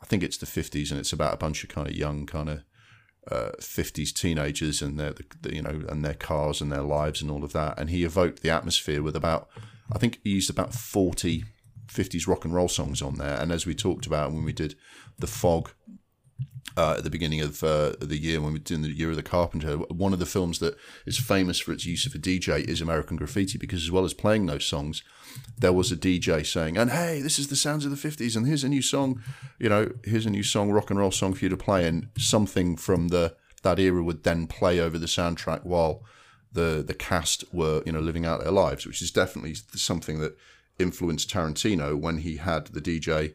I 0.00 0.06
think 0.06 0.22
it's 0.22 0.36
the 0.36 0.46
50s, 0.46 0.90
and 0.90 1.00
it's 1.00 1.12
about 1.12 1.34
a 1.34 1.38
bunch 1.38 1.64
of 1.64 1.70
kind 1.70 1.88
of 1.88 1.94
young, 1.94 2.26
kind 2.26 2.48
of 2.48 2.62
uh, 3.30 3.50
50s 3.60 4.12
teenagers 4.12 4.82
and 4.82 4.98
their, 4.98 5.14
the, 5.42 5.54
you 5.54 5.62
know, 5.62 5.82
and 5.88 6.04
their 6.04 6.14
cars 6.14 6.60
and 6.60 6.70
their 6.70 6.82
lives 6.82 7.20
and 7.22 7.30
all 7.30 7.44
of 7.44 7.52
that. 7.52 7.78
And 7.78 7.90
he 7.90 8.04
evoked 8.04 8.42
the 8.42 8.50
atmosphere 8.50 9.02
with 9.02 9.16
about, 9.16 9.48
I 9.92 9.98
think 9.98 10.20
he 10.22 10.30
used 10.30 10.50
about 10.50 10.74
40 10.74 11.44
50s 11.88 12.26
rock 12.26 12.44
and 12.44 12.54
roll 12.54 12.68
songs 12.68 13.00
on 13.00 13.14
there. 13.14 13.40
And 13.40 13.52
as 13.52 13.66
we 13.66 13.74
talked 13.74 14.06
about 14.06 14.32
when 14.32 14.44
we 14.44 14.52
did 14.52 14.74
the 15.18 15.26
Fog 15.26 15.70
uh, 16.76 16.96
at 16.98 17.04
the 17.04 17.10
beginning 17.10 17.40
of 17.40 17.62
uh, 17.62 17.92
the 18.00 18.18
year 18.18 18.40
when 18.40 18.52
we 18.52 18.58
were 18.58 18.64
doing 18.64 18.82
the 18.82 18.90
Year 18.90 19.10
of 19.10 19.16
the 19.16 19.22
Carpenter. 19.22 19.76
One 19.76 20.12
of 20.12 20.18
the 20.18 20.26
films 20.26 20.58
that 20.58 20.76
is 21.06 21.18
famous 21.18 21.58
for 21.58 21.72
its 21.72 21.86
use 21.86 22.06
of 22.06 22.14
a 22.14 22.18
DJ 22.18 22.64
is 22.64 22.80
American 22.80 23.16
Graffiti 23.16 23.58
because, 23.58 23.82
as 23.82 23.90
well 23.90 24.04
as 24.04 24.14
playing 24.14 24.46
those 24.46 24.66
songs, 24.66 25.02
there 25.58 25.72
was 25.72 25.90
a 25.90 25.96
DJ 25.96 26.44
saying, 26.44 26.76
"And 26.76 26.90
hey, 26.90 27.20
this 27.20 27.38
is 27.38 27.48
the 27.48 27.56
sounds 27.56 27.84
of 27.84 27.90
the 27.90 27.96
'50s, 27.96 28.36
and 28.36 28.46
here's 28.46 28.64
a 28.64 28.68
new 28.68 28.82
song, 28.82 29.22
you 29.58 29.68
know, 29.68 29.90
here's 30.04 30.26
a 30.26 30.30
new 30.30 30.42
song, 30.42 30.70
rock 30.70 30.90
and 30.90 30.98
roll 30.98 31.10
song 31.10 31.34
for 31.34 31.44
you 31.44 31.48
to 31.48 31.56
play." 31.56 31.86
And 31.86 32.08
something 32.18 32.76
from 32.76 33.08
the 33.08 33.34
that 33.62 33.78
era 33.78 34.02
would 34.02 34.22
then 34.22 34.46
play 34.46 34.78
over 34.78 34.98
the 34.98 35.06
soundtrack 35.06 35.64
while 35.64 36.02
the 36.52 36.84
the 36.86 36.94
cast 36.94 37.44
were, 37.52 37.82
you 37.86 37.92
know, 37.92 38.00
living 38.00 38.26
out 38.26 38.40
their 38.40 38.52
lives, 38.52 38.86
which 38.86 39.00
is 39.00 39.10
definitely 39.10 39.54
something 39.74 40.18
that 40.20 40.36
influenced 40.78 41.30
Tarantino 41.30 41.98
when 41.98 42.18
he 42.18 42.36
had 42.36 42.66
the 42.66 42.80
DJ 42.80 43.32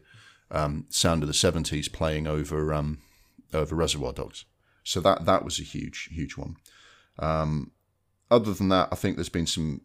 um, 0.50 0.86
sound 0.90 1.22
of 1.22 1.28
the 1.28 1.34
'70s 1.34 1.92
playing 1.92 2.26
over. 2.26 2.72
Um, 2.72 2.98
over 3.52 3.74
Reservoir 3.74 4.12
Dogs. 4.12 4.44
So 4.84 5.00
that 5.00 5.26
that 5.26 5.44
was 5.44 5.58
a 5.58 5.64
huge 5.64 6.08
huge 6.12 6.36
one. 6.36 6.56
Um, 7.18 7.72
other 8.30 8.52
than 8.52 8.68
that, 8.70 8.88
I 8.90 8.96
think 8.96 9.16
there's 9.16 9.28
been 9.28 9.46
some. 9.46 9.82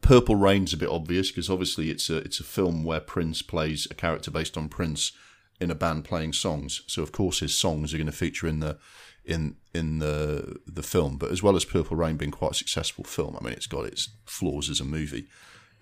Purple 0.00 0.36
Rain's 0.36 0.74
a 0.74 0.76
bit 0.76 0.90
obvious 0.90 1.30
because 1.30 1.48
obviously 1.48 1.88
it's 1.88 2.10
a 2.10 2.18
it's 2.18 2.40
a 2.40 2.44
film 2.44 2.84
where 2.84 3.00
Prince 3.00 3.40
plays 3.40 3.86
a 3.90 3.94
character 3.94 4.30
based 4.30 4.56
on 4.58 4.68
Prince 4.68 5.12
in 5.60 5.70
a 5.70 5.74
band 5.74 6.04
playing 6.04 6.34
songs. 6.34 6.82
So 6.86 7.02
of 7.02 7.12
course 7.12 7.40
his 7.40 7.56
songs 7.56 7.94
are 7.94 7.96
going 7.96 8.06
to 8.06 8.12
feature 8.12 8.46
in 8.46 8.60
the 8.60 8.78
in 9.24 9.56
in 9.72 10.00
the 10.00 10.56
the 10.66 10.82
film. 10.82 11.16
But 11.16 11.30
as 11.30 11.42
well 11.42 11.56
as 11.56 11.64
Purple 11.64 11.96
Rain 11.96 12.16
being 12.16 12.32
quite 12.32 12.50
a 12.50 12.54
successful 12.54 13.04
film, 13.04 13.36
I 13.40 13.44
mean 13.44 13.54
it's 13.54 13.66
got 13.66 13.86
its 13.86 14.10
flaws 14.26 14.68
as 14.68 14.80
a 14.80 14.84
movie. 14.84 15.26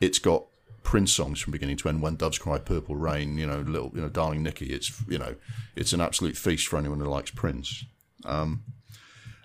It's 0.00 0.18
got 0.18 0.46
Prince 0.82 1.12
songs 1.12 1.40
from 1.40 1.52
beginning 1.52 1.76
to 1.78 1.88
end. 1.88 2.02
When 2.02 2.16
Doves 2.16 2.38
Cry, 2.38 2.58
Purple 2.58 2.96
Rain, 2.96 3.38
you 3.38 3.46
know, 3.46 3.60
little, 3.60 3.92
you 3.94 4.00
know, 4.00 4.08
Darling 4.08 4.42
Nikki. 4.42 4.66
It's 4.66 5.02
you 5.08 5.18
know, 5.18 5.36
it's 5.76 5.92
an 5.92 6.00
absolute 6.00 6.36
feast 6.36 6.66
for 6.68 6.78
anyone 6.78 7.00
who 7.00 7.06
likes 7.06 7.30
Prince. 7.30 7.84
Um, 8.24 8.62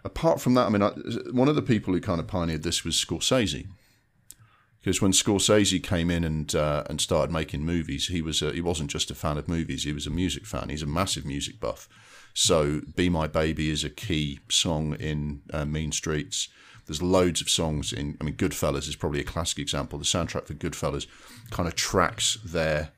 apart 0.03 0.41
from 0.41 0.53
that, 0.55 0.67
I 0.67 0.69
mean, 0.69 0.81
I, 0.81 0.91
one 1.31 1.47
of 1.47 1.55
the 1.55 1.61
people 1.61 1.93
who 1.93 2.01
kind 2.01 2.19
of 2.19 2.27
pioneered 2.27 2.63
this 2.63 2.83
was 2.83 2.95
Scorsese. 2.95 3.67
Because 4.79 5.01
when 5.01 5.11
Scorsese 5.11 5.83
came 5.83 6.09
in 6.09 6.23
and 6.23 6.55
uh, 6.55 6.83
and 6.89 7.01
started 7.01 7.31
making 7.31 7.61
movies, 7.61 8.07
he 8.07 8.21
was 8.21 8.41
a, 8.41 8.53
he 8.53 8.61
wasn't 8.61 8.89
just 8.89 9.11
a 9.11 9.15
fan 9.15 9.37
of 9.37 9.47
movies; 9.47 9.83
he 9.83 9.91
was 9.91 10.07
a 10.07 10.11
music 10.11 10.45
fan. 10.45 10.69
He's 10.69 10.83
a 10.83 10.87
massive 10.87 11.25
music 11.25 11.59
buff. 11.59 11.89
So, 12.33 12.81
"Be 12.95 13.09
My 13.09 13.27
Baby" 13.27 13.69
is 13.69 13.83
a 13.83 13.89
key 13.89 14.39
song 14.49 14.95
in 14.95 15.41
uh, 15.51 15.65
Mean 15.65 15.91
Streets. 15.91 16.47
There's 16.87 17.01
loads 17.01 17.41
of 17.41 17.49
songs 17.49 17.91
in. 17.91 18.17
I 18.19 18.23
mean, 18.23 18.35
Goodfellas 18.35 18.87
is 18.87 18.95
probably 18.95 19.19
a 19.19 19.25
classic 19.25 19.59
example. 19.59 19.99
The 19.99 20.05
soundtrack 20.05 20.45
for 20.45 20.53
Goodfellas 20.53 21.05
kind 21.51 21.67
of 21.67 21.75
tracks 21.75 22.37
their 22.43 22.89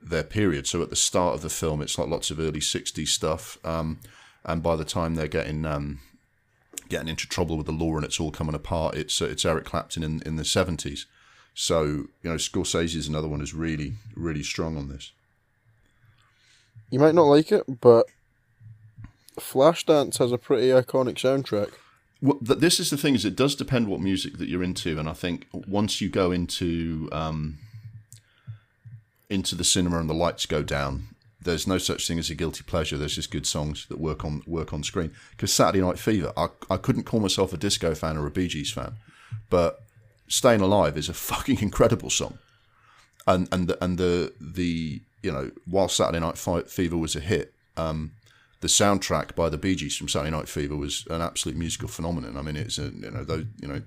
their 0.00 0.22
period. 0.22 0.68
So 0.68 0.82
at 0.82 0.90
the 0.90 0.96
start 0.96 1.34
of 1.34 1.42
the 1.42 1.48
film, 1.48 1.82
it's 1.82 1.98
like 1.98 2.08
lots 2.08 2.30
of 2.30 2.38
early 2.38 2.60
'60s 2.60 3.08
stuff, 3.08 3.58
um, 3.64 3.98
and 4.44 4.62
by 4.62 4.76
the 4.76 4.84
time 4.84 5.16
they're 5.16 5.26
getting 5.26 5.66
um, 5.66 5.98
getting 6.88 7.08
into 7.08 7.26
trouble 7.26 7.56
with 7.56 7.66
the 7.66 7.72
law 7.72 7.96
and 7.96 8.04
it's 8.04 8.20
all 8.20 8.30
coming 8.30 8.54
apart, 8.54 8.94
it's 8.94 9.20
uh, 9.20 9.26
it's 9.26 9.44
Eric 9.44 9.64
Clapton 9.64 10.04
in 10.04 10.22
in 10.24 10.36
the 10.36 10.44
'70s. 10.44 11.06
So 11.54 11.82
you 11.82 12.08
know, 12.22 12.36
Scorsese 12.36 12.94
is 12.94 13.08
another 13.08 13.26
one 13.26 13.40
who's 13.40 13.52
really 13.52 13.94
really 14.14 14.44
strong 14.44 14.76
on 14.76 14.88
this. 14.88 15.10
You 16.88 17.00
might 17.00 17.16
not 17.16 17.24
like 17.24 17.50
it, 17.50 17.64
but 17.80 18.06
Flashdance 19.40 20.18
has 20.18 20.30
a 20.30 20.38
pretty 20.38 20.68
iconic 20.68 21.16
soundtrack. 21.16 21.72
Well, 22.20 22.38
th- 22.44 22.58
this 22.58 22.80
is 22.80 22.90
the 22.90 22.96
thing: 22.96 23.14
is 23.14 23.24
it 23.24 23.36
does 23.36 23.54
depend 23.54 23.88
what 23.88 24.00
music 24.00 24.38
that 24.38 24.48
you're 24.48 24.62
into, 24.62 24.98
and 24.98 25.08
I 25.08 25.12
think 25.12 25.46
once 25.52 26.00
you 26.00 26.08
go 26.08 26.32
into 26.32 27.08
um, 27.12 27.58
into 29.30 29.54
the 29.54 29.64
cinema 29.64 29.98
and 29.98 30.10
the 30.10 30.14
lights 30.14 30.46
go 30.46 30.62
down, 30.62 31.08
there's 31.40 31.66
no 31.66 31.78
such 31.78 32.06
thing 32.08 32.18
as 32.18 32.30
a 32.30 32.34
guilty 32.34 32.62
pleasure. 32.64 32.96
There's 32.96 33.14
just 33.14 33.30
good 33.30 33.46
songs 33.46 33.86
that 33.88 34.00
work 34.00 34.24
on 34.24 34.42
work 34.46 34.72
on 34.72 34.82
screen. 34.82 35.12
Because 35.30 35.52
Saturday 35.52 35.80
Night 35.80 35.98
Fever, 35.98 36.32
I, 36.36 36.48
I 36.68 36.76
couldn't 36.76 37.04
call 37.04 37.20
myself 37.20 37.52
a 37.52 37.56
disco 37.56 37.94
fan 37.94 38.16
or 38.16 38.26
a 38.26 38.30
Bee 38.30 38.48
Gees 38.48 38.72
fan, 38.72 38.94
but 39.48 39.80
Staying 40.28 40.60
Alive 40.60 40.96
is 40.96 41.08
a 41.08 41.14
fucking 41.14 41.60
incredible 41.60 42.10
song, 42.10 42.38
and 43.26 43.48
and 43.52 43.68
the, 43.68 43.82
and 43.82 43.96
the 43.96 44.32
the 44.40 45.00
you 45.22 45.32
know 45.32 45.50
while 45.66 45.88
Saturday 45.88 46.20
Night 46.20 46.36
Fever 46.36 46.96
was 46.96 47.16
a 47.16 47.20
hit, 47.20 47.54
um, 47.76 48.12
the 48.60 48.68
soundtrack 48.68 49.34
by 49.34 49.48
the 49.48 49.58
Bee 49.58 49.76
Gees 49.76 49.96
from 49.96 50.08
Saturday 50.08 50.30
Night 50.30 50.48
Fever 50.48 50.76
was 50.76 51.06
an 51.10 51.20
absolute 51.20 51.56
musical 51.56 51.88
phenomenon. 51.88 52.36
I 52.36 52.42
mean, 52.42 52.56
it's 52.56 52.78
a 52.78 52.90
you 52.90 53.10
know 53.10 53.24
those 53.24 53.44
you 53.60 53.68
know 53.68 53.82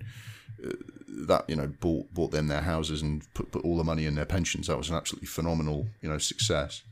uh, 0.66 0.74
that 1.08 1.50
you 1.50 1.56
know 1.56 1.68
bought 1.68 2.14
bought 2.14 2.32
them 2.32 2.48
their 2.48 2.62
houses 2.62 3.02
and 3.02 3.22
put 3.34 3.52
put 3.52 3.66
all 3.66 3.78
the 3.78 3.84
money 3.84 4.06
in 4.06 4.16
their 4.16 4.26
pensions. 4.26 4.68
That 4.68 4.78
was 4.78 4.90
an 4.90 4.96
absolutely 4.96 5.28
phenomenal 5.28 5.88
you 6.02 6.10
know 6.10 6.18
success, 6.18 6.84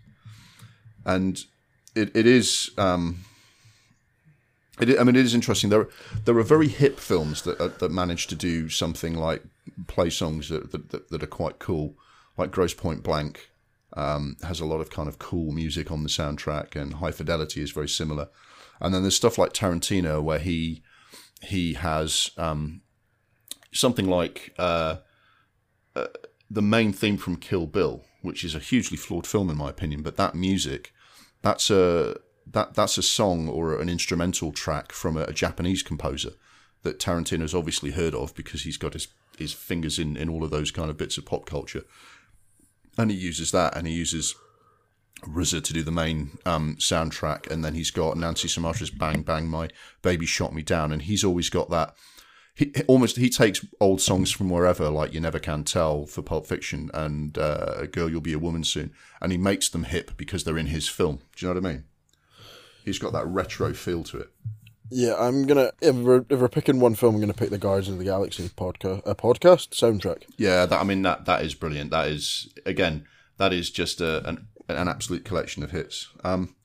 and 1.05 1.43
it 1.95 2.15
it 2.15 2.25
is. 2.25 2.71
Um, 2.77 3.23
it, 4.79 4.97
I 4.97 5.03
mean, 5.03 5.17
it 5.17 5.25
is 5.25 5.33
interesting. 5.33 5.69
There, 5.69 5.89
there 6.23 6.37
are 6.37 6.43
very 6.43 6.69
hip 6.69 6.99
films 6.99 7.41
that 7.41 7.59
uh, 7.59 7.69
that 7.79 7.91
manage 7.91 8.27
to 8.27 8.35
do 8.35 8.69
something 8.69 9.13
like 9.13 9.43
play 9.87 10.09
songs 10.09 10.49
that, 10.49 10.71
that 10.71 11.09
that 11.09 11.23
are 11.23 11.27
quite 11.27 11.59
cool, 11.59 11.95
like 12.37 12.51
Grosse 12.51 12.73
Pointe 12.73 13.03
Blank 13.03 13.49
um, 13.93 14.37
has 14.43 14.59
a 14.59 14.65
lot 14.65 14.81
of 14.81 14.89
kind 14.89 15.07
of 15.07 15.19
cool 15.19 15.51
music 15.51 15.91
on 15.91 16.03
the 16.03 16.09
soundtrack, 16.09 16.75
and 16.75 16.95
High 16.95 17.11
Fidelity 17.11 17.61
is 17.61 17.71
very 17.71 17.89
similar. 17.89 18.29
And 18.79 18.93
then 18.93 19.01
there's 19.01 19.15
stuff 19.15 19.37
like 19.37 19.53
Tarantino 19.53 20.21
where 20.21 20.39
he 20.39 20.83
he 21.41 21.73
has 21.73 22.31
um, 22.37 22.81
something 23.73 24.07
like 24.07 24.53
uh, 24.57 24.97
uh, 25.95 26.07
the 26.49 26.61
main 26.61 26.93
theme 26.93 27.17
from 27.17 27.37
Kill 27.37 27.65
Bill, 27.65 28.03
which 28.21 28.43
is 28.43 28.55
a 28.55 28.59
hugely 28.59 28.97
flawed 28.97 29.27
film 29.27 29.49
in 29.49 29.57
my 29.57 29.69
opinion. 29.69 30.01
But 30.01 30.17
that 30.17 30.35
music, 30.35 30.93
that's 31.41 31.69
a 31.69 32.17
that 32.47 32.75
that's 32.75 32.97
a 32.97 33.03
song 33.03 33.47
or 33.47 33.79
an 33.79 33.89
instrumental 33.89 34.51
track 34.51 34.91
from 34.91 35.17
a, 35.17 35.23
a 35.23 35.33
Japanese 35.33 35.83
composer 35.83 36.31
that 36.83 36.99
Tarantino's 36.99 37.53
obviously 37.53 37.91
heard 37.91 38.15
of 38.15 38.33
because 38.35 38.63
he's 38.63 38.77
got 38.77 38.93
his 38.93 39.07
his 39.37 39.53
fingers 39.53 39.97
in, 39.97 40.17
in 40.17 40.29
all 40.29 40.43
of 40.43 40.51
those 40.51 40.71
kind 40.71 40.89
of 40.89 40.97
bits 40.97 41.17
of 41.17 41.25
pop 41.25 41.45
culture 41.45 41.83
and 42.99 43.09
he 43.09 43.17
uses 43.17 43.51
that, 43.51 43.75
and 43.75 43.87
he 43.87 43.93
uses 43.93 44.35
RZA 45.23 45.63
to 45.63 45.73
do 45.73 45.83
the 45.83 45.91
main 45.91 46.37
um, 46.45 46.75
soundtrack, 46.75 47.49
and 47.49 47.63
then 47.63 47.73
he's 47.73 47.91
got 47.91 48.17
Nancy 48.17 48.47
Sinatra's 48.47 48.89
"Bang 48.89 49.21
Bang 49.21 49.47
My 49.47 49.69
Baby 50.01 50.25
Shot 50.25 50.53
Me 50.53 50.61
Down," 50.61 50.91
and 50.91 51.01
he's 51.01 51.23
always 51.23 51.49
got 51.49 51.69
that. 51.69 51.95
He 52.53 52.73
almost 52.87 53.15
he 53.15 53.29
takes 53.29 53.65
old 53.79 54.01
songs 54.01 54.31
from 54.31 54.49
wherever, 54.49 54.89
like 54.89 55.13
"You 55.13 55.21
Never 55.21 55.39
Can 55.39 55.63
Tell" 55.63 56.05
for 56.05 56.21
Pulp 56.21 56.45
Fiction 56.45 56.91
and 56.93 57.37
uh, 57.37 57.85
"Girl 57.87 58.09
You'll 58.09 58.21
Be 58.21 58.33
a 58.33 58.39
Woman 58.39 58.65
Soon," 58.65 58.91
and 59.21 59.31
he 59.31 59.37
makes 59.37 59.69
them 59.69 59.85
hip 59.85 60.11
because 60.17 60.43
they're 60.43 60.57
in 60.57 60.67
his 60.67 60.89
film. 60.89 61.19
Do 61.37 61.45
you 61.45 61.53
know 61.53 61.61
what 61.61 61.69
I 61.69 61.73
mean? 61.73 61.83
He's 62.83 62.99
got 62.99 63.13
that 63.13 63.27
retro 63.27 63.73
feel 63.73 64.03
to 64.05 64.19
it. 64.19 64.29
Yeah, 64.91 65.15
I'm 65.17 65.45
gonna 65.45 65.71
if 65.81 65.95
we're 65.95 66.25
if 66.29 66.39
we're 66.39 66.49
picking 66.49 66.79
one 66.79 66.95
film, 66.95 67.15
I'm 67.15 67.21
gonna 67.21 67.33
pick 67.33 67.49
the 67.51 67.57
Guardians 67.57 67.89
of 67.89 67.99
the 67.99 68.05
Galaxy 68.05 68.49
podcast 68.49 69.01
a 69.05 69.15
podcast 69.15 69.69
soundtrack. 69.69 70.23
Yeah, 70.37 70.65
that 70.65 70.79
I 70.79 70.83
mean 70.83 71.03
that 71.03 71.25
that 71.25 71.43
is 71.43 71.53
brilliant. 71.53 71.91
That 71.91 72.07
is 72.07 72.51
again 72.65 73.05
that 73.37 73.53
is 73.53 73.69
just 73.69 74.01
a, 74.01 74.27
an 74.27 74.47
an 74.67 74.87
absolute 74.87 75.25
collection 75.25 75.63
of 75.63 75.71
hits. 75.71 76.09
Um, 76.23 76.55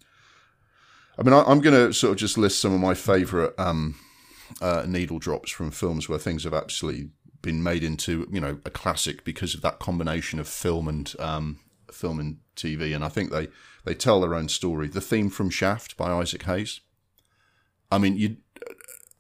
I 1.18 1.22
mean, 1.22 1.32
I, 1.32 1.50
am 1.50 1.62
to 1.62 1.92
sort 1.92 2.12
of 2.12 2.18
just 2.18 2.38
list 2.38 2.60
some 2.60 2.74
of 2.74 2.80
my 2.80 2.94
favourite 2.94 3.52
um, 3.58 3.94
uh, 4.60 4.84
needle 4.86 5.18
drops 5.18 5.50
from 5.50 5.70
films 5.70 6.08
where 6.08 6.18
things 6.18 6.44
have 6.44 6.54
actually 6.54 7.10
been 7.42 7.62
made 7.62 7.84
into 7.84 8.26
you 8.32 8.40
know 8.40 8.58
a 8.64 8.70
classic 8.70 9.24
because 9.24 9.54
of 9.54 9.60
that 9.62 9.78
combination 9.78 10.40
of 10.40 10.48
film 10.48 10.88
and 10.88 11.14
um, 11.18 11.60
film 11.92 12.18
and 12.18 12.38
TV, 12.56 12.94
and 12.94 13.04
I 13.04 13.08
think 13.08 13.30
they 13.30 13.48
they 13.84 13.94
tell 13.94 14.20
their 14.20 14.34
own 14.34 14.48
story. 14.48 14.88
The 14.88 15.00
theme 15.00 15.30
from 15.30 15.50
Shaft 15.50 15.96
by 15.96 16.10
Isaac 16.10 16.42
Hayes. 16.44 16.80
I 17.94 17.98
mean, 17.98 18.16
you, 18.16 18.36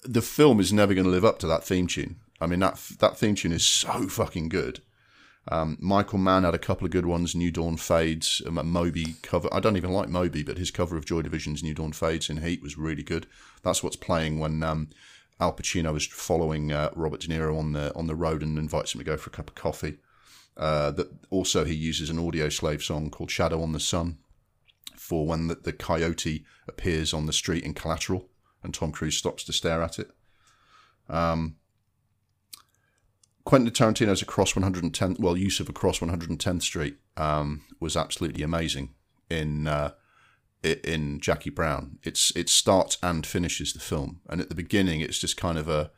the 0.02 0.20
film 0.20 0.58
is 0.58 0.72
never 0.72 0.94
going 0.94 1.04
to 1.04 1.10
live 1.10 1.24
up 1.24 1.38
to 1.40 1.46
that 1.46 1.62
theme 1.62 1.86
tune. 1.86 2.16
I 2.40 2.46
mean, 2.46 2.58
that 2.58 2.74
that 2.98 3.16
theme 3.16 3.36
tune 3.36 3.52
is 3.52 3.64
so 3.64 4.08
fucking 4.08 4.48
good. 4.48 4.80
Um, 5.46 5.76
Michael 5.80 6.18
Mann 6.18 6.42
had 6.42 6.54
a 6.54 6.58
couple 6.58 6.84
of 6.84 6.90
good 6.90 7.06
ones. 7.06 7.34
New 7.34 7.52
Dawn 7.52 7.76
Fades, 7.76 8.42
um, 8.46 8.60
Moby 8.68 9.14
cover. 9.22 9.48
I 9.52 9.60
don't 9.60 9.76
even 9.76 9.92
like 9.92 10.08
Moby, 10.08 10.42
but 10.42 10.58
his 10.58 10.72
cover 10.72 10.96
of 10.96 11.06
Joy 11.06 11.22
Division's 11.22 11.62
New 11.62 11.74
Dawn 11.74 11.92
Fades 11.92 12.28
in 12.28 12.38
Heat 12.38 12.62
was 12.62 12.76
really 12.76 13.04
good. 13.04 13.26
That's 13.62 13.82
what's 13.82 13.96
playing 13.96 14.40
when 14.40 14.62
um, 14.64 14.88
Al 15.38 15.52
Pacino 15.52 15.96
is 15.96 16.06
following 16.06 16.72
uh, 16.72 16.90
Robert 16.96 17.20
De 17.20 17.28
Niro 17.28 17.56
on 17.56 17.72
the 17.72 17.94
on 17.94 18.08
the 18.08 18.16
road 18.16 18.42
and 18.42 18.58
invites 18.58 18.94
him 18.94 18.98
to 18.98 19.04
go 19.04 19.16
for 19.16 19.30
a 19.30 19.32
cup 19.32 19.50
of 19.50 19.54
coffee. 19.54 19.98
Uh, 20.56 20.90
that 20.90 21.12
also 21.30 21.64
he 21.64 21.74
uses 21.74 22.10
an 22.10 22.16
Audioslave 22.16 22.82
song 22.82 23.10
called 23.10 23.30
Shadow 23.30 23.62
on 23.62 23.72
the 23.72 23.80
Sun 23.80 24.18
for 24.96 25.26
when 25.26 25.48
the, 25.48 25.54
the 25.54 25.72
coyote 25.72 26.44
appears 26.66 27.12
on 27.12 27.26
the 27.26 27.32
street 27.32 27.64
in 27.64 27.74
Collateral 27.74 28.28
and 28.64 28.74
Tom 28.74 28.90
Cruise 28.90 29.16
stops 29.16 29.44
to 29.44 29.52
stare 29.52 29.82
at 29.82 29.98
it. 29.98 30.10
Um, 31.08 31.56
Quentin 33.44 33.70
Tarantino's 33.70 34.22
Across 34.22 34.56
110, 34.56 35.16
well, 35.18 35.36
use 35.36 35.60
of 35.60 35.68
Across 35.68 36.00
110th 36.00 36.62
Street 36.62 36.96
um, 37.16 37.62
was 37.78 37.96
absolutely 37.96 38.42
amazing 38.42 38.94
in 39.30 39.68
uh, 39.68 39.90
in 40.62 41.20
Jackie 41.20 41.50
Brown. 41.50 41.98
It's 42.02 42.32
it 42.34 42.48
starts 42.48 42.96
and 43.02 43.26
finishes 43.26 43.72
the 43.72 43.80
film, 43.80 44.20
and 44.28 44.40
at 44.40 44.48
the 44.48 44.54
beginning, 44.54 45.00
it's 45.00 45.18
just 45.18 45.36
kind 45.36 45.58
of 45.58 45.68
a 45.68 45.90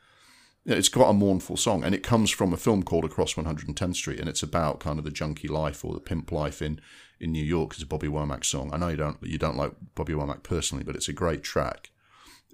it's 0.65 0.89
got 0.89 1.09
a 1.09 1.15
mournful 1.15 1.57
song, 1.57 1.85
and 1.85 1.95
it 1.95 2.03
comes 2.03 2.31
from 2.31 2.53
a 2.53 2.57
film 2.57 2.83
called 2.83 3.05
Across 3.05 3.35
110th 3.35 3.95
Street, 3.95 4.19
and 4.19 4.29
it's 4.29 4.43
about 4.43 4.81
kind 4.81 4.99
of 4.99 5.05
the 5.05 5.13
junkie 5.13 5.47
life 5.47 5.85
or 5.85 5.95
the 5.95 6.01
pimp 6.01 6.33
life 6.33 6.61
in 6.61 6.81
in 7.21 7.31
New 7.31 7.45
York. 7.45 7.75
It's 7.75 7.83
a 7.83 7.87
Bobby 7.87 8.09
Womack 8.09 8.45
song. 8.45 8.75
I 8.75 8.77
know 8.77 8.89
you 8.89 8.97
don't 8.97 9.23
you 9.23 9.39
don't 9.39 9.57
like 9.57 9.73
Bobby 9.95 10.15
Womack 10.15 10.43
personally, 10.43 10.83
but 10.83 10.97
it's 10.97 11.09
a 11.09 11.13
great 11.13 11.45
track. 11.45 11.91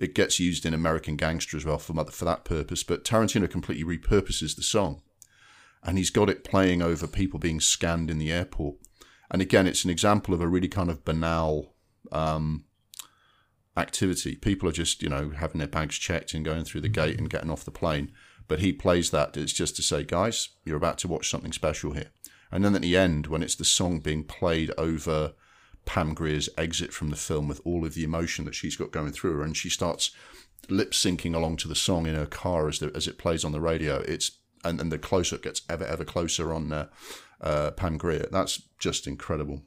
It 0.03 0.17
gets 0.17 0.41
used 0.41 0.67
in 0.67 0.75
American 0.75 1.15
Gangster 1.15 1.57
as 1.57 1.65
well 1.65 1.79
for, 1.79 1.95
for 2.07 2.25
that 2.25 2.45
purpose, 2.45 2.83
but 2.83 3.05
Tarantino 3.05 3.49
completely 3.49 3.85
repurposes 3.85 4.57
the 4.57 4.63
song. 4.63 5.01
And 5.85 5.97
he's 5.97 6.11
got 6.11 6.29
it 6.29 6.43
playing 6.43 6.83
over 6.83 7.07
people 7.07 7.39
being 7.39 7.61
scanned 7.61 8.11
in 8.11 8.19
the 8.19 8.33
airport. 8.33 8.77
And 9.31 9.41
again, 9.41 9.69
it's 9.69 9.85
an 9.85 9.91
example 9.91 10.35
of 10.35 10.41
a 10.41 10.49
really 10.49 10.67
kind 10.67 10.91
of 10.91 11.05
banal 11.05 11.77
um, 12.11 12.65
activity. 13.77 14.35
People 14.35 14.69
are 14.69 14.73
just, 14.73 15.05
you 15.05 15.09
know, 15.09 15.31
having 15.31 15.59
their 15.59 15.69
bags 15.69 15.97
checked 15.97 16.35
and 16.35 16.45
going 16.45 16.65
through 16.65 16.81
the 16.81 16.89
gate 16.89 17.19
and 17.19 17.31
getting 17.31 17.51
off 17.51 17.65
the 17.65 17.71
plane. 17.71 18.11
But 18.49 18.59
he 18.59 18.73
plays 18.73 19.11
that. 19.11 19.37
It's 19.37 19.53
just 19.53 19.77
to 19.77 19.83
say, 19.83 20.03
guys, 20.03 20.49
you're 20.65 20.77
about 20.77 20.99
to 20.99 21.09
watch 21.09 21.31
something 21.31 21.53
special 21.53 21.93
here. 21.93 22.11
And 22.51 22.65
then 22.65 22.75
at 22.75 22.83
the 22.83 22.97
end, 22.97 23.29
when 23.29 23.43
it's 23.43 23.55
the 23.55 23.65
song 23.65 24.01
being 24.01 24.25
played 24.25 24.73
over 24.77 25.35
Pam 25.85 26.15
Grier's 26.15 26.49
exit 26.57 26.93
from 26.93 27.11
the 27.11 27.17
film 27.17 27.49
with 27.49 27.61
all 27.65 27.85
of 27.85 27.95
the 27.95 28.05
emotion 28.05 28.45
that 28.45 28.55
she's 28.55 28.77
got 28.77 28.93
going 28.93 29.13
through 29.13 29.37
her, 29.37 29.43
and 29.43 29.57
she 29.57 29.69
starts 29.69 30.11
lip 30.69 30.93
syncing 30.93 31.35
along 31.35 31.57
to 31.59 31.69
the 31.69 31.75
song 31.75 32.07
in 32.07 32.15
her 32.15 32.27
car 32.27 32.69
as 32.69 32.79
the, 32.79 32.93
as 32.95 33.09
it 33.09 33.19
plays 33.19 33.45
on 33.45 33.53
the 33.53 33.61
radio. 33.61 33.97
It's 34.01 34.39
and, 34.65 34.81
and 34.81 34.93
the 34.93 34.99
close 34.99 35.33
up 35.33 35.43
gets 35.43 35.63
ever 35.69 35.85
ever 35.85 36.05
closer 36.05 36.53
on 36.53 36.73
uh, 36.73 36.89
uh, 37.41 37.73
Pam 37.73 37.99
Grier. 37.99 38.29
That's 38.31 38.63
just 38.79 39.07
incredible. 39.07 39.63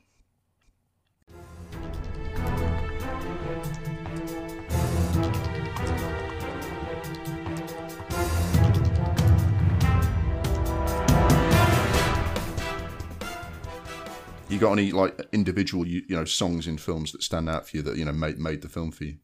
You 14.55 14.61
got 14.61 14.71
any 14.71 14.91
like 14.91 15.19
individual 15.31 15.85
you, 15.85 16.03
you 16.07 16.15
know 16.15 16.25
songs 16.25 16.65
in 16.67 16.77
films 16.77 17.11
that 17.11 17.21
stand 17.23 17.49
out 17.49 17.67
for 17.67 17.77
you 17.77 17.83
that 17.83 17.97
you 17.97 18.05
know 18.05 18.13
made 18.13 18.39
made 18.39 18.61
the 18.61 18.69
film 18.69 18.91
for 18.91 19.03
you? 19.03 19.17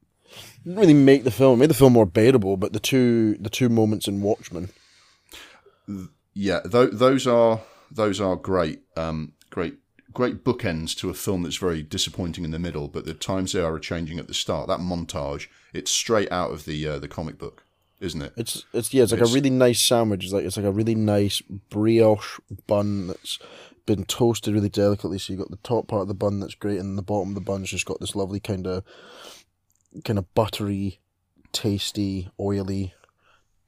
Didn't 0.63 0.79
really 0.79 0.93
make 0.93 1.23
the 1.23 1.31
film. 1.31 1.59
Made 1.59 1.69
the 1.69 1.73
film 1.73 1.93
more 1.93 2.05
bearable, 2.05 2.57
but 2.57 2.73
the 2.73 2.79
two 2.79 3.35
the 3.39 3.49
two 3.49 3.69
moments 3.69 4.07
in 4.07 4.21
Watchmen. 4.21 4.69
Yeah, 6.33 6.61
th- 6.61 6.91
those 6.93 7.27
are 7.27 7.61
those 7.91 8.21
are 8.21 8.35
great, 8.37 8.79
um, 8.95 9.33
great, 9.49 9.75
great 10.13 10.43
bookends 10.45 10.95
to 10.97 11.09
a 11.09 11.13
film 11.13 11.43
that's 11.43 11.57
very 11.57 11.81
disappointing 11.83 12.45
in 12.45 12.51
the 12.51 12.59
middle. 12.59 12.87
But 12.87 13.05
the 13.05 13.13
times 13.13 13.51
they 13.51 13.61
are 13.61 13.77
changing 13.79 14.19
at 14.19 14.27
the 14.27 14.33
start. 14.33 14.67
That 14.67 14.79
montage, 14.79 15.47
it's 15.73 15.91
straight 15.91 16.31
out 16.31 16.51
of 16.51 16.65
the 16.65 16.87
uh, 16.87 16.99
the 16.99 17.09
comic 17.09 17.37
book, 17.37 17.63
isn't 17.99 18.21
it? 18.21 18.33
It's 18.37 18.65
it's 18.73 18.93
yeah, 18.93 19.03
it's 19.03 19.11
like 19.11 19.19
It's- 19.19 19.31
a 19.31 19.35
really 19.35 19.49
nice 19.49 19.81
sandwich. 19.81 20.23
It's 20.23 20.33
like 20.33 20.45
it's 20.45 20.55
like 20.57 20.65
a 20.65 20.71
really 20.71 20.95
nice 20.95 21.41
brioche 21.69 22.39
bun 22.67 23.07
that's 23.07 23.37
been 23.95 24.05
toasted 24.05 24.53
really 24.53 24.69
delicately. 24.69 25.17
So 25.17 25.33
you 25.33 25.39
got 25.39 25.51
the 25.51 25.57
top 25.57 25.87
part 25.87 26.03
of 26.03 26.07
the 26.07 26.13
bun 26.13 26.39
that's 26.39 26.55
great, 26.55 26.79
and 26.79 26.97
the 26.97 27.01
bottom 27.03 27.29
of 27.29 27.35
the 27.35 27.41
bun's 27.41 27.69
just 27.69 27.85
got 27.85 27.99
this 27.99 28.15
lovely 28.15 28.39
kind 28.39 28.67
of 28.67 28.83
kind 30.05 30.17
of 30.19 30.33
buttery, 30.33 30.99
tasty, 31.51 32.29
oily, 32.39 32.93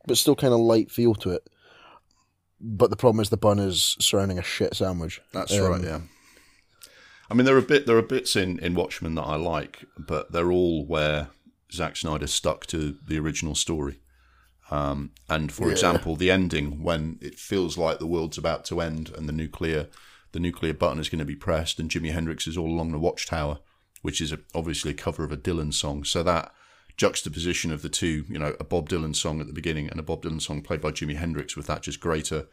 but 0.07 0.17
still 0.17 0.35
kind 0.35 0.53
of 0.53 0.59
light 0.59 0.89
feel 0.91 1.15
to 1.15 1.31
it. 1.31 1.49
But 2.59 2.89
the 2.89 2.95
problem 2.95 3.21
is 3.21 3.29
the 3.29 3.37
bun 3.37 3.59
is 3.59 3.97
surrounding 3.99 4.39
a 4.39 4.43
shit 4.43 4.75
sandwich. 4.75 5.21
That's 5.33 5.57
Um, 5.57 5.71
right. 5.71 5.83
Yeah. 5.83 6.01
I 7.29 7.33
mean, 7.33 7.45
there 7.45 7.57
are 7.57 7.61
bit 7.61 7.85
there 7.85 7.97
are 7.97 8.01
bits 8.01 8.35
in 8.35 8.59
in 8.59 8.75
Watchmen 8.75 9.15
that 9.15 9.23
I 9.23 9.35
like, 9.35 9.85
but 9.97 10.31
they're 10.31 10.51
all 10.51 10.85
where 10.85 11.29
Zack 11.71 11.95
Snyder 11.97 12.27
stuck 12.27 12.65
to 12.67 12.97
the 13.07 13.17
original 13.19 13.55
story. 13.55 13.99
Um, 14.71 15.11
and 15.29 15.51
for 15.51 15.69
example, 15.69 16.15
the 16.15 16.31
ending 16.31 16.81
when 16.83 17.19
it 17.21 17.37
feels 17.37 17.77
like 17.77 17.99
the 17.99 18.07
world's 18.07 18.37
about 18.37 18.63
to 18.65 18.81
end 18.81 19.11
and 19.15 19.27
the 19.27 19.33
nuclear 19.33 19.87
the 20.33 20.39
nuclear 20.39 20.73
button 20.73 20.99
is 20.99 21.09
going 21.09 21.19
to 21.19 21.25
be 21.25 21.35
pressed, 21.35 21.79
and 21.79 21.89
Jimi 21.89 22.11
Hendrix 22.11 22.45
is 22.45 22.57
all 22.57 22.69
along 22.69 22.91
the 22.91 22.99
watchtower, 22.99 23.59
which 24.01 24.19
is 24.19 24.31
a, 24.31 24.39
obviously 24.53 24.91
a 24.91 24.95
cover 24.95 25.23
of 25.23 25.31
a 25.31 25.37
Dylan 25.37 25.73
song. 25.73 26.03
So 26.03 26.21
that 26.23 26.51
juxtaposition 26.97 27.71
of 27.71 27.81
the 27.81 27.89
two, 27.89 28.25
you 28.27 28.37
know, 28.37 28.55
a 28.59 28.63
Bob 28.63 28.89
Dylan 28.89 29.15
song 29.15 29.39
at 29.39 29.47
the 29.47 29.53
beginning 29.53 29.89
and 29.89 29.99
a 29.99 30.03
Bob 30.03 30.23
Dylan 30.23 30.41
song 30.41 30.61
played 30.61 30.81
by 30.81 30.91
Jimi 30.91 31.15
Hendrix 31.15 31.55
with 31.55 31.67
that 31.67 31.83
just 31.83 31.99
greater 31.99 32.47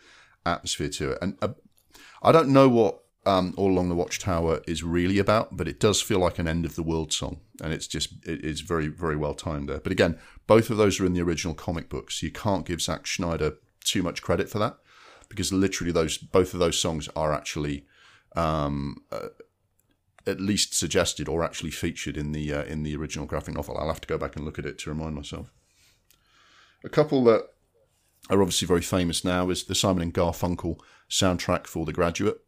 atmosphere 0.46 0.88
to 0.88 1.12
it. 1.12 1.18
And 1.20 1.36
uh, 1.42 1.48
I 2.22 2.32
don't 2.32 2.48
know 2.48 2.68
what 2.68 3.02
um, 3.26 3.54
All 3.56 3.70
Along 3.70 3.88
the 3.88 3.94
Watchtower 3.94 4.60
is 4.66 4.82
really 4.82 5.18
about, 5.18 5.56
but 5.56 5.68
it 5.68 5.80
does 5.80 6.00
feel 6.00 6.20
like 6.20 6.38
an 6.38 6.48
end 6.48 6.64
of 6.64 6.74
the 6.74 6.82
world 6.82 7.12
song, 7.12 7.40
and 7.62 7.72
it's 7.72 7.86
just 7.86 8.12
it 8.26 8.44
is 8.44 8.60
very 8.60 8.88
very 8.88 9.16
well 9.16 9.34
timed 9.34 9.68
there. 9.68 9.80
But 9.80 9.92
again, 9.92 10.18
both 10.46 10.70
of 10.70 10.76
those 10.76 11.00
are 11.00 11.06
in 11.06 11.12
the 11.12 11.22
original 11.22 11.54
comic 11.54 11.88
books. 11.88 12.20
So 12.20 12.26
you 12.26 12.32
can't 12.32 12.66
give 12.66 12.80
Zack 12.80 13.06
Snyder 13.06 13.54
too 13.84 14.02
much 14.02 14.22
credit 14.22 14.48
for 14.48 14.58
that 14.58 14.76
because 15.30 15.50
literally 15.50 15.92
those 15.92 16.18
both 16.18 16.52
of 16.52 16.60
those 16.60 16.78
songs 16.78 17.08
are 17.16 17.32
actually 17.32 17.86
um, 18.36 18.98
uh, 19.10 19.28
at 20.26 20.40
least 20.40 20.74
suggested 20.74 21.28
or 21.28 21.42
actually 21.42 21.70
featured 21.70 22.18
in 22.18 22.32
the 22.32 22.52
uh, 22.52 22.64
in 22.64 22.82
the 22.82 22.94
original 22.94 23.26
graphic 23.26 23.54
novel. 23.54 23.78
I'll 23.78 23.88
have 23.88 24.02
to 24.02 24.08
go 24.08 24.18
back 24.18 24.36
and 24.36 24.44
look 24.44 24.58
at 24.58 24.66
it 24.66 24.76
to 24.80 24.90
remind 24.90 25.14
myself. 25.14 25.50
A 26.84 26.90
couple 26.90 27.24
that 27.24 27.48
are 28.28 28.42
obviously 28.42 28.66
very 28.66 28.82
famous 28.82 29.24
now 29.24 29.48
is 29.48 29.64
the 29.64 29.74
Simon 29.74 30.02
and 30.02 30.14
Garfunkel 30.14 30.78
soundtrack 31.08 31.66
for 31.66 31.86
The 31.86 31.92
Graduate. 31.92 32.40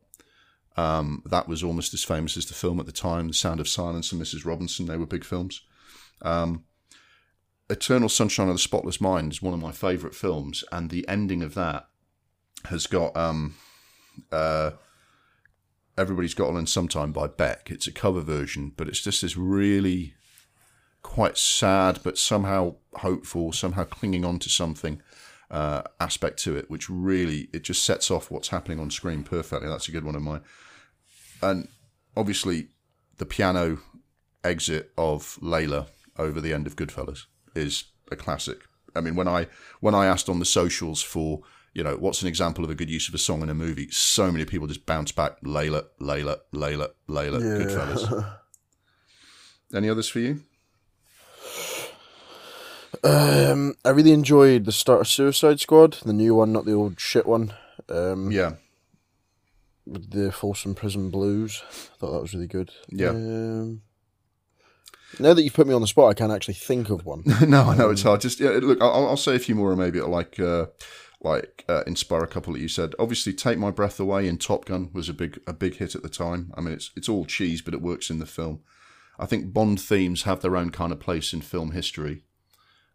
Um, 0.77 1.23
that 1.27 1.49
was 1.49 1.63
almost 1.63 1.93
as 1.95 2.05
famous 2.05 2.37
as 2.37 2.47
the 2.47 2.55
film 2.55 2.81
at 2.81 2.87
the 2.87 2.93
time. 2.93 3.29
The 3.29 3.35
Sound 3.35 3.61
of 3.61 3.69
Silence 3.69 4.11
and 4.11 4.21
Mrs. 4.21 4.45
Robinson, 4.45 4.87
they 4.87 4.97
were 4.97 5.07
big 5.07 5.25
films. 5.25 5.63
Um, 6.23 6.65
Eternal 7.69 8.09
Sunshine 8.09 8.49
of 8.49 8.55
the 8.55 8.59
Spotless 8.59 9.01
Mind 9.01 9.33
is 9.33 9.43
one 9.43 9.55
of 9.55 9.61
my 9.61 9.73
favourite 9.73 10.15
films, 10.15 10.65
and 10.73 10.89
the 10.89 11.07
ending 11.09 11.43
of 11.43 11.55
that 11.55 11.89
has 12.67 12.87
got 12.87 13.17
um, 13.17 13.55
uh, 14.31 14.73
Everybody's 15.97 16.35
Got 16.35 16.53
Learn 16.53 16.67
Sometime 16.67 17.13
by 17.13 17.27
Beck. 17.27 17.71
It's 17.71 17.87
a 17.87 17.93
cover 17.93 18.21
version, 18.21 18.73
but 18.77 18.89
it's 18.89 19.01
just 19.01 19.23
this 19.23 19.37
really 19.37 20.15
quite 21.03 21.37
sad, 21.37 22.01
but 22.03 22.17
somehow 22.17 22.77
hopeful, 22.95 23.53
somehow 23.53 23.85
clinging 23.85 24.25
on 24.25 24.39
to 24.39 24.49
something 24.49 25.03
uh, 25.51 25.83
aspect 26.01 26.43
to 26.45 26.57
it, 26.57 26.71
which 26.71 26.89
really 26.89 27.49
it 27.53 27.63
just 27.63 27.85
sets 27.85 28.11
off 28.11 28.31
what's 28.31 28.49
happening 28.49 28.81
on 28.81 28.91
screen 28.91 29.23
perfectly. 29.23 29.69
That's 29.69 29.89
a 29.89 29.93
good 29.93 30.05
one 30.05 30.17
of 30.17 30.23
mine. 30.23 30.41
And 31.43 31.69
obviously, 32.17 32.69
the 33.19 33.27
piano 33.27 33.79
exit 34.43 34.93
of 34.97 35.39
Layla 35.43 35.89
over 36.17 36.41
the 36.41 36.53
end 36.53 36.67
of 36.67 36.77
Goodfellas 36.77 37.27
is 37.55 37.85
a 38.11 38.17
classic. 38.17 38.61
I 38.95 39.01
mean, 39.01 39.15
when 39.15 39.29
I 39.29 39.49
when 39.81 39.95
I 39.95 40.07
asked 40.07 40.29
on 40.29 40.39
the 40.39 40.45
socials 40.45 41.03
for 41.03 41.43
you 41.73 41.83
know 41.83 41.97
what's 41.97 42.23
an 42.23 42.29
example 42.29 42.65
of 42.65 42.71
a 42.71 42.75
good 42.75 42.91
use 42.91 43.09
of 43.09 43.15
a 43.15 43.19
song 43.19 43.43
in 43.43 43.49
a 43.49 43.55
movie, 43.55 43.89
so 43.91 44.31
many 44.31 44.45
people 44.45 44.67
just 44.67 44.87
bounce 44.87 45.13
back 45.13 45.41
Layla, 45.43 45.85
Layla, 46.01 46.39
Layla, 46.55 46.91
Layla, 47.09 47.41
Goodfellas. 47.41 48.37
Any 49.75 49.89
others 49.89 50.09
for 50.09 50.19
you? 50.21 50.43
Um, 53.05 53.75
I 53.85 53.91
really 53.91 54.13
enjoyed 54.13 54.65
the 54.65 54.73
start 54.73 55.01
of 55.01 55.09
Suicide 55.09 55.61
Squad, 55.61 55.95
the 56.05 56.13
new 56.13 56.35
one, 56.35 56.53
not 56.53 56.67
the 56.67 56.75
old 56.75 57.01
shit 57.01 57.27
one. 57.27 57.55
Um, 57.89 58.31
Yeah, 58.31 58.55
with 59.87 60.11
the 60.11 60.31
Folsom 60.31 60.75
Prison 60.75 61.11
Blues. 61.11 61.63
I 61.69 61.97
thought 61.99 62.13
that 62.13 62.23
was 62.23 62.35
really 62.35 62.47
good. 62.47 62.71
Yeah. 62.89 63.11
Um, 63.11 63.83
now 65.19 65.35
that 65.35 65.43
you've 65.43 65.55
put 65.55 65.67
me 65.67 65.75
on 65.75 65.81
the 65.81 65.87
spot, 65.87 66.11
I 66.11 66.15
can't 66.15 66.33
actually 66.33 66.55
think 66.55 66.91
of 66.91 67.05
one. 67.05 67.23
no, 67.47 67.65
I 67.65 67.77
know 67.77 67.91
it's 67.91 68.03
hard. 68.03 68.21
Just 68.21 68.41
yeah, 68.41 68.51
look, 68.51 68.81
I'll, 68.81 69.09
I'll 69.09 69.17
say 69.17 69.35
a 69.35 69.41
few 69.41 69.55
more, 69.55 69.71
and 69.71 69.81
maybe 69.81 69.99
it'll 69.99 70.11
like 70.11 70.39
uh, 70.39 70.67
like 71.25 71.65
uh, 71.69 71.83
inspire 71.87 72.23
a 72.23 72.29
couple 72.29 72.53
that 72.53 72.61
you 72.61 72.69
said. 72.69 72.95
Obviously, 72.99 73.33
"Take 73.33 73.59
My 73.59 73.71
Breath 73.71 74.01
Away" 74.01 74.27
in 74.27 74.39
Top 74.39 74.65
Gun 74.65 74.91
was 74.93 75.09
a 75.09 75.15
big 75.15 75.41
a 75.47 75.53
big 75.53 75.77
hit 75.77 75.95
at 75.95 76.03
the 76.03 76.09
time. 76.09 76.53
I 76.57 76.61
mean, 76.61 76.75
it's 76.75 76.91
it's 76.97 77.09
all 77.09 77.25
cheese, 77.25 77.63
but 77.63 77.75
it 77.75 77.83
works 77.83 78.11
in 78.11 78.19
the 78.19 78.27
film. 78.27 78.61
I 79.19 79.27
think 79.27 79.53
Bond 79.53 79.81
themes 79.81 80.23
have 80.23 80.41
their 80.41 80.57
own 80.57 80.71
kind 80.71 80.93
of 80.93 81.01
place 81.01 81.33
in 81.33 81.41
film 81.41 81.73
history. 81.73 82.25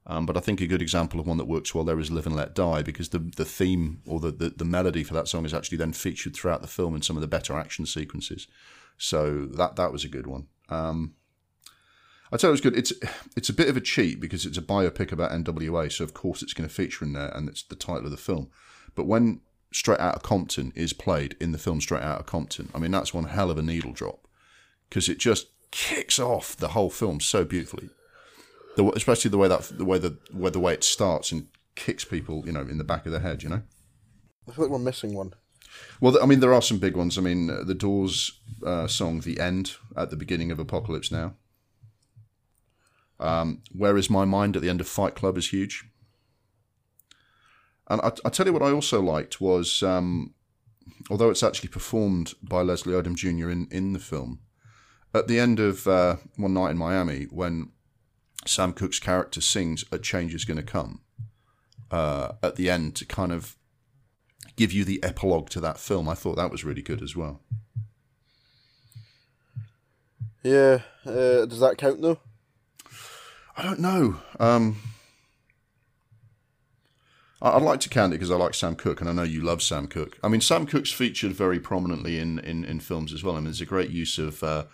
Um, 0.09 0.25
but 0.25 0.37
I 0.37 0.39
think 0.39 0.61
a 0.61 0.67
good 0.67 0.81
example 0.81 1.19
of 1.19 1.27
one 1.27 1.37
that 1.37 1.47
works 1.47 1.75
well 1.75 1.83
there 1.83 1.99
is 1.99 2.11
"Live 2.11 2.25
and 2.25 2.35
Let 2.35 2.55
Die" 2.55 2.81
because 2.81 3.09
the 3.09 3.19
the 3.19 3.45
theme 3.45 4.01
or 4.05 4.19
the, 4.19 4.31
the, 4.31 4.49
the 4.49 4.65
melody 4.65 5.03
for 5.03 5.13
that 5.13 5.27
song 5.27 5.45
is 5.45 5.53
actually 5.53 5.77
then 5.77 5.93
featured 5.93 6.35
throughout 6.35 6.61
the 6.61 6.67
film 6.67 6.95
in 6.95 7.01
some 7.01 7.17
of 7.17 7.21
the 7.21 7.27
better 7.27 7.57
action 7.57 7.85
sequences. 7.85 8.47
So 8.97 9.45
that 9.45 9.75
that 9.75 9.91
was 9.91 10.03
a 10.03 10.09
good 10.09 10.25
one. 10.25 10.47
Um, 10.69 11.13
I'd 12.31 12.41
say 12.41 12.47
it 12.47 12.51
was 12.51 12.61
good. 12.61 12.77
It's 12.77 12.93
it's 13.35 13.49
a 13.49 13.53
bit 13.53 13.69
of 13.69 13.77
a 13.77 13.81
cheat 13.81 14.19
because 14.19 14.45
it's 14.45 14.57
a 14.57 14.61
biopic 14.61 15.11
about 15.11 15.31
NWA, 15.31 15.91
so 15.91 16.03
of 16.03 16.13
course 16.13 16.41
it's 16.41 16.53
going 16.53 16.67
to 16.67 16.73
feature 16.73 17.05
in 17.05 17.13
there, 17.13 17.29
and 17.29 17.47
it's 17.47 17.63
the 17.63 17.75
title 17.75 18.05
of 18.05 18.11
the 18.11 18.17
film. 18.17 18.49
But 18.95 19.05
when 19.05 19.41
Straight 19.71 19.99
Outta 19.99 20.19
Compton 20.19 20.73
is 20.75 20.93
played 20.93 21.35
in 21.39 21.51
the 21.51 21.57
film 21.57 21.79
Straight 21.79 22.03
Outta 22.03 22.23
Compton, 22.23 22.69
I 22.75 22.79
mean 22.79 22.91
that's 22.91 23.13
one 23.13 23.25
hell 23.25 23.51
of 23.51 23.57
a 23.57 23.61
needle 23.61 23.93
drop 23.93 24.27
because 24.89 25.07
it 25.09 25.19
just 25.19 25.47
kicks 25.71 26.19
off 26.19 26.55
the 26.55 26.69
whole 26.69 26.89
film 26.89 27.19
so 27.19 27.45
beautifully. 27.45 27.89
The, 28.75 28.85
especially 28.91 29.31
the 29.31 29.37
way 29.37 29.47
that 29.47 29.71
the 29.77 29.85
way 29.85 29.97
the 29.97 30.17
way 30.33 30.49
the 30.49 30.59
way 30.59 30.73
it 30.73 30.83
starts 30.83 31.31
and 31.31 31.47
kicks 31.75 32.05
people, 32.05 32.43
you 32.45 32.51
know, 32.51 32.61
in 32.61 32.77
the 32.77 32.83
back 32.83 33.05
of 33.05 33.11
the 33.11 33.19
head, 33.19 33.43
you 33.43 33.49
know. 33.49 33.61
I 34.47 34.51
feel 34.51 34.65
like 34.65 34.71
we're 34.71 34.79
missing 34.79 35.13
one. 35.13 35.33
Well, 35.99 36.21
I 36.21 36.25
mean, 36.25 36.39
there 36.39 36.53
are 36.53 36.61
some 36.61 36.79
big 36.79 36.95
ones. 36.95 37.17
I 37.17 37.21
mean, 37.21 37.49
uh, 37.49 37.63
the 37.63 37.73
Doors 37.73 38.39
uh, 38.65 38.87
song 38.87 39.21
"The 39.21 39.39
End" 39.39 39.75
at 39.95 40.09
the 40.09 40.15
beginning 40.15 40.51
of 40.51 40.59
Apocalypse 40.59 41.11
Now. 41.11 41.33
Um, 43.19 43.61
Where 43.71 43.97
is 43.97 44.09
my 44.09 44.25
mind 44.25 44.55
at 44.55 44.61
the 44.61 44.69
end 44.69 44.81
of 44.81 44.87
Fight 44.87 45.15
Club 45.15 45.37
is 45.37 45.49
huge. 45.49 45.85
And 47.87 48.01
I, 48.01 48.11
I 48.25 48.29
tell 48.29 48.45
you 48.45 48.53
what, 48.53 48.61
I 48.61 48.71
also 48.71 49.01
liked 49.01 49.39
was, 49.39 49.81
um, 49.81 50.33
although 51.09 51.29
it's 51.29 51.43
actually 51.43 51.69
performed 51.69 52.33
by 52.43 52.61
Leslie 52.61 52.93
Odom 52.93 53.15
Jr. 53.15 53.49
in 53.49 53.67
in 53.71 53.93
the 53.93 53.99
film, 53.99 54.39
at 55.13 55.27
the 55.27 55.39
end 55.39 55.59
of 55.59 55.87
uh, 55.87 56.17
One 56.35 56.53
Night 56.53 56.71
in 56.71 56.77
Miami, 56.77 57.23
when 57.25 57.71
Sam 58.45 58.73
Cooke's 58.73 58.99
character 58.99 59.41
sings 59.41 59.85
"A 59.91 59.97
Change 59.97 60.35
Is 60.35 60.45
Going 60.45 60.57
to 60.57 60.63
Come," 60.63 61.01
uh, 61.89 62.33
at 62.43 62.57
the 62.57 62.69
end 62.69 62.95
to 62.97 63.05
kind 63.05 63.31
of 63.31 63.55
give 64.57 64.73
you 64.73 64.83
the 64.83 65.01
epilogue 65.01 65.49
to 65.51 65.61
that 65.61 65.79
film. 65.79 66.09
I 66.09 66.13
thought 66.13 66.35
that 66.35 66.51
was 66.51 66.65
really 66.65 66.81
good 66.81 67.01
as 67.01 67.15
well. 67.15 67.41
Yeah. 70.43 70.81
Uh, 71.05 71.45
does 71.45 71.59
that 71.59 71.77
count 71.77 72.01
though? 72.01 72.19
I 73.57 73.63
don't 73.63 73.79
know. 73.79 74.17
Um, 74.39 74.77
I- 77.41 77.51
I'd 77.51 77.61
like 77.63 77.79
to 77.81 77.89
count 77.89 78.13
it 78.13 78.17
because 78.17 78.31
I 78.31 78.35
like 78.35 78.53
Sam 78.53 78.75
Cooke, 78.75 79.01
and 79.01 79.09
I 79.09 79.13
know 79.13 79.23
you 79.23 79.41
love 79.41 79.61
Sam 79.63 79.87
Cooke. 79.87 80.17
I 80.23 80.27
mean, 80.27 80.41
Sam 80.41 80.65
Cooke's 80.65 80.91
featured 80.91 81.33
very 81.33 81.59
prominently 81.59 82.19
in, 82.19 82.39
in, 82.39 82.63
in 82.65 82.79
films 82.79 83.11
as 83.13 83.23
well. 83.23 83.33
I 83.33 83.37
mean, 83.37 83.45
there's 83.45 83.61
a 83.61 83.65
great 83.65 83.89
use 83.89 84.17
of 84.19 84.43
uh, 84.43 84.65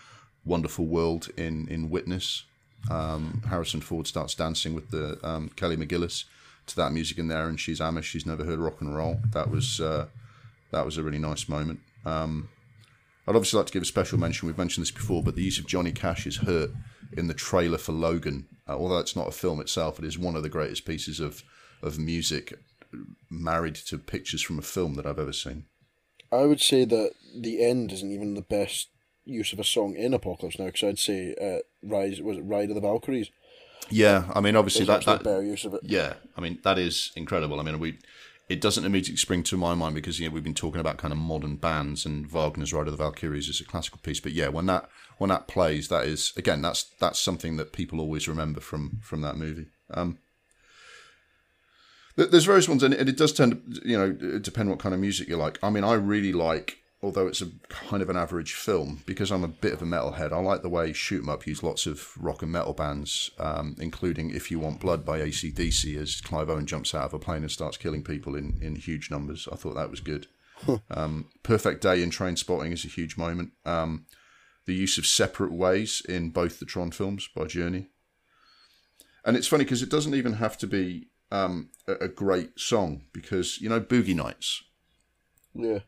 Wonderful 0.46 0.86
World 0.86 1.30
in 1.38 1.68
in 1.70 1.90
Witness. 1.90 2.44
Um, 2.92 3.44
Harrison 3.48 3.80
Ford 3.80 4.08
starts 4.08 4.36
dancing 4.36 4.74
with 4.76 4.92
the 4.92 5.18
um, 5.26 5.50
Kelly 5.56 5.78
McGillis 5.78 6.26
to 6.68 6.76
that 6.76 6.92
music 6.92 7.18
in 7.18 7.30
there, 7.30 7.48
and 7.48 7.58
she's 7.58 7.80
Amish. 7.80 8.04
She's 8.04 8.26
never 8.26 8.44
heard 8.44 8.60
rock 8.60 8.82
and 8.82 8.94
roll. 8.94 9.20
That 9.32 9.50
was 9.50 9.80
uh, 9.80 10.08
that 10.72 10.84
was 10.86 10.98
a 10.98 11.04
really 11.04 11.20
nice 11.20 11.48
moment. 11.48 11.80
Um, 12.06 12.50
I'd 13.26 13.36
obviously 13.38 13.58
like 13.58 13.68
to 13.68 13.74
give 13.74 13.84
a 13.84 13.86
special 13.86 14.20
mention. 14.20 14.48
We've 14.48 14.58
mentioned 14.58 14.82
this 14.84 14.92
before, 14.92 15.24
but 15.24 15.36
the 15.36 15.44
use 15.44 15.58
of 15.60 15.66
Johnny 15.68 15.94
Cash's 15.94 16.38
"Hurt" 16.38 16.72
in 17.18 17.28
the 17.28 17.34
trailer 17.34 17.78
for 17.78 17.92
Logan, 17.92 18.48
uh, 18.68 18.78
although 18.78 19.00
it's 19.00 19.16
not 19.16 19.28
a 19.28 19.32
film 19.32 19.60
itself, 19.60 20.00
it 20.00 20.06
is 20.06 20.18
one 20.18 20.36
of 20.36 20.44
the 20.44 20.50
greatest 20.50 20.86
pieces 20.86 21.20
of 21.20 21.44
of 21.82 22.00
music 22.00 22.54
married 23.30 23.76
to 23.76 23.98
pictures 23.98 24.42
from 24.42 24.58
a 24.58 24.62
film 24.62 24.96
that 24.96 25.06
I've 25.06 25.20
ever 25.20 25.34
seen. 25.34 25.66
I 26.32 26.46
would 26.46 26.62
say 26.62 26.86
that 26.86 27.12
the 27.36 27.64
end 27.64 27.92
isn't 27.92 28.12
even 28.12 28.36
the 28.36 28.42
best 28.42 28.90
use 29.26 29.54
of 29.54 29.60
a 29.60 29.64
song 29.64 29.96
in 29.96 30.14
Apocalypse 30.14 30.60
Now, 30.60 30.66
because 30.66 30.84
I'd 30.84 31.00
say 31.00 31.36
uh, 31.42 31.60
"Rise" 31.84 32.22
was 32.22 32.38
it 32.38 32.42
"Ride 32.42 32.70
of 32.70 32.76
the 32.76 32.82
Valkyries." 32.82 33.30
Yeah, 33.90 34.32
I 34.34 34.40
mean, 34.40 34.56
obviously 34.56 34.86
that, 34.86 35.06
that 35.06 35.24
better 35.24 35.44
use 35.44 35.66
of 35.66 35.74
it. 35.74 35.82
Yeah, 35.84 36.14
I 36.38 36.42
mean 36.42 36.60
that 36.64 36.80
is 36.80 37.12
incredible. 37.16 37.60
I 37.60 37.64
mean, 37.64 37.80
we 37.80 38.00
it 38.50 38.62
doesn't 38.62 38.86
immediately 38.86 39.18
spring 39.18 39.44
to 39.44 39.58
my 39.58 39.74
mind 39.74 39.96
because 39.96 40.20
you 40.20 40.28
know 40.28 40.34
we've 40.34 40.44
been 40.44 40.54
talking 40.54 40.82
about 40.82 40.98
kind 40.98 41.12
of 41.12 41.18
modern 41.18 41.56
bands 41.56 42.06
and 42.06 42.28
Wagner's 42.28 42.74
Ride 42.74 42.88
of 42.88 42.92
the 42.92 43.04
Valkyries 43.04 43.48
is 43.48 43.62
a 43.62 43.66
classical 43.66 44.00
piece. 44.04 44.20
But 44.20 44.34
yeah, 44.34 44.50
when 44.50 44.66
that 44.66 44.90
when 45.18 45.30
that 45.30 45.48
plays, 45.48 45.88
that 45.88 46.06
is 46.06 46.34
again 46.36 46.62
that's 46.62 46.84
that's 47.00 47.20
something 47.20 47.58
that 47.58 47.74
people 47.74 48.00
always 48.00 48.28
remember 48.28 48.60
from 48.60 49.00
from 49.02 49.22
that 49.22 49.38
movie. 49.38 49.68
Um, 49.92 50.20
there's 52.16 52.46
various 52.46 52.70
ones, 52.70 52.84
and 52.84 52.94
it, 52.94 53.18
does 53.18 53.34
tend 53.34 53.76
to 53.76 53.88
you 53.88 53.98
know 53.98 54.12
depend 54.40 54.70
what 54.70 54.80
kind 54.80 54.94
of 54.94 55.02
music 55.02 55.28
you 55.28 55.38
like. 55.38 55.58
I 55.64 55.70
mean, 55.70 55.84
I 55.84 55.94
really 55.94 56.34
like. 56.34 56.78
Although 57.04 57.28
it's 57.28 57.42
a 57.42 57.52
kind 57.68 58.02
of 58.02 58.10
an 58.10 58.16
average 58.16 58.54
film, 58.54 59.04
because 59.06 59.30
I'm 59.30 59.44
a 59.44 59.50
bit 59.50 59.74
of 59.74 59.82
a 59.82 59.86
metalhead, 59.86 60.32
I 60.32 60.38
like 60.38 60.62
the 60.62 60.70
way 60.70 60.94
Shoot 60.94 61.22
'Em 61.22 61.30
Up 61.30 61.46
used 61.46 61.62
lots 61.62 61.86
of 61.86 62.16
rock 62.18 62.42
and 62.42 62.52
metal 62.52 62.72
bands, 62.72 63.30
um, 63.38 63.76
including 63.78 64.30
If 64.30 64.50
You 64.50 64.60
Want 64.60 64.80
Blood 64.80 65.04
by 65.04 65.20
ACDC, 65.20 65.98
as 65.98 66.22
Clive 66.22 66.50
Owen 66.50 66.66
jumps 66.66 66.96
out 66.96 67.04
of 67.04 67.14
a 67.14 67.20
plane 67.20 67.42
and 67.42 67.52
starts 67.52 67.76
killing 67.76 68.04
people 68.04 68.36
in, 68.36 68.58
in 68.62 68.78
huge 68.78 69.12
numbers. 69.12 69.50
I 69.52 69.58
thought 69.58 69.76
that 69.76 69.92
was 69.92 70.00
good. 70.00 70.28
Um, 70.90 71.30
Perfect 71.44 71.82
Day 71.82 72.02
in 72.02 72.10
Trainspotting 72.10 72.72
is 72.72 72.86
a 72.86 72.88
huge 72.88 73.18
moment. 73.18 73.52
Um, 73.66 74.06
the 74.66 74.74
use 74.74 74.98
of 74.98 75.06
Separate 75.06 75.52
Ways 75.52 76.02
in 76.08 76.30
both 76.30 76.60
the 76.60 76.66
Tron 76.66 76.92
films 76.92 77.28
by 77.36 77.48
Journey. 77.48 77.90
And 79.26 79.36
it's 79.36 79.48
funny 79.48 79.66
because 79.66 79.82
it 79.82 79.90
doesn't 79.90 80.16
even 80.16 80.34
have 80.34 80.58
to 80.60 80.68
be 80.68 81.10
um, 81.32 81.72
a, 81.86 82.06
a 82.06 82.08
great 82.08 82.58
song, 82.58 83.02
because, 83.12 83.60
you 83.60 83.68
know, 83.68 83.82
Boogie 83.82 84.16
Nights 84.16 84.64
Yeah. 85.54 85.80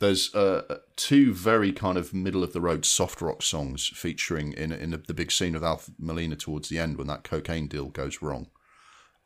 There's 0.00 0.34
uh, 0.34 0.78
two 0.96 1.34
very 1.34 1.72
kind 1.72 1.98
of 1.98 2.14
middle 2.14 2.44
of 2.44 2.52
the 2.52 2.60
road 2.60 2.84
soft 2.84 3.20
rock 3.20 3.42
songs 3.42 3.88
featuring 3.88 4.52
in 4.52 4.72
in 4.72 4.90
the, 4.90 5.14
big 5.14 5.32
scene 5.32 5.54
with 5.54 5.64
Alf 5.64 5.90
Molina 5.98 6.36
towards 6.36 6.68
the 6.68 6.78
end 6.78 6.96
when 6.96 7.08
that 7.08 7.24
cocaine 7.24 7.66
deal 7.66 7.88
goes 7.88 8.22
wrong, 8.22 8.48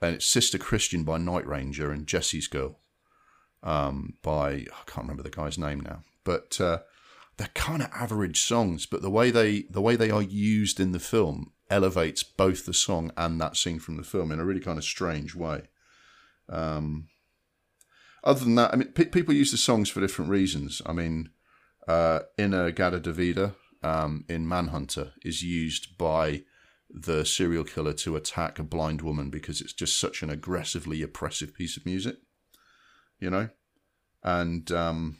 and 0.00 0.14
it's 0.14 0.26
Sister 0.26 0.58
Christian 0.58 1.04
by 1.04 1.18
Night 1.18 1.46
Ranger 1.46 1.90
and 1.90 2.06
Jesse's 2.06 2.48
Girl, 2.48 2.78
um, 3.62 4.14
by 4.22 4.50
I 4.50 4.82
can't 4.86 5.04
remember 5.04 5.22
the 5.22 5.30
guy's 5.30 5.58
name 5.58 5.80
now, 5.80 6.02
but 6.24 6.60
uh, 6.60 6.78
they're 7.36 7.48
kind 7.54 7.82
of 7.82 7.90
average 7.94 8.42
songs, 8.42 8.86
but 8.86 9.02
the 9.02 9.10
way 9.10 9.30
they 9.30 9.62
the 9.62 9.82
way 9.82 9.96
they 9.96 10.10
are 10.10 10.22
used 10.22 10.80
in 10.80 10.92
the 10.92 10.98
film 10.98 11.52
elevates 11.70 12.22
both 12.22 12.66
the 12.66 12.74
song 12.74 13.10
and 13.16 13.40
that 13.40 13.56
scene 13.56 13.78
from 13.78 13.96
the 13.96 14.02
film 14.02 14.30
in 14.30 14.38
a 14.38 14.44
really 14.44 14.60
kind 14.60 14.78
of 14.78 14.84
strange 14.84 15.34
way. 15.34 15.62
Um, 16.48 17.08
other 18.24 18.44
than 18.44 18.54
that, 18.56 18.72
I 18.72 18.76
mean, 18.76 18.88
pe- 18.88 19.06
people 19.06 19.34
use 19.34 19.50
the 19.50 19.56
songs 19.56 19.88
for 19.88 20.00
different 20.00 20.30
reasons. 20.30 20.80
I 20.86 20.92
mean, 20.92 21.30
uh, 21.88 22.20
In-A-Gadda-Da-Vida 22.38 23.54
um, 23.82 24.24
in 24.28 24.48
Manhunter 24.48 25.12
is 25.24 25.42
used 25.42 25.98
by 25.98 26.42
the 26.88 27.24
serial 27.24 27.64
killer 27.64 27.94
to 27.94 28.16
attack 28.16 28.58
a 28.58 28.62
blind 28.62 29.02
woman 29.02 29.30
because 29.30 29.60
it's 29.60 29.72
just 29.72 29.98
such 29.98 30.22
an 30.22 30.30
aggressively 30.30 31.02
oppressive 31.02 31.54
piece 31.54 31.76
of 31.76 31.86
music, 31.86 32.16
you 33.18 33.30
know? 33.30 33.48
And 34.22 34.70
um, 34.70 35.18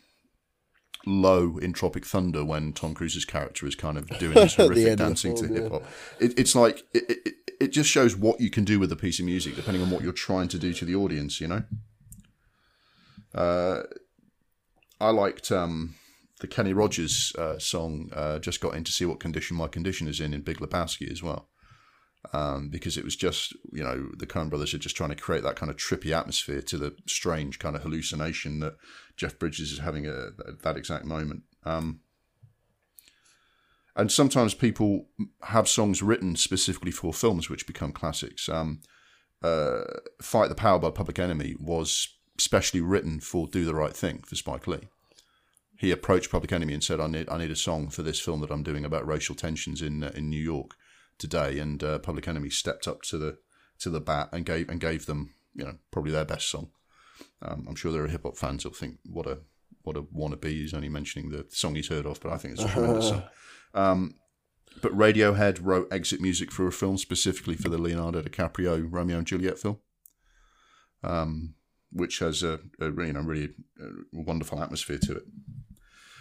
Low 1.07 1.59
in 1.59 1.73
Tropic 1.73 2.05
Thunder 2.05 2.45
when 2.45 2.73
Tom 2.73 2.95
Cruise's 2.95 3.25
character 3.25 3.67
is 3.67 3.75
kind 3.75 3.99
of 3.99 4.07
doing 4.19 4.35
this 4.35 4.55
horrific 4.57 4.99
dancing 4.99 5.35
to 5.37 5.45
film, 5.45 5.57
yeah. 5.57 5.63
hip 5.63 5.73
hop. 5.73 5.85
It, 6.21 6.39
it's 6.39 6.55
like, 6.55 6.85
it, 6.93 7.05
it, 7.09 7.35
it 7.59 7.69
just 7.73 7.91
shows 7.91 8.15
what 8.15 8.41
you 8.41 8.51
can 8.51 8.65
do 8.65 8.79
with 8.79 8.93
a 8.93 8.97
piece 8.97 9.19
of 9.19 9.25
music 9.25 9.57
depending 9.57 9.83
on 9.83 9.91
what 9.91 10.03
you're 10.03 10.13
trying 10.13 10.49
to 10.49 10.59
do 10.59 10.73
to 10.75 10.85
the 10.85 10.95
audience, 10.95 11.41
you 11.41 11.49
know? 11.49 11.65
Uh, 13.35 13.83
I 15.01 15.11
liked 15.11 15.51
um, 15.51 15.95
the 16.41 16.47
Kenny 16.47 16.73
Rogers 16.73 17.33
uh, 17.39 17.59
song. 17.59 18.11
Uh, 18.15 18.39
just 18.39 18.61
got 18.61 18.75
in 18.75 18.85
to 18.85 18.93
see 18.93 19.05
what 19.05 19.21
condition 19.21 19.57
my 19.57 19.69
condition 19.69 20.09
is 20.09 20.21
in 20.21 20.35
in 20.35 20.43
Big 20.43 20.59
Lebowski 20.59 21.11
as 21.11 21.23
well, 21.23 21.49
um, 22.33 22.69
because 22.69 22.97
it 22.97 23.05
was 23.05 23.17
just 23.17 23.55
you 23.73 23.83
know 23.83 24.11
the 24.17 24.27
Coen 24.27 24.51
Brothers 24.51 24.75
are 24.75 24.79
just 24.79 24.97
trying 24.97 25.11
to 25.11 25.17
create 25.17 25.43
that 25.43 25.57
kind 25.57 25.71
of 25.71 25.77
trippy 25.77 26.17
atmosphere 26.17 26.63
to 26.63 26.79
the 26.79 26.95
strange 27.07 27.59
kind 27.59 27.75
of 27.75 27.83
hallucination 27.83 28.61
that 28.61 28.77
Jeff 29.17 29.39
Bridges 29.39 29.73
is 29.73 29.79
having 29.79 30.07
at 30.07 30.63
that 30.63 30.77
exact 30.77 31.05
moment. 31.05 31.43
Um, 31.65 32.01
and 33.95 34.11
sometimes 34.11 34.55
people 34.55 35.09
have 35.43 35.69
songs 35.69 36.03
written 36.03 36.35
specifically 36.37 36.91
for 36.91 37.13
films 37.13 37.51
which 37.51 37.67
become 37.67 37.93
classics. 37.93 38.49
Um, 38.49 38.81
uh, 39.43 39.83
Fight 40.23 40.49
the 40.49 40.55
Power 40.55 40.79
by 40.79 40.91
Public 40.91 41.19
Enemy 41.19 41.57
was 41.59 42.09
specially 42.43 42.81
written 42.81 43.21
for 43.21 43.47
Do 43.47 43.65
the 43.65 43.75
Right 43.75 43.95
Thing 43.95 44.23
for 44.27 44.35
Spike 44.35 44.67
Lee. 44.67 44.89
He 45.77 45.91
approached 45.91 46.31
Public 46.31 46.53
Enemy 46.53 46.75
and 46.75 46.85
said, 46.85 47.01
"I 47.01 47.07
need 47.07 47.29
I 47.29 47.39
need 47.39 47.51
a 47.51 47.57
song 47.57 47.89
for 47.89 48.03
this 48.03 48.21
film 48.21 48.41
that 48.41 48.51
I'm 48.51 48.63
doing 48.63 48.85
about 48.85 49.07
racial 49.07 49.35
tensions 49.35 49.83
in 49.83 50.05
uh, 50.05 50.13
in 50.15 50.29
New 50.29 50.41
York 50.41 50.77
today." 51.19 51.59
And 51.59 51.83
uh, 51.83 51.99
Public 51.99 52.29
Enemy 52.29 52.51
stepped 52.51 52.87
up 52.87 53.03
to 53.03 53.19
the 53.19 53.39
to 53.81 53.91
the 53.91 54.01
bat 54.01 54.29
and 54.33 54.45
gave 54.45 54.69
and 54.69 54.81
gave 54.81 55.07
them 55.07 55.35
you 55.55 55.65
know 55.65 55.77
probably 55.91 56.13
their 56.13 56.25
best 56.25 56.49
song. 56.49 56.71
Um, 57.41 57.67
I'm 57.69 57.75
sure 57.75 57.93
there 57.93 58.05
are 58.05 58.09
hip 58.09 58.23
hop 58.25 58.37
fans 58.37 58.63
who'll 58.63 58.73
think 58.73 58.99
what 59.05 59.27
a 59.27 59.39
what 59.83 59.97
a 59.97 60.03
wannabe. 60.03 60.45
He's 60.45 60.75
only 60.75 60.89
mentioning 60.89 61.31
the 61.31 61.47
song 61.49 61.75
he's 61.75 61.89
heard 61.89 62.07
of, 62.07 62.21
but 62.21 62.33
I 62.33 62.39
think 62.39 62.55
it's 62.55 62.65
a 62.65 62.69
tremendous 62.69 63.09
song. 63.09 63.23
Um, 63.75 64.17
but 64.83 64.95
Radiohead 64.95 65.61
wrote 65.63 65.91
exit 65.91 66.21
music 66.21 66.51
for 66.51 66.67
a 66.67 66.73
film 66.73 66.99
specifically 66.99 67.57
for 67.57 67.71
the 67.71 67.79
Leonardo 67.79 68.21
DiCaprio 68.21 68.87
Romeo 68.87 69.17
and 69.17 69.27
Juliet 69.27 69.59
film, 69.59 69.79
um, 71.03 71.55
which 71.93 72.19
has 72.21 72.43
a, 72.43 72.61
a 72.81 72.87
you 72.87 73.13
know 73.13 73.21
really 73.21 73.51
uh 73.81 73.89
wonderful 74.13 74.63
atmosphere 74.63 74.99
to 74.99 75.13
it. 75.17 75.25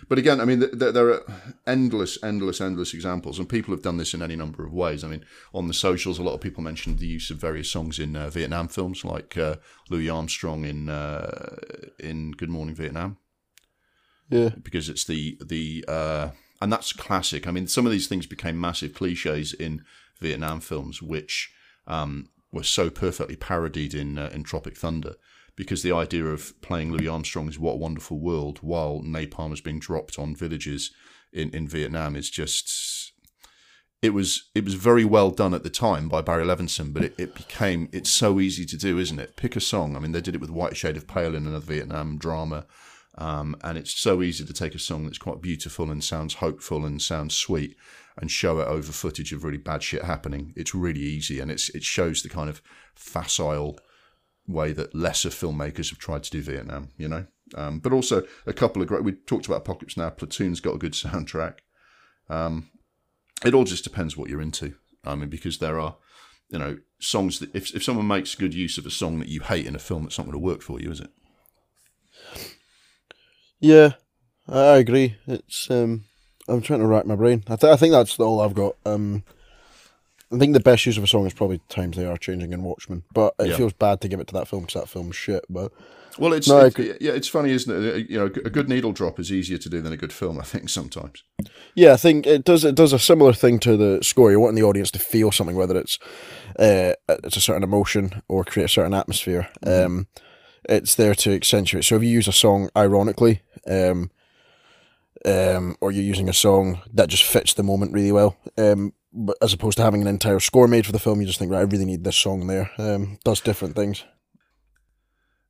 But 0.09 0.17
again, 0.17 0.41
I 0.41 0.45
mean, 0.45 0.59
there, 0.73 0.91
there 0.91 1.09
are 1.09 1.23
endless, 1.65 2.21
endless, 2.21 2.59
endless 2.59 2.93
examples, 2.93 3.39
and 3.39 3.47
people 3.47 3.73
have 3.73 3.83
done 3.83 3.95
this 3.97 4.13
in 4.13 4.21
any 4.21 4.35
number 4.35 4.65
of 4.65 4.73
ways. 4.73 5.03
I 5.03 5.07
mean, 5.07 5.23
on 5.53 5.67
the 5.67 5.73
socials, 5.73 6.19
a 6.19 6.23
lot 6.23 6.33
of 6.33 6.41
people 6.41 6.63
mentioned 6.63 6.99
the 6.99 7.07
use 7.07 7.29
of 7.31 7.37
various 7.37 7.69
songs 7.71 7.97
in 7.99 8.15
uh, 8.17 8.29
Vietnam 8.29 8.67
films, 8.67 9.05
like 9.05 9.37
uh, 9.37 9.55
Louis 9.89 10.09
Armstrong 10.09 10.65
in 10.65 10.89
uh, 10.89 11.55
in 11.99 12.31
Good 12.31 12.49
Morning 12.49 12.75
Vietnam 12.75 13.17
Yeah. 14.29 14.49
because 14.61 14.89
it's 14.89 15.05
the 15.05 15.37
the 15.45 15.85
uh, 15.87 16.29
and 16.61 16.73
that's 16.73 16.93
classic. 16.93 17.47
I 17.47 17.51
mean, 17.51 17.67
some 17.67 17.85
of 17.85 17.91
these 17.91 18.07
things 18.07 18.25
became 18.27 18.59
massive 18.59 18.93
cliches 18.93 19.53
in 19.53 19.83
Vietnam 20.19 20.59
films, 20.61 21.01
which 21.01 21.53
um, 21.87 22.29
were 22.51 22.63
so 22.63 22.89
perfectly 22.89 23.35
parodied 23.37 23.93
in 23.93 24.17
uh, 24.17 24.29
in 24.33 24.43
Tropic 24.43 24.75
Thunder, 24.75 25.15
because 25.61 25.83
the 25.83 25.91
idea 25.91 26.25
of 26.25 26.59
playing 26.61 26.91
Louis 26.91 27.07
Armstrong's 27.07 27.59
"What 27.59 27.73
a 27.73 27.75
Wonderful 27.77 28.17
World" 28.17 28.57
while 28.63 29.03
napalm 29.03 29.53
is 29.53 29.61
being 29.61 29.77
dropped 29.77 30.17
on 30.17 30.35
villages 30.35 30.89
in 31.31 31.51
in 31.51 31.67
Vietnam 31.67 32.15
is 32.15 32.31
just. 32.31 33.13
It 34.01 34.15
was 34.15 34.49
it 34.55 34.65
was 34.65 34.73
very 34.73 35.05
well 35.05 35.29
done 35.29 35.53
at 35.53 35.61
the 35.61 35.69
time 35.69 36.09
by 36.09 36.21
Barry 36.21 36.43
Levinson, 36.43 36.91
but 36.91 37.03
it, 37.03 37.13
it 37.19 37.35
became 37.35 37.89
it's 37.91 38.09
so 38.09 38.39
easy 38.39 38.65
to 38.65 38.75
do, 38.75 38.97
isn't 38.97 39.19
it? 39.19 39.35
Pick 39.35 39.55
a 39.55 39.59
song. 39.59 39.95
I 39.95 39.99
mean, 39.99 40.13
they 40.13 40.21
did 40.21 40.33
it 40.33 40.41
with 40.41 40.49
White 40.49 40.75
Shade 40.75 40.97
of 40.97 41.05
Pale 41.05 41.35
in 41.35 41.45
another 41.45 41.63
Vietnam 41.63 42.17
drama. 42.17 42.65
Um, 43.19 43.55
and 43.63 43.77
it's 43.77 43.93
so 43.93 44.23
easy 44.23 44.43
to 44.43 44.53
take 44.53 44.73
a 44.73 44.79
song 44.79 45.03
that's 45.03 45.19
quite 45.19 45.41
beautiful 45.41 45.91
and 45.91 46.03
sounds 46.03 46.35
hopeful 46.35 46.83
and 46.83 46.99
sounds 46.99 47.35
sweet 47.35 47.75
and 48.17 48.31
show 48.31 48.59
it 48.59 48.67
over 48.67 48.91
footage 48.91 49.33
of 49.33 49.43
really 49.43 49.59
bad 49.59 49.83
shit 49.83 50.03
happening. 50.03 50.53
It's 50.55 50.73
really 50.73 51.01
easy 51.01 51.39
and 51.39 51.51
it's 51.51 51.69
it 51.69 51.83
shows 51.83 52.23
the 52.23 52.29
kind 52.29 52.49
of 52.49 52.63
facile 52.95 53.77
way 54.47 54.71
that 54.73 54.95
lesser 54.95 55.29
filmmakers 55.29 55.89
have 55.89 55.99
tried 55.99 56.23
to 56.23 56.31
do 56.31 56.41
Vietnam, 56.41 56.89
you 56.97 57.07
know. 57.07 57.25
Um, 57.55 57.79
but 57.79 57.93
also 57.93 58.23
a 58.45 58.53
couple 58.53 58.81
of 58.81 58.87
great. 58.87 59.03
We 59.03 59.13
talked 59.13 59.45
about 59.45 59.59
Apocalypse 59.59 59.97
Now. 59.97 60.09
Platoon's 60.09 60.61
got 60.61 60.75
a 60.75 60.79
good 60.79 60.93
soundtrack. 60.93 61.55
Um, 62.29 62.69
it 63.45 63.53
all 63.53 63.65
just 63.65 63.83
depends 63.83 64.15
what 64.15 64.29
you're 64.29 64.41
into. 64.41 64.75
I 65.03 65.15
mean, 65.15 65.29
because 65.29 65.57
there 65.57 65.79
are, 65.79 65.97
you 66.49 66.59
know, 66.59 66.77
songs 66.99 67.39
that 67.39 67.53
if 67.55 67.75
if 67.75 67.83
someone 67.83 68.07
makes 68.07 68.35
good 68.35 68.53
use 68.53 68.77
of 68.77 68.85
a 68.85 68.91
song 68.91 69.19
that 69.19 69.29
you 69.29 69.41
hate 69.41 69.65
in 69.65 69.75
a 69.75 69.79
film, 69.79 70.05
it's 70.05 70.17
not 70.17 70.25
going 70.25 70.33
to 70.33 70.39
work 70.39 70.61
for 70.61 70.79
you, 70.79 70.91
is 70.91 71.01
it? 71.01 71.09
Yeah, 73.59 73.93
I 74.47 74.77
agree. 74.77 75.17
It's 75.27 75.69
um, 75.69 76.05
I'm 76.47 76.61
trying 76.61 76.79
to 76.79 76.87
rack 76.87 77.05
my 77.05 77.15
brain. 77.15 77.43
I, 77.47 77.55
th- 77.55 77.71
I 77.71 77.75
think 77.75 77.91
that's 77.91 78.19
all 78.19 78.41
I've 78.41 78.55
got. 78.55 78.75
Um, 78.85 79.23
I 80.33 80.37
think 80.37 80.53
the 80.53 80.59
best 80.61 80.85
use 80.85 80.97
of 80.97 81.03
a 81.03 81.07
song 81.07 81.25
is 81.25 81.33
probably 81.33 81.59
"Times 81.69 81.97
They 81.97 82.05
Are 82.05 82.17
Changing" 82.17 82.53
in 82.53 82.63
Watchmen, 82.63 83.03
but 83.13 83.33
it 83.39 83.49
Yeah. 83.49 83.57
feels 83.57 83.73
bad 83.73 83.99
to 84.01 84.07
give 84.07 84.19
it 84.19 84.27
to 84.27 84.33
that 84.35 84.47
film 84.47 84.63
because 84.63 84.81
that 84.81 84.89
film's 84.89 85.15
shit. 85.15 85.43
But 85.49 85.71
Well, 86.17 86.33
it's 86.33 86.47
No, 86.47 86.59
agree. 86.65 86.93
yeah, 86.99 87.13
it's 87.13 87.27
funny, 87.29 87.51
isn't 87.51 87.85
it? 87.85 88.09
You 88.09 88.17
know, 88.19 88.25
a 88.25 88.49
good 88.49 88.67
needle 88.67 88.91
drop 88.91 89.17
is 89.19 89.31
easier 89.31 89.57
to 89.57 89.69
do 89.69 89.81
than 89.81 89.93
a 89.93 89.97
good 89.97 90.11
film. 90.11 90.39
I 90.39 90.43
think 90.43 90.69
sometimes. 90.69 91.23
yeah, 91.73 91.93
I 91.93 91.97
think 91.97 92.27
it 92.27 92.43
does. 92.43 92.63
It 92.65 92.75
does 92.75 92.91
a 92.93 92.99
similar 92.99 93.33
thing 93.33 93.59
to 93.59 93.77
the 93.77 93.99
score. 94.03 94.29
You're 94.29 94.39
wanting 94.41 94.61
the 94.61 94.67
audience 94.67 94.91
to 94.91 94.99
feel 94.99 95.31
something, 95.31 95.55
whether 95.55 95.77
it's 95.77 95.97
uh, 96.59 96.93
it's 97.09 97.37
a 97.37 97.41
certain 97.41 97.63
emotion 97.63 98.21
or 98.27 98.43
create 98.43 98.65
a 98.65 98.69
certain 98.69 98.93
atmosphere. 98.93 99.47
Um, 99.65 100.07
it's 100.69 100.95
there 100.95 101.15
to 101.15 101.33
accentuate. 101.33 101.85
So 101.85 101.95
if 101.95 102.03
you 102.03 102.09
use 102.09 102.27
a 102.27 102.33
song 102.33 102.69
ironically, 102.75 103.41
um, 103.67 104.11
um, 105.25 105.75
or 105.81 105.91
you're 105.91 106.03
using 106.03 106.29
a 106.29 106.33
song 106.33 106.81
that 106.93 107.09
just 107.09 107.23
fits 107.23 107.53
the 107.53 107.63
moment 107.63 107.93
really 107.93 108.11
well, 108.11 108.35
um, 108.57 108.93
but 109.13 109.37
as 109.41 109.53
opposed 109.53 109.77
to 109.77 109.83
having 109.83 110.01
an 110.01 110.07
entire 110.07 110.39
score 110.39 110.67
made 110.67 110.85
for 110.85 110.91
the 110.91 110.99
film, 110.99 111.19
you 111.21 111.27
just 111.27 111.39
think, 111.39 111.51
right, 111.51 111.59
I 111.59 111.63
really 111.63 111.85
need 111.85 112.03
this 112.03 112.17
song 112.17 112.47
there. 112.47 112.71
Um, 112.77 113.19
does 113.23 113.41
different 113.41 113.75
things. 113.75 114.03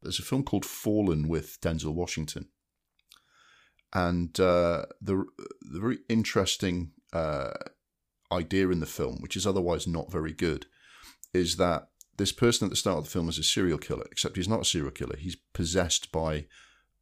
There's 0.01 0.19
a 0.19 0.23
film 0.23 0.43
called 0.43 0.65
Fallen 0.65 1.27
with 1.27 1.59
Denzel 1.61 1.93
Washington, 1.93 2.47
and 3.93 4.39
uh, 4.39 4.85
the 4.99 5.25
the 5.61 5.79
very 5.79 5.99
interesting 6.09 6.91
uh, 7.13 7.51
idea 8.31 8.69
in 8.69 8.79
the 8.79 8.87
film, 8.87 9.17
which 9.19 9.35
is 9.35 9.45
otherwise 9.45 9.85
not 9.85 10.11
very 10.11 10.33
good, 10.33 10.65
is 11.33 11.57
that 11.57 11.89
this 12.17 12.31
person 12.31 12.65
at 12.65 12.71
the 12.71 12.75
start 12.77 12.97
of 12.97 13.03
the 13.03 13.11
film 13.11 13.29
is 13.29 13.37
a 13.37 13.43
serial 13.43 13.77
killer, 13.77 14.05
except 14.11 14.37
he's 14.37 14.49
not 14.49 14.61
a 14.61 14.65
serial 14.65 14.91
killer. 14.91 15.17
He's 15.17 15.37
possessed 15.53 16.11
by 16.11 16.45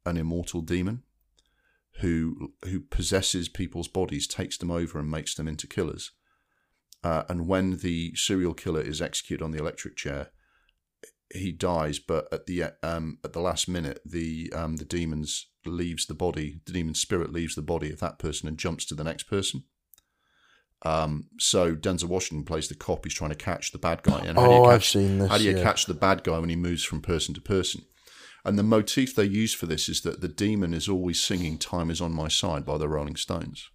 an 0.04 0.18
immortal 0.18 0.60
demon 0.60 1.02
who 2.00 2.52
who 2.64 2.80
possesses 2.80 3.48
people's 3.48 3.88
bodies, 3.88 4.26
takes 4.26 4.58
them 4.58 4.70
over, 4.70 4.98
and 4.98 5.10
makes 5.10 5.34
them 5.34 5.48
into 5.48 5.66
killers. 5.66 6.10
Uh, 7.02 7.22
and 7.28 7.46
when 7.48 7.78
the 7.78 8.14
serial 8.14 8.54
killer 8.54 8.80
is 8.82 9.00
executed 9.00 9.42
on 9.42 9.50
the 9.52 9.58
electric 9.58 9.96
chair, 9.96 10.28
he 11.32 11.50
dies. 11.52 11.98
But 11.98 12.28
at 12.32 12.46
the 12.46 12.64
um, 12.82 13.18
at 13.24 13.32
the 13.32 13.40
last 13.40 13.68
minute, 13.68 14.00
the 14.04 14.52
um, 14.54 14.76
the 14.76 14.84
demons 14.84 15.46
leaves 15.64 16.06
the 16.06 16.14
body. 16.14 16.60
The 16.66 16.72
demon 16.72 16.94
spirit 16.94 17.32
leaves 17.32 17.54
the 17.54 17.62
body 17.62 17.90
of 17.92 18.00
that 18.00 18.18
person 18.18 18.48
and 18.48 18.58
jumps 18.58 18.84
to 18.86 18.94
the 18.94 19.04
next 19.04 19.24
person. 19.24 19.64
Um, 20.82 21.26
so 21.38 21.74
Denzel 21.74 22.04
Washington 22.08 22.44
plays 22.44 22.68
the 22.68 22.74
cop. 22.74 23.04
He's 23.04 23.14
trying 23.14 23.30
to 23.30 23.36
catch 23.36 23.70
the 23.72 23.78
bad 23.78 24.02
guy. 24.02 24.20
And 24.24 24.38
how 24.38 24.46
do 24.46 24.52
you 24.54 24.60
Oh, 24.60 24.64
catch, 24.64 24.74
I've 24.74 24.84
seen 24.84 25.18
this. 25.18 25.28
how 25.30 25.36
do 25.38 25.44
you 25.44 25.56
yeah. 25.56 25.62
catch 25.62 25.84
the 25.86 25.92
bad 25.94 26.24
guy 26.24 26.38
when 26.38 26.48
he 26.48 26.56
moves 26.56 26.82
from 26.84 27.02
person 27.02 27.34
to 27.34 27.40
person? 27.40 27.82
And 28.46 28.58
the 28.58 28.62
motif 28.62 29.14
they 29.14 29.24
use 29.24 29.52
for 29.52 29.66
this 29.66 29.90
is 29.90 30.00
that 30.02 30.22
the 30.22 30.28
demon 30.28 30.72
is 30.72 30.88
always 30.88 31.22
singing 31.22 31.58
"Time 31.58 31.90
Is 31.90 32.00
on 32.00 32.12
My 32.12 32.28
Side" 32.28 32.64
by 32.64 32.78
the 32.78 32.88
Rolling 32.88 33.16
Stones. 33.16 33.68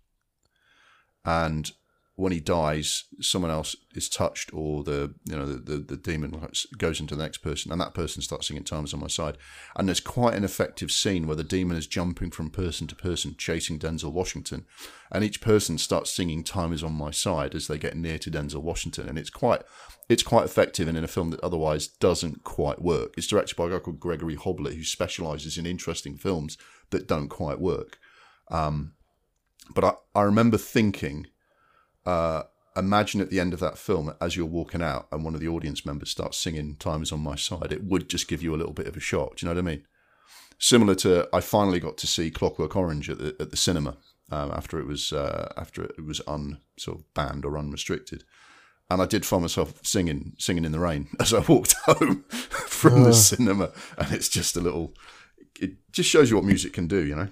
And 1.24 1.72
when 2.18 2.32
he 2.32 2.40
dies, 2.40 3.04
someone 3.20 3.52
else 3.52 3.76
is 3.94 4.08
touched, 4.08 4.54
or 4.54 4.84
the 4.84 5.14
you 5.26 5.36
know 5.36 5.46
the, 5.46 5.58
the, 5.58 5.78
the 5.80 5.98
demon 5.98 6.48
goes 6.78 7.02
into 7.02 7.14
the 7.14 7.24
next 7.24 7.40
person, 7.40 7.72
and 7.72 7.82
that 7.82 7.94
person 7.94 8.22
starts 8.22 8.48
singing 8.48 8.64
"Time 8.64 8.86
Is 8.86 8.94
on 8.94 9.02
My 9.02 9.08
Side." 9.08 9.38
And 9.76 9.88
there's 9.88 10.00
quite 10.00 10.34
an 10.34 10.46
effective 10.46 10.92
scene 10.92 11.28
where 11.28 11.36
the 11.36 11.44
demon 11.44 11.76
is 11.76 11.88
jumping 11.88 12.32
from 12.32 12.50
person 12.50 12.88
to 12.88 12.96
person, 12.96 13.36
chasing 13.38 13.78
Denzel 13.78 14.14
Washington, 14.14 14.66
and 15.12 15.26
each 15.26 15.42
person 15.42 15.78
starts 15.78 16.10
singing 16.10 16.44
"Time 16.44 16.72
Is 16.72 16.84
on 16.84 16.94
My 16.94 17.12
Side" 17.12 17.54
as 17.54 17.68
they 17.68 17.78
get 17.78 17.98
near 17.98 18.18
to 18.20 18.32
Denzel 18.32 18.64
Washington, 18.64 19.10
and 19.10 19.18
it's 19.18 19.30
quite 19.30 19.64
it's 20.08 20.24
quite 20.24 20.46
effective 20.46 20.88
and 20.88 20.98
in 20.98 21.04
a 21.04 21.10
film 21.10 21.32
that 21.32 21.42
otherwise 21.42 21.88
doesn't 21.88 22.46
quite 22.46 22.82
work. 22.82 23.14
It's 23.18 23.28
directed 23.28 23.58
by 23.58 23.66
a 23.66 23.70
guy 23.72 23.80
called 23.80 24.00
Gregory 24.00 24.38
Hoblit, 24.38 24.76
who 24.76 24.84
specialises 24.84 25.58
in 25.58 25.66
interesting 25.66 26.16
films 26.16 26.58
that 26.92 27.08
don't 27.08 27.28
quite 27.30 27.60
work. 27.60 27.98
Um, 28.50 28.94
but 29.74 29.84
I, 29.84 29.94
I 30.14 30.22
remember 30.22 30.58
thinking, 30.58 31.28
uh, 32.06 32.44
imagine 32.76 33.22
at 33.22 33.30
the 33.30 33.40
end 33.40 33.54
of 33.54 33.60
that 33.60 33.78
film, 33.78 34.14
as 34.20 34.36
you're 34.36 34.46
walking 34.46 34.82
out 34.82 35.08
and 35.12 35.24
one 35.24 35.34
of 35.34 35.40
the 35.40 35.48
audience 35.48 35.86
members 35.86 36.10
starts 36.10 36.38
singing 36.38 36.76
Time 36.76 37.02
is 37.02 37.12
on 37.12 37.22
my 37.22 37.36
side, 37.36 37.72
it 37.72 37.84
would 37.84 38.10
just 38.10 38.28
give 38.28 38.44
you 38.44 38.54
a 38.54 38.58
little 38.58 38.74
bit 38.74 38.88
of 38.88 38.98
a 38.98 39.00
shock. 39.00 39.38
Do 39.38 39.46
you 39.46 39.50
know 39.50 39.56
what 39.56 39.66
I 39.66 39.74
mean? 39.76 39.86
Similar 40.58 40.96
to, 40.96 41.28
I 41.34 41.42
finally 41.42 41.80
got 41.80 41.98
to 41.98 42.08
see 42.08 42.32
Clockwork 42.32 42.76
Orange 42.76 43.10
at 43.10 43.18
the, 43.18 43.36
at 43.40 43.52
the 43.52 43.58
cinema 43.58 43.98
um, 44.32 44.52
after 44.52 44.80
it 44.80 44.88
was 44.88 45.14
uh, 45.14 45.54
after 45.58 45.84
it 45.84 46.04
was 46.04 46.22
un 46.28 46.60
sort 46.78 47.00
of 47.00 47.14
banned 47.14 47.46
or 47.46 47.58
unrestricted. 47.58 48.24
And 48.90 49.02
I 49.02 49.06
did 49.06 49.26
find 49.26 49.42
myself 49.42 49.80
singing, 49.84 50.34
singing 50.38 50.64
in 50.64 50.72
the 50.72 50.80
rain 50.80 51.08
as 51.20 51.34
I 51.34 51.40
walked 51.40 51.74
home 51.86 52.24
from 52.30 53.04
the 53.04 53.14
cinema, 53.14 53.72
and 53.98 54.14
it's 54.14 54.30
just 54.30 54.56
a 54.56 54.62
little. 54.62 54.94
It 55.60 55.74
just 55.92 56.10
shows 56.10 56.30
you 56.30 56.36
what 56.36 56.46
music 56.46 56.74
can 56.74 56.88
do, 56.88 57.04
you 57.04 57.16
know 57.16 57.30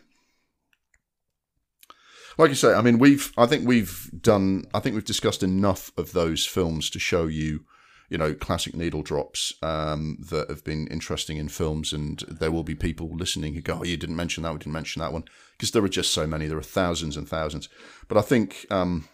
like 2.38 2.50
you 2.50 2.56
say, 2.56 2.74
I 2.74 2.82
mean, 2.82 3.00
we've, 3.00 3.32
I 3.38 3.46
think 3.46 3.68
we've 3.68 4.10
done, 4.22 4.66
I 4.74 4.80
think 4.80 4.96
we've 4.96 5.06
discussed 5.06 5.44
enough 5.44 5.92
of 5.98 6.14
those 6.14 6.46
films 6.46 6.90
to 6.92 7.00
show 7.00 7.28
you, 7.28 7.66
you 8.10 8.18
know, 8.18 8.34
classic 8.34 8.76
needle 8.76 9.02
drops 9.02 9.54
um, 9.62 10.18
that 10.30 10.50
have 10.50 10.64
been 10.64 10.88
interesting 10.88 11.38
in 11.38 11.50
films. 11.50 11.94
And 11.94 12.20
there 12.28 12.52
will 12.52 12.64
be 12.64 12.76
people 12.76 13.10
listening 13.16 13.54
who 13.54 13.62
go, 13.62 13.80
oh, 13.80 13.84
you 13.84 13.98
didn't 13.98 14.16
mention 14.16 14.44
that, 14.44 14.54
we 14.54 14.60
didn't 14.60 14.74
mention 14.74 15.02
that 15.02 15.14
one. 15.14 15.24
Because 15.52 15.72
there 15.72 15.84
are 15.84 15.90
just 15.90 16.14
so 16.14 16.28
many, 16.28 16.48
there 16.48 16.58
are 16.58 16.64
thousands 16.64 17.18
and 17.18 17.28
thousands. 17.28 17.70
But 18.08 18.18
I 18.18 18.22
think 18.22 18.66
um, 18.70 19.08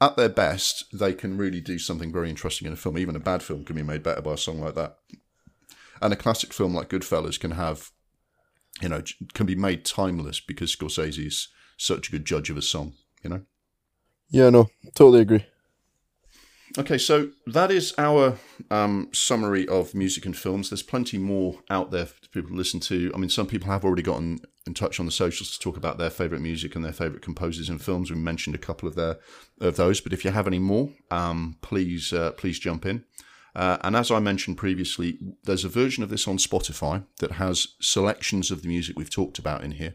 at 0.00 0.16
their 0.16 0.28
best, 0.28 0.84
they 0.92 1.14
can 1.14 1.36
really 1.36 1.60
do 1.60 1.78
something 1.78 2.12
very 2.12 2.28
interesting 2.28 2.66
in 2.66 2.72
a 2.72 2.76
film. 2.76 2.98
Even 2.98 3.16
a 3.16 3.20
bad 3.20 3.42
film 3.42 3.64
can 3.64 3.76
be 3.76 3.82
made 3.82 4.02
better 4.02 4.22
by 4.22 4.34
a 4.34 4.38
song 4.38 4.60
like 4.60 4.74
that. 4.74 4.98
And 6.02 6.12
a 6.12 6.16
classic 6.16 6.52
film 6.52 6.74
like 6.74 6.90
Goodfellas 6.90 7.40
can 7.40 7.52
have 7.52 7.90
you 8.80 8.88
know, 8.88 9.02
can 9.34 9.46
be 9.46 9.54
made 9.54 9.84
timeless 9.84 10.40
because 10.40 10.74
Scorsese 10.74 11.26
is 11.26 11.48
such 11.76 12.08
a 12.08 12.10
good 12.10 12.24
judge 12.24 12.50
of 12.50 12.56
a 12.56 12.62
song, 12.62 12.94
you 13.22 13.30
know? 13.30 13.42
Yeah, 14.30 14.50
no, 14.50 14.68
totally 14.94 15.20
agree. 15.20 15.46
Okay, 16.76 16.98
so 16.98 17.30
that 17.46 17.70
is 17.70 17.94
our 17.98 18.36
um, 18.68 19.08
summary 19.12 19.68
of 19.68 19.94
music 19.94 20.26
and 20.26 20.36
films. 20.36 20.70
There's 20.70 20.82
plenty 20.82 21.18
more 21.18 21.60
out 21.70 21.92
there 21.92 22.06
for 22.06 22.28
people 22.32 22.50
to 22.50 22.56
listen 22.56 22.80
to. 22.80 23.12
I 23.14 23.18
mean, 23.18 23.30
some 23.30 23.46
people 23.46 23.68
have 23.68 23.84
already 23.84 24.02
gotten 24.02 24.40
in 24.66 24.74
touch 24.74 24.98
on 24.98 25.06
the 25.06 25.12
socials 25.12 25.52
to 25.52 25.60
talk 25.60 25.76
about 25.76 25.98
their 25.98 26.10
favourite 26.10 26.42
music 26.42 26.74
and 26.74 26.84
their 26.84 26.92
favourite 26.92 27.22
composers 27.22 27.68
and 27.68 27.80
films. 27.80 28.10
We 28.10 28.16
mentioned 28.16 28.56
a 28.56 28.58
couple 28.58 28.88
of 28.88 28.96
their 28.96 29.18
of 29.60 29.76
those, 29.76 30.00
but 30.00 30.12
if 30.12 30.24
you 30.24 30.32
have 30.32 30.48
any 30.48 30.58
more, 30.58 30.90
um, 31.12 31.58
please 31.62 32.12
uh, 32.12 32.32
please 32.32 32.58
jump 32.58 32.84
in. 32.86 33.04
Uh, 33.54 33.78
and 33.82 33.94
as 33.94 34.10
I 34.10 34.18
mentioned 34.18 34.56
previously, 34.56 35.18
there's 35.44 35.64
a 35.64 35.68
version 35.68 36.02
of 36.02 36.10
this 36.10 36.26
on 36.26 36.38
Spotify 36.38 37.04
that 37.20 37.32
has 37.32 37.68
selections 37.80 38.50
of 38.50 38.62
the 38.62 38.68
music 38.68 38.98
we've 38.98 39.10
talked 39.10 39.38
about 39.38 39.62
in 39.62 39.72
here. 39.72 39.94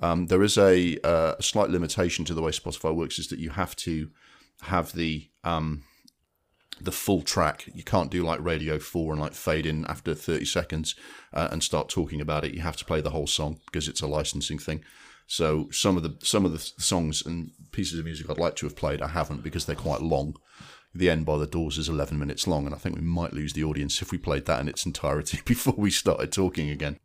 Um, 0.00 0.26
there 0.26 0.42
is 0.42 0.56
a, 0.56 0.98
uh, 1.02 1.34
a 1.38 1.42
slight 1.42 1.70
limitation 1.70 2.24
to 2.26 2.34
the 2.34 2.42
way 2.42 2.50
Spotify 2.52 2.94
works, 2.94 3.18
is 3.18 3.28
that 3.28 3.38
you 3.38 3.50
have 3.50 3.74
to 3.76 4.10
have 4.62 4.92
the 4.92 5.30
um, 5.42 5.84
the 6.80 6.92
full 6.92 7.22
track. 7.22 7.68
You 7.72 7.84
can't 7.84 8.10
do 8.10 8.24
like 8.24 8.40
Radio 8.42 8.78
Four 8.78 9.12
and 9.12 9.20
like 9.20 9.34
fade 9.34 9.66
in 9.66 9.84
after 9.86 10.14
thirty 10.14 10.44
seconds 10.44 10.94
uh, 11.32 11.48
and 11.50 11.62
start 11.62 11.88
talking 11.88 12.20
about 12.20 12.44
it. 12.44 12.54
You 12.54 12.62
have 12.62 12.76
to 12.76 12.84
play 12.84 13.00
the 13.00 13.10
whole 13.10 13.26
song 13.26 13.60
because 13.66 13.88
it's 13.88 14.02
a 14.02 14.06
licensing 14.06 14.58
thing. 14.58 14.84
So 15.26 15.68
some 15.70 15.96
of 15.96 16.02
the 16.02 16.16
some 16.22 16.44
of 16.44 16.52
the 16.52 16.58
songs 16.58 17.24
and 17.24 17.52
pieces 17.72 17.98
of 17.98 18.04
music 18.04 18.28
I'd 18.28 18.38
like 18.38 18.56
to 18.56 18.66
have 18.66 18.76
played, 18.76 19.02
I 19.02 19.08
haven't 19.08 19.42
because 19.42 19.66
they're 19.66 19.76
quite 19.76 20.02
long. 20.02 20.34
The 20.96 21.10
End 21.10 21.26
by 21.26 21.38
the 21.38 21.46
Doors 21.46 21.76
is 21.76 21.88
11 21.88 22.18
minutes 22.18 22.46
long, 22.46 22.66
and 22.66 22.74
I 22.74 22.78
think 22.78 22.94
we 22.94 23.02
might 23.02 23.32
lose 23.32 23.52
the 23.52 23.64
audience 23.64 24.00
if 24.00 24.12
we 24.12 24.18
played 24.18 24.46
that 24.46 24.60
in 24.60 24.68
its 24.68 24.86
entirety 24.86 25.40
before 25.44 25.74
we 25.76 25.90
started 25.90 26.30
talking 26.30 26.70
again. 26.70 26.98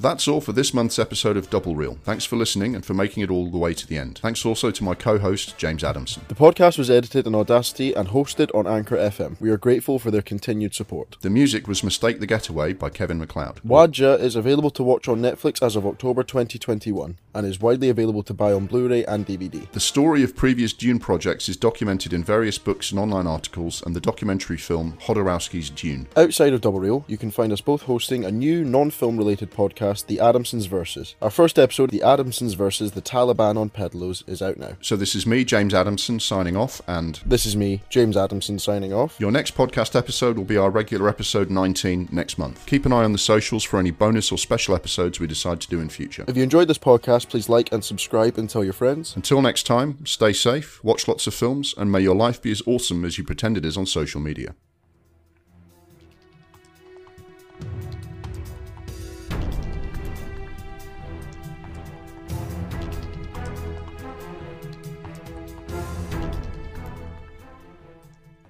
That's 0.00 0.26
all 0.26 0.40
for 0.40 0.52
this 0.52 0.72
month's 0.72 0.98
episode 0.98 1.36
of 1.36 1.50
Double 1.50 1.76
Reel. 1.76 1.98
Thanks 2.04 2.24
for 2.24 2.36
listening 2.36 2.74
and 2.74 2.86
for 2.86 2.94
making 2.94 3.22
it 3.22 3.30
all 3.30 3.50
the 3.50 3.58
way 3.58 3.74
to 3.74 3.86
the 3.86 3.98
end. 3.98 4.18
Thanks 4.22 4.46
also 4.46 4.70
to 4.70 4.82
my 4.82 4.94
co 4.94 5.18
host, 5.18 5.58
James 5.58 5.84
Adamson. 5.84 6.22
The 6.28 6.34
podcast 6.34 6.78
was 6.78 6.90
edited 6.90 7.26
in 7.26 7.34
Audacity 7.34 7.92
and 7.92 8.08
hosted 8.08 8.48
on 8.54 8.66
Anchor 8.66 8.96
FM. 8.96 9.38
We 9.42 9.50
are 9.50 9.58
grateful 9.58 9.98
for 9.98 10.10
their 10.10 10.22
continued 10.22 10.74
support. 10.74 11.18
The 11.20 11.28
music 11.28 11.68
was 11.68 11.84
Mistake 11.84 12.18
the 12.18 12.26
Getaway 12.26 12.72
by 12.72 12.88
Kevin 12.88 13.18
MacLeod. 13.18 13.60
Wadjda 13.62 14.18
is 14.20 14.36
available 14.36 14.70
to 14.70 14.82
watch 14.82 15.06
on 15.06 15.20
Netflix 15.20 15.62
as 15.62 15.76
of 15.76 15.86
October 15.86 16.22
2021 16.22 17.18
and 17.34 17.46
is 17.46 17.60
widely 17.60 17.90
available 17.90 18.22
to 18.22 18.32
buy 18.32 18.54
on 18.54 18.64
Blu 18.64 18.88
ray 18.88 19.04
and 19.04 19.26
DVD. 19.26 19.70
The 19.72 19.80
story 19.80 20.22
of 20.22 20.34
previous 20.34 20.72
Dune 20.72 20.98
projects 20.98 21.46
is 21.50 21.58
documented 21.58 22.14
in 22.14 22.24
various 22.24 22.56
books 22.56 22.90
and 22.90 22.98
online 22.98 23.26
articles, 23.26 23.82
and 23.84 23.94
the 23.94 24.00
documentary 24.00 24.56
film 24.56 24.96
Jodorowsky's 25.02 25.68
Dune. 25.68 26.08
Outside 26.16 26.54
of 26.54 26.62
Double 26.62 26.80
Reel, 26.80 27.04
you 27.06 27.18
can 27.18 27.30
find 27.30 27.52
us 27.52 27.60
both 27.60 27.82
hosting 27.82 28.24
a 28.24 28.32
new 28.32 28.64
non 28.64 28.90
film 28.90 29.18
related 29.18 29.50
podcast 29.50 29.89
podcast, 29.90 30.06
The 30.06 30.18
Adamsons 30.18 30.66
Versus. 30.68 31.14
Our 31.20 31.30
first 31.30 31.58
episode, 31.58 31.90
The 31.90 32.00
Adamsons 32.00 32.54
versus 32.56 32.92
the 32.92 33.02
Taliban 33.02 33.56
on 33.56 33.70
Pedalos, 33.70 34.28
is 34.28 34.42
out 34.42 34.56
now. 34.56 34.76
So 34.80 34.96
this 34.96 35.14
is 35.14 35.26
me, 35.26 35.44
James 35.44 35.74
Adamson, 35.74 36.20
signing 36.20 36.56
off, 36.56 36.80
and 36.86 37.20
This 37.26 37.46
is 37.46 37.56
me, 37.56 37.82
James 37.88 38.16
Adamson, 38.16 38.58
signing 38.58 38.92
off. 38.92 39.16
your 39.18 39.32
next 39.32 39.54
podcast 39.56 39.96
episode 39.96 40.36
will 40.36 40.44
be 40.44 40.56
our 40.56 40.70
regular 40.70 41.08
episode 41.08 41.50
19 41.50 42.08
next 42.12 42.38
month. 42.38 42.64
Keep 42.66 42.86
an 42.86 42.92
eye 42.92 43.04
on 43.04 43.12
the 43.12 43.18
socials 43.18 43.64
for 43.64 43.78
any 43.78 43.90
bonus 43.90 44.32
or 44.32 44.38
special 44.38 44.74
episodes 44.74 45.20
we 45.20 45.26
decide 45.26 45.60
to 45.60 45.68
do 45.68 45.80
in 45.80 45.88
future. 45.88 46.24
If 46.28 46.36
you 46.36 46.42
enjoyed 46.42 46.68
this 46.68 46.78
podcast, 46.78 47.28
please 47.28 47.48
like 47.48 47.72
and 47.72 47.84
subscribe 47.84 48.38
and 48.38 48.48
tell 48.48 48.64
your 48.64 48.72
friends. 48.72 49.14
Until 49.16 49.42
next 49.42 49.64
time, 49.64 50.04
stay 50.06 50.32
safe, 50.32 50.82
watch 50.84 51.08
lots 51.08 51.26
of 51.26 51.34
films, 51.34 51.74
and 51.76 51.90
may 51.90 52.00
your 52.00 52.14
life 52.16 52.40
be 52.40 52.50
as 52.50 52.62
awesome 52.66 53.04
as 53.04 53.18
you 53.18 53.24
pretend 53.24 53.56
it 53.56 53.64
is 53.64 53.76
on 53.76 53.86
social 53.86 54.20
media. 54.20 54.54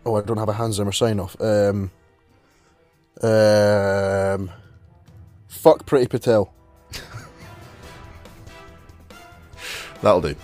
Oh, 0.05 0.17
I 0.17 0.23
don't 0.23 0.39
have 0.39 0.49
a 0.49 0.55
Hans 0.55 0.77
Zimmer 0.77 0.93
sign 0.93 1.21
off. 1.21 1.37
Um, 1.41 1.91
um, 3.23 4.51
fuck 5.49 5.85
Priti 5.85 6.09
Patel. 6.09 6.53
That'll 10.03 10.23
do. 10.23 10.35